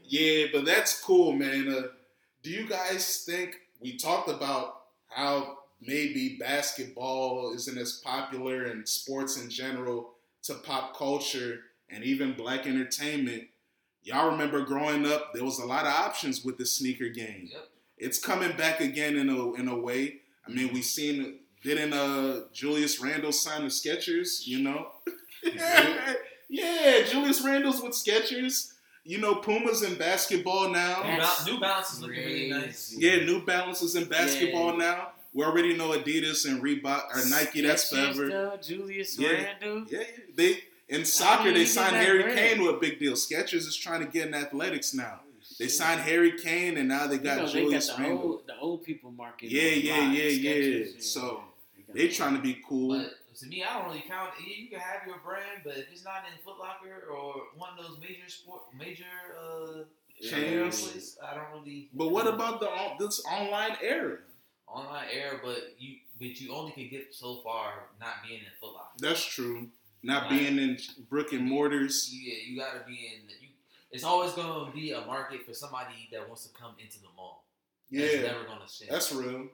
Yeah, 0.06 0.46
but 0.52 0.64
that's 0.64 1.00
cool, 1.00 1.32
man. 1.32 1.72
Uh, 1.72 1.82
do 2.42 2.50
you 2.50 2.66
guys 2.68 3.24
think 3.24 3.56
we 3.80 3.96
talked 3.96 4.28
about 4.28 4.80
how 5.08 5.58
maybe 5.80 6.36
basketball 6.38 7.52
isn't 7.54 7.78
as 7.78 8.00
popular 8.04 8.64
and 8.64 8.88
sports 8.88 9.40
in 9.40 9.48
general 9.50 10.10
to 10.44 10.54
pop 10.54 10.96
culture 10.96 11.60
and 11.92 12.02
even 12.04 12.32
black 12.34 12.66
entertainment? 12.66 13.44
Y'all 14.02 14.30
remember 14.30 14.64
growing 14.64 15.06
up, 15.06 15.32
there 15.32 15.44
was 15.44 15.58
a 15.60 15.66
lot 15.66 15.86
of 15.86 15.92
options 15.92 16.44
with 16.44 16.58
the 16.58 16.66
sneaker 16.66 17.08
game. 17.08 17.48
Yep. 17.52 17.68
It's 17.98 18.18
coming 18.18 18.56
back 18.56 18.80
again 18.80 19.16
in 19.16 19.28
a 19.28 19.52
in 19.54 19.68
a 19.68 19.78
way. 19.78 20.16
I 20.46 20.50
mean, 20.50 20.72
we 20.72 20.82
seen 20.82 21.38
didn't 21.62 21.92
uh 21.92 22.40
Julius 22.52 23.00
Randle 23.00 23.30
sign 23.30 23.62
the 23.62 23.68
Skechers, 23.68 24.44
you 24.46 24.58
know? 24.60 24.88
yeah, 26.48 27.02
Julius 27.04 27.42
Randle's 27.44 27.82
with 27.82 27.92
Skechers. 27.92 28.72
You 29.04 29.18
know, 29.18 29.34
Pumas 29.34 29.82
in 29.82 29.96
basketball 29.96 30.68
now. 30.70 31.02
New, 31.02 31.16
That's 31.16 31.46
New 31.46 31.58
Balance 31.58 31.92
is 31.94 32.00
looking 32.02 32.18
really 32.24 32.50
nice. 32.50 32.94
Yeah, 32.96 33.16
New 33.24 33.44
Balance 33.44 33.82
is 33.82 33.96
in 33.96 34.04
basketball 34.08 34.76
now. 34.76 35.08
We 35.34 35.44
already 35.44 35.76
know 35.76 35.90
Adidas 35.90 36.46
and 36.48 36.62
Reebok 36.62 37.04
or 37.10 37.28
Nike. 37.28 37.62
That's 37.62 37.92
Skechers, 37.92 38.14
forever. 38.14 38.28
though, 38.28 38.56
Julius 38.62 39.18
Yeah. 39.18 39.30
Randle. 39.30 39.86
Yeah, 39.90 39.98
yeah. 40.00 40.06
they 40.36 40.58
in 40.88 41.04
soccer, 41.04 41.44
mean, 41.44 41.54
they 41.54 41.64
signed 41.64 41.96
Harry 41.96 42.22
bread. 42.22 42.36
Kane 42.36 42.62
with 42.62 42.74
a 42.76 42.78
big 42.78 42.98
deal. 42.98 43.14
Skechers 43.14 43.66
is 43.66 43.76
trying 43.76 44.00
to 44.00 44.06
get 44.10 44.28
in 44.28 44.34
athletics 44.34 44.92
now. 44.94 45.20
They 45.58 45.68
signed 45.68 46.00
Harry 46.00 46.38
Kane, 46.38 46.76
and 46.78 46.88
now 46.88 47.06
they 47.06 47.16
You 47.16 47.20
got 47.20 47.36
know, 47.38 47.46
they 47.46 47.52
got 47.52 47.52
Julius 47.52 47.88
the 47.88 48.02
Randle. 48.02 48.18
old, 48.22 48.46
the 48.46 48.58
old 48.58 48.82
people 48.84 49.10
market. 49.12 49.50
Yeah, 49.50 49.94
on 49.94 50.12
yeah, 50.14 50.22
yeah, 50.22 50.50
yeah. 50.50 50.84
So, 50.98 51.42
got 51.86 51.94
They 51.96 52.08
the- 52.08 52.12
trying 52.12 52.36
to 52.36 52.42
be 52.42 52.60
cool. 52.66 52.96
But 52.98 53.14
to 53.38 53.46
me, 53.46 53.62
I 53.62 53.78
don't 53.78 53.88
really 53.88 54.04
count. 54.06 54.30
You 54.44 54.68
can 54.68 54.80
have 54.80 55.06
your 55.06 55.18
brand, 55.18 55.62
but 55.64 55.76
if 55.76 55.86
it's 55.92 56.04
not 56.04 56.24
in 56.30 56.42
Foot 56.44 56.58
Locker 56.58 57.06
or 57.10 57.42
one 57.56 57.70
of 57.78 57.84
those 57.84 57.98
major 58.00 58.28
sport, 58.28 58.62
major 58.76 59.04
uh, 59.40 59.84
Chains. 60.22 60.80
places, 60.82 61.18
I 61.22 61.34
don't 61.34 61.52
really. 61.52 61.88
But 61.94 62.08
what 62.10 62.26
about 62.26 62.60
the 62.60 62.68
on- 62.68 62.96
this 62.98 63.22
online 63.26 63.76
era? 63.82 64.18
online 64.68 65.08
era? 65.12 65.38
But 65.42 65.74
you, 65.78 65.96
but 66.18 66.40
you 66.40 66.54
only 66.54 66.72
can 66.72 66.88
get 66.88 67.14
so 67.14 67.40
far 67.42 67.88
not 68.00 68.14
being 68.26 68.40
in 68.40 68.46
Foot 68.60 68.74
Locker. 68.74 68.94
That's 68.98 69.24
true. 69.24 69.68
Not 70.02 70.22
Right. 70.30 70.30
being 70.40 70.58
in 70.58 70.78
brick 71.08 71.32
and 71.32 71.44
mortars. 71.48 72.10
Yeah, 72.12 72.34
you 72.44 72.56
gotta 72.58 72.80
be 72.86 73.06
in. 73.06 73.28
You, 73.28 73.48
it's 73.90 74.02
always 74.04 74.32
gonna 74.32 74.72
be 74.72 74.90
a 74.92 75.00
market 75.06 75.46
for 75.46 75.54
somebody 75.54 76.08
that 76.10 76.26
wants 76.26 76.44
to 76.46 76.52
come 76.52 76.74
into 76.78 76.98
the 77.00 77.08
mall. 77.14 77.46
That's 77.90 78.14
Yeah, 78.14 78.22
never 78.22 78.44
gonna 78.44 78.66
change. 78.66 78.90
that's 78.90 79.12
real. 79.12 79.48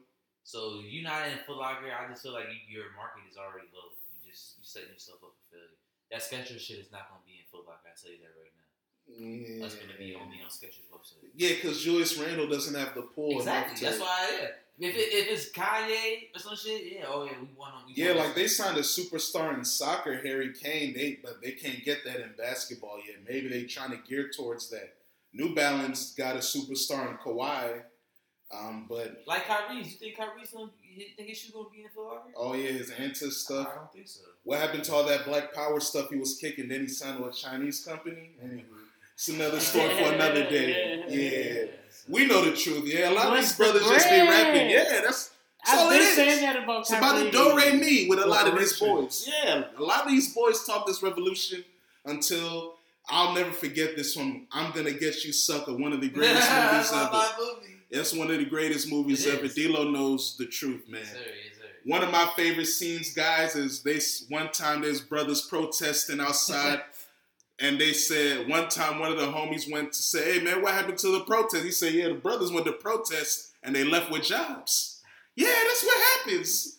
So 0.44 0.80
you're 0.80 1.02
not 1.04 1.28
in 1.28 1.36
Foot 1.44 1.58
Locker, 1.58 1.92
I 1.92 2.08
just 2.08 2.22
feel 2.22 2.32
like 2.32 2.46
you, 2.48 2.80
your 2.80 2.92
market 2.96 3.24
is 3.30 3.36
already 3.36 3.68
low. 3.74 3.92
You 4.14 4.30
just 4.30 4.56
you 4.58 4.64
setting 4.64 4.88
yourself 4.92 5.22
up 5.22 5.34
for 5.36 5.56
failure. 5.56 5.76
That 6.10 6.20
Skechers 6.22 6.60
shit 6.60 6.78
is 6.78 6.90
not 6.90 7.10
gonna 7.10 7.20
be 7.26 7.40
in 7.40 7.44
Foot 7.52 7.66
Locker. 7.66 7.88
I 7.88 7.92
tell 8.00 8.10
you 8.10 8.18
that 8.24 8.32
right 8.40 8.52
now. 8.56 8.64
Yeah, 9.08 9.60
That's 9.60 9.74
gonna 9.74 9.98
be 9.98 10.14
only 10.14 10.40
on 10.40 10.48
Skechers 10.48 10.88
website. 10.88 11.28
yeah, 11.34 11.50
because 11.60 11.82
Julius 11.84 12.16
Randle 12.16 12.48
doesn't 12.48 12.74
have 12.74 12.94
the 12.94 13.02
pull. 13.02 13.36
Exactly. 13.38 13.84
That's 13.86 14.00
why. 14.00 14.38
Yeah. 14.40 14.48
If 14.80 14.94
it, 14.94 14.98
if 15.12 15.28
it's 15.28 15.50
Kanye 15.50 16.28
or 16.34 16.38
some 16.38 16.56
shit, 16.56 16.92
yeah. 16.92 17.04
Oh 17.08 17.24
yeah, 17.24 17.32
we 17.40 17.48
want 17.56 17.74
him. 17.74 17.94
Yeah, 17.94 18.12
like 18.12 18.34
they 18.34 18.46
signed 18.46 18.76
a 18.78 18.82
superstar 18.82 19.56
in 19.56 19.64
soccer, 19.64 20.16
Harry 20.16 20.52
Kane. 20.52 20.94
They 20.94 21.18
but 21.22 21.42
they 21.42 21.52
can't 21.52 21.84
get 21.84 22.04
that 22.04 22.20
in 22.20 22.32
basketball 22.38 22.98
yet. 23.04 23.16
Maybe 23.28 23.48
they 23.48 23.64
trying 23.64 23.90
to 23.90 23.98
gear 24.08 24.30
towards 24.34 24.70
that. 24.70 24.94
New 25.32 25.54
Balance 25.54 26.14
got 26.14 26.36
a 26.36 26.38
superstar 26.38 27.10
in 27.10 27.16
Kawhi, 27.16 27.82
um, 28.54 28.86
but 28.88 29.24
like 29.26 29.46
Kyrie. 29.46 29.78
You 29.78 29.84
think 29.84 30.16
Kyrie's 30.16 30.50
gonna? 30.52 30.70
You 30.80 31.06
think 31.16 31.28
his 31.28 31.38
shoe 31.38 31.52
gonna 31.52 31.68
be 31.70 31.80
in 31.80 31.88
Locker? 31.96 32.30
oh 32.36 32.54
yeah, 32.54 32.70
his 32.70 32.90
Anta 32.90 33.30
stuff. 33.32 33.68
I 33.70 33.74
don't 33.74 33.92
think 33.92 34.08
so. 34.08 34.20
What 34.44 34.60
happened 34.60 34.84
to 34.84 34.94
all 34.94 35.04
that 35.06 35.24
Black 35.26 35.52
Power 35.52 35.80
stuff 35.80 36.08
he 36.10 36.16
was 36.16 36.38
kicking? 36.40 36.68
Then 36.68 36.80
he 36.82 36.88
signed 36.88 37.20
with 37.22 37.34
a 37.34 37.36
Chinese 37.36 37.84
company. 37.84 38.36
Anyway, 38.42 38.64
it's 39.14 39.28
another 39.28 39.60
story 39.60 39.88
for 39.96 40.12
another 40.12 40.48
day. 40.48 41.04
Yeah, 41.08 41.64
we 42.08 42.26
know 42.26 42.44
the 42.44 42.56
truth. 42.56 42.84
Yeah, 42.86 43.10
a 43.10 43.12
lot 43.12 43.26
of 43.26 43.30
What's 43.32 43.48
these 43.48 43.56
the 43.56 43.64
brothers 43.64 43.82
just 43.88 44.08
be 44.10 44.20
rapping. 44.20 44.70
Yeah, 44.70 45.00
that's 45.02 45.30
that's 45.66 45.78
all 45.80 45.88
I've 45.88 45.96
it 45.96 45.98
been 45.98 46.08
is. 46.08 46.14
saying 46.16 46.40
that 46.42 46.62
about 46.62 46.80
It's 46.80 46.90
about 46.92 47.24
the 47.24 47.30
do 47.30 47.56
re 47.56 47.72
mi 47.78 48.08
with 48.08 48.18
a 48.20 48.26
lot 48.26 48.46
of 48.48 48.58
these 48.58 48.78
boys. 48.78 49.28
Yeah, 49.44 49.64
a 49.76 49.82
lot 49.82 50.04
of 50.04 50.08
these 50.08 50.32
boys 50.34 50.64
talk 50.64 50.86
this 50.86 51.02
revolution 51.02 51.64
until 52.04 52.74
I'll 53.08 53.34
never 53.34 53.50
forget 53.52 53.96
this 53.96 54.16
one. 54.16 54.46
I'm 54.52 54.72
gonna 54.72 54.92
get 54.92 55.24
you, 55.24 55.32
sucker. 55.32 55.74
One 55.74 55.92
of 55.92 56.00
the 56.00 56.08
greatest 56.08 56.48
movies 56.50 56.92
ever. 56.92 57.10
movie. 57.38 57.74
It's 57.90 58.12
one 58.12 58.30
of 58.30 58.36
the 58.38 58.44
greatest 58.44 58.90
movies 58.90 59.26
It 59.26 59.34
ever. 59.34 59.44
is. 59.46 59.54
D'Lo 59.54 59.90
knows 59.90 60.36
the 60.36 60.46
truth, 60.46 60.88
man. 60.88 61.00
Yes, 61.02 61.12
sir. 61.12 61.18
Yes, 61.18 61.56
sir. 61.58 61.64
One 61.84 62.02
of 62.02 62.10
my 62.10 62.30
favorite 62.36 62.66
scenes, 62.66 63.14
guys, 63.14 63.56
is 63.56 63.82
they 63.82 63.98
one 64.28 64.50
time 64.52 64.82
there's 64.82 65.00
brothers 65.00 65.40
protesting 65.42 66.20
outside. 66.20 66.82
And 67.60 67.80
they 67.80 67.92
said 67.92 68.48
one 68.48 68.68
time 68.68 69.00
one 69.00 69.10
of 69.10 69.18
the 69.18 69.26
homies 69.26 69.70
went 69.70 69.92
to 69.92 70.02
say, 70.02 70.34
"Hey 70.38 70.44
man, 70.44 70.62
what 70.62 70.74
happened 70.74 70.98
to 70.98 71.08
the 71.12 71.20
protest?" 71.24 71.64
He 71.64 71.72
said, 71.72 71.92
"Yeah, 71.94 72.08
the 72.08 72.14
brothers 72.14 72.52
went 72.52 72.66
to 72.66 72.72
protest 72.72 73.50
and 73.62 73.74
they 73.74 73.84
left 73.84 74.10
with 74.10 74.22
jobs." 74.22 75.02
Yeah, 75.34 75.54
that's 75.66 75.82
what 75.84 75.98
happens. 76.18 76.78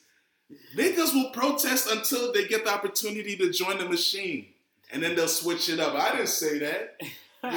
Niggas 0.76 1.14
will 1.14 1.32
protest 1.32 1.90
until 1.90 2.34
they 2.34 2.48
get 2.48 2.64
the 2.66 2.74
opportunity 2.74 3.36
to 3.38 3.52
join 3.52 3.78
the 3.78 3.88
machine, 3.88 4.48
and 4.92 5.04
then 5.04 5.16
they'll 5.16 5.28
switch 5.28 5.70
it 5.70 5.80
up. 5.80 5.94
I 5.96 6.12
didn't 6.16 6.28
say 6.30 6.60
that. 6.60 7.00
Yeah, 7.42 7.52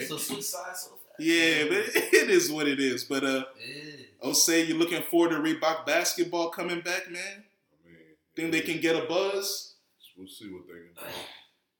It's 0.00 0.10
a 0.10 0.18
switch 0.18 0.42
side 0.44 0.74
so 0.74 0.92
yeah, 1.18 1.64
but 1.64 1.78
it 1.94 2.30
is 2.30 2.50
what 2.50 2.66
it 2.66 2.80
is. 2.80 3.04
But 3.04 3.24
uh, 3.24 3.44
It 3.58 4.00
is. 4.00 4.06
oh, 4.22 4.32
say 4.32 4.64
you're 4.64 4.78
looking 4.78 5.02
forward 5.02 5.30
to 5.30 5.36
Reebok 5.36 5.84
basketball 5.84 6.48
coming 6.48 6.80
back, 6.80 7.10
man. 7.10 7.44
I 7.84 7.88
mean, 7.90 7.96
Think 8.34 8.52
they 8.52 8.60
can 8.62 8.80
get 8.80 8.96
a 8.96 9.06
buzz? 9.06 9.74
We'll 10.16 10.28
see 10.28 10.48
what 10.50 10.62
they 10.66 10.72
can 10.72 10.94
do. 10.94 11.14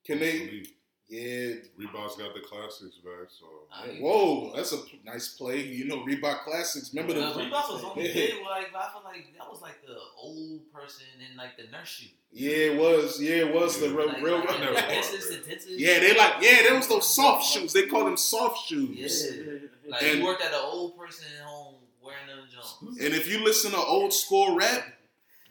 Can 0.05 0.19
they? 0.19 0.65
Hopefully, 1.11 1.31
Yeah. 1.49 1.55
Reebok's 1.79 2.17
got 2.17 2.35
the 2.35 2.41
classics 2.41 2.97
back, 2.97 3.29
so 3.31 3.47
I 3.73 3.99
Whoa, 4.01 4.53
that's 4.55 4.73
a 4.73 4.79
p- 4.79 5.01
nice 5.05 5.29
play. 5.29 5.63
You 5.63 5.87
know, 5.87 5.99
Reebok 6.05 6.45
Classics. 6.45 6.93
Remember 6.93 7.19
Uh, 7.21 7.33
the? 7.33 7.41
Reebok 7.45 7.73
was 7.73 7.85
only 7.85 8.03
big. 8.13 8.35
Like 8.45 8.75
I 8.75 8.91
feel 8.93 9.03
like 9.05 9.35
that 9.39 9.51
was 9.51 9.63
like 9.63 9.85
the 9.87 9.97
old 10.19 10.71
person 10.73 11.07
in 11.31 11.37
like 11.37 11.57
the 11.57 11.65
nurse 11.71 11.89
shoe. 11.89 12.09
Yeah, 12.33 12.51
it 12.73 12.79
was. 12.79 13.21
Yeah, 13.23 13.37
it 13.47 13.55
was 13.55 13.81
the 13.81 13.89
real. 13.89 14.09
Like, 14.09 14.23
real 14.23 14.39
like, 14.39 14.49
the 14.49 14.67
bought 14.67 14.75
dentist, 14.89 15.13
that. 15.31 15.45
the 15.45 15.49
dentist. 15.51 15.69
yeah, 15.71 15.99
they 16.01 16.15
like. 16.17 16.35
Yeah, 16.43 16.63
there 16.65 16.75
was 16.77 16.89
those 16.89 17.09
soft 17.15 17.47
shoes. 17.47 17.73
They 17.73 17.87
call 17.87 18.05
them 18.05 18.17
soft 18.19 18.69
shoes. 18.69 19.31
Yeah. 19.35 19.59
Like 19.91 20.03
And- 20.03 20.19
you 20.19 20.25
worked 20.25 20.43
at 20.43 20.53
an 20.53 20.61
old 20.63 20.99
person 20.99 21.27
at 21.39 21.45
home 21.47 21.77
wearing 22.03 22.27
them 22.27 22.41
Jones. 22.53 22.99
And 23.01 23.15
if 23.15 23.27
you 23.31 23.43
listen 23.45 23.71
to 23.71 23.79
old 23.79 24.13
school 24.13 24.55
rap, 24.57 24.85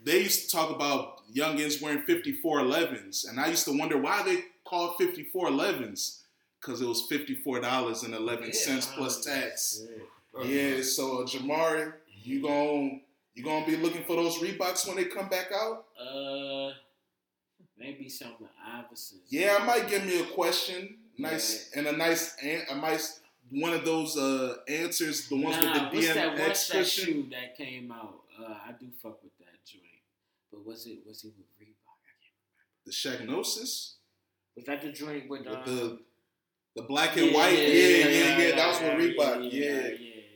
they 0.04 0.20
used 0.22 0.48
to 0.48 0.56
talk 0.56 0.70
about 0.70 1.16
youngins 1.34 1.82
wearing 1.82 2.02
5411s, 2.02 3.28
and 3.28 3.40
I 3.40 3.48
used 3.48 3.64
to 3.66 3.76
wonder 3.76 3.98
why 3.98 4.22
they 4.22 4.44
called 4.68 4.98
5411s 4.98 6.22
because 6.60 6.80
it 6.80 6.86
was 6.86 7.02
fifty-four 7.02 7.60
dollars 7.60 8.02
and 8.02 8.14
eleven 8.14 8.52
cents 8.52 8.88
Yeah. 8.90 8.96
plus 8.96 9.24
tax. 9.24 9.82
uh, 10.36 10.42
Yeah, 10.42 10.82
so 10.82 11.22
uh, 11.22 11.26
Jamari, 11.26 11.92
you 12.22 12.42
gon' 12.42 13.00
you 13.34 13.44
gonna 13.44 13.66
be 13.66 13.76
looking 13.76 14.04
for 14.04 14.16
those 14.16 14.36
Reeboks 14.38 14.86
when 14.86 14.96
they 14.96 15.04
come 15.06 15.28
back 15.28 15.50
out? 15.52 15.86
Uh, 15.98 16.72
maybe 17.78 18.08
some 18.08 18.32
Iversons. 18.68 19.20
Yeah, 19.28 19.58
I 19.60 19.64
might 19.64 19.88
give 19.88 20.04
me 20.04 20.20
a 20.20 20.24
question, 20.26 20.98
nice 21.16 21.70
and 21.74 21.86
a 21.86 21.92
nice, 21.92 22.36
an- 22.42 22.66
a 22.70 22.76
nice 22.76 23.20
one 23.50 23.72
of 23.72 23.84
those 23.84 24.16
uh 24.18 24.56
answers, 24.68 25.28
the 25.28 25.36
ones 25.36 25.56
Nah, 25.62 25.72
with 25.72 25.92
the 25.92 25.96
what's 25.96 26.14
that, 26.14 26.36
DMX 26.36 26.38
what's 26.46 26.68
that 26.68 26.86
shoe 26.86 27.26
that 27.30 27.56
came 27.56 27.90
out? 27.92 28.20
Uh, 28.38 28.44
I 28.68 28.72
do 28.78 28.86
fuck 29.02 29.22
with 29.22 29.36
that 29.38 29.64
joint. 29.64 29.84
But 30.52 30.66
was 30.66 30.86
it 30.86 30.98
was 31.06 31.24
it 31.24 31.32
with 31.38 31.46
Reebok? 31.58 31.98
I 32.04 32.12
can't 32.20 32.36
remember. 32.44 32.84
The 32.84 32.92
Shaqnosis 32.92 33.94
Was 34.58 34.64
that 34.66 34.82
the 34.82 34.90
joint 34.92 35.28
with, 35.30 35.46
with 35.46 35.48
uh, 35.56 35.64
the 35.64 35.98
the 36.74 36.82
black 36.82 37.16
and 37.16 37.32
white. 37.32 37.56
Yeah, 37.56 37.68
yeah, 38.08 38.38
yeah. 38.38 38.56
That 38.56 38.68
was 38.68 38.80
with 38.80 39.16
Reebok. 39.16 39.48
Yeah. 39.52 39.90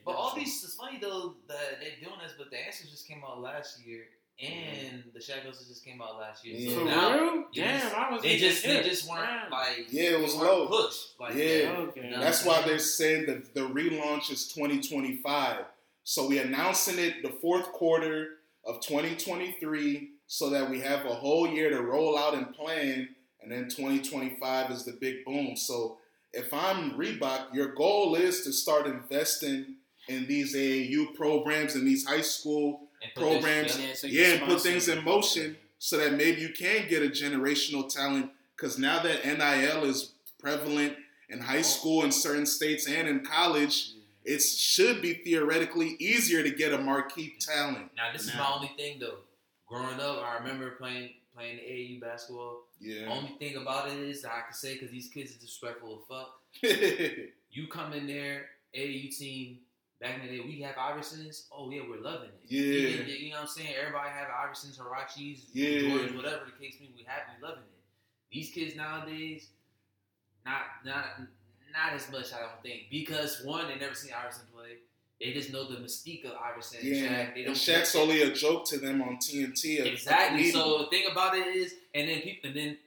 But 0.05 0.12
all 0.14 0.35
was- 0.35 0.45
these, 0.45 0.62
it's 0.64 0.75
funny 0.75 0.99
though 1.01 1.35
that 1.49 1.81
they're 1.81 1.91
doing 2.01 2.18
this, 2.23 2.35
but 2.39 2.51
the 2.51 2.59
answers 2.64 2.91
just 2.91 3.07
came 3.09 3.23
out 3.25 3.41
last 3.41 3.85
year, 3.85 4.05
and 4.41 5.03
the 5.14 5.20
Shadows 5.20 5.64
just 5.68 5.85
came 5.85 6.01
out 6.01 6.18
last 6.18 6.45
year. 6.45 6.57
Yeah. 6.57 6.70
So 6.75 6.79
For 6.81 6.85
now 6.87 7.12
real? 7.20 7.45
Damn, 7.55 7.81
just- 7.81 7.95
I 7.95 8.11
was 8.12 8.23
they 8.23 8.29
thinking 8.31 8.49
just 8.49 8.62
they 8.64 8.83
just 8.83 9.09
weren't 9.11 9.27
Damn. 9.27 9.51
like 9.51 9.87
Yeah, 9.91 10.11
it 10.11 10.20
was 10.20 10.35
low. 10.37 10.66
pushed. 10.68 11.20
Like 11.20 11.35
Yeah. 11.35 11.75
Okay. 11.79 12.11
No. 12.11 12.20
That's 12.20 12.45
why 12.45 12.62
they're 12.62 12.79
saying 12.79 13.27
that 13.27 13.55
the 13.55 13.62
relaunch 13.62 14.31
is 14.31 14.49
2025. 14.53 15.64
So 16.05 16.29
we 16.29 16.39
announcing 16.39 16.99
it 16.99 17.23
the 17.23 17.31
fourth 17.41 17.70
quarter 17.73 18.39
of 18.64 18.81
2023 18.81 20.11
so 20.27 20.51
that 20.51 20.68
we 20.70 20.81
have 20.81 21.05
a 21.07 21.14
whole 21.14 21.47
year 21.49 21.70
to 21.70 21.81
roll 21.83 22.18
out 22.18 22.35
and 22.35 22.53
plan 22.55 23.09
and 23.43 23.51
then 23.51 23.64
2025 23.68 24.70
is 24.70 24.84
the 24.84 24.93
big 24.93 25.24
boom. 25.24 25.57
So 25.57 25.99
if 26.32 26.53
I'm 26.53 26.93
Reebok, 26.93 27.53
your 27.53 27.74
goal 27.74 28.14
is 28.14 28.43
to 28.43 28.53
start 28.53 28.86
investing 28.86 29.76
in 30.09 30.26
these 30.26 30.55
AAU 30.55 31.14
programs 31.14 31.74
and 31.74 31.86
these 31.86 32.07
high 32.07 32.20
school 32.22 32.88
this- 33.01 33.11
programs. 33.14 34.05
yeah. 34.05 34.34
And 34.34 34.43
put 34.47 34.61
things 34.61 34.88
in 34.88 35.05
motion 35.05 35.57
so 35.78 35.97
that 35.99 36.12
maybe 36.14 36.40
you 36.40 36.51
can 36.51 36.88
get 36.88 37.03
a 37.03 37.09
generational 37.09 37.93
talent. 37.93 38.30
Because 38.57 38.78
now 38.78 39.03
that 39.03 39.24
NIL 39.24 39.84
is 39.84 40.12
prevalent 40.38 40.97
in 41.28 41.40
high 41.40 41.62
school 41.62 42.05
in 42.05 42.12
certain 42.12 42.47
states 42.47 42.86
and 42.86 43.09
in 43.09 43.24
college, 43.24 43.93
it 44.24 44.40
should 44.40 45.03
be 45.03 45.14
theoretically 45.14 45.97
easier 45.99 46.43
to 46.45 46.51
get 46.51 46.72
a 46.72 46.78
marquee 46.78 47.34
talent. 47.40 47.90
Now 47.97 48.12
this 48.12 48.22
is 48.22 48.34
my 48.36 48.49
only 48.55 48.70
thing 48.76 48.99
though. 49.01 49.18
Growing 49.66 49.99
up, 50.01 50.18
I 50.22 50.36
remember 50.38 50.70
playing 50.72 51.11
playing 51.35 51.57
the 51.57 51.62
AAU 51.62 52.01
basketball. 52.01 52.64
Yeah. 52.80 53.07
Only 53.09 53.30
thing 53.39 53.57
about 53.57 53.89
it 53.91 53.99
is 53.99 54.24
I 54.24 54.43
can 54.45 54.53
say 54.53 54.74
because 54.74 54.91
these 54.91 55.09
kids 55.09 55.30
are 55.33 55.39
disrespectful 55.39 56.01
as 56.01 56.07
fuck. 56.09 56.41
You 57.55 57.66
come 57.66 57.93
in 57.93 58.07
there, 58.07 58.47
AAU 58.74 59.14
team. 59.18 59.59
Back 60.01 60.16
in 60.20 60.26
the 60.26 60.39
day, 60.39 60.43
we 60.45 60.61
have 60.62 60.74
Iversons. 60.76 61.47
Oh 61.53 61.70
yeah, 61.70 61.83
we're 61.89 62.01
loving 62.01 62.30
it. 62.30 62.41
Yeah. 62.49 62.62
You, 63.07 63.14
you 63.14 63.30
know 63.30 63.37
what 63.37 63.43
I'm 63.43 63.49
saying? 63.49 63.68
Everybody 63.78 64.09
have 64.09 64.28
Iversons, 64.28 64.78
Huaraches, 64.78 65.45
Yeah. 65.53 65.80
Jordans, 65.80 66.16
whatever 66.16 66.41
the 66.47 66.64
case 66.64 66.76
may 66.80 66.87
be. 66.87 66.95
We 66.97 67.05
have 67.07 67.22
we 67.39 67.47
loving 67.47 67.62
it. 67.64 67.83
These 68.33 68.51
kids 68.51 68.74
nowadays, 68.74 69.49
not 70.47 70.62
not 70.85 71.05
not 71.72 71.93
as 71.95 72.11
much. 72.11 72.33
I 72.33 72.41
don't 72.41 72.62
think 72.62 72.85
because 72.91 73.43
one, 73.45 73.68
they 73.68 73.76
never 73.78 73.95
seen 73.95 74.12
Iverson 74.18 74.47
play. 74.53 74.78
They 75.23 75.33
just 75.33 75.53
know 75.53 75.70
the 75.70 75.77
mystique 75.77 76.25
of 76.25 76.33
Iverson 76.33 76.81
and 76.81 76.89
yeah. 76.89 77.03
Shaq. 77.03 77.35
They 77.35 77.45
and 77.45 77.47
don't 77.47 77.55
Shaq's 77.55 77.95
only 77.95 78.23
a 78.23 78.33
joke 78.33 78.64
to 78.66 78.79
them 78.79 79.01
on 79.03 79.18
TNT. 79.18 79.87
exactly. 79.87 80.51
So 80.51 80.79
the 80.79 80.87
thing 80.87 81.05
about 81.11 81.37
it 81.37 81.47
is, 81.47 81.75
and 81.95 82.09
then 82.09 82.23
people, 82.23 82.49
and 82.49 82.59
then 82.59 82.79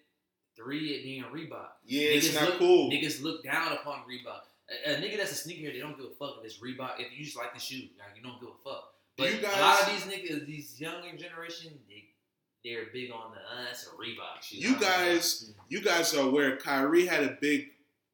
three 0.57 0.89
it 0.89 1.03
being 1.03 1.23
Reebok. 1.23 1.67
yeah, 1.85 2.09
it's 2.09 2.27
Niggas 2.27 2.35
not 2.35 2.49
look, 2.49 2.59
cool. 2.59 2.91
Niggas 2.91 3.23
look 3.23 3.43
down 3.43 3.71
upon 3.71 3.99
Reebok. 3.99 4.41
A, 4.85 4.93
a 4.93 4.95
nigga 4.97 5.17
that's 5.17 5.45
a 5.45 5.47
sneakerhead, 5.47 5.73
they 5.73 5.79
don't 5.79 5.97
give 5.97 6.07
a 6.07 6.15
fuck 6.19 6.35
if 6.39 6.45
it's 6.45 6.57
Reebok. 6.57 6.99
If 6.99 7.17
you 7.17 7.23
just 7.23 7.37
like 7.37 7.53
the 7.53 7.59
shoe, 7.59 7.87
like, 7.97 8.17
you 8.17 8.23
don't 8.23 8.39
give 8.41 8.49
a 8.49 8.69
fuck. 8.69 8.91
But 9.17 9.31
you 9.31 9.39
a 9.39 9.61
lot 9.61 9.83
of 9.83 9.87
these 9.87 10.13
niggas, 10.13 10.45
these 10.45 10.79
younger 10.79 11.15
generation, 11.15 11.71
they 11.87 12.03
they're 12.65 12.87
big 12.91 13.11
on 13.11 13.31
the 13.31 13.37
uh, 13.37 13.65
that's 13.65 13.85
a 13.85 13.91
Reebok 13.91 14.41
shoe. 14.41 14.57
You 14.57 14.75
guys, 14.77 15.53
you 15.69 15.81
guys 15.81 16.13
are 16.15 16.27
aware 16.27 16.57
Kyrie 16.57 17.05
had 17.05 17.23
a 17.23 17.37
big 17.39 17.67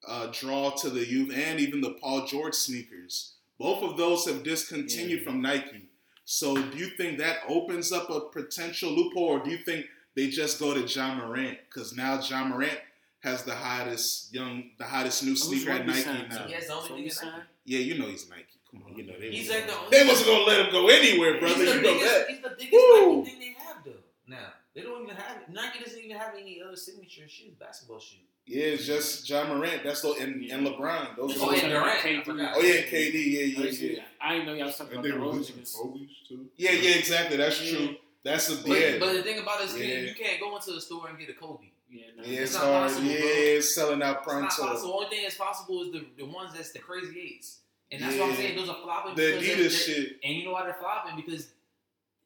uh, 0.07 0.27
draw 0.31 0.71
to 0.71 0.89
the 0.89 1.07
youth 1.07 1.33
and 1.33 1.59
even 1.59 1.81
the 1.81 1.91
Paul 1.91 2.27
George 2.27 2.53
sneakers. 2.53 3.35
Both 3.61 3.83
of 3.83 3.97
those 3.97 4.25
have 4.25 4.43
discontinued 4.43 5.19
Yeah. 5.19 5.25
from 5.25 5.41
Nike. 5.41 5.87
So 6.25 6.55
do 6.55 6.77
you 6.77 6.87
think 6.97 7.19
that 7.19 7.39
opens 7.47 7.91
up 7.91 8.09
a 8.09 8.21
potential 8.21 8.89
loophole, 8.91 9.23
or 9.25 9.39
do 9.43 9.51
you 9.51 9.59
think 9.59 9.85
they 10.15 10.29
just 10.29 10.59
go 10.59 10.73
to 10.73 10.81
Ja 10.81 11.13
Morant? 11.15 11.57
Because 11.67 11.93
now 11.95 12.19
Ja 12.21 12.43
Morant 12.43 12.79
has 13.19 13.43
the 13.43 13.53
hottest 13.53 14.33
young, 14.33 14.71
the 14.79 14.85
hottest 14.85 15.23
new 15.23 15.31
Who's 15.31 15.43
sneaker 15.43 15.71
at 15.71 15.85
Nike 15.85 16.01
signed 16.01 16.29
now. 16.29 16.47
He 16.47 16.53
has 16.53 16.67
the 16.67 16.73
only 16.73 16.87
So 16.87 16.95
he 16.95 17.03
in 17.03 17.09
signed? 17.11 17.31
Nike. 17.33 17.47
Yeah, 17.65 17.79
you 17.79 17.99
know 17.99 18.07
he's 18.07 18.27
Nike. 18.29 18.45
Come 18.71 18.83
on, 18.87 18.95
you 18.95 19.03
know 19.03 19.19
they. 19.19 19.29
He's 19.31 19.47
wasn't- 19.47 19.67
like 19.67 19.75
the 19.75 19.79
only. 19.85 19.97
they 19.97 20.07
wasn't 20.07 20.27
gonna 20.27 20.43
let 20.45 20.65
him 20.65 20.71
go 20.71 20.87
anywhere, 20.89 21.39
brother. 21.39 21.55
He's 21.55 21.65
the 21.69 21.75
You 21.75 21.81
know 21.83 21.99
that. 22.03 22.29
He's 22.29 22.41
the 22.41 22.49
biggest 22.49 22.71
Woo! 22.73 23.17
Nike 23.19 23.29
thing 23.29 23.39
they 23.39 23.55
have 23.63 23.83
though. 23.85 24.03
Now 24.27 24.53
they 24.73 24.81
don't 24.81 25.03
even 25.03 25.15
have 25.15 25.49
Nike 25.49 25.83
doesn't 25.83 25.99
even 25.99 26.17
have 26.17 26.33
any 26.35 26.61
other 26.65 26.75
signature 26.75 27.27
shoes, 27.27 27.53
basketball 27.59 27.99
shoes. 27.99 28.25
Yeah, 28.45 28.63
it's 28.65 28.85
just 28.85 29.29
Ja 29.29 29.45
Morant. 29.47 29.83
That's 29.83 30.01
the 30.01 30.13
and, 30.19 30.43
and 30.45 30.67
LeBron. 30.67 31.15
Those 31.15 31.37
Oh, 31.39 31.49
are 31.51 31.55
yeah, 31.55 31.69
Durant. 31.69 31.87
I 31.87 31.95
KD. 32.01 32.51
Oh 32.55 32.59
yeah, 32.61 32.81
KD. 32.81 33.13
Yeah, 33.13 33.41
yeah, 33.63 33.69
yeah. 33.69 34.03
I 34.19 34.33
didn't 34.33 34.47
know 34.47 34.53
y'all 34.53 34.65
was 34.65 34.77
talking 34.77 34.97
And 34.97 35.05
about 35.05 35.11
they 35.13 35.17
the 35.19 35.31
releasing 35.31 35.57
Roses. 35.57 35.75
Kobe's 35.79 36.09
too. 36.27 36.45
Yeah, 36.57 36.71
yeah, 36.71 36.95
exactly. 36.97 37.37
That's 37.37 37.61
Yeah. 37.61 37.77
true. 37.77 37.95
That's 38.23 38.49
a 38.49 38.55
But, 38.67 38.79
yeah. 38.79 38.97
but 38.99 39.13
the 39.13 39.23
thing 39.23 39.39
about 39.39 39.61
it 39.61 39.69
is, 39.69 39.77
Yeah. 39.77 39.95
you 40.09 40.15
can't 40.15 40.39
go 40.39 40.55
into 40.55 40.71
the 40.73 40.81
store 40.81 41.07
and 41.09 41.17
get 41.19 41.29
a 41.29 41.33
Kobe. 41.33 41.65
Yeah, 41.89 42.03
no. 42.17 42.23
yeah, 42.23 42.39
it's 42.41 42.51
it's 42.51 42.53
not 42.55 42.63
hard. 42.63 42.89
possible, 42.89 43.07
yeah, 43.09 43.17
bro. 43.19 43.27
it's 43.27 43.75
selling 43.75 44.03
out 44.03 44.17
It's 44.17 44.27
not 44.27 44.33
pronto. 44.33 44.47
possible. 44.47 44.75
The 44.91 44.93
only 44.97 45.09
thing 45.09 45.23
that's 45.23 45.35
possible 45.37 45.81
is 45.83 45.91
the, 45.91 46.05
the 46.17 46.25
ones 46.25 46.53
that's 46.53 46.71
the 46.71 46.79
crazy 46.79 47.19
eights. 47.19 47.59
And 47.91 48.01
that's 48.03 48.15
what 48.17 48.25
Yeah. 48.25 48.31
I'm 48.31 48.35
saying. 48.37 48.55
Those 48.57 48.69
are 48.69 48.77
flopping. 48.81 49.15
The 49.15 49.21
they're- 49.21 49.41
Adidas 49.41 49.85
shit. 49.85 50.19
And 50.23 50.33
you 50.35 50.45
know 50.45 50.51
why 50.53 50.63
they're 50.63 50.77
flopping? 50.79 51.15
Because 51.17 51.47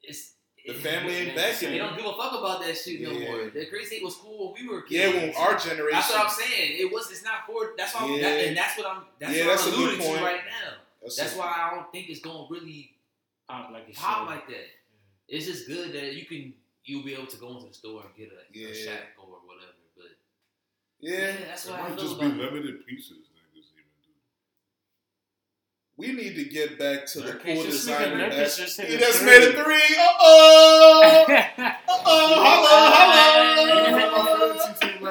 it's 0.03 0.33
The 0.65 0.73
family 0.73 1.13
ain't 1.15 1.35
backing 1.35 1.69
They 1.71 1.77
don't 1.77 1.95
give 1.95 2.05
a 2.05 2.13
fuck 2.13 2.33
about 2.33 2.61
that 2.61 2.75
shit 2.75 2.99
no 3.01 3.11
Yeah. 3.11 3.31
more. 3.31 3.49
The 3.51 3.65
crazy 3.67 3.97
eight 3.97 4.03
was 4.03 4.15
cool 4.15 4.53
when 4.53 4.63
we 4.63 4.67
were 4.69 4.81
kids. 4.81 5.13
Yeah, 5.13 5.21
when 5.21 5.35
our 5.35 5.57
generation. 5.57 5.91
That's 5.99 6.09
what 6.09 6.25
I'm 6.25 6.29
saying. 6.31 6.77
It 6.79 6.91
was. 6.91 7.11
It's 7.11 7.23
not 7.23 7.45
for. 7.45 7.73
That's 7.77 7.93
why. 7.93 8.07
Yeah. 8.15 8.21
That, 8.21 8.45
and 8.47 8.57
that's 8.57 8.77
what 8.77 8.87
I'm. 8.87 9.03
That's 9.19 9.33
Yeah, 9.35 9.45
what 9.45 9.49
that's 9.51 9.63
a 9.67 9.69
I'm 9.69 9.75
good 9.75 9.89
alluding 9.89 10.05
point. 10.07 10.17
to 10.19 10.23
right 10.25 10.41
now. 10.45 10.73
That's, 11.01 11.15
That's 11.17 11.35
a- 11.35 11.37
why 11.37 11.53
I 11.55 11.75
don't 11.75 11.91
think 11.91 12.09
it's 12.09 12.21
gonna 12.21 12.47
really 12.49 12.91
Pop 13.47 13.69
like 13.71 13.87
it 13.89 13.95
pop 13.95 14.27
like 14.27 14.47
that. 14.47 14.65
It's 15.27 15.45
just 15.45 15.67
good 15.67 15.93
that 15.93 16.13
you 16.15 16.25
can. 16.25 16.53
You'll 16.83 17.03
be 17.03 17.13
able 17.13 17.27
to 17.27 17.37
go 17.37 17.49
into 17.57 17.67
the 17.67 17.73
store 17.73 18.01
and 18.05 18.15
get 18.15 18.29
a, 18.33 18.41
Yeah. 18.57 18.67
a 18.67 18.71
Shaq 18.71 19.01
or 19.21 19.27
whatever. 19.45 19.73
But 19.95 20.05
Yeah, 20.99 21.35
that's 21.45 21.65
It 21.65 21.71
what 21.71 21.79
I 21.79 21.83
might 21.89 21.95
feel 21.99 22.07
just 22.07 22.19
be 22.19 22.25
about. 22.25 22.39
it. 22.39 22.43
limited 22.53 22.85
pieces 22.87 23.11
niggas 23.11 23.17
even 23.17 23.23
do. 23.23 23.24
We 25.97 26.11
need 26.11 26.35
to 26.35 26.43
get 26.43 26.77
back 26.77 27.05
to 27.07 27.21
the 27.21 27.31
Nurkic 27.31 27.55
cool 27.55 27.63
designer. 27.63 28.17
nigga, 28.17 28.25
Nurkic 28.25 28.29
That's- 28.31 28.57
just 28.57 28.77
hit 28.81 28.89
He 28.89 28.97
just 28.97 29.19
three. 29.19 29.27
made 29.27 29.43
a 29.43 29.63
three. 29.63 29.95
Uh 29.97 30.07
oh. 30.19 31.25
Uh-oh, 31.29 32.35
hello, 32.45 32.75
hello. 33.95 34.55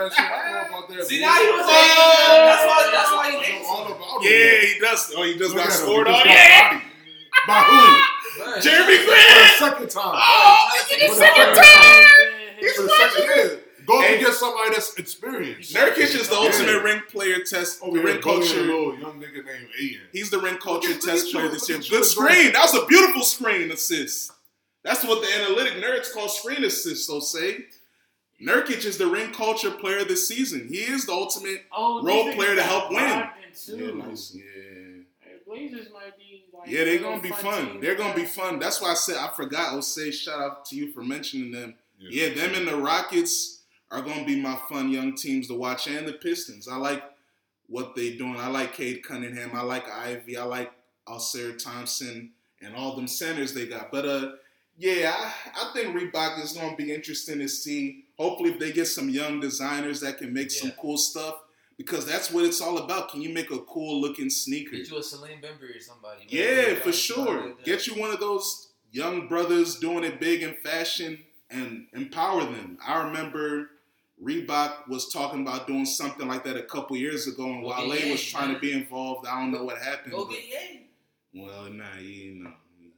See 1.04 1.20
now 1.20 1.32
he 1.34 1.50
was 1.50 1.64
saying 1.66 2.44
that's 2.44 2.64
why 2.66 2.90
that's 2.92 3.12
why 3.12 3.30
he 3.30 3.36
hates 3.38 3.66
all 3.68 3.84
him. 3.86 3.92
about 3.92 4.22
Yeah, 4.22 4.60
he 4.60 4.78
does. 4.78 5.12
Oh, 5.16 5.22
he 5.22 5.38
just 5.38 5.54
Look 5.54 5.64
got 5.64 5.72
scored 5.72 6.06
on. 6.08 6.14
just 6.14 6.24
got 6.26 6.34
Yeah. 6.34 6.80
By 7.46 7.60
who? 7.62 7.80
Jerami 8.60 8.90
he- 8.90 8.98
For 8.98 9.04
Grant. 9.06 9.28
the 9.34 9.46
second 9.58 9.88
time. 9.90 10.14
Oh, 10.14 10.68
he 10.88 10.94
For 11.08 11.14
the 11.14 11.14
the 11.14 11.16
second 11.18 11.54
second 11.54 11.64
time. 11.64 12.04
For 12.76 12.82
the 12.82 12.88
second, 12.90 13.24
yeah. 13.24 13.63
Go 13.86 14.00
Hey. 14.00 14.14
and 14.16 14.24
get 14.24 14.34
somebody 14.34 14.70
that's 14.70 14.94
experienced. 14.94 15.74
Nurkic 15.74 15.98
is 15.98 16.28
the 16.28 16.34
Yeah. 16.34 16.40
ultimate 16.40 16.82
ring 16.82 17.02
player 17.08 17.40
test. 17.44 17.78
Over 17.82 17.98
here, 17.98 18.06
ring 18.06 18.22
culture. 18.22 18.60
little 18.62 18.98
young 18.98 19.20
nigga 19.20 19.44
named 19.44 19.68
Aiden. 19.80 20.00
He's 20.12 20.30
the 20.30 20.38
ring 20.38 20.56
culture 20.58 20.90
Look 20.90 21.00
test 21.02 21.24
look 21.26 21.32
player 21.34 21.48
this 21.48 21.68
look 21.68 21.68
year. 21.68 21.78
Good 21.90 21.92
look 22.00 22.04
screen. 22.04 22.52
That 22.52 22.62
was 22.72 22.82
a 22.82 22.86
beautiful 22.86 23.22
screen 23.24 23.70
assist. 23.70 24.32
That's 24.82 25.02
what 25.04 25.22
the 25.22 25.32
analytic 25.34 25.74
nerds 25.74 26.12
call 26.12 26.28
screen 26.28 26.64
assist. 26.64 27.06
So 27.06 27.20
say, 27.20 27.66
Nurkic 28.42 28.84
is 28.84 28.98
the 28.98 29.06
ring 29.06 29.32
culture 29.32 29.70
player 29.70 30.04
this 30.04 30.26
season. 30.28 30.68
He 30.68 30.80
is 30.80 31.06
the 31.06 31.12
ultimate. 31.12 31.64
Oh, 31.72 32.02
Role 32.02 32.32
player 32.34 32.54
to 32.54 32.62
help 32.62 32.90
win. 32.90 32.98
Yeah, 32.98 33.90
nice. 33.92 34.32
Yeah. 34.34 34.42
Blazers 35.46 35.88
might 35.92 36.16
be 36.18 36.44
like 36.52 36.68
Yeah, 36.68 36.84
they're 36.84 36.98
gonna 36.98 37.22
be 37.22 37.28
fun. 37.30 37.66
team. 37.72 37.80
They're 37.80 37.94
gonna 37.94 38.14
be 38.14 38.24
fun. 38.24 38.58
That's 38.58 38.80
why 38.80 38.90
I 38.90 38.94
said 38.94 39.16
I 39.16 39.28
forgot. 39.36 39.70
Jose, 39.70 40.10
shout 40.10 40.40
out 40.40 40.64
to 40.66 40.76
you 40.76 40.90
for 40.92 41.02
mentioning 41.02 41.52
them. 41.52 41.74
Yeah, 41.98 42.30
them 42.34 42.54
and 42.54 42.66
the 42.66 42.76
Rockets 42.76 43.53
are 43.90 44.02
gonna 44.02 44.24
be 44.24 44.40
my 44.40 44.56
fun 44.68 44.90
young 44.90 45.14
teams 45.14 45.48
to 45.48 45.54
watch, 45.54 45.86
and 45.86 46.06
the 46.06 46.14
Pistons. 46.14 46.68
I 46.68 46.76
like 46.76 47.02
what 47.66 47.94
they're 47.94 48.16
doing. 48.16 48.36
I 48.36 48.48
like 48.48 48.74
Cade 48.74 49.02
Cunningham. 49.02 49.50
I 49.54 49.62
like 49.62 49.88
Ivey. 49.90 50.36
I 50.36 50.44
like 50.44 50.72
Ausar 51.08 51.56
Thompson 51.62 52.32
and 52.60 52.74
all 52.74 52.96
them 52.96 53.08
centers 53.08 53.54
they 53.54 53.66
got. 53.66 53.90
But 53.90 54.06
uh, 54.06 54.32
yeah, 54.76 55.14
I, 55.16 55.32
I 55.54 55.72
think 55.72 55.96
Reebok 55.96 56.42
is 56.42 56.52
gonna 56.52 56.76
be 56.76 56.92
interesting 56.92 57.38
to 57.38 57.48
see. 57.48 58.04
Hopefully, 58.18 58.50
if 58.50 58.58
they 58.58 58.72
get 58.72 58.86
some 58.86 59.08
young 59.08 59.40
designers 59.40 60.00
that 60.00 60.18
can 60.18 60.32
make 60.32 60.50
some 60.50 60.72
cool 60.80 60.96
stuff, 60.96 61.34
because 61.76 62.06
that's 62.06 62.30
what 62.30 62.44
it's 62.44 62.60
all 62.60 62.78
about. 62.78 63.10
Can 63.10 63.22
you 63.22 63.30
make 63.30 63.50
a 63.50 63.58
cool 63.58 64.00
looking 64.00 64.30
sneaker? 64.30 64.76
Get 64.76 64.90
you 64.90 64.96
a 64.96 65.00
Salehe 65.00 65.40
Bembury 65.42 65.76
or 65.76 65.80
somebody. 65.80 66.20
man. 66.20 66.28
Yeah, 66.28 66.74
for 66.76 66.92
sure. 66.92 67.46
like. 67.46 67.64
Get 67.64 67.86
you 67.86 67.94
one 68.00 68.10
of 68.10 68.20
those 68.20 68.68
young 68.92 69.26
brothers 69.26 69.78
doing 69.78 70.04
it 70.04 70.20
big 70.20 70.42
in 70.42 70.54
fashion 70.54 71.18
and 71.50 71.86
empower 71.92 72.44
them. 72.44 72.78
I 72.86 73.02
remember 73.02 73.70
Reebok 74.24 74.88
was 74.88 75.12
talking 75.12 75.42
about 75.42 75.66
doing 75.66 75.84
something 75.86 76.26
like 76.26 76.44
that 76.44 76.56
a 76.56 76.62
couple 76.62 76.96
years 76.96 77.26
ago, 77.26 77.44
and 77.44 77.62
Wale 77.62 77.90
get 77.92 78.04
Ye, 78.06 78.12
was 78.12 78.22
trying 78.24 78.46
man. 78.48 78.54
to 78.54 78.60
be 78.60 78.72
involved. 78.72 79.26
I 79.26 79.40
don't 79.40 79.52
know 79.52 79.64
what 79.64 79.78
happened. 79.78 80.12
Go 80.12 80.24
but- 80.24 80.34
get 80.34 80.44
Ye. 80.44 80.86
well, 81.34 81.70
nah, 81.70 81.84
he 81.98 82.40
know. 82.42 82.52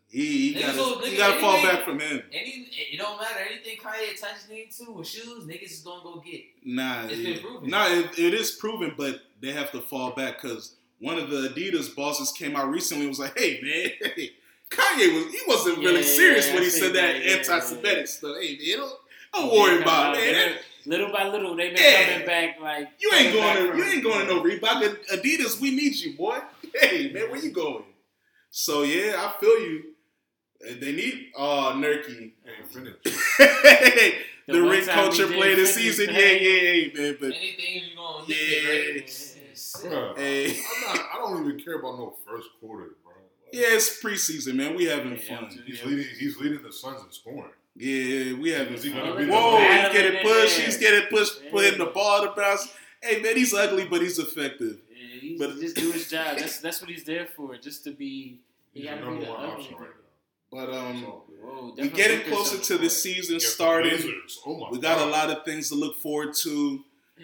He, 0.09 0.53
he 0.53 0.61
got 0.62 0.77
will- 0.77 1.01
to 1.01 1.07
nigga, 1.07 1.16
got 1.18 1.35
to 1.35 1.41
fall 1.41 1.62
back 1.62 1.85
from 1.85 1.99
him. 1.99 2.22
Any, 2.33 2.68
it 2.70 2.97
don't 2.97 3.20
matter. 3.20 3.41
Anything 3.51 3.77
Kanye 3.79 4.18
touches 4.18 4.49
into 4.49 4.93
with 4.93 5.09
shoes, 5.09 5.45
niggas 5.45 5.64
is 5.64 5.81
gonna 5.81 6.03
go 6.05 6.22
get. 6.24 6.43
Nah, 6.64 7.07
It's 7.09 7.16
been 7.22 7.41
proven. 7.41 7.68
Nah, 7.70 7.87
it, 7.89 8.18
it 8.18 8.33
is 8.35 8.53
proven, 8.53 8.95
but 8.97 9.20
they 9.43 9.51
have 9.53 9.72
to 9.72 9.81
fall 9.81 10.12
back 10.12 10.41
because 10.41 10.77
one 11.01 11.18
of 11.18 11.29
the 11.29 11.49
Adidas 11.49 11.95
bosses 11.95 12.31
came 12.33 12.55
out 12.55 12.70
recently 12.70 13.03
and 13.07 13.11
was 13.11 13.18
like, 13.18 13.37
"Hey, 13.37 13.61
man, 13.61 13.91
Kanye 14.70 15.12
was 15.24 15.33
he 15.35 15.41
wasn't 15.49 15.79
really 15.79 16.01
Yeah, 16.01 16.07
serious 16.07 16.47
yeah, 16.49 16.55
when 16.55 16.62
I 16.62 16.64
he 16.66 16.70
said 16.70 16.93
that 16.95 17.24
yeah, 17.24 17.33
anti-Semitic 17.35 17.99
yeah. 17.99 18.05
stuff. 18.07 18.37
Hey, 18.41 18.59
man, 18.59 18.79
don't, 18.79 18.93
don't 19.35 19.53
worry 19.53 19.83
about 19.83 20.16
it, 20.16 20.33
man. 20.33 20.57
Little 20.87 21.11
by 21.12 21.28
little, 21.28 21.57
they've 21.57 21.74
been 21.74 21.82
Yeah. 21.82 22.11
coming 22.12 22.26
back. 22.26 22.61
Like 22.61 22.89
You 23.01 23.12
ain't 23.14 23.32
going 23.32 23.57
to 23.72 23.76
you 23.78 23.84
ain't 23.84 24.03
going 24.05 24.26
to 24.26 24.34
no 24.34 24.43
Reebok. 24.43 24.97
Adidas, 25.09 25.61
we 25.61 25.70
need 25.74 25.95
you, 25.97 26.16
boy. 26.16 26.39
Hey, 26.74 27.11
man, 27.12 27.30
where 27.30 27.43
you 27.43 27.51
going? 27.53 27.84
So 28.51 28.82
yeah, 28.82 29.14
I 29.16 29.41
feel 29.41 29.59
you. 29.61 29.82
They 30.80 30.93
need 30.93 31.32
uh 31.37 31.72
Nurky. 31.74 32.32
Hey, 33.39 34.18
the, 34.47 34.53
The 34.53 34.61
one 34.62 34.70
ring 34.70 34.84
time 34.87 34.95
culture 34.95 35.26
play 35.26 35.55
this 35.55 35.74
season. 35.74 36.07
Yeah, 36.12 36.20
yeah, 36.20 36.61
yeah, 36.62 37.01
man. 37.01 37.16
But 37.20 37.32
Anything 37.34 37.74
you 37.91 37.97
gonna 37.97 38.24
Yeah. 38.28 38.37
nitpick, 38.37 38.68
right? 38.68 38.97
It's- 38.97 39.37
it's- 39.37 39.82
Hey. 40.16 40.51
I'm 40.51 40.97
not, 40.97 41.07
I 41.14 41.18
don't 41.18 41.47
even 41.47 41.59
care 41.61 41.78
about 41.78 41.99
no 41.99 42.16
first 42.26 42.49
quarter, 42.61 42.91
bro. 43.03 43.12
Like, 43.14 43.53
yeah, 43.53 43.68
it's 43.76 44.01
preseason, 44.03 44.55
man. 44.55 44.74
We 44.76 44.84
having 44.84 45.12
Yeah, 45.12 45.41
fun. 45.41 45.62
He's 45.66 45.82
leading. 45.84 46.07
He's 46.18 46.37
leading 46.39 46.62
the 46.62 46.72
Suns 46.72 47.03
in 47.03 47.11
scoring. 47.11 47.51
Yeah, 47.79 48.33
we 48.39 48.51
having 48.51 48.74
Is 48.74 48.85
he 48.85 48.90
fun. 48.90 49.28
Whoa, 49.28 49.59
he's 49.59 49.93
getting 49.93 50.23
pushed. 50.23 50.59
He's 50.61 50.77
getting 50.78 51.09
pushed, 51.11 51.43
Yeah. 51.44 51.51
putting 51.51 51.78
the 51.78 51.86
ball 51.86 52.23
to 52.23 52.32
bounce. 52.35 52.69
Hey, 53.03 53.20
man, 53.20 53.36
he's 53.36 53.53
ugly, 53.53 53.85
but 53.85 54.01
he's 54.01 54.19
effective. 54.19 54.78
Yeah, 54.90 55.20
he 55.20 55.36
But- 55.39 55.61
just 55.61 55.77
do 55.77 55.90
his 55.93 56.09
job. 56.09 56.39
That's 56.39 56.59
that's 56.61 56.81
what 56.81 56.89
he's 56.90 57.05
there 57.05 57.27
for. 57.27 57.57
Just 57.59 57.85
to 57.85 57.90
be. 57.90 58.40
He 58.73 58.81
He's 58.82 58.90
the 58.90 58.97
gotta 58.97 59.11
be 59.19 59.24
the 59.24 59.31
one 59.31 59.44
option 59.51 59.74
right 59.77 59.89
now. 59.90 59.97
But 60.51 60.73
um. 60.74 61.03
Whoa, 61.03 61.74
we're 61.77 61.86
getting 61.89 62.20
closer 62.31 62.59
to 62.59 62.78
the 62.78 62.89
season 62.90 63.35
Get 63.36 63.43
the 63.43 63.47
starting. 63.48 64.20
Oh 64.47 64.69
We 64.73 64.78
got 64.81 64.98
a 65.07 65.11
lot 65.11 65.31
of 65.31 65.44
things 65.44 65.69
to 65.69 65.74
look 65.74 65.97
forward 66.01 66.35
to. 66.43 66.82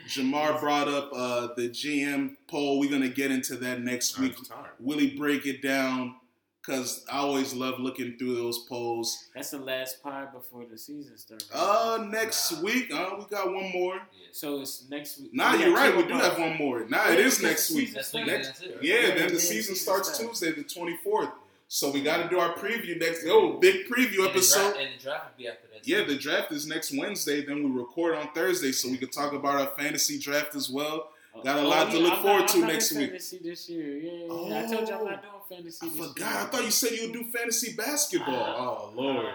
Jamar 0.08 0.58
brought 0.60 0.88
up 0.88 1.10
uh, 1.12 1.48
the 1.56 1.68
GM 1.68 2.36
poll. 2.46 2.78
We're 2.78 2.90
gonna 2.90 3.08
get 3.08 3.30
into 3.30 3.56
that 3.56 3.80
next 3.82 4.18
week. 4.18 4.34
I'm 4.38 4.44
tired. 4.44 4.70
Really 4.80 5.10
break 5.16 5.44
it 5.46 5.60
down 5.62 6.16
because 6.64 7.04
I 7.10 7.18
always 7.18 7.52
love 7.54 7.80
looking 7.80 8.16
through 8.16 8.36
those 8.36 8.60
polls. 8.60 9.28
That's 9.34 9.50
the 9.50 9.58
last 9.58 10.02
pod 10.02 10.32
before 10.32 10.64
the 10.70 10.78
season 10.78 11.18
starts. 11.18 11.48
Uh, 11.52 12.06
next 12.08 12.52
Nah. 12.52 12.60
week, 12.62 12.92
uh, 12.92 13.10
we 13.18 13.24
got 13.24 13.52
one 13.52 13.70
more. 13.72 13.94
Yeah. 13.96 14.28
so 14.32 14.60
it's 14.60 14.84
next 14.88 15.20
week. 15.20 15.34
Nah, 15.34 15.56
We 15.56 15.64
you're 15.64 15.74
right. 15.74 15.94
We 15.96 16.04
do 16.04 16.14
have 16.14 16.38
one 16.38 16.56
more. 16.56 16.84
Nah, 16.88 17.06
Yeah, 17.08 17.12
it 17.14 17.20
is 17.20 17.42
next 17.42 17.70
week. 17.72 17.88
season 17.88 17.94
Next 17.96 18.14
week, 18.14 18.26
that's 18.26 18.60
it. 18.62 18.78
Yeah, 18.80 18.94
Yeah, 18.94 19.06
then 19.08 19.16
the 19.28 19.34
yeah, 19.34 19.38
season 19.38 19.40
season 19.40 19.74
starts 19.76 20.14
starts. 20.14 20.38
Tuesday, 20.40 20.52
the 20.52 20.64
24th. 20.64 21.32
So 21.68 21.90
we 21.90 22.02
got 22.02 22.22
to 22.22 22.28
do 22.28 22.38
our 22.38 22.52
preview 22.54 22.98
next. 23.00 23.24
Oh, 23.26 23.54
big 23.58 23.86
preview 23.88 24.18
And 24.18 24.24
the 24.26 24.30
episode. 24.30 24.60
draft- 24.72 24.78
And 24.78 24.98
the 24.98 25.02
draft 25.02 25.24
will 25.30 25.38
be 25.38 25.48
after 25.48 25.66
that. 25.72 25.88
Yeah, 25.88 26.04
the 26.04 26.16
draft 26.16 26.52
is 26.52 26.66
next 26.66 26.92
Wednesday. 26.96 27.44
Then 27.44 27.62
we 27.64 27.80
record 27.80 28.14
on 28.14 28.30
Thursday, 28.34 28.72
so 28.72 28.88
we 28.90 28.98
can 28.98 29.08
talk 29.08 29.32
about 29.32 29.56
our 29.60 29.66
fantasy 29.78 30.18
draft 30.18 30.54
as 30.54 30.68
well. 30.70 31.08
Got 31.44 31.58
a 31.58 31.62
lot 31.66 31.90
to 31.90 31.98
look 31.98 32.12
Oh, 32.12 32.16
I'm 32.16 32.22
forward 32.22 32.40
not, 32.40 32.48
to 32.50 32.54
I'm 32.56 32.60
not 32.62 32.72
next 32.72 32.92
week. 32.92 33.10
Fantasy 33.10 33.38
this 33.42 33.68
year. 33.68 33.96
Yeah, 33.98 34.12
yeah, 34.12 34.48
yeah. 34.48 34.58
I 34.68 34.72
told 34.74 34.88
you 34.88 34.94
I'm 34.94 35.04
not 35.04 35.22
doing 35.22 35.34
fantasy. 35.48 35.86
I 35.86 35.88
this 35.88 35.98
forgot. 35.98 36.18
Year. 36.18 36.40
I 36.40 36.44
thought 36.46 36.64
you 36.64 36.70
said 36.70 36.90
you 36.92 37.02
would 37.02 37.12
do 37.12 37.24
fantasy 37.24 37.72
basketball. 37.74 38.92
oh 38.94 39.00
Lord. 39.00 39.26
Uh, 39.26 39.30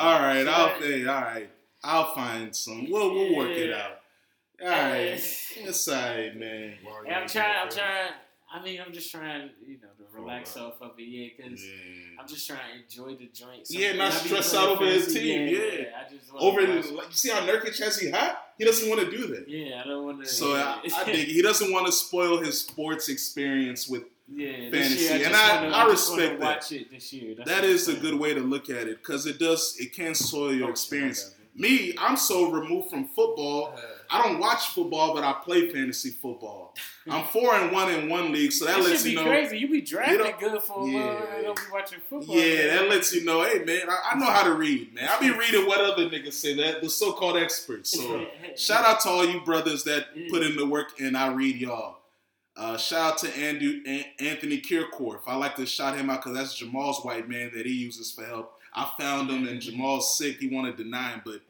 All 0.00 0.20
right, 0.20 0.38
should 0.40 0.48
I'll 0.48 0.66
I- 0.66 0.78
hey, 0.80 1.06
all 1.06 1.20
right. 1.22 1.50
I'll 1.84 2.14
find 2.14 2.54
some. 2.54 2.90
We'll 2.90 3.14
we'll 3.14 3.36
work 3.36 3.50
it 3.50 3.72
out. 3.72 4.00
All 4.60 4.68
right, 4.68 5.10
it's 5.56 5.88
all 5.88 5.94
right, 5.94 6.36
man. 6.36 6.74
Why 6.82 6.92
are 6.92 7.04
you 7.04 7.08
Hey, 7.08 7.14
I'm 7.14 7.20
making 7.22 7.28
trying. 7.28 7.52
that 7.52 7.62
I'm 7.62 7.70
trying. 7.70 8.10
I 8.52 8.62
mean, 8.64 8.80
I'm 8.84 8.92
just 8.92 9.10
trying, 9.12 9.50
you 9.66 9.74
know, 9.80 9.88
to 9.97 9.97
relax 10.18 10.56
Oh, 10.56 10.66
off 10.66 10.80
of 10.82 10.92
it, 10.98 11.02
yeah, 11.02 11.28
because 11.36 11.64
Yeah. 11.64 11.72
I'm 12.20 12.26
just 12.28 12.46
trying 12.46 12.58
to 12.74 12.82
enjoy 12.82 13.16
the 13.16 13.26
joint. 13.32 13.66
Yeah, 13.70 13.92
not 13.94 14.12
I 14.12 14.16
stress 14.16 14.54
out 14.54 14.68
over 14.68 14.84
his 14.86 15.12
team, 15.12 15.48
yeah. 15.48 15.84
I 15.98 16.10
just 16.12 16.30
Over, 16.34 16.60
the, 16.66 16.72
like, 16.92 17.08
you 17.08 17.14
see 17.14 17.30
how 17.30 17.40
Nurkic 17.40 17.78
has 17.82 17.98
he 17.98 18.10
hot? 18.10 18.38
He 18.58 18.64
doesn't 18.64 18.88
want 18.88 19.00
to 19.02 19.10
do 19.10 19.26
that. 19.28 19.48
Yeah, 19.48 19.82
I 19.84 19.86
don't 19.88 20.04
want 20.04 20.24
to. 20.24 20.26
So 20.28 20.54
I, 20.54 20.80
I 20.84 20.88
think 21.04 21.28
he 21.28 21.42
doesn't 21.42 21.70
want 21.72 21.86
to 21.86 21.92
spoil 21.92 22.38
his 22.42 22.60
sports 22.60 23.08
experience 23.08 23.88
with. 23.88 24.02
yeah, 24.30 24.70
fantasy, 24.70 24.94
this 24.94 25.10
year, 25.10 25.26
and 25.26 25.34
I- 25.36 25.54
wanna, 25.62 25.68
I 25.74 25.78
wanna 25.82 25.90
respect 25.90 26.40
that. 26.40 26.46
Watch 26.56 26.72
it 26.72 26.90
this 26.90 27.12
year. 27.12 27.34
That's 27.36 27.48
That 27.50 27.64
is 27.64 27.88
a 27.88 27.94
good 27.94 28.14
way 28.14 28.34
to 28.34 28.40
look 28.40 28.68
at 28.68 28.86
it 28.88 28.98
because 28.98 29.26
it 29.26 29.38
does. 29.38 29.76
It 29.78 29.94
can 29.94 30.14
soil 30.14 30.52
your 30.52 30.68
Oh, 30.68 30.70
experience. 30.70 31.34
Me, 31.58 31.92
I'm 31.98 32.16
so 32.16 32.50
removed 32.52 32.88
from 32.88 33.06
football. 33.08 33.74
I 34.08 34.22
don't 34.22 34.38
watch 34.38 34.68
football, 34.68 35.12
but 35.12 35.24
I 35.24 35.32
play 35.44 35.68
fantasy 35.70 36.10
football. 36.10 36.74
I'm 37.10 37.24
four 37.26 37.54
and 37.56 37.72
one 37.72 37.90
in 37.92 38.08
one 38.08 38.32
league, 38.32 38.52
so 38.52 38.64
that, 38.66 38.76
That 38.80 38.84
lets 38.90 39.04
you 39.04 39.16
know. 39.16 39.24
crazy. 39.24 39.58
You 39.58 39.68
be 39.68 39.80
drafting 39.80 40.18
don't- 40.18 40.38
good 40.38 40.62
for 40.62 40.86
a 40.86 40.90
Yeah. 40.90 41.04
while 41.04 41.28
and 41.34 41.44
don't 41.44 41.56
be 41.56 41.62
watching 41.72 41.98
football. 42.08 42.36
Yeah, 42.36 42.54
man. 42.54 42.66
that 42.76 42.88
lets 42.90 43.12
you 43.12 43.24
know, 43.24 43.42
hey 43.42 43.64
man, 43.64 43.90
I, 43.90 44.12
I 44.12 44.18
know 44.18 44.26
how 44.26 44.44
to 44.44 44.52
read, 44.54 44.94
man. 44.94 45.08
I 45.08 45.18
be 45.18 45.30
reading 45.30 45.66
what 45.66 45.80
other 45.80 46.08
niggas 46.08 46.34
say, 46.34 46.54
that 46.54 46.80
the 46.80 46.88
so-called 46.88 47.36
experts. 47.36 47.90
So 47.90 48.26
shout 48.56 48.84
out 48.86 49.00
to 49.00 49.08
all 49.08 49.26
you 49.26 49.40
brothers 49.40 49.82
that 49.84 50.06
put 50.30 50.42
in 50.44 50.56
the 50.56 50.64
work, 50.66 51.00
and 51.00 51.16
I 51.16 51.28
read 51.32 51.56
y'all. 51.56 51.96
Uh, 52.56 52.76
shout 52.76 53.12
out 53.12 53.18
to 53.18 53.36
Andrew, 53.38 53.80
An- 53.86 54.04
Anthony 54.20 54.60
Kirkorf. 54.60 55.20
I 55.26 55.36
like 55.36 55.54
to 55.56 55.66
shout 55.66 55.96
him 55.96 56.08
out 56.10 56.22
because 56.22 56.36
that's 56.36 56.54
Jamal's 56.56 57.04
white 57.04 57.28
man 57.28 57.50
that 57.54 57.66
he 57.66 57.72
uses 57.72 58.10
for 58.12 58.24
help. 58.24 58.57
I 58.74 58.90
found 58.98 59.30
him, 59.30 59.46
and 59.48 59.60
Jamal's 59.60 60.16
sick. 60.16 60.38
He 60.38 60.48
wanted 60.48 60.76
to 60.76 60.84
deny 60.84 61.10
him, 61.12 61.22
but 61.24 61.40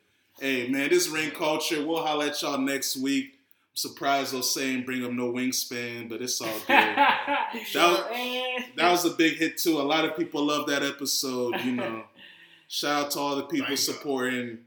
hey 0.40 0.68
man, 0.68 0.88
this 0.90 1.08
ring 1.08 1.30
culture. 1.30 1.84
We'll 1.84 2.04
holler 2.04 2.26
at 2.26 2.40
y'all 2.42 2.58
next 2.58 2.96
week. 2.96 3.34
I'm 3.34 3.76
surprised 3.76 4.32
they'll 4.32 4.42
say 4.42 4.76
bring 4.80 5.04
up 5.04 5.12
no 5.12 5.32
wingspan, 5.32 6.08
but 6.08 6.22
it's 6.22 6.40
all 6.40 6.48
good. 6.48 6.66
that 6.68 7.64
was- 7.74 8.64
That 8.76 8.90
was 8.92 9.04
a 9.04 9.10
big 9.10 9.36
hit 9.36 9.58
too. 9.58 9.80
A 9.80 9.82
lot 9.82 10.04
of 10.04 10.16
people 10.16 10.44
love 10.44 10.66
that 10.68 10.82
episode. 10.82 11.60
You 11.64 11.72
know, 11.72 12.04
shout 12.68 13.04
out 13.06 13.10
to 13.12 13.18
all 13.18 13.36
the 13.36 13.42
people 13.44 13.66
Thank 13.66 13.70
God. 13.70 13.78
Supporting. 13.78 14.58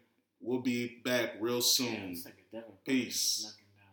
We'll 0.41 0.59
be 0.59 0.97
back 1.03 1.33
real 1.39 1.61
soon. 1.61 2.17
Peace. 2.85 3.53